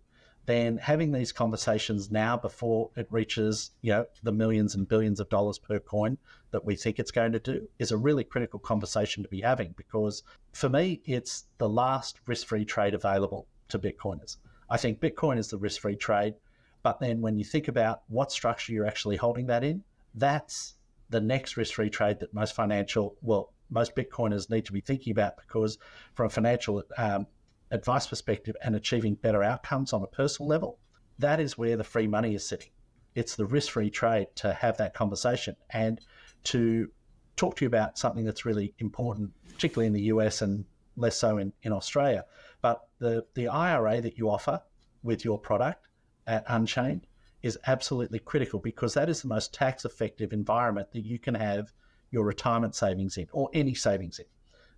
then 0.49 0.79
having 0.79 1.13
these 1.13 1.31
conversations 1.31 2.11
now 2.11 2.35
before 2.35 2.89
it 2.97 3.07
reaches 3.11 3.71
you 3.83 3.93
know 3.93 4.07
the 4.23 4.33
millions 4.33 4.75
and 4.75 4.89
billions 4.89 5.21
of 5.21 5.29
dollars 5.29 5.59
per 5.59 5.79
coin 5.79 6.17
that 6.53 6.65
we 6.65 6.75
think 6.75 6.99
it's 6.99 7.11
going 7.11 7.33
to 7.33 7.39
do 7.39 7.69
is 7.79 7.93
a 7.93 7.97
really 7.99 8.25
critical 8.25 8.59
conversation 8.59 9.23
to 9.23 9.29
be 9.29 9.43
having 9.43 9.75
because 9.77 10.23
for 10.55 10.71
me 10.71 11.03
it's 11.05 11.45
the 11.59 11.69
last 11.69 12.21
risk-free 12.27 12.65
trade 12.65 12.95
available 12.95 13.47
to 13.69 13.79
bitcoiners. 13.79 14.39
I 14.71 14.79
think 14.79 15.01
bitcoin 15.01 15.37
is 15.37 15.49
the 15.49 15.59
risk-free 15.59 15.97
trade 15.97 16.35
but 16.83 16.99
then 16.99 17.21
when 17.21 17.37
you 17.37 17.45
think 17.45 17.69
about 17.69 18.01
what 18.09 18.33
structure 18.33 18.73
you're 18.73 18.87
actually 18.87 19.17
holding 19.17 19.49
that 19.49 19.63
in 19.63 19.85
that's 20.15 20.77
the 21.11 21.21
next 21.21 21.59
risk-free 21.59 21.91
trade 21.91 22.21
that 22.21 22.33
most 22.33 22.55
financial 22.55 23.17
well 23.21 23.53
most 23.69 23.95
bitcoiners 23.95 24.49
need 24.49 24.65
to 24.65 24.73
be 24.73 24.81
thinking 24.81 25.11
about 25.11 25.37
because 25.37 25.77
from 26.15 26.25
a 26.25 26.31
financial 26.31 26.83
um, 26.97 27.27
advice 27.71 28.07
perspective 28.07 28.57
and 28.63 28.75
achieving 28.75 29.15
better 29.15 29.43
outcomes 29.43 29.93
on 29.93 30.03
a 30.03 30.07
personal 30.07 30.49
level, 30.49 30.79
that 31.19 31.41
is 31.41 31.59
where 31.59 31.77
the 31.77 31.85
free 31.85 32.07
money 32.07 32.35
is 32.35 32.47
sitting. 32.47 32.71
It's 33.15 33.37
the 33.37 33.47
risk 33.47 33.73
free 33.73 33.91
trade 33.91 34.29
to 34.37 34.53
have 34.53 34.77
that 34.79 34.95
conversation 34.95 35.57
and 35.71 36.01
to 36.45 36.89
talk 37.37 37.57
to 37.57 37.65
you 37.65 37.67
about 37.67 37.99
something 37.99 38.25
that's 38.25 38.45
really 38.45 38.75
important, 38.79 39.33
particularly 39.53 39.87
in 39.87 39.93
the 39.93 40.03
US 40.03 40.43
and 40.43 40.65
less 40.97 41.17
so 41.17 41.39
in, 41.39 41.53
in 41.63 41.73
Australia. 41.73 42.25
But 42.61 42.89
the, 42.99 43.25
the 43.35 43.49
IRA 43.49 44.01
that 44.01 44.19
you 44.19 44.31
offer 44.31 44.61
with 45.03 45.25
your 45.25 45.39
product 45.39 45.89
at 46.27 46.45
Unchained 46.49 47.07
is 47.43 47.59
absolutely 47.67 48.19
critical 48.19 48.59
because 48.59 48.95
that 48.95 49.09
is 49.09 49.23
the 49.23 49.29
most 49.29 49.55
tax 49.55 49.85
effective 49.85 50.33
environment 50.33 50.91
that 50.93 51.05
you 51.05 51.19
can 51.19 51.35
have 51.35 51.73
your 52.11 52.25
retirement 52.25 52.75
savings 52.75 53.17
in 53.17 53.29
or 53.33 53.49
any 53.53 53.75
savings 53.75 54.19
in 54.19 54.27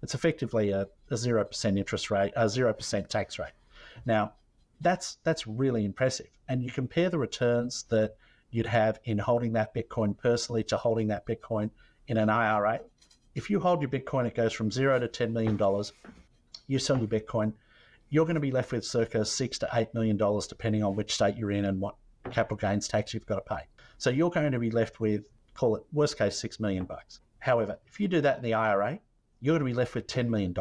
it's 0.02 0.14
effectively 0.14 0.70
a, 0.70 0.86
a 1.10 1.14
0% 1.14 1.78
interest 1.78 2.10
rate, 2.10 2.32
a 2.36 2.46
0% 2.46 3.08
tax 3.08 3.38
rate. 3.38 3.52
Now, 4.06 4.32
that's 4.80 5.18
that's 5.24 5.46
really 5.46 5.84
impressive. 5.84 6.28
And 6.48 6.62
you 6.62 6.70
compare 6.70 7.10
the 7.10 7.18
returns 7.18 7.84
that 7.90 8.16
you'd 8.50 8.66
have 8.66 8.98
in 9.04 9.18
holding 9.18 9.52
that 9.52 9.74
Bitcoin 9.74 10.16
personally 10.16 10.64
to 10.64 10.76
holding 10.76 11.08
that 11.08 11.26
Bitcoin 11.26 11.70
in 12.08 12.16
an 12.16 12.28
IRA. 12.28 12.80
If 13.34 13.50
you 13.50 13.60
hold 13.60 13.80
your 13.80 13.90
Bitcoin, 13.90 14.26
it 14.26 14.34
goes 14.34 14.52
from 14.52 14.70
zero 14.70 14.98
to 14.98 15.06
$10 15.06 15.32
million. 15.32 15.58
You 16.66 16.78
sell 16.78 16.98
your 16.98 17.06
Bitcoin, 17.06 17.52
you're 18.08 18.24
going 18.24 18.34
to 18.34 18.40
be 18.40 18.50
left 18.50 18.72
with 18.72 18.84
circa 18.84 19.24
six 19.24 19.58
to 19.60 19.66
$8 19.66 19.94
million, 19.94 20.16
depending 20.16 20.82
on 20.82 20.96
which 20.96 21.14
state 21.14 21.36
you're 21.36 21.52
in 21.52 21.64
and 21.66 21.80
what 21.80 21.94
capital 22.32 22.56
gains 22.56 22.88
tax 22.88 23.14
you've 23.14 23.26
got 23.26 23.36
to 23.36 23.54
pay. 23.54 23.62
So 23.98 24.10
you're 24.10 24.30
going 24.30 24.50
to 24.50 24.58
be 24.58 24.70
left 24.70 24.98
with, 24.98 25.26
call 25.54 25.76
it 25.76 25.84
worst 25.92 26.18
case, 26.18 26.38
6 26.38 26.58
million 26.58 26.84
bucks. 26.84 27.20
However, 27.38 27.78
if 27.86 28.00
you 28.00 28.08
do 28.08 28.20
that 28.22 28.38
in 28.38 28.42
the 28.42 28.54
IRA, 28.54 28.98
you're 29.40 29.54
going 29.54 29.66
to 29.66 29.72
be 29.72 29.78
left 29.78 29.94
with 29.94 30.06
$10 30.06 30.28
million. 30.28 30.54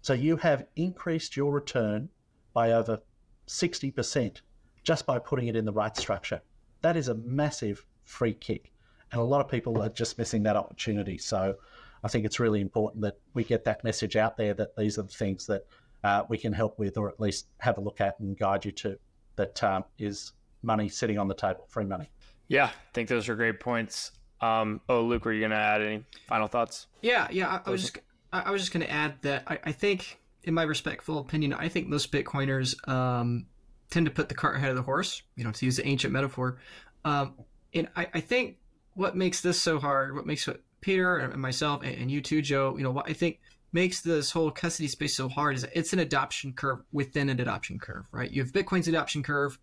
So 0.00 0.14
you 0.14 0.36
have 0.38 0.66
increased 0.76 1.36
your 1.36 1.52
return 1.52 2.08
by 2.52 2.72
over 2.72 3.00
60% 3.46 4.40
just 4.82 5.06
by 5.06 5.18
putting 5.18 5.48
it 5.48 5.56
in 5.56 5.64
the 5.64 5.72
right 5.72 5.96
structure. 5.96 6.40
That 6.80 6.96
is 6.96 7.08
a 7.08 7.14
massive 7.14 7.84
free 8.04 8.34
kick. 8.34 8.72
And 9.12 9.20
a 9.20 9.24
lot 9.24 9.44
of 9.44 9.50
people 9.50 9.80
are 9.80 9.88
just 9.88 10.18
missing 10.18 10.42
that 10.44 10.56
opportunity. 10.56 11.18
So 11.18 11.56
I 12.02 12.08
think 12.08 12.24
it's 12.24 12.40
really 12.40 12.60
important 12.60 13.02
that 13.02 13.18
we 13.34 13.44
get 13.44 13.64
that 13.64 13.84
message 13.84 14.16
out 14.16 14.36
there 14.36 14.54
that 14.54 14.76
these 14.76 14.98
are 14.98 15.02
the 15.02 15.08
things 15.08 15.46
that 15.46 15.66
uh, 16.02 16.24
we 16.28 16.38
can 16.38 16.52
help 16.52 16.78
with, 16.78 16.96
or 16.96 17.08
at 17.08 17.20
least 17.20 17.46
have 17.58 17.78
a 17.78 17.80
look 17.80 18.00
at 18.00 18.18
and 18.18 18.36
guide 18.36 18.64
you 18.64 18.72
to. 18.72 18.98
That 19.36 19.62
um, 19.62 19.84
is 19.98 20.32
money 20.62 20.88
sitting 20.88 21.18
on 21.18 21.28
the 21.28 21.34
table, 21.34 21.64
free 21.68 21.84
money. 21.84 22.10
Yeah, 22.48 22.66
I 22.66 22.92
think 22.92 23.08
those 23.08 23.28
are 23.28 23.34
great 23.34 23.60
points. 23.60 24.12
Um, 24.42 24.80
oh, 24.88 25.02
Luke, 25.02 25.24
were 25.24 25.32
you 25.32 25.40
gonna 25.40 25.54
add 25.54 25.80
any 25.80 26.04
final 26.26 26.48
thoughts? 26.48 26.88
Yeah, 27.00 27.28
yeah. 27.30 27.48
I, 27.48 27.68
I 27.68 27.70
was 27.70 27.82
just 27.82 27.98
I 28.32 28.50
was 28.50 28.60
just 28.60 28.72
gonna 28.72 28.86
add 28.86 29.14
that 29.22 29.44
I, 29.46 29.58
I, 29.64 29.72
think, 29.72 30.18
in 30.42 30.52
my 30.52 30.64
respectful 30.64 31.18
opinion, 31.18 31.52
I 31.52 31.68
think 31.68 31.86
most 31.86 32.10
Bitcoiners 32.10 32.76
um, 32.88 33.46
tend 33.90 34.06
to 34.06 34.12
put 34.12 34.28
the 34.28 34.34
cart 34.34 34.56
ahead 34.56 34.70
of 34.70 34.76
the 34.76 34.82
horse. 34.82 35.22
You 35.36 35.44
know, 35.44 35.52
to 35.52 35.64
use 35.64 35.76
the 35.76 35.86
ancient 35.86 36.12
metaphor. 36.12 36.58
Um, 37.04 37.34
and 37.72 37.88
I, 37.96 38.08
I 38.14 38.20
think 38.20 38.56
what 38.94 39.16
makes 39.16 39.40
this 39.40 39.60
so 39.60 39.78
hard, 39.78 40.14
what 40.14 40.26
makes 40.26 40.48
Peter 40.80 41.18
and 41.18 41.40
myself 41.40 41.82
and, 41.82 41.94
and 41.94 42.10
you 42.10 42.20
too, 42.20 42.42
Joe, 42.42 42.74
you 42.76 42.82
know, 42.82 42.90
what 42.90 43.08
I 43.08 43.12
think 43.12 43.40
makes 43.72 44.02
this 44.02 44.30
whole 44.30 44.50
custody 44.50 44.88
space 44.88 45.16
so 45.16 45.28
hard 45.28 45.56
is 45.56 45.66
it's 45.72 45.92
an 45.92 46.00
adoption 46.00 46.52
curve 46.52 46.82
within 46.92 47.28
an 47.30 47.40
adoption 47.40 47.78
curve, 47.78 48.04
right? 48.12 48.30
You 48.30 48.42
have 48.42 48.52
Bitcoin's 48.52 48.88
adoption 48.88 49.22
curve, 49.22 49.58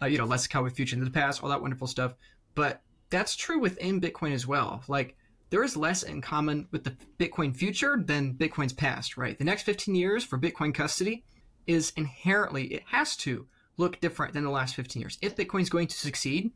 uh, 0.00 0.06
you 0.06 0.18
know, 0.18 0.24
let's 0.24 0.48
count 0.48 0.64
with 0.64 0.74
future 0.74 0.96
into 0.96 1.04
the 1.04 1.12
past, 1.12 1.42
all 1.42 1.50
that 1.50 1.62
wonderful 1.62 1.86
stuff. 1.86 2.14
But 2.54 2.82
that's 3.12 3.36
true 3.36 3.60
within 3.60 4.00
Bitcoin 4.00 4.32
as 4.32 4.46
well. 4.46 4.82
Like 4.88 5.16
there 5.50 5.62
is 5.62 5.76
less 5.76 6.02
in 6.02 6.22
common 6.22 6.66
with 6.72 6.82
the 6.82 6.96
Bitcoin 7.18 7.54
future 7.54 8.02
than 8.02 8.34
Bitcoin's 8.34 8.72
past, 8.72 9.16
right? 9.16 9.38
The 9.38 9.44
next 9.44 9.62
15 9.62 9.94
years 9.94 10.24
for 10.24 10.38
Bitcoin 10.38 10.74
custody 10.74 11.24
is 11.66 11.92
inherently, 11.96 12.64
it 12.64 12.82
has 12.86 13.14
to 13.18 13.46
look 13.76 14.00
different 14.00 14.32
than 14.32 14.44
the 14.44 14.50
last 14.50 14.74
15 14.74 15.00
years. 15.00 15.18
If 15.20 15.36
Bitcoin 15.36 15.60
is 15.60 15.70
going 15.70 15.88
to 15.88 15.96
succeed, 15.96 16.52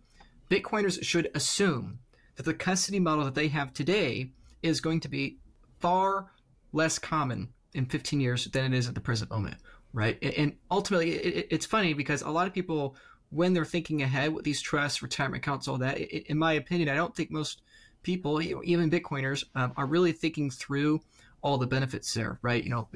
Bitcoiners 0.51 1.05
should 1.05 1.31
assume 1.35 1.99
that 2.37 2.45
the 2.45 2.55
custody 2.55 3.01
model 3.01 3.25
that 3.27 3.35
they 3.35 3.49
have 3.49 3.73
today 3.73 4.31
is 4.63 4.81
going 4.81 5.01
to 5.01 5.09
be 5.09 5.39
far 5.79 6.33
less 6.73 6.99
common 6.99 7.51
in 7.75 7.85
15 7.87 8.19
years 8.21 8.47
than 8.47 8.73
it 8.73 8.77
is 8.77 8.89
at 8.89 8.95
the 8.95 9.01
present 9.01 9.31
moment, 9.31 9.57
right? 9.93 10.19
And 10.23 10.57
ultimately, 10.71 11.13
it's 11.13 11.67
funny 11.67 11.93
because 11.93 12.23
a 12.23 12.31
lot 12.31 12.47
of 12.47 12.55
people 12.55 12.97
when 13.37 13.53
they're 13.53 13.65
thinking 13.65 14.03
ahead 14.03 14.33
with 14.33 14.45
these 14.45 14.63
trusts, 14.63 15.03
retirement 15.03 15.45
accounts, 15.45 15.69
all 15.69 15.79
that. 15.79 15.99
It, 15.99 16.27
in 16.27 16.39
my 16.39 16.55
opinion, 16.55 16.89
I 16.89 16.95
don't 16.95 17.15
think 17.15 17.31
most 17.31 17.61
people, 18.03 18.41
even 18.43 18.91
Bitcoiners, 18.91 19.45
um, 19.55 19.73
are 19.77 19.87
really 19.87 20.13
thinking 20.13 20.51
through 20.51 21.03
all 21.43 21.59
the 21.59 21.67
benefits 21.67 22.15
there, 22.15 22.39
right? 22.41 22.65
You 22.65 22.71
know, 22.71 22.89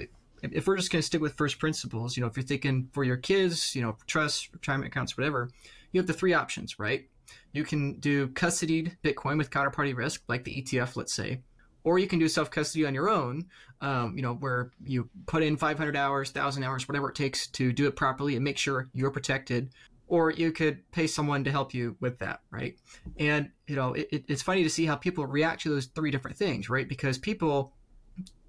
if 0.43 0.67
we're 0.67 0.79
just 0.79 0.91
going 0.91 1.01
to 1.01 1.07
stick 1.07 1.21
with 1.21 1.35
first 1.35 1.59
principles, 1.59 2.17
you 2.17 2.23
know, 2.23 2.27
if 2.27 2.37
you're 2.37 2.45
thinking 2.45 2.89
for 2.93 3.05
your 3.05 3.19
kids, 3.19 3.77
you 3.77 3.83
know, 3.83 3.97
trusts, 4.07 4.49
retirement 4.53 4.91
accounts, 4.91 5.17
whatever, 5.17 5.51
you 5.93 6.01
have 6.01 6.07
the 6.07 6.15
three 6.15 6.33
options, 6.33 6.79
right? 6.79 7.07
You 7.53 7.65
can 7.65 8.01
do 8.01 8.29
custodied 8.29 8.97
Bitcoin 9.05 9.37
with 9.37 9.51
counterparty 9.51 9.95
risk, 9.95 10.23
like 10.27 10.45
the 10.45 10.63
ETF, 10.63 10.97
let's 10.97 11.13
say, 11.13 11.43
or 11.85 11.99
you 11.99 12.07
can 12.07 12.19
do 12.19 12.29
self 12.29 12.51
custody 12.51 12.87
on 12.87 12.95
your 12.95 13.09
own, 13.09 13.47
um, 13.81 14.17
you 14.17 14.23
know, 14.23 14.35
where 14.35 14.71
you 14.85 15.09
put 15.27 15.43
in 15.43 15.57
500 15.57 15.97
hours, 15.97 16.35
1,000 16.35 16.63
hours, 16.63 16.89
whatever 16.89 17.11
it 17.11 17.15
takes 17.15 17.47
to 17.49 17.73
do 17.73 17.87
it 17.87 17.97
properly 17.97 18.37
and 18.37 18.45
make 18.45 18.59
sure 18.59 18.89
you're 18.93 19.11
protected 19.11 19.71
or 20.11 20.33
you 20.33 20.51
could 20.51 20.91
pay 20.91 21.07
someone 21.07 21.45
to 21.45 21.53
help 21.53 21.73
you 21.73 21.97
with 22.01 22.19
that, 22.19 22.41
right? 22.51 22.77
And 23.19 23.49
you 23.69 23.77
know, 23.77 23.95
it, 23.95 24.25
it's 24.29 24.43
funny 24.43 24.65
to 24.65 24.69
see 24.69 24.85
how 24.85 24.97
people 24.97 25.25
react 25.25 25.63
to 25.63 25.71
those 25.71 25.87
three 25.87 26.11
different 26.11 26.37
things, 26.37 26.69
right? 26.69 26.89
Because 26.89 27.17
people, 27.17 27.73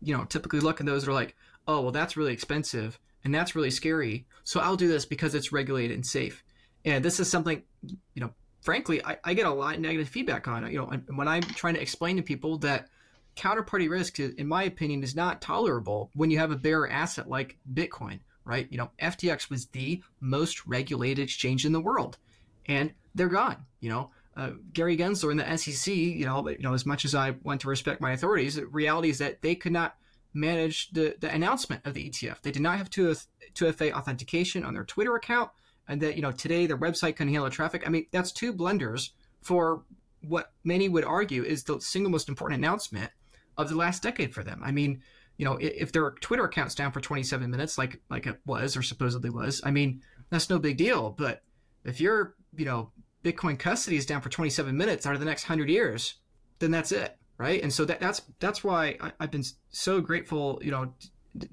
you 0.01 0.17
know, 0.17 0.25
typically 0.25 0.59
look 0.59 0.79
at 0.79 0.87
those 0.87 1.07
are 1.07 1.13
like, 1.13 1.35
oh, 1.67 1.81
well, 1.81 1.91
that's 1.91 2.17
really 2.17 2.33
expensive 2.33 2.99
and 3.23 3.33
that's 3.33 3.55
really 3.55 3.69
scary, 3.69 4.25
so 4.43 4.59
I'll 4.59 4.75
do 4.75 4.87
this 4.87 5.05
because 5.05 5.35
it's 5.35 5.51
regulated 5.51 5.95
and 5.95 6.05
safe. 6.05 6.43
And 6.83 7.05
this 7.05 7.19
is 7.19 7.29
something, 7.29 7.61
you 7.83 8.21
know, 8.21 8.31
frankly, 8.61 9.05
I, 9.05 9.19
I 9.23 9.35
get 9.35 9.45
a 9.45 9.53
lot 9.53 9.75
of 9.75 9.81
negative 9.81 10.09
feedback 10.09 10.47
on. 10.47 10.65
You 10.71 10.79
know, 10.79 10.91
when 11.15 11.27
I'm 11.27 11.43
trying 11.43 11.75
to 11.75 11.81
explain 11.81 12.15
to 12.15 12.23
people 12.23 12.57
that 12.59 12.87
counterparty 13.35 13.87
risk, 13.87 14.19
in 14.19 14.47
my 14.47 14.63
opinion, 14.63 15.03
is 15.03 15.15
not 15.15 15.43
tolerable 15.43 16.09
when 16.15 16.31
you 16.31 16.39
have 16.39 16.49
a 16.49 16.55
bare 16.55 16.89
asset 16.89 17.29
like 17.29 17.59
Bitcoin 17.71 18.21
right? 18.45 18.67
You 18.69 18.77
know, 18.77 18.91
FTX 19.01 19.49
was 19.49 19.67
the 19.67 20.01
most 20.19 20.65
regulated 20.65 21.23
exchange 21.23 21.65
in 21.65 21.71
the 21.71 21.79
world, 21.79 22.17
and 22.65 22.93
they're 23.15 23.29
gone. 23.29 23.65
You 23.79 23.89
know, 23.89 24.11
uh, 24.35 24.51
Gary 24.73 24.97
Gensler 24.97 25.31
and 25.31 25.39
the 25.39 25.57
SEC, 25.57 25.93
you 25.93 26.25
know, 26.25 26.47
you 26.49 26.59
know, 26.59 26.73
as 26.73 26.85
much 26.85 27.05
as 27.05 27.15
I 27.15 27.31
want 27.43 27.61
to 27.61 27.67
respect 27.67 28.01
my 28.01 28.11
authorities, 28.11 28.55
the 28.55 28.65
reality 28.65 29.09
is 29.09 29.17
that 29.19 29.41
they 29.41 29.55
could 29.55 29.73
not 29.73 29.95
manage 30.33 30.89
the, 30.91 31.15
the 31.19 31.33
announcement 31.33 31.85
of 31.85 31.93
the 31.93 32.09
ETF. 32.09 32.41
They 32.41 32.51
did 32.51 32.61
not 32.61 32.77
have 32.77 32.89
2FA 32.89 33.91
authentication 33.91 34.63
on 34.63 34.73
their 34.73 34.85
Twitter 34.85 35.15
account, 35.15 35.51
and 35.87 36.01
that 36.01 36.15
you 36.15 36.21
know 36.21 36.31
today 36.31 36.65
their 36.65 36.77
website 36.77 37.15
can 37.15 37.27
handle 37.27 37.49
traffic. 37.49 37.83
I 37.85 37.89
mean, 37.89 38.05
that's 38.11 38.31
two 38.31 38.53
blunders 38.53 39.11
for 39.41 39.83
what 40.21 40.53
many 40.63 40.87
would 40.87 41.03
argue 41.03 41.43
is 41.43 41.63
the 41.63 41.81
single 41.81 42.11
most 42.11 42.29
important 42.29 42.59
announcement 42.59 43.11
of 43.57 43.69
the 43.69 43.75
last 43.75 44.03
decade 44.03 44.33
for 44.33 44.43
them. 44.43 44.61
I 44.63 44.71
mean, 44.71 45.01
you 45.41 45.45
know, 45.45 45.57
if 45.59 45.91
their 45.91 46.11
Twitter 46.21 46.45
account's 46.45 46.75
down 46.75 46.91
for 46.91 47.01
27 47.01 47.49
minutes, 47.49 47.75
like 47.75 47.99
like 48.11 48.27
it 48.27 48.39
was 48.45 48.77
or 48.77 48.83
supposedly 48.83 49.31
was, 49.31 49.59
I 49.65 49.71
mean, 49.71 50.03
that's 50.29 50.51
no 50.51 50.59
big 50.59 50.77
deal. 50.77 51.09
But 51.09 51.41
if 51.83 51.99
your, 51.99 52.35
you 52.55 52.63
know, 52.63 52.91
Bitcoin 53.23 53.57
custody 53.57 53.97
is 53.97 54.05
down 54.05 54.21
for 54.21 54.29
27 54.29 54.77
minutes 54.77 55.07
out 55.07 55.15
of 55.15 55.19
the 55.19 55.25
next 55.25 55.45
hundred 55.45 55.67
years, 55.71 56.19
then 56.59 56.69
that's 56.69 56.91
it, 56.91 57.17
right? 57.39 57.59
And 57.63 57.73
so 57.73 57.85
that, 57.85 57.99
that's 57.99 58.21
that's 58.39 58.63
why 58.63 58.97
I, 59.01 59.13
have 59.19 59.31
been 59.31 59.43
so 59.71 59.99
grateful, 59.99 60.61
you 60.63 60.69
know, 60.69 60.93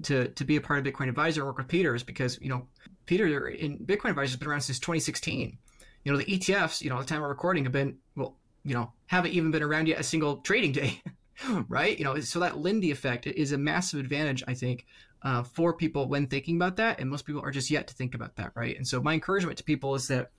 to 0.03 0.27
to 0.27 0.45
be 0.45 0.55
a 0.55 0.61
part 0.61 0.85
of 0.85 0.93
Bitcoin 0.93 1.07
Adviser 1.07 1.41
and 1.41 1.47
work 1.47 1.57
with 1.57 1.67
Peter 1.67 1.95
is 1.95 2.03
because 2.03 2.37
you 2.43 2.49
know 2.49 2.67
Peter 3.07 3.47
in 3.47 3.79
Bitcoin 3.79 4.11
Adviser 4.11 4.33
has 4.33 4.35
been 4.35 4.49
around 4.49 4.61
since 4.61 4.77
2016. 4.77 5.57
You 6.03 6.11
know, 6.11 6.17
the 6.19 6.25
ETFs, 6.25 6.83
you 6.83 6.91
know, 6.91 6.97
at 6.97 7.07
the 7.07 7.07
time 7.07 7.23
of 7.23 7.29
recording 7.29 7.63
have 7.63 7.73
been 7.73 7.97
well, 8.15 8.37
you 8.63 8.75
know, 8.75 8.93
haven't 9.07 9.31
even 9.31 9.49
been 9.49 9.63
around 9.63 9.87
yet 9.87 9.99
a 9.99 10.03
single 10.03 10.37
trading 10.41 10.73
day, 10.73 11.01
right? 11.67 11.97
You 11.97 12.05
know, 12.05 12.19
so 12.19 12.39
that 12.39 12.57
Lindy 12.57 12.91
effect 12.91 13.27
is 13.27 13.51
a 13.51 13.57
massive 13.57 13.99
advantage, 13.99 14.43
I 14.47 14.53
think, 14.53 14.85
uh, 15.21 15.43
for 15.43 15.73
people 15.73 16.07
when 16.07 16.27
thinking 16.27 16.55
about 16.55 16.77
that, 16.77 16.99
and 16.99 17.09
most 17.09 17.25
people 17.25 17.41
are 17.41 17.51
just 17.51 17.69
yet 17.69 17.87
to 17.87 17.93
think 17.93 18.15
about 18.15 18.35
that, 18.37 18.51
right? 18.55 18.75
And 18.75 18.87
so 18.87 19.01
my 19.01 19.13
encouragement 19.13 19.57
to 19.57 19.63
people 19.63 19.95
is 19.95 20.07
that 20.07 20.31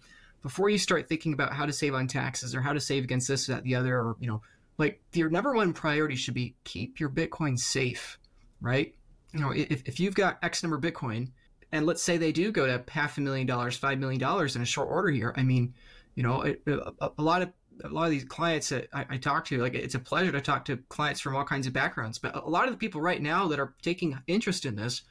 before 0.42 0.70
you 0.70 0.78
start 0.78 1.08
thinking 1.08 1.32
about 1.32 1.52
how 1.52 1.66
to 1.66 1.72
save 1.72 1.94
on 1.94 2.06
taxes 2.06 2.54
or 2.54 2.62
how 2.62 2.72
to 2.72 2.80
save 2.80 3.04
against 3.04 3.28
this, 3.28 3.48
or 3.48 3.54
that, 3.54 3.64
the 3.64 3.74
other, 3.74 3.96
or 3.96 4.16
you 4.20 4.26
know, 4.26 4.40
like 4.78 5.02
your 5.12 5.28
number 5.28 5.52
one 5.54 5.72
priority 5.74 6.16
should 6.16 6.34
be 6.34 6.54
keep 6.64 6.98
your 6.98 7.10
Bitcoin 7.10 7.58
safe, 7.58 8.18
right? 8.60 8.94
You 9.32 9.40
know, 9.40 9.50
if, 9.50 9.86
if 9.86 10.00
you've 10.00 10.14
got 10.14 10.38
X 10.42 10.62
number 10.62 10.78
Bitcoin, 10.80 11.30
and 11.72 11.86
let's 11.86 12.02
say 12.02 12.16
they 12.16 12.32
do 12.32 12.50
go 12.50 12.66
to 12.66 12.82
half 12.88 13.18
a 13.18 13.20
million 13.20 13.46
dollars, 13.46 13.76
five 13.76 13.98
million 13.98 14.18
dollars 14.18 14.56
in 14.56 14.62
a 14.62 14.66
short 14.66 14.88
order 14.88 15.10
here, 15.10 15.34
I 15.36 15.42
mean, 15.42 15.74
you 16.14 16.22
know, 16.22 16.42
a, 16.66 17.10
a 17.18 17.22
lot 17.22 17.42
of 17.42 17.52
a 17.84 17.88
lot 17.88 18.04
of 18.04 18.10
these 18.10 18.24
clients 18.24 18.68
that 18.70 18.88
I, 18.92 19.06
I, 19.10 19.16
talk 19.16 19.44
to, 19.46 19.58
like 19.58 19.74
it's 19.74 19.94
a 19.94 20.00
pleasure 20.00 20.32
to 20.32 20.40
talk 20.40 20.64
to 20.66 20.76
clients 20.88 21.20
from 21.20 21.36
all 21.36 21.44
kinds 21.44 21.66
of 21.66 21.72
backgrounds. 21.72 22.18
But 22.18 22.34
a 22.34 22.48
lot 22.48 22.66
of 22.66 22.72
the 22.72 22.78
people 22.78 23.00
right 23.00 23.20
now 23.20 23.48
that 23.48 23.60
are 23.60 23.74
taking 23.82 24.18
interest 24.26 24.64
in 24.66 24.76
this 24.76 25.02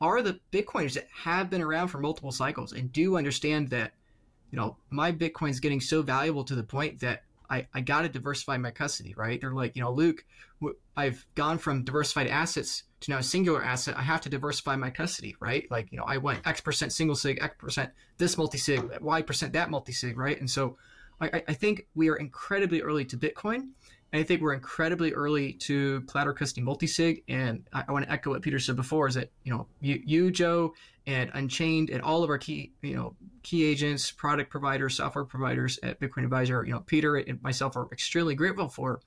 are 0.00 0.22
the 0.22 0.40
Bitcoiners 0.52 0.94
that 0.94 1.08
have 1.14 1.50
been 1.50 1.62
around 1.62 1.88
for 1.88 1.98
multiple 1.98 2.32
cycles 2.32 2.72
and 2.72 2.92
do 2.92 3.16
understand 3.16 3.70
that, 3.70 3.92
you 4.50 4.56
know, 4.56 4.76
my 4.90 5.12
Bitcoin 5.12 5.50
is 5.50 5.60
getting 5.60 5.80
so 5.80 6.02
valuable 6.02 6.44
to 6.44 6.54
the 6.54 6.62
point 6.62 7.00
that 7.00 7.22
I, 7.48 7.66
I 7.72 7.80
got 7.80 8.02
to 8.02 8.08
diversify 8.08 8.56
my 8.58 8.70
custody, 8.70 9.14
right? 9.16 9.40
They're 9.40 9.52
like, 9.52 9.76
you 9.76 9.82
know, 9.82 9.92
Luke, 9.92 10.24
I've 10.96 11.24
gone 11.34 11.58
from 11.58 11.84
diversified 11.84 12.28
assets 12.28 12.84
to 13.00 13.10
now 13.10 13.18
a 13.18 13.22
singular 13.22 13.62
asset. 13.62 13.96
I 13.96 14.02
have 14.02 14.22
to 14.22 14.28
diversify 14.28 14.76
my 14.76 14.90
custody, 14.90 15.36
right? 15.40 15.66
Like, 15.70 15.92
you 15.92 15.98
know, 15.98 16.04
I 16.06 16.16
went 16.16 16.46
X 16.46 16.60
percent 16.60 16.92
single 16.92 17.16
sig, 17.16 17.38
X 17.40 17.54
percent 17.58 17.90
this 18.18 18.38
multi 18.38 18.58
sig, 18.58 18.82
Y 19.00 19.22
percent 19.22 19.52
that 19.52 19.70
multi 19.70 19.92
sig, 19.92 20.16
right? 20.16 20.38
And 20.38 20.50
so 20.50 20.76
I, 21.20 21.42
I 21.48 21.52
think 21.54 21.86
we 21.94 22.08
are 22.08 22.16
incredibly 22.16 22.82
early 22.82 23.04
to 23.06 23.16
Bitcoin. 23.16 23.70
And 24.12 24.20
I 24.20 24.22
think 24.22 24.40
we're 24.40 24.54
incredibly 24.54 25.12
early 25.12 25.54
to 25.54 26.00
collaborative 26.02 26.36
custody 26.36 26.64
multisig. 26.64 27.24
And 27.28 27.66
I, 27.72 27.84
I 27.88 27.92
want 27.92 28.04
to 28.04 28.12
echo 28.12 28.30
what 28.30 28.40
Peter 28.42 28.58
said 28.58 28.76
before: 28.76 29.08
is 29.08 29.14
that 29.16 29.30
you 29.42 29.52
know 29.52 29.66
you, 29.80 30.00
you, 30.04 30.30
Joe, 30.30 30.74
and 31.06 31.30
Unchained, 31.34 31.90
and 31.90 32.02
all 32.02 32.22
of 32.22 32.30
our 32.30 32.38
key 32.38 32.72
you 32.82 32.94
know 32.94 33.16
key 33.42 33.64
agents, 33.64 34.12
product 34.12 34.48
providers, 34.50 34.96
software 34.96 35.24
providers 35.24 35.78
at 35.82 36.00
Bitcoin 36.00 36.22
Adviser, 36.22 36.64
you 36.64 36.72
know 36.72 36.80
Peter 36.80 37.16
and 37.16 37.42
myself 37.42 37.76
are 37.76 37.88
extremely 37.90 38.36
grateful 38.36 38.68
for, 38.68 39.00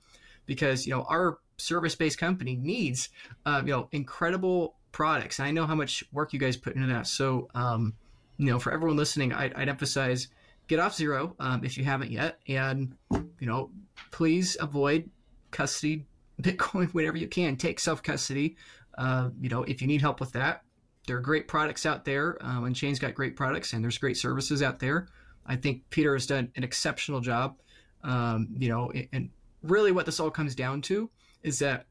because 0.44 0.86
you 0.86 0.94
know 0.94 1.06
our 1.08 1.38
service-based 1.56 2.18
company 2.18 2.56
needs 2.56 3.08
uh, 3.46 3.62
you 3.64 3.72
know 3.72 3.88
incredible 3.92 4.74
products. 4.92 5.38
And 5.38 5.48
I 5.48 5.50
know 5.50 5.66
how 5.66 5.74
much 5.74 6.04
work 6.12 6.34
you 6.34 6.38
guys 6.38 6.58
put 6.58 6.74
into 6.76 6.88
that. 6.88 7.06
So 7.06 7.48
um, 7.54 7.94
you 8.36 8.46
know 8.46 8.58
for 8.58 8.70
everyone 8.70 8.98
listening, 8.98 9.32
I'd, 9.32 9.54
I'd 9.54 9.70
emphasize 9.70 10.28
get 10.70 10.78
off 10.78 10.94
zero 10.94 11.34
um, 11.40 11.64
if 11.64 11.76
you 11.76 11.82
haven't 11.82 12.12
yet, 12.12 12.38
and 12.46 12.94
you 13.10 13.46
know, 13.46 13.70
please 14.12 14.56
avoid 14.60 15.10
custody 15.50 16.06
Bitcoin 16.40 16.88
whenever 16.94 17.18
you 17.18 17.26
can. 17.26 17.56
Take 17.56 17.80
self 17.80 18.02
custody. 18.02 18.56
Uh, 18.96 19.30
you 19.40 19.48
know, 19.48 19.64
if 19.64 19.82
you 19.82 19.88
need 19.88 20.00
help 20.00 20.20
with 20.20 20.32
that, 20.32 20.62
there 21.06 21.16
are 21.16 21.20
great 21.20 21.48
products 21.48 21.84
out 21.84 22.04
there. 22.04 22.38
Um, 22.40 22.64
Unchained's 22.64 23.00
got 23.00 23.14
great 23.14 23.34
products, 23.34 23.72
and 23.72 23.82
there's 23.82 23.98
great 23.98 24.16
services 24.16 24.62
out 24.62 24.78
there. 24.78 25.08
I 25.44 25.56
think 25.56 25.90
Peter 25.90 26.12
has 26.14 26.26
done 26.26 26.52
an 26.54 26.62
exceptional 26.62 27.20
job. 27.20 27.56
Um, 28.04 28.48
you 28.56 28.68
know, 28.68 28.92
and 29.12 29.30
really, 29.62 29.90
what 29.90 30.06
this 30.06 30.20
all 30.20 30.30
comes 30.30 30.54
down 30.54 30.82
to 30.82 31.10
is 31.42 31.58
that, 31.58 31.86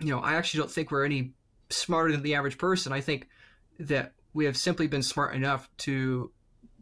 you 0.00 0.10
know, 0.10 0.20
I 0.20 0.34
actually 0.34 0.60
don't 0.60 0.70
think 0.70 0.90
we're 0.90 1.04
any 1.04 1.32
smarter 1.68 2.10
than 2.10 2.22
the 2.22 2.36
average 2.36 2.56
person. 2.56 2.90
I 2.90 3.02
think 3.02 3.28
that 3.80 4.14
we 4.32 4.46
have 4.46 4.56
simply 4.56 4.86
been 4.86 5.02
smart 5.02 5.34
enough 5.34 5.68
to 5.78 6.32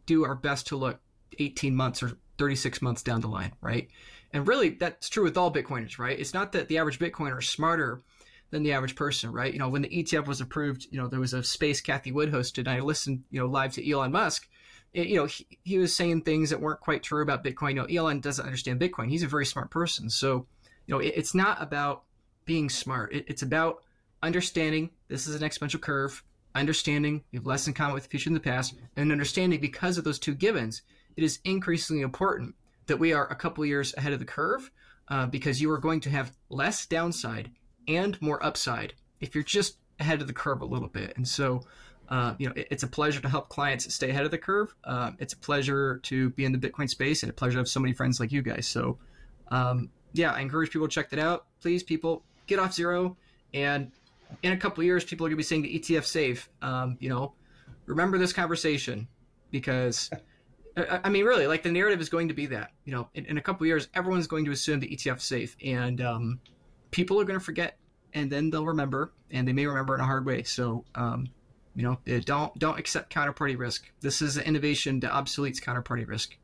do 0.05 0.23
our 0.23 0.35
best 0.35 0.67
to 0.67 0.77
look 0.77 0.99
18 1.39 1.75
months 1.75 2.03
or 2.03 2.17
36 2.37 2.81
months 2.81 3.03
down 3.03 3.21
the 3.21 3.27
line, 3.27 3.53
right? 3.61 3.89
And 4.31 4.47
really, 4.47 4.69
that's 4.69 5.09
true 5.09 5.23
with 5.23 5.37
all 5.37 5.53
Bitcoiners, 5.53 5.99
right? 5.99 6.19
It's 6.19 6.33
not 6.33 6.51
that 6.53 6.67
the 6.67 6.79
average 6.79 6.99
Bitcoiner 6.99 7.39
is 7.39 7.47
smarter 7.47 8.01
than 8.49 8.63
the 8.63 8.73
average 8.73 8.95
person, 8.95 9.31
right? 9.31 9.53
You 9.53 9.59
know, 9.59 9.69
when 9.69 9.83
the 9.83 9.89
ETF 9.89 10.27
was 10.27 10.41
approved, 10.41 10.87
you 10.89 10.99
know, 10.99 11.07
there 11.07 11.19
was 11.19 11.33
a 11.33 11.43
space 11.43 11.81
Cathie 11.81 12.11
Wood 12.11 12.31
hosted, 12.31 12.59
and 12.59 12.69
I 12.69 12.79
listened, 12.79 13.23
you 13.29 13.39
know, 13.39 13.47
live 13.47 13.73
to 13.73 13.91
Elon 13.91 14.11
Musk. 14.11 14.47
It, 14.93 15.07
you 15.07 15.15
know, 15.15 15.25
he, 15.25 15.47
he, 15.63 15.77
was 15.79 15.95
saying 15.95 16.21
things 16.21 16.51
that 16.51 16.61
weren't 16.61 16.79
quite 16.79 17.01
true 17.01 17.23
about 17.23 17.43
Bitcoin. 17.43 17.71
You 17.71 17.75
know, 17.75 17.85
Elon 17.85 18.19
doesn't 18.19 18.45
understand 18.45 18.79
Bitcoin. 18.79 19.09
He's 19.09 19.23
a 19.23 19.27
very 19.27 19.45
smart 19.45 19.71
person. 19.71 20.09
So, 20.09 20.45
you 20.85 20.93
know, 20.93 20.99
it, 20.99 21.13
it's 21.15 21.33
not 21.33 21.61
about 21.61 22.03
being 22.45 22.69
smart. 22.69 23.13
It, 23.13 23.25
it's 23.27 23.41
about 23.41 23.83
understanding 24.21 24.91
this 25.07 25.25
is 25.25 25.39
an 25.39 25.47
exponential 25.47 25.81
curve, 25.81 26.23
understanding 26.53 27.23
you 27.31 27.39
have 27.39 27.47
less 27.47 27.67
in 27.67 27.73
common 27.73 27.95
with 27.95 28.03
the 28.03 28.09
future 28.09 28.29
than 28.29 28.35
the 28.35 28.39
past, 28.39 28.75
and 28.95 29.11
understanding 29.11 29.59
because 29.59 29.97
of 29.97 30.03
those 30.03 30.19
two 30.19 30.35
givens 30.35 30.83
it 31.15 31.23
is 31.23 31.39
increasingly 31.43 32.01
important 32.01 32.55
that 32.87 32.97
we 32.97 33.13
are 33.13 33.27
a 33.27 33.35
couple 33.35 33.65
years 33.65 33.93
ahead 33.97 34.13
of 34.13 34.19
the 34.19 34.25
curve 34.25 34.71
uh, 35.09 35.25
because 35.27 35.61
you 35.61 35.71
are 35.71 35.77
going 35.77 35.99
to 36.01 36.09
have 36.09 36.31
less 36.49 36.85
downside 36.85 37.51
and 37.87 38.21
more 38.21 38.43
upside 38.43 38.93
if 39.19 39.35
you're 39.35 39.43
just 39.43 39.77
ahead 39.99 40.21
of 40.21 40.27
the 40.27 40.33
curve 40.33 40.61
a 40.61 40.65
little 40.65 40.87
bit. 40.87 41.15
And 41.17 41.27
so, 41.27 41.61
uh, 42.09 42.35
you 42.37 42.47
know, 42.47 42.53
it, 42.55 42.67
it's 42.71 42.83
a 42.83 42.87
pleasure 42.87 43.21
to 43.21 43.29
help 43.29 43.49
clients 43.49 43.93
stay 43.93 44.09
ahead 44.09 44.25
of 44.25 44.31
the 44.31 44.37
curve. 44.37 44.75
Uh, 44.83 45.11
it's 45.19 45.33
a 45.33 45.37
pleasure 45.37 45.99
to 46.03 46.29
be 46.31 46.45
in 46.45 46.51
the 46.51 46.57
Bitcoin 46.57 46.89
space 46.89 47.23
and 47.23 47.29
a 47.29 47.33
pleasure 47.33 47.53
to 47.53 47.59
have 47.59 47.67
so 47.67 47.79
many 47.79 47.93
friends 47.93 48.19
like 48.19 48.31
you 48.31 48.41
guys. 48.41 48.67
So, 48.67 48.97
um, 49.49 49.89
yeah, 50.13 50.31
I 50.31 50.41
encourage 50.41 50.71
people 50.71 50.87
to 50.87 50.93
check 50.93 51.09
that 51.09 51.19
out. 51.19 51.45
Please, 51.61 51.83
people, 51.83 52.23
get 52.47 52.59
off 52.59 52.73
zero. 52.73 53.17
And 53.53 53.91
in 54.41 54.51
a 54.51 54.57
couple 54.57 54.83
years, 54.83 55.03
people 55.03 55.25
are 55.25 55.29
going 55.29 55.35
to 55.35 55.37
be 55.37 55.43
saying 55.43 55.61
the 55.63 55.79
ETF 55.79 56.05
safe. 56.05 56.49
Um, 56.61 56.97
you 56.99 57.09
know, 57.09 57.33
remember 57.85 58.17
this 58.17 58.33
conversation 58.33 59.07
because 59.51 60.09
I 60.75 61.09
mean, 61.09 61.25
really, 61.25 61.45
like 61.45 61.61
the 61.61 61.71
narrative 61.71 62.01
is 62.01 62.09
going 62.09 62.29
to 62.29 62.33
be 62.33 62.47
that 62.47 62.71
you 62.85 62.93
know, 62.93 63.07
in, 63.13 63.25
in 63.25 63.37
a 63.37 63.41
couple 63.41 63.65
years, 63.67 63.89
everyone's 63.93 64.27
going 64.27 64.45
to 64.45 64.51
assume 64.51 64.79
the 64.79 64.87
ETF 64.87 65.17
is 65.17 65.23
safe, 65.23 65.55
and 65.63 66.01
um, 66.01 66.39
people 66.91 67.19
are 67.19 67.25
going 67.25 67.37
to 67.37 67.43
forget, 67.43 67.77
and 68.13 68.31
then 68.31 68.49
they'll 68.49 68.65
remember, 68.65 69.13
and 69.29 69.47
they 69.47 69.53
may 69.53 69.67
remember 69.67 69.93
in 69.95 70.01
a 70.01 70.05
hard 70.05 70.25
way. 70.25 70.43
So, 70.43 70.83
um, 70.95 71.27
you 71.75 71.83
know, 71.83 71.99
eh, 72.07 72.21
don't 72.25 72.57
don't 72.57 72.79
accept 72.79 73.13
counterparty 73.13 73.57
risk. 73.57 73.91
This 74.01 74.21
is 74.21 74.37
an 74.37 74.43
innovation 74.45 74.99
that 75.01 75.11
obsoletes 75.11 75.61
counterparty 75.61 76.07
risk. 76.07 76.35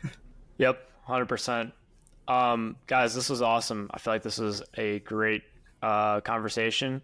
yep, 0.58 0.88
hundred 1.02 1.22
um, 1.22 1.28
percent. 1.28 1.72
Guys, 2.86 3.14
this 3.14 3.28
was 3.28 3.42
awesome. 3.42 3.90
I 3.92 3.98
feel 3.98 4.14
like 4.14 4.22
this 4.22 4.38
was 4.38 4.62
a 4.78 5.00
great 5.00 5.42
uh, 5.82 6.20
conversation. 6.22 7.02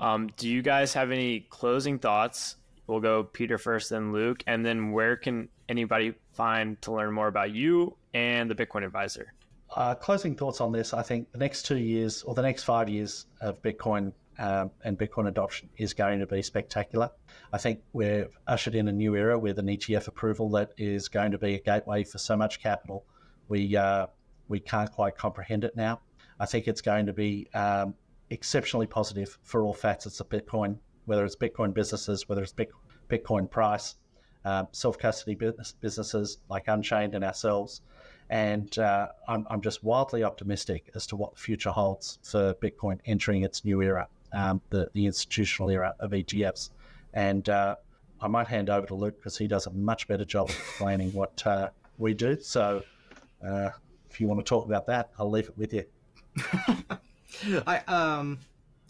Um, 0.00 0.30
do 0.36 0.48
you 0.48 0.62
guys 0.62 0.94
have 0.94 1.10
any 1.10 1.40
closing 1.40 1.98
thoughts? 1.98 2.56
We'll 2.86 3.00
go 3.00 3.22
Peter 3.22 3.58
first, 3.58 3.90
then 3.90 4.12
Luke, 4.12 4.42
and 4.46 4.64
then 4.66 4.92
where 4.92 5.16
can 5.16 5.48
anybody 5.68 6.14
find 6.32 6.80
to 6.82 6.92
learn 6.92 7.12
more 7.12 7.28
about 7.28 7.50
you 7.50 7.96
and 8.14 8.50
the 8.50 8.54
Bitcoin 8.54 8.84
Adviser? 8.84 9.32
Uh, 9.74 9.94
closing 9.94 10.34
thoughts 10.34 10.60
on 10.60 10.72
this. 10.72 10.92
I 10.92 11.02
think 11.02 11.32
the 11.32 11.38
next 11.38 11.62
two 11.62 11.78
years 11.78 12.22
or 12.22 12.34
the 12.34 12.42
next 12.42 12.64
five 12.64 12.88
years 12.88 13.26
of 13.40 13.60
Bitcoin 13.62 14.12
um, 14.38 14.70
and 14.84 14.98
Bitcoin 14.98 15.28
adoption 15.28 15.68
is 15.76 15.94
going 15.94 16.18
to 16.20 16.26
be 16.26 16.42
spectacular. 16.42 17.10
I 17.52 17.58
think 17.58 17.80
we're 17.92 18.28
ushered 18.46 18.74
in 18.74 18.88
a 18.88 18.92
new 18.92 19.14
era 19.14 19.38
with 19.38 19.58
an 19.58 19.66
ETF 19.66 20.08
approval 20.08 20.50
that 20.50 20.72
is 20.76 21.08
going 21.08 21.32
to 21.32 21.38
be 21.38 21.54
a 21.54 21.60
gateway 21.60 22.04
for 22.04 22.18
so 22.18 22.36
much 22.36 22.60
capital. 22.60 23.04
We 23.48 23.76
uh, 23.76 24.06
we 24.48 24.60
can't 24.60 24.90
quite 24.90 25.16
comprehend 25.16 25.64
it 25.64 25.76
now. 25.76 26.00
I 26.40 26.46
think 26.46 26.66
it's 26.66 26.80
going 26.80 27.06
to 27.06 27.12
be 27.12 27.48
um, 27.54 27.94
exceptionally 28.30 28.86
positive 28.86 29.38
for 29.42 29.62
all 29.62 29.74
facets 29.74 30.20
of 30.20 30.28
Bitcoin, 30.28 30.78
whether 31.04 31.24
it's 31.24 31.36
Bitcoin 31.36 31.72
businesses, 31.72 32.28
whether 32.28 32.42
it's 32.42 32.54
Bitcoin 33.08 33.50
price, 33.50 33.96
um, 34.44 34.68
self 34.72 34.98
custody 34.98 35.34
business, 35.34 35.74
businesses 35.80 36.38
like 36.48 36.64
Unchained 36.68 37.14
and 37.14 37.24
ourselves. 37.24 37.80
And 38.30 38.76
uh, 38.78 39.08
I'm, 39.28 39.46
I'm, 39.50 39.60
just 39.60 39.84
wildly 39.84 40.24
optimistic 40.24 40.90
as 40.94 41.06
to 41.08 41.16
what 41.16 41.34
the 41.34 41.40
future 41.40 41.70
holds 41.70 42.18
for 42.22 42.54
Bitcoin 42.54 42.98
entering 43.04 43.42
its 43.42 43.62
new 43.62 43.82
era, 43.82 44.08
um, 44.32 44.62
the, 44.70 44.88
the 44.94 45.04
institutional 45.04 45.68
era 45.68 45.94
of 46.00 46.12
ETFs. 46.12 46.70
And 47.12 47.46
uh, 47.50 47.76
I 48.22 48.28
might 48.28 48.46
hand 48.46 48.70
over 48.70 48.86
to 48.86 48.94
Luke 48.94 49.16
because 49.18 49.36
he 49.36 49.46
does 49.46 49.66
a 49.66 49.70
much 49.70 50.08
better 50.08 50.24
job 50.24 50.48
of 50.48 50.56
explaining 50.56 51.12
what 51.12 51.46
uh, 51.46 51.70
we 51.98 52.14
do. 52.14 52.40
So 52.40 52.82
uh, 53.46 53.70
if 54.10 54.20
you 54.20 54.28
want 54.28 54.40
to 54.40 54.48
talk 54.48 54.64
about 54.64 54.86
that, 54.86 55.10
I'll 55.18 55.30
leave 55.30 55.48
it 55.48 55.58
with 55.58 55.74
you. 55.74 55.84
I 57.66 57.78
um, 57.86 58.38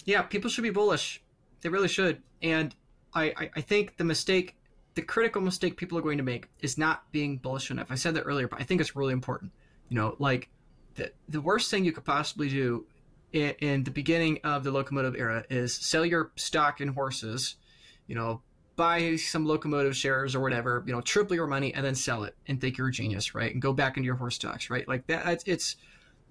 yeah, 0.04 0.22
people 0.22 0.50
should 0.50 0.62
be 0.62 0.70
bullish. 0.70 1.22
They 1.62 1.68
really 1.68 1.88
should. 1.88 2.22
And 2.42 2.74
I, 3.14 3.24
I, 3.36 3.50
I 3.56 3.60
think 3.60 3.96
the 3.96 4.04
mistake 4.04 4.56
the 4.94 5.02
critical 5.02 5.40
mistake 5.40 5.76
people 5.76 5.96
are 5.98 6.02
going 6.02 6.18
to 6.18 6.24
make 6.24 6.48
is 6.60 6.76
not 6.76 7.10
being 7.12 7.38
bullish 7.38 7.70
enough. 7.70 7.88
I 7.90 7.94
said 7.94 8.14
that 8.14 8.22
earlier, 8.22 8.48
but 8.48 8.60
I 8.60 8.64
think 8.64 8.80
it's 8.80 8.94
really 8.94 9.12
important. 9.12 9.52
You 9.88 9.96
know, 9.96 10.16
like 10.18 10.48
the 10.94 11.12
the 11.28 11.40
worst 11.40 11.70
thing 11.70 11.84
you 11.84 11.92
could 11.92 12.04
possibly 12.04 12.48
do 12.48 12.86
in, 13.32 13.54
in 13.60 13.84
the 13.84 13.90
beginning 13.90 14.40
of 14.44 14.64
the 14.64 14.70
locomotive 14.70 15.16
era 15.16 15.44
is 15.50 15.74
sell 15.74 16.04
your 16.04 16.32
stock 16.36 16.80
in 16.80 16.88
horses. 16.88 17.56
You 18.06 18.14
know, 18.14 18.42
buy 18.76 19.16
some 19.16 19.46
locomotive 19.46 19.96
shares 19.96 20.34
or 20.34 20.40
whatever. 20.40 20.82
You 20.86 20.92
know, 20.92 21.00
triple 21.00 21.36
your 21.36 21.46
money 21.46 21.72
and 21.72 21.84
then 21.84 21.94
sell 21.94 22.24
it 22.24 22.36
and 22.46 22.60
think 22.60 22.78
you're 22.78 22.88
a 22.88 22.92
genius, 22.92 23.34
right? 23.34 23.52
And 23.52 23.62
go 23.62 23.72
back 23.72 23.96
into 23.96 24.06
your 24.06 24.16
horse 24.16 24.34
stocks, 24.34 24.70
right? 24.70 24.86
Like 24.86 25.06
that. 25.06 25.42
It's 25.46 25.76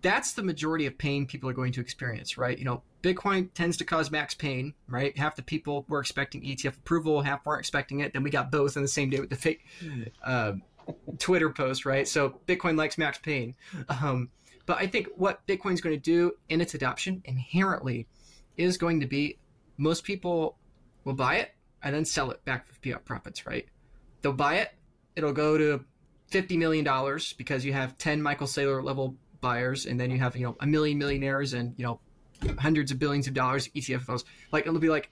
that's 0.02 0.34
the 0.34 0.44
majority 0.44 0.86
of 0.86 0.98
pain 0.98 1.26
people 1.26 1.49
are 1.49 1.53
going 1.53 1.72
to 1.73 1.82
experience, 1.82 2.38
right? 2.38 2.57
You 2.57 2.65
know, 2.65 2.84
Bitcoin 3.03 3.53
tends 3.53 3.78
to 3.78 3.84
cause 3.84 4.11
max 4.11 4.34
pain, 4.34 4.73
right? 4.88 5.18
Half 5.18 5.36
the 5.36 5.41
people 5.41 5.86
were 5.88 5.99
expecting 5.99 6.41
ETF 6.41 6.78
approval, 6.78 7.22
half 7.22 7.45
weren't 7.45 7.60
expecting 7.60 7.99
it. 7.99 8.14
Then 8.14 8.23
we 8.23 8.30
got 8.30 8.52
both 8.52 8.78
on 8.78 8.84
the 8.84 8.90
same 8.90 9.10
day 9.10 9.19
with 9.19 9.30
the 9.30 9.36
fake 9.36 9.65
uh, 10.23 10.53
Twitter 11.19 11.49
post, 11.49 11.86
right? 11.86 12.07
So 12.07 12.40
Bitcoin 12.48 12.78
likes 12.78 12.98
max 12.98 13.18
pain. 13.18 13.56
Um, 13.90 14.30
but 14.65 14.78
I 14.78 14.88
think 14.88 15.07
what 15.15 15.45
Bitcoin's 15.48 15.82
going 15.82 15.95
to 15.95 16.02
do 16.02 16.34
in 16.49 16.61
its 16.61 16.73
adoption 16.73 17.22
inherently 17.26 18.07
is 18.57 18.78
going 18.78 18.99
to 19.02 19.07
be 19.07 19.38
most 19.78 20.03
people 20.03 20.57
will 21.03 21.14
buy 21.14 21.38
it 21.38 21.53
and 21.84 21.95
then 21.95 22.06
sell 22.06 22.32
it 22.32 22.44
back 22.45 22.68
for 22.68 22.73
fiat 22.76 23.06
profits, 23.06 23.45
right? 23.45 23.68
They'll 24.22 24.34
buy 24.34 24.56
it, 24.57 24.72
it'll 25.15 25.34
go 25.34 25.57
to 25.57 25.84
$50 26.32 26.57
million 26.57 26.88
because 27.38 27.65
you 27.65 27.73
have 27.73 27.98
10 27.98 28.22
Michael 28.22 28.48
Saylor 28.48 28.84
level 28.84 29.15
buyers 29.41 29.85
and 29.85 29.99
then 29.99 30.11
you 30.11 30.19
have, 30.19 30.35
you 30.35 30.45
know, 30.45 30.55
a 30.59 30.68
million 30.68 30.97
millionaires 30.97 31.53
and, 31.53 31.73
you 31.77 31.85
know, 31.85 31.99
hundreds 32.59 32.91
of 32.91 32.99
billions 32.99 33.27
of 33.27 33.34
dollars 33.34 33.68
ETFs. 33.69 34.23
Like 34.51 34.65
it'll 34.65 34.80
be 34.80 34.89
like, 34.89 35.11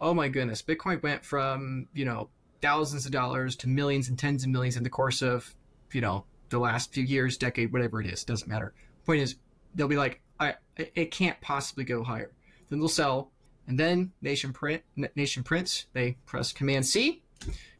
oh 0.00 0.14
my 0.14 0.28
goodness, 0.28 0.62
Bitcoin 0.62 1.02
went 1.02 1.24
from, 1.24 1.88
you 1.94 2.04
know, 2.04 2.28
thousands 2.60 3.06
of 3.06 3.12
dollars 3.12 3.56
to 3.56 3.68
millions 3.68 4.08
and 4.08 4.18
tens 4.18 4.44
of 4.44 4.50
millions 4.50 4.76
in 4.76 4.82
the 4.82 4.90
course 4.90 5.22
of, 5.22 5.54
you 5.92 6.00
know, 6.00 6.24
the 6.50 6.58
last 6.58 6.92
few 6.92 7.04
years, 7.04 7.36
decade, 7.36 7.72
whatever 7.72 8.00
it 8.00 8.06
is, 8.06 8.24
doesn't 8.24 8.48
matter. 8.48 8.74
Point 9.06 9.22
is, 9.22 9.36
they'll 9.74 9.88
be 9.88 9.96
like, 9.96 10.20
I, 10.40 10.54
it 10.76 11.10
can't 11.10 11.40
possibly 11.40 11.84
go 11.84 12.02
higher. 12.02 12.32
Then 12.68 12.78
they'll 12.78 12.88
sell, 12.88 13.32
and 13.66 13.78
then 13.78 14.12
Nation 14.22 14.52
Print, 14.52 14.82
Nation 15.14 15.42
prints. 15.42 15.86
They 15.92 16.16
press 16.26 16.52
Command 16.52 16.86
C, 16.86 17.22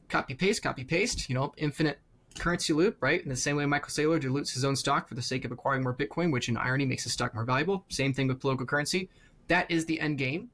copy 0.09 0.35
paste, 0.35 0.63
copy 0.63 0.85
paste. 0.85 1.29
You 1.29 1.35
know, 1.35 1.53
infinite 1.57 1.99
currency 2.39 2.73
loop, 2.73 2.97
right? 3.01 3.23
In 3.23 3.29
the 3.29 3.37
same 3.37 3.57
way 3.57 3.67
Michael 3.67 3.91
Saylor 3.91 4.21
dilutes 4.21 4.53
his 4.53 4.65
own 4.65 4.77
stock 4.77 5.09
for 5.09 5.15
the 5.15 5.23
sake 5.23 5.45
of 5.45 5.53
acquiring 5.53 5.83
more 5.83 5.95
Bitcoin, 5.95 6.33
which 6.33 6.49
in 6.49 6.57
irony 6.57 6.85
makes 6.85 7.05
his 7.05 7.13
stock 7.13 7.35
more 7.35 7.45
valuable. 7.45 7.85
Same 7.89 8.13
thing 8.13 8.29
with 8.29 8.41
political 8.41 8.67
currency. 8.67 9.09
That 9.49 9.71
is 9.71 9.87
the 9.87 10.01
end 10.01 10.19
game. 10.19 10.51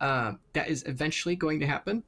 Uh, 0.00 0.34
that 0.52 0.68
is 0.68 0.84
eventually 0.86 1.34
going 1.34 1.58
to 1.60 1.66
happen, 1.66 2.04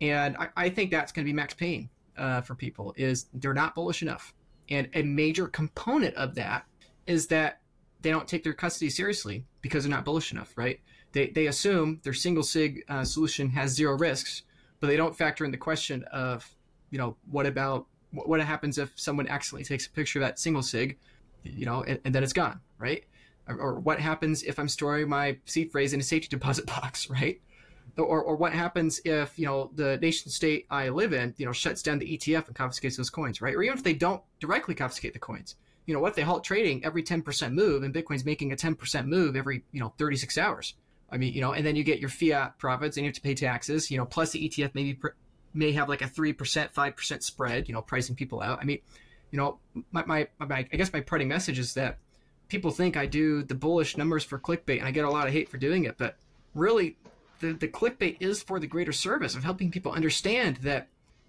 and 0.00 0.34
I, 0.38 0.48
I 0.56 0.68
think 0.70 0.90
that's 0.90 1.12
going 1.12 1.26
to 1.26 1.28
be 1.28 1.34
max 1.34 1.52
pain 1.52 1.90
uh, 2.16 2.40
for 2.40 2.54
people. 2.54 2.94
Is 2.96 3.26
they're 3.34 3.52
not 3.52 3.74
bullish 3.74 4.00
enough, 4.00 4.32
and 4.70 4.88
a 4.94 5.02
major 5.02 5.46
component 5.46 6.14
of 6.14 6.34
that 6.36 6.64
is 7.06 7.26
that 7.26 7.60
they 8.00 8.10
don't 8.10 8.26
take 8.26 8.44
their 8.44 8.54
custody 8.54 8.88
seriously 8.88 9.44
because 9.60 9.84
they're 9.84 9.90
not 9.90 10.06
bullish 10.06 10.32
enough, 10.32 10.52
right? 10.56 10.80
They 11.12 11.28
they 11.28 11.46
assume 11.46 12.00
their 12.02 12.14
single 12.14 12.42
sig 12.42 12.82
uh, 12.88 13.04
solution 13.04 13.50
has 13.50 13.72
zero 13.72 13.96
risks, 13.96 14.42
but 14.80 14.86
they 14.86 14.96
don't 14.96 15.16
factor 15.16 15.44
in 15.44 15.50
the 15.50 15.58
question 15.58 16.02
of, 16.12 16.48
you 16.90 16.98
know, 16.98 17.16
what 17.30 17.46
about 17.46 17.86
what 18.14 18.40
happens 18.40 18.78
if 18.78 18.92
someone 18.96 19.28
accidentally 19.28 19.64
takes 19.64 19.86
a 19.86 19.90
picture 19.90 20.18
of 20.18 20.24
that 20.24 20.38
single 20.38 20.62
sig, 20.62 20.98
you 21.42 21.66
know, 21.66 21.82
and, 21.82 22.00
and 22.04 22.14
then 22.14 22.22
it's 22.22 22.32
gone, 22.32 22.60
right? 22.78 23.04
Or, 23.48 23.56
or, 23.56 23.80
what 23.80 24.00
happens 24.00 24.42
if 24.42 24.58
I'm 24.58 24.68
storing 24.68 25.08
my 25.08 25.36
seed 25.44 25.70
phrase 25.70 25.92
in 25.92 26.00
a 26.00 26.02
safety 26.02 26.28
deposit 26.30 26.66
box, 26.66 27.10
right? 27.10 27.40
Or, 27.96 28.22
or 28.22 28.36
what 28.36 28.52
happens 28.52 29.00
if 29.04 29.38
you 29.38 29.46
know 29.46 29.70
the 29.74 29.98
nation 29.98 30.30
state 30.30 30.66
I 30.70 30.88
live 30.88 31.12
in, 31.12 31.34
you 31.36 31.46
know, 31.46 31.52
shuts 31.52 31.82
down 31.82 31.98
the 31.98 32.16
ETF 32.16 32.48
and 32.48 32.56
confiscates 32.56 32.96
those 32.96 33.10
coins, 33.10 33.40
right? 33.40 33.54
Or 33.54 33.62
even 33.62 33.76
if 33.76 33.84
they 33.84 33.94
don't 33.94 34.22
directly 34.40 34.74
confiscate 34.74 35.12
the 35.12 35.18
coins, 35.18 35.56
you 35.86 35.94
know, 35.94 36.00
what 36.00 36.10
if 36.10 36.16
they 36.16 36.22
halt 36.22 36.44
trading 36.44 36.84
every 36.84 37.02
10% 37.02 37.52
move 37.52 37.82
and 37.82 37.94
Bitcoin's 37.94 38.24
making 38.24 38.52
a 38.52 38.56
10% 38.56 39.06
move 39.06 39.36
every 39.36 39.62
you 39.70 39.80
know 39.80 39.92
36 39.98 40.38
hours? 40.38 40.74
I 41.10 41.16
mean, 41.16 41.34
you 41.34 41.40
know, 41.40 41.52
and 41.52 41.64
then 41.64 41.76
you 41.76 41.84
get 41.84 42.00
your 42.00 42.08
fiat 42.08 42.58
profits 42.58 42.96
and 42.96 43.04
you 43.04 43.08
have 43.08 43.14
to 43.14 43.20
pay 43.20 43.34
taxes, 43.34 43.90
you 43.90 43.98
know, 43.98 44.06
plus 44.06 44.32
the 44.32 44.48
ETF 44.48 44.70
maybe 44.74 44.98
may 45.54 45.72
have 45.72 45.88
like 45.88 46.02
a 46.02 46.06
3%, 46.06 46.34
5% 46.72 47.22
spread, 47.22 47.68
you 47.68 47.74
know, 47.74 47.82
pricing 47.82 48.16
people 48.16 48.42
out. 48.42 48.58
I 48.60 48.64
mean, 48.64 48.80
you 49.30 49.38
know, 49.38 49.58
my, 49.92 50.04
my, 50.04 50.28
my, 50.38 50.66
I 50.72 50.76
guess 50.76 50.92
my 50.92 51.00
parting 51.00 51.28
message 51.28 51.58
is 51.58 51.74
that 51.74 51.98
people 52.48 52.70
think 52.70 52.96
I 52.96 53.06
do 53.06 53.42
the 53.42 53.54
bullish 53.54 53.96
numbers 53.96 54.24
for 54.24 54.38
clickbait 54.38 54.78
and 54.78 54.86
I 54.86 54.90
get 54.90 55.04
a 55.04 55.10
lot 55.10 55.26
of 55.26 55.32
hate 55.32 55.48
for 55.48 55.56
doing 55.56 55.84
it, 55.84 55.96
but 55.96 56.16
really 56.54 56.96
the, 57.40 57.52
the 57.52 57.68
clickbait 57.68 58.16
is 58.20 58.42
for 58.42 58.60
the 58.60 58.66
greater 58.66 58.92
service 58.92 59.34
of 59.34 59.44
helping 59.44 59.70
people 59.70 59.92
understand 59.92 60.56
that 60.58 60.88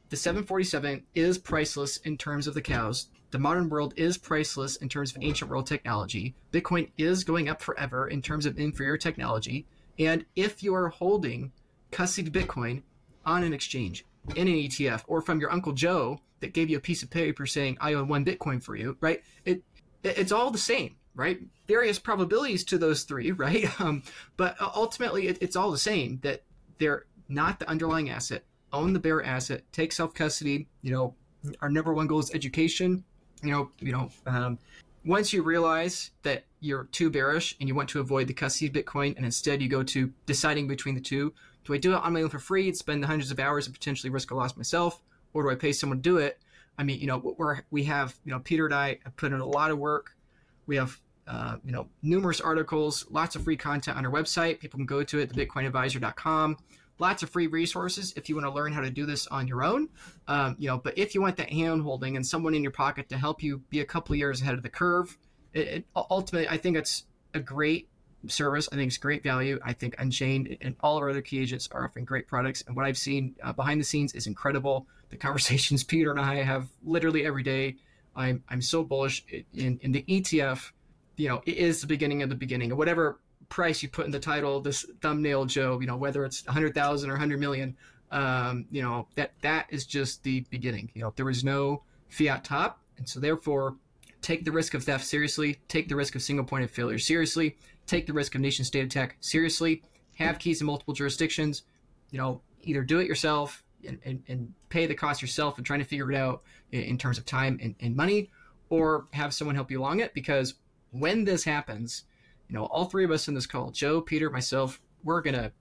the 0.09 0.17
747 0.17 1.03
is 1.15 1.37
priceless 1.37 1.97
in 1.97 2.17
terms 2.17 2.47
of 2.47 2.53
the 2.53 2.61
cows. 2.61 3.09
The 3.31 3.39
modern 3.39 3.69
world 3.69 3.93
is 3.97 4.17
priceless 4.17 4.75
in 4.77 4.87
terms 4.87 5.11
of 5.11 5.21
ancient 5.21 5.49
world 5.49 5.65
technology. 5.65 6.35
Bitcoin 6.53 6.91
is 6.97 7.23
going 7.23 7.49
up 7.49 7.61
forever 7.61 8.07
in 8.07 8.21
terms 8.21 8.45
of 8.45 8.59
inferior 8.59 8.97
technology. 8.97 9.65
And 9.97 10.25
if 10.35 10.61
you 10.61 10.75
are 10.75 10.89
holding 10.89 11.51
custody 11.91 12.29
Bitcoin 12.29 12.83
on 13.25 13.43
an 13.43 13.53
exchange, 13.53 14.05
in 14.35 14.47
an 14.47 14.53
ETF 14.55 15.03
or 15.07 15.21
from 15.21 15.39
your 15.39 15.51
Uncle 15.51 15.73
Joe 15.73 16.19
that 16.39 16.53
gave 16.53 16.69
you 16.69 16.77
a 16.77 16.81
piece 16.81 17.03
of 17.03 17.09
paper 17.09 17.45
saying 17.45 17.77
I 17.79 17.93
own 17.93 18.07
one 18.07 18.25
Bitcoin 18.25 18.61
for 18.61 18.75
you, 18.75 18.97
right? 19.01 19.23
It 19.45 19.63
it's 20.03 20.31
all 20.31 20.51
the 20.51 20.57
same, 20.57 20.95
right? 21.15 21.39
Various 21.67 21.97
probabilities 21.97 22.63
to 22.65 22.77
those 22.77 23.03
three, 23.03 23.31
right? 23.45 23.69
Um, 23.79 24.03
but 24.37 24.55
ultimately, 24.61 25.27
it, 25.27 25.37
it's 25.41 25.55
all 25.55 25.71
the 25.71 25.77
same 25.77 26.19
that 26.23 26.43
they're 26.77 27.05
not 27.29 27.59
the 27.59 27.69
underlying 27.69 28.09
asset. 28.09 28.43
Own 28.73 28.93
the 28.93 28.99
bare 28.99 29.23
asset. 29.23 29.63
Take 29.71 29.91
self 29.91 30.13
custody. 30.13 30.67
You 30.81 30.91
know, 30.91 31.15
our 31.61 31.69
number 31.69 31.93
one 31.93 32.07
goal 32.07 32.19
is 32.19 32.33
education. 32.33 33.03
You 33.41 33.51
know, 33.51 33.71
you 33.79 33.91
know. 33.91 34.09
Um, 34.25 34.59
once 35.05 35.31
you 35.31 35.43
realize 35.43 36.11
that 36.23 36.45
you're 36.61 36.85
too 36.85 37.11
bearish 37.11 37.55
and 37.59 37.69
you 37.69 37.75
want 37.75 37.87
to 37.89 37.99
avoid 37.99 38.27
the 38.27 38.33
custody 38.33 38.67
of 38.67 38.73
Bitcoin, 38.73 39.15
and 39.15 39.25
instead 39.25 39.61
you 39.61 39.69
go 39.69 39.83
to 39.83 40.11
deciding 40.25 40.67
between 40.67 40.95
the 40.95 41.01
two, 41.01 41.31
do 41.65 41.73
I 41.73 41.77
do 41.77 41.93
it 41.93 42.01
on 42.01 42.13
my 42.13 42.21
own 42.21 42.29
for 42.29 42.39
free 42.39 42.67
and 42.67 42.77
spend 42.77 43.03
hundreds 43.03 43.31
of 43.31 43.39
hours 43.39 43.65
and 43.65 43.73
potentially 43.73 44.09
risk 44.09 44.31
a 44.31 44.35
loss 44.35 44.55
myself, 44.55 45.01
or 45.33 45.43
do 45.43 45.49
I 45.49 45.55
pay 45.55 45.71
someone 45.71 45.97
to 45.97 46.01
do 46.01 46.17
it? 46.17 46.39
I 46.77 46.83
mean, 46.83 46.99
you 46.99 47.07
know, 47.07 47.35
we're 47.37 47.61
we 47.71 47.85
have 47.85 48.15
you 48.23 48.31
know 48.31 48.39
Peter 48.39 48.65
and 48.65 48.73
I 48.73 48.99
have 49.03 49.15
put 49.15 49.33
in 49.33 49.39
a 49.39 49.45
lot 49.45 49.71
of 49.71 49.79
work. 49.79 50.15
We 50.67 50.75
have 50.77 50.99
uh, 51.27 51.57
you 51.65 51.71
know 51.71 51.89
numerous 52.03 52.39
articles, 52.39 53.05
lots 53.09 53.35
of 53.35 53.43
free 53.43 53.57
content 53.57 53.97
on 53.97 54.05
our 54.05 54.11
website. 54.11 54.59
People 54.59 54.77
can 54.77 54.85
go 54.85 55.03
to 55.03 55.19
it, 55.19 55.33
thebitcoinadvisor.com. 55.33 56.57
Lots 56.97 57.23
of 57.23 57.29
free 57.29 57.47
resources 57.47 58.13
if 58.15 58.29
you 58.29 58.35
want 58.35 58.47
to 58.47 58.53
learn 58.53 58.71
how 58.71 58.79
to 58.81 58.89
do 58.89 59.05
this 59.05 59.27
on 59.27 59.47
your 59.47 59.63
own. 59.63 59.89
Um, 60.27 60.55
you 60.57 60.69
know, 60.69 60.77
but 60.77 60.97
if 60.97 61.13
you 61.13 61.21
want 61.21 61.35
that 61.37 61.49
hand 61.49 61.81
holding 61.81 62.15
and 62.15 62.25
someone 62.25 62.53
in 62.53 62.63
your 62.63 62.71
pocket 62.71 63.09
to 63.09 63.17
help 63.17 63.43
you 63.43 63.57
be 63.69 63.81
a 63.81 63.85
couple 63.85 64.15
years 64.15 64.41
ahead 64.41 64.53
of 64.53 64.63
the 64.63 64.69
curve, 64.69 65.17
it, 65.53 65.67
it, 65.67 65.85
ultimately, 65.93 66.47
I 66.47 66.57
think 66.57 66.77
it's 66.77 67.03
a 67.33 67.39
great 67.41 67.89
service. 68.27 68.69
I 68.71 68.75
think 68.75 68.87
it's 68.87 68.97
great 68.97 69.23
value. 69.23 69.59
I 69.63 69.73
think 69.73 69.95
Unchained 69.99 70.57
and 70.61 70.75
all 70.81 70.97
our 70.97 71.09
other 71.09 71.21
key 71.21 71.39
agents 71.39 71.67
are 71.71 71.85
offering 71.85 72.05
great 72.05 72.27
products. 72.27 72.63
And 72.67 72.75
what 72.75 72.85
I've 72.85 72.97
seen 72.97 73.35
uh, 73.43 73.53
behind 73.53 73.79
the 73.79 73.85
scenes 73.85 74.13
is 74.13 74.27
incredible. 74.27 74.87
The 75.11 75.17
conversations 75.17 75.83
Peter 75.83 76.09
and 76.09 76.19
I 76.19 76.37
have 76.37 76.67
literally 76.83 77.25
every 77.25 77.43
day. 77.43 77.75
I'm 78.15 78.43
I'm 78.49 78.61
so 78.61 78.83
bullish 78.83 79.23
in 79.53 79.79
in 79.81 79.91
the 79.91 80.03
ETF. 80.09 80.71
You 81.15 81.29
know, 81.29 81.41
it 81.45 81.57
is 81.57 81.79
the 81.79 81.87
beginning 81.87 82.23
of 82.23 82.29
the 82.29 82.35
beginning. 82.35 82.75
Whatever 82.75 83.19
price 83.47 83.83
you 83.83 83.87
put 83.87 84.05
in 84.05 84.11
the 84.11 84.19
title, 84.19 84.61
this 84.61 84.83
thumbnail, 85.01 85.45
Joe. 85.45 85.79
You 85.79 85.85
know, 85.85 85.95
whether 85.95 86.25
it's 86.25 86.43
100,000 86.45 87.09
or 87.09 87.13
100 87.13 87.39
million. 87.39 87.77
Um, 88.11 88.65
you 88.71 88.81
know 88.81 89.07
that 89.15 89.33
that 89.41 89.67
is 89.69 89.85
just 89.85 90.23
the 90.23 90.41
beginning. 90.49 90.89
You 90.95 91.03
know, 91.03 91.13
there 91.15 91.29
is 91.29 91.43
no 91.43 91.83
fiat 92.09 92.43
top, 92.43 92.81
and 92.97 93.07
so 93.07 93.19
therefore 93.19 93.75
take 94.25 94.43
the 94.43 94.51
risk 94.51 94.73
of 94.73 94.83
theft 94.83 95.05
seriously, 95.05 95.59
take 95.67 95.87
the 95.87 95.95
risk 95.95 96.15
of 96.15 96.21
single 96.21 96.45
point 96.45 96.63
of 96.63 96.71
failure 96.71 96.97
seriously, 96.97 97.55
take 97.87 98.07
the 98.07 98.13
risk 98.13 98.35
of 98.35 98.41
nation 98.41 98.65
state 98.65 98.85
attack 98.85 99.17
seriously, 99.19 99.83
have 100.15 100.39
keys 100.39 100.61
in 100.61 100.67
multiple 100.67 100.93
jurisdictions, 100.93 101.63
you 102.11 102.17
know, 102.17 102.41
either 102.63 102.83
do 102.83 102.99
it 102.99 103.07
yourself 103.07 103.63
and, 103.87 103.99
and, 104.03 104.23
and 104.27 104.53
pay 104.69 104.85
the 104.85 104.95
cost 104.95 105.21
yourself 105.21 105.57
and 105.57 105.65
trying 105.65 105.79
to 105.79 105.85
figure 105.85 106.11
it 106.11 106.17
out 106.17 106.43
in, 106.71 106.97
terms 106.97 107.17
of 107.17 107.25
time 107.25 107.59
and, 107.61 107.75
and 107.79 107.95
money, 107.95 108.31
or 108.69 109.07
have 109.13 109.33
someone 109.33 109.55
help 109.55 109.69
you 109.69 109.79
along 109.79 109.99
it. 109.99 110.13
Because 110.13 110.55
when 110.91 111.25
this 111.25 111.43
happens, 111.43 112.03
you 112.49 112.55
know, 112.55 112.65
all 112.65 112.85
three 112.85 113.05
of 113.05 113.11
us 113.11 113.27
in 113.27 113.33
this 113.33 113.45
call, 113.45 113.71
Joe, 113.71 114.01
Peter, 114.01 114.29
myself, 114.29 114.81
we're 115.03 115.21
going 115.21 115.35
to 115.35 115.51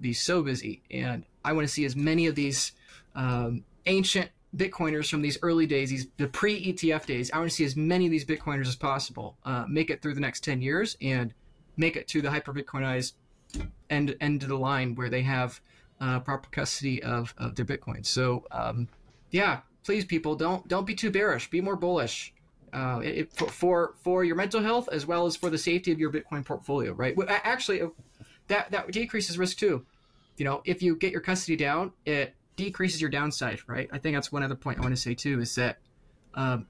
be 0.00 0.12
so 0.12 0.42
busy. 0.42 0.82
And 0.90 1.24
I 1.44 1.52
want 1.52 1.66
to 1.66 1.72
see 1.72 1.84
as 1.84 1.96
many 1.96 2.26
of 2.26 2.34
these 2.34 2.72
um, 3.14 3.64
ancient 3.86 4.30
Bitcoiners 4.56 5.10
from 5.10 5.22
these 5.22 5.38
early 5.42 5.66
days, 5.66 5.90
these 5.90 6.06
the 6.16 6.28
pre 6.28 6.72
ETF 6.72 7.06
days. 7.06 7.30
I 7.32 7.38
want 7.38 7.50
to 7.50 7.56
see 7.56 7.64
as 7.64 7.76
many 7.76 8.06
of 8.06 8.12
these 8.12 8.24
Bitcoiners 8.24 8.68
as 8.68 8.76
possible 8.76 9.36
uh, 9.44 9.64
make 9.68 9.90
it 9.90 10.00
through 10.00 10.14
the 10.14 10.20
next 10.20 10.44
10 10.44 10.62
years 10.62 10.96
and 11.00 11.34
make 11.76 11.96
it 11.96 12.08
to 12.08 12.22
the 12.22 12.30
hyper 12.30 12.52
Bitcoinized 12.52 13.12
end 13.90 14.16
end 14.20 14.42
of 14.42 14.48
the 14.48 14.58
line 14.58 14.94
where 14.94 15.08
they 15.08 15.22
have 15.22 15.60
uh, 16.00 16.20
proper 16.20 16.48
custody 16.50 17.02
of, 17.02 17.34
of 17.38 17.54
their 17.54 17.64
Bitcoin. 17.64 18.04
So 18.04 18.46
um, 18.50 18.88
yeah, 19.30 19.60
please 19.84 20.04
people 20.04 20.34
don't 20.36 20.66
don't 20.68 20.86
be 20.86 20.94
too 20.94 21.10
bearish. 21.10 21.50
Be 21.50 21.60
more 21.60 21.76
bullish. 21.76 22.32
Uh, 22.72 23.00
it, 23.04 23.32
for 23.32 23.94
for 24.02 24.24
your 24.24 24.34
mental 24.34 24.60
health 24.60 24.88
as 24.90 25.06
well 25.06 25.26
as 25.26 25.36
for 25.36 25.48
the 25.48 25.58
safety 25.58 25.92
of 25.92 26.00
your 26.00 26.10
Bitcoin 26.10 26.44
portfolio, 26.44 26.92
right? 26.92 27.16
Actually, 27.28 27.82
uh, 27.82 27.88
that 28.48 28.70
that 28.72 28.90
decreases 28.90 29.38
risk 29.38 29.58
too. 29.58 29.84
You 30.36 30.44
know, 30.44 30.62
if 30.64 30.82
you 30.82 30.96
get 30.96 31.12
your 31.12 31.20
custody 31.20 31.56
down, 31.56 31.92
it 32.04 32.34
decreases 32.56 33.00
your 33.00 33.10
downside, 33.10 33.60
right? 33.68 33.88
I 33.92 33.98
think 33.98 34.16
that's 34.16 34.32
one 34.32 34.42
other 34.42 34.56
point 34.56 34.78
I 34.78 34.82
want 34.82 34.94
to 34.94 35.00
say 35.00 35.14
too 35.14 35.40
is 35.40 35.54
that 35.54 35.78
um, 36.34 36.66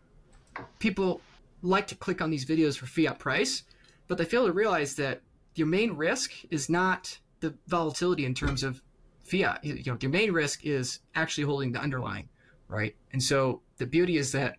people 0.78 1.20
like 1.62 1.86
to 1.86 1.94
click 1.94 2.20
on 2.20 2.30
these 2.30 2.44
videos 2.44 2.76
for 2.76 2.86
fiat 2.86 3.18
price, 3.18 3.62
but 4.08 4.18
they 4.18 4.24
fail 4.24 4.46
to 4.46 4.52
realize 4.52 4.94
that 4.96 5.22
your 5.54 5.66
main 5.66 5.92
risk 5.92 6.32
is 6.50 6.68
not 6.68 7.18
the 7.40 7.54
volatility 7.66 8.24
in 8.24 8.34
terms 8.34 8.62
of 8.62 8.82
fiat. 9.24 9.64
You 9.64 9.82
know, 9.86 9.98
your 10.00 10.10
main 10.10 10.32
risk 10.32 10.64
is 10.64 11.00
actually 11.14 11.44
holding 11.44 11.72
the 11.72 11.80
underlying, 11.80 12.28
right? 12.68 12.94
And 13.12 13.22
so 13.22 13.62
the 13.78 13.86
beauty 13.86 14.16
is 14.16 14.32
that 14.32 14.56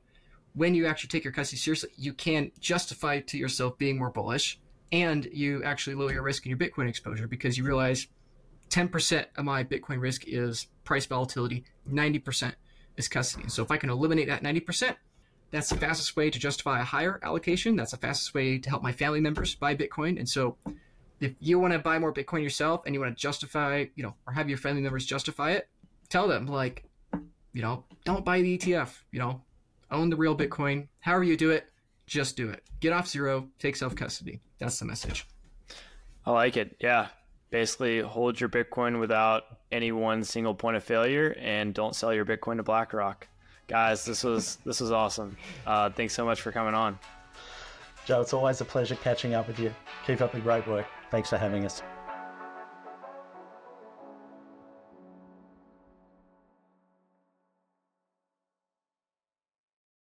when 0.53 0.73
you 0.73 0.87
actually 0.87 1.09
take 1.09 1.23
your 1.23 1.33
custody 1.33 1.57
seriously, 1.57 1.89
you 1.97 2.13
can 2.13 2.51
justify 2.59 3.19
to 3.19 3.37
yourself 3.37 3.77
being 3.77 3.97
more 3.97 4.09
bullish 4.09 4.59
and 4.91 5.25
you 5.25 5.63
actually 5.63 5.95
lower 5.95 6.13
your 6.13 6.23
risk 6.23 6.45
in 6.45 6.49
your 6.49 6.57
Bitcoin 6.57 6.87
exposure 6.87 7.27
because 7.27 7.57
you 7.57 7.65
realize 7.65 8.07
10% 8.69 9.25
of 9.37 9.45
my 9.45 9.63
Bitcoin 9.63 9.99
risk 9.99 10.23
is 10.27 10.67
price 10.83 11.05
volatility, 11.05 11.65
90% 11.91 12.53
is 12.97 13.07
custody. 13.07 13.49
So 13.49 13.63
if 13.63 13.71
I 13.71 13.77
can 13.77 13.89
eliminate 13.89 14.27
that 14.27 14.43
90%, 14.43 14.95
that's 15.55 15.69
the 15.69 15.77
fastest 15.77 16.17
way 16.17 16.29
to 16.29 16.37
justify 16.37 16.81
a 16.81 16.83
higher 16.83 17.19
allocation. 17.23 17.77
That's 17.77 17.91
the 17.91 17.97
fastest 17.97 18.33
way 18.33 18.57
to 18.57 18.69
help 18.69 18.83
my 18.83 18.91
family 18.91 19.21
members 19.21 19.55
buy 19.55 19.73
Bitcoin. 19.73 20.19
And 20.19 20.27
so 20.27 20.57
if 21.21 21.33
you 21.39 21.59
want 21.59 21.71
to 21.71 21.79
buy 21.79 21.97
more 21.97 22.13
Bitcoin 22.13 22.43
yourself 22.43 22.81
and 22.85 22.93
you 22.93 22.99
want 22.99 23.17
to 23.17 23.21
justify, 23.21 23.85
you 23.95 24.03
know, 24.03 24.15
or 24.27 24.33
have 24.33 24.49
your 24.49 24.57
family 24.57 24.81
members 24.81 25.05
justify 25.05 25.51
it, 25.51 25.69
tell 26.09 26.27
them 26.27 26.45
like, 26.45 26.83
you 27.53 27.61
know, 27.61 27.85
don't 28.03 28.25
buy 28.25 28.41
the 28.41 28.57
ETF, 28.57 29.01
you 29.11 29.19
know, 29.19 29.41
own 29.91 30.09
the 30.09 30.17
real 30.17 30.35
Bitcoin. 30.35 30.87
However 30.99 31.23
you 31.23 31.37
do 31.37 31.51
it, 31.51 31.69
just 32.05 32.35
do 32.35 32.49
it. 32.49 32.61
Get 32.81 32.91
off 32.91 33.07
zero, 33.07 33.47
take 33.57 33.77
self 33.77 33.95
custody. 33.95 34.41
That's 34.59 34.77
the 34.77 34.85
message. 34.85 35.25
I 36.25 36.31
like 36.31 36.57
it. 36.57 36.75
Yeah. 36.81 37.07
Basically, 37.49 38.01
hold 38.01 38.41
your 38.41 38.49
Bitcoin 38.49 38.99
without 38.99 39.43
any 39.71 39.93
one 39.93 40.25
single 40.25 40.53
point 40.53 40.75
of 40.75 40.83
failure 40.83 41.33
and 41.39 41.73
don't 41.73 41.95
sell 41.95 42.13
your 42.13 42.25
Bitcoin 42.25 42.57
to 42.57 42.63
BlackRock. 42.63 43.29
Guys, 43.67 44.05
this 44.05 44.23
was 44.23 44.57
this 44.65 44.79
was 44.79 44.91
awesome. 44.91 45.35
Uh, 45.65 45.89
thanks 45.89 46.13
so 46.13 46.25
much 46.25 46.41
for 46.41 46.51
coming 46.51 46.75
on. 46.75 46.99
Joe, 48.05 48.21
it's 48.21 48.33
always 48.33 48.61
a 48.61 48.65
pleasure 48.65 48.95
catching 48.95 49.33
up 49.33 49.47
with 49.47 49.59
you. 49.59 49.73
Keep 50.05 50.21
up 50.21 50.31
the 50.31 50.39
great 50.39 50.67
work. 50.67 50.85
Thanks 51.09 51.29
for 51.29 51.37
having 51.37 51.65
us. 51.65 51.81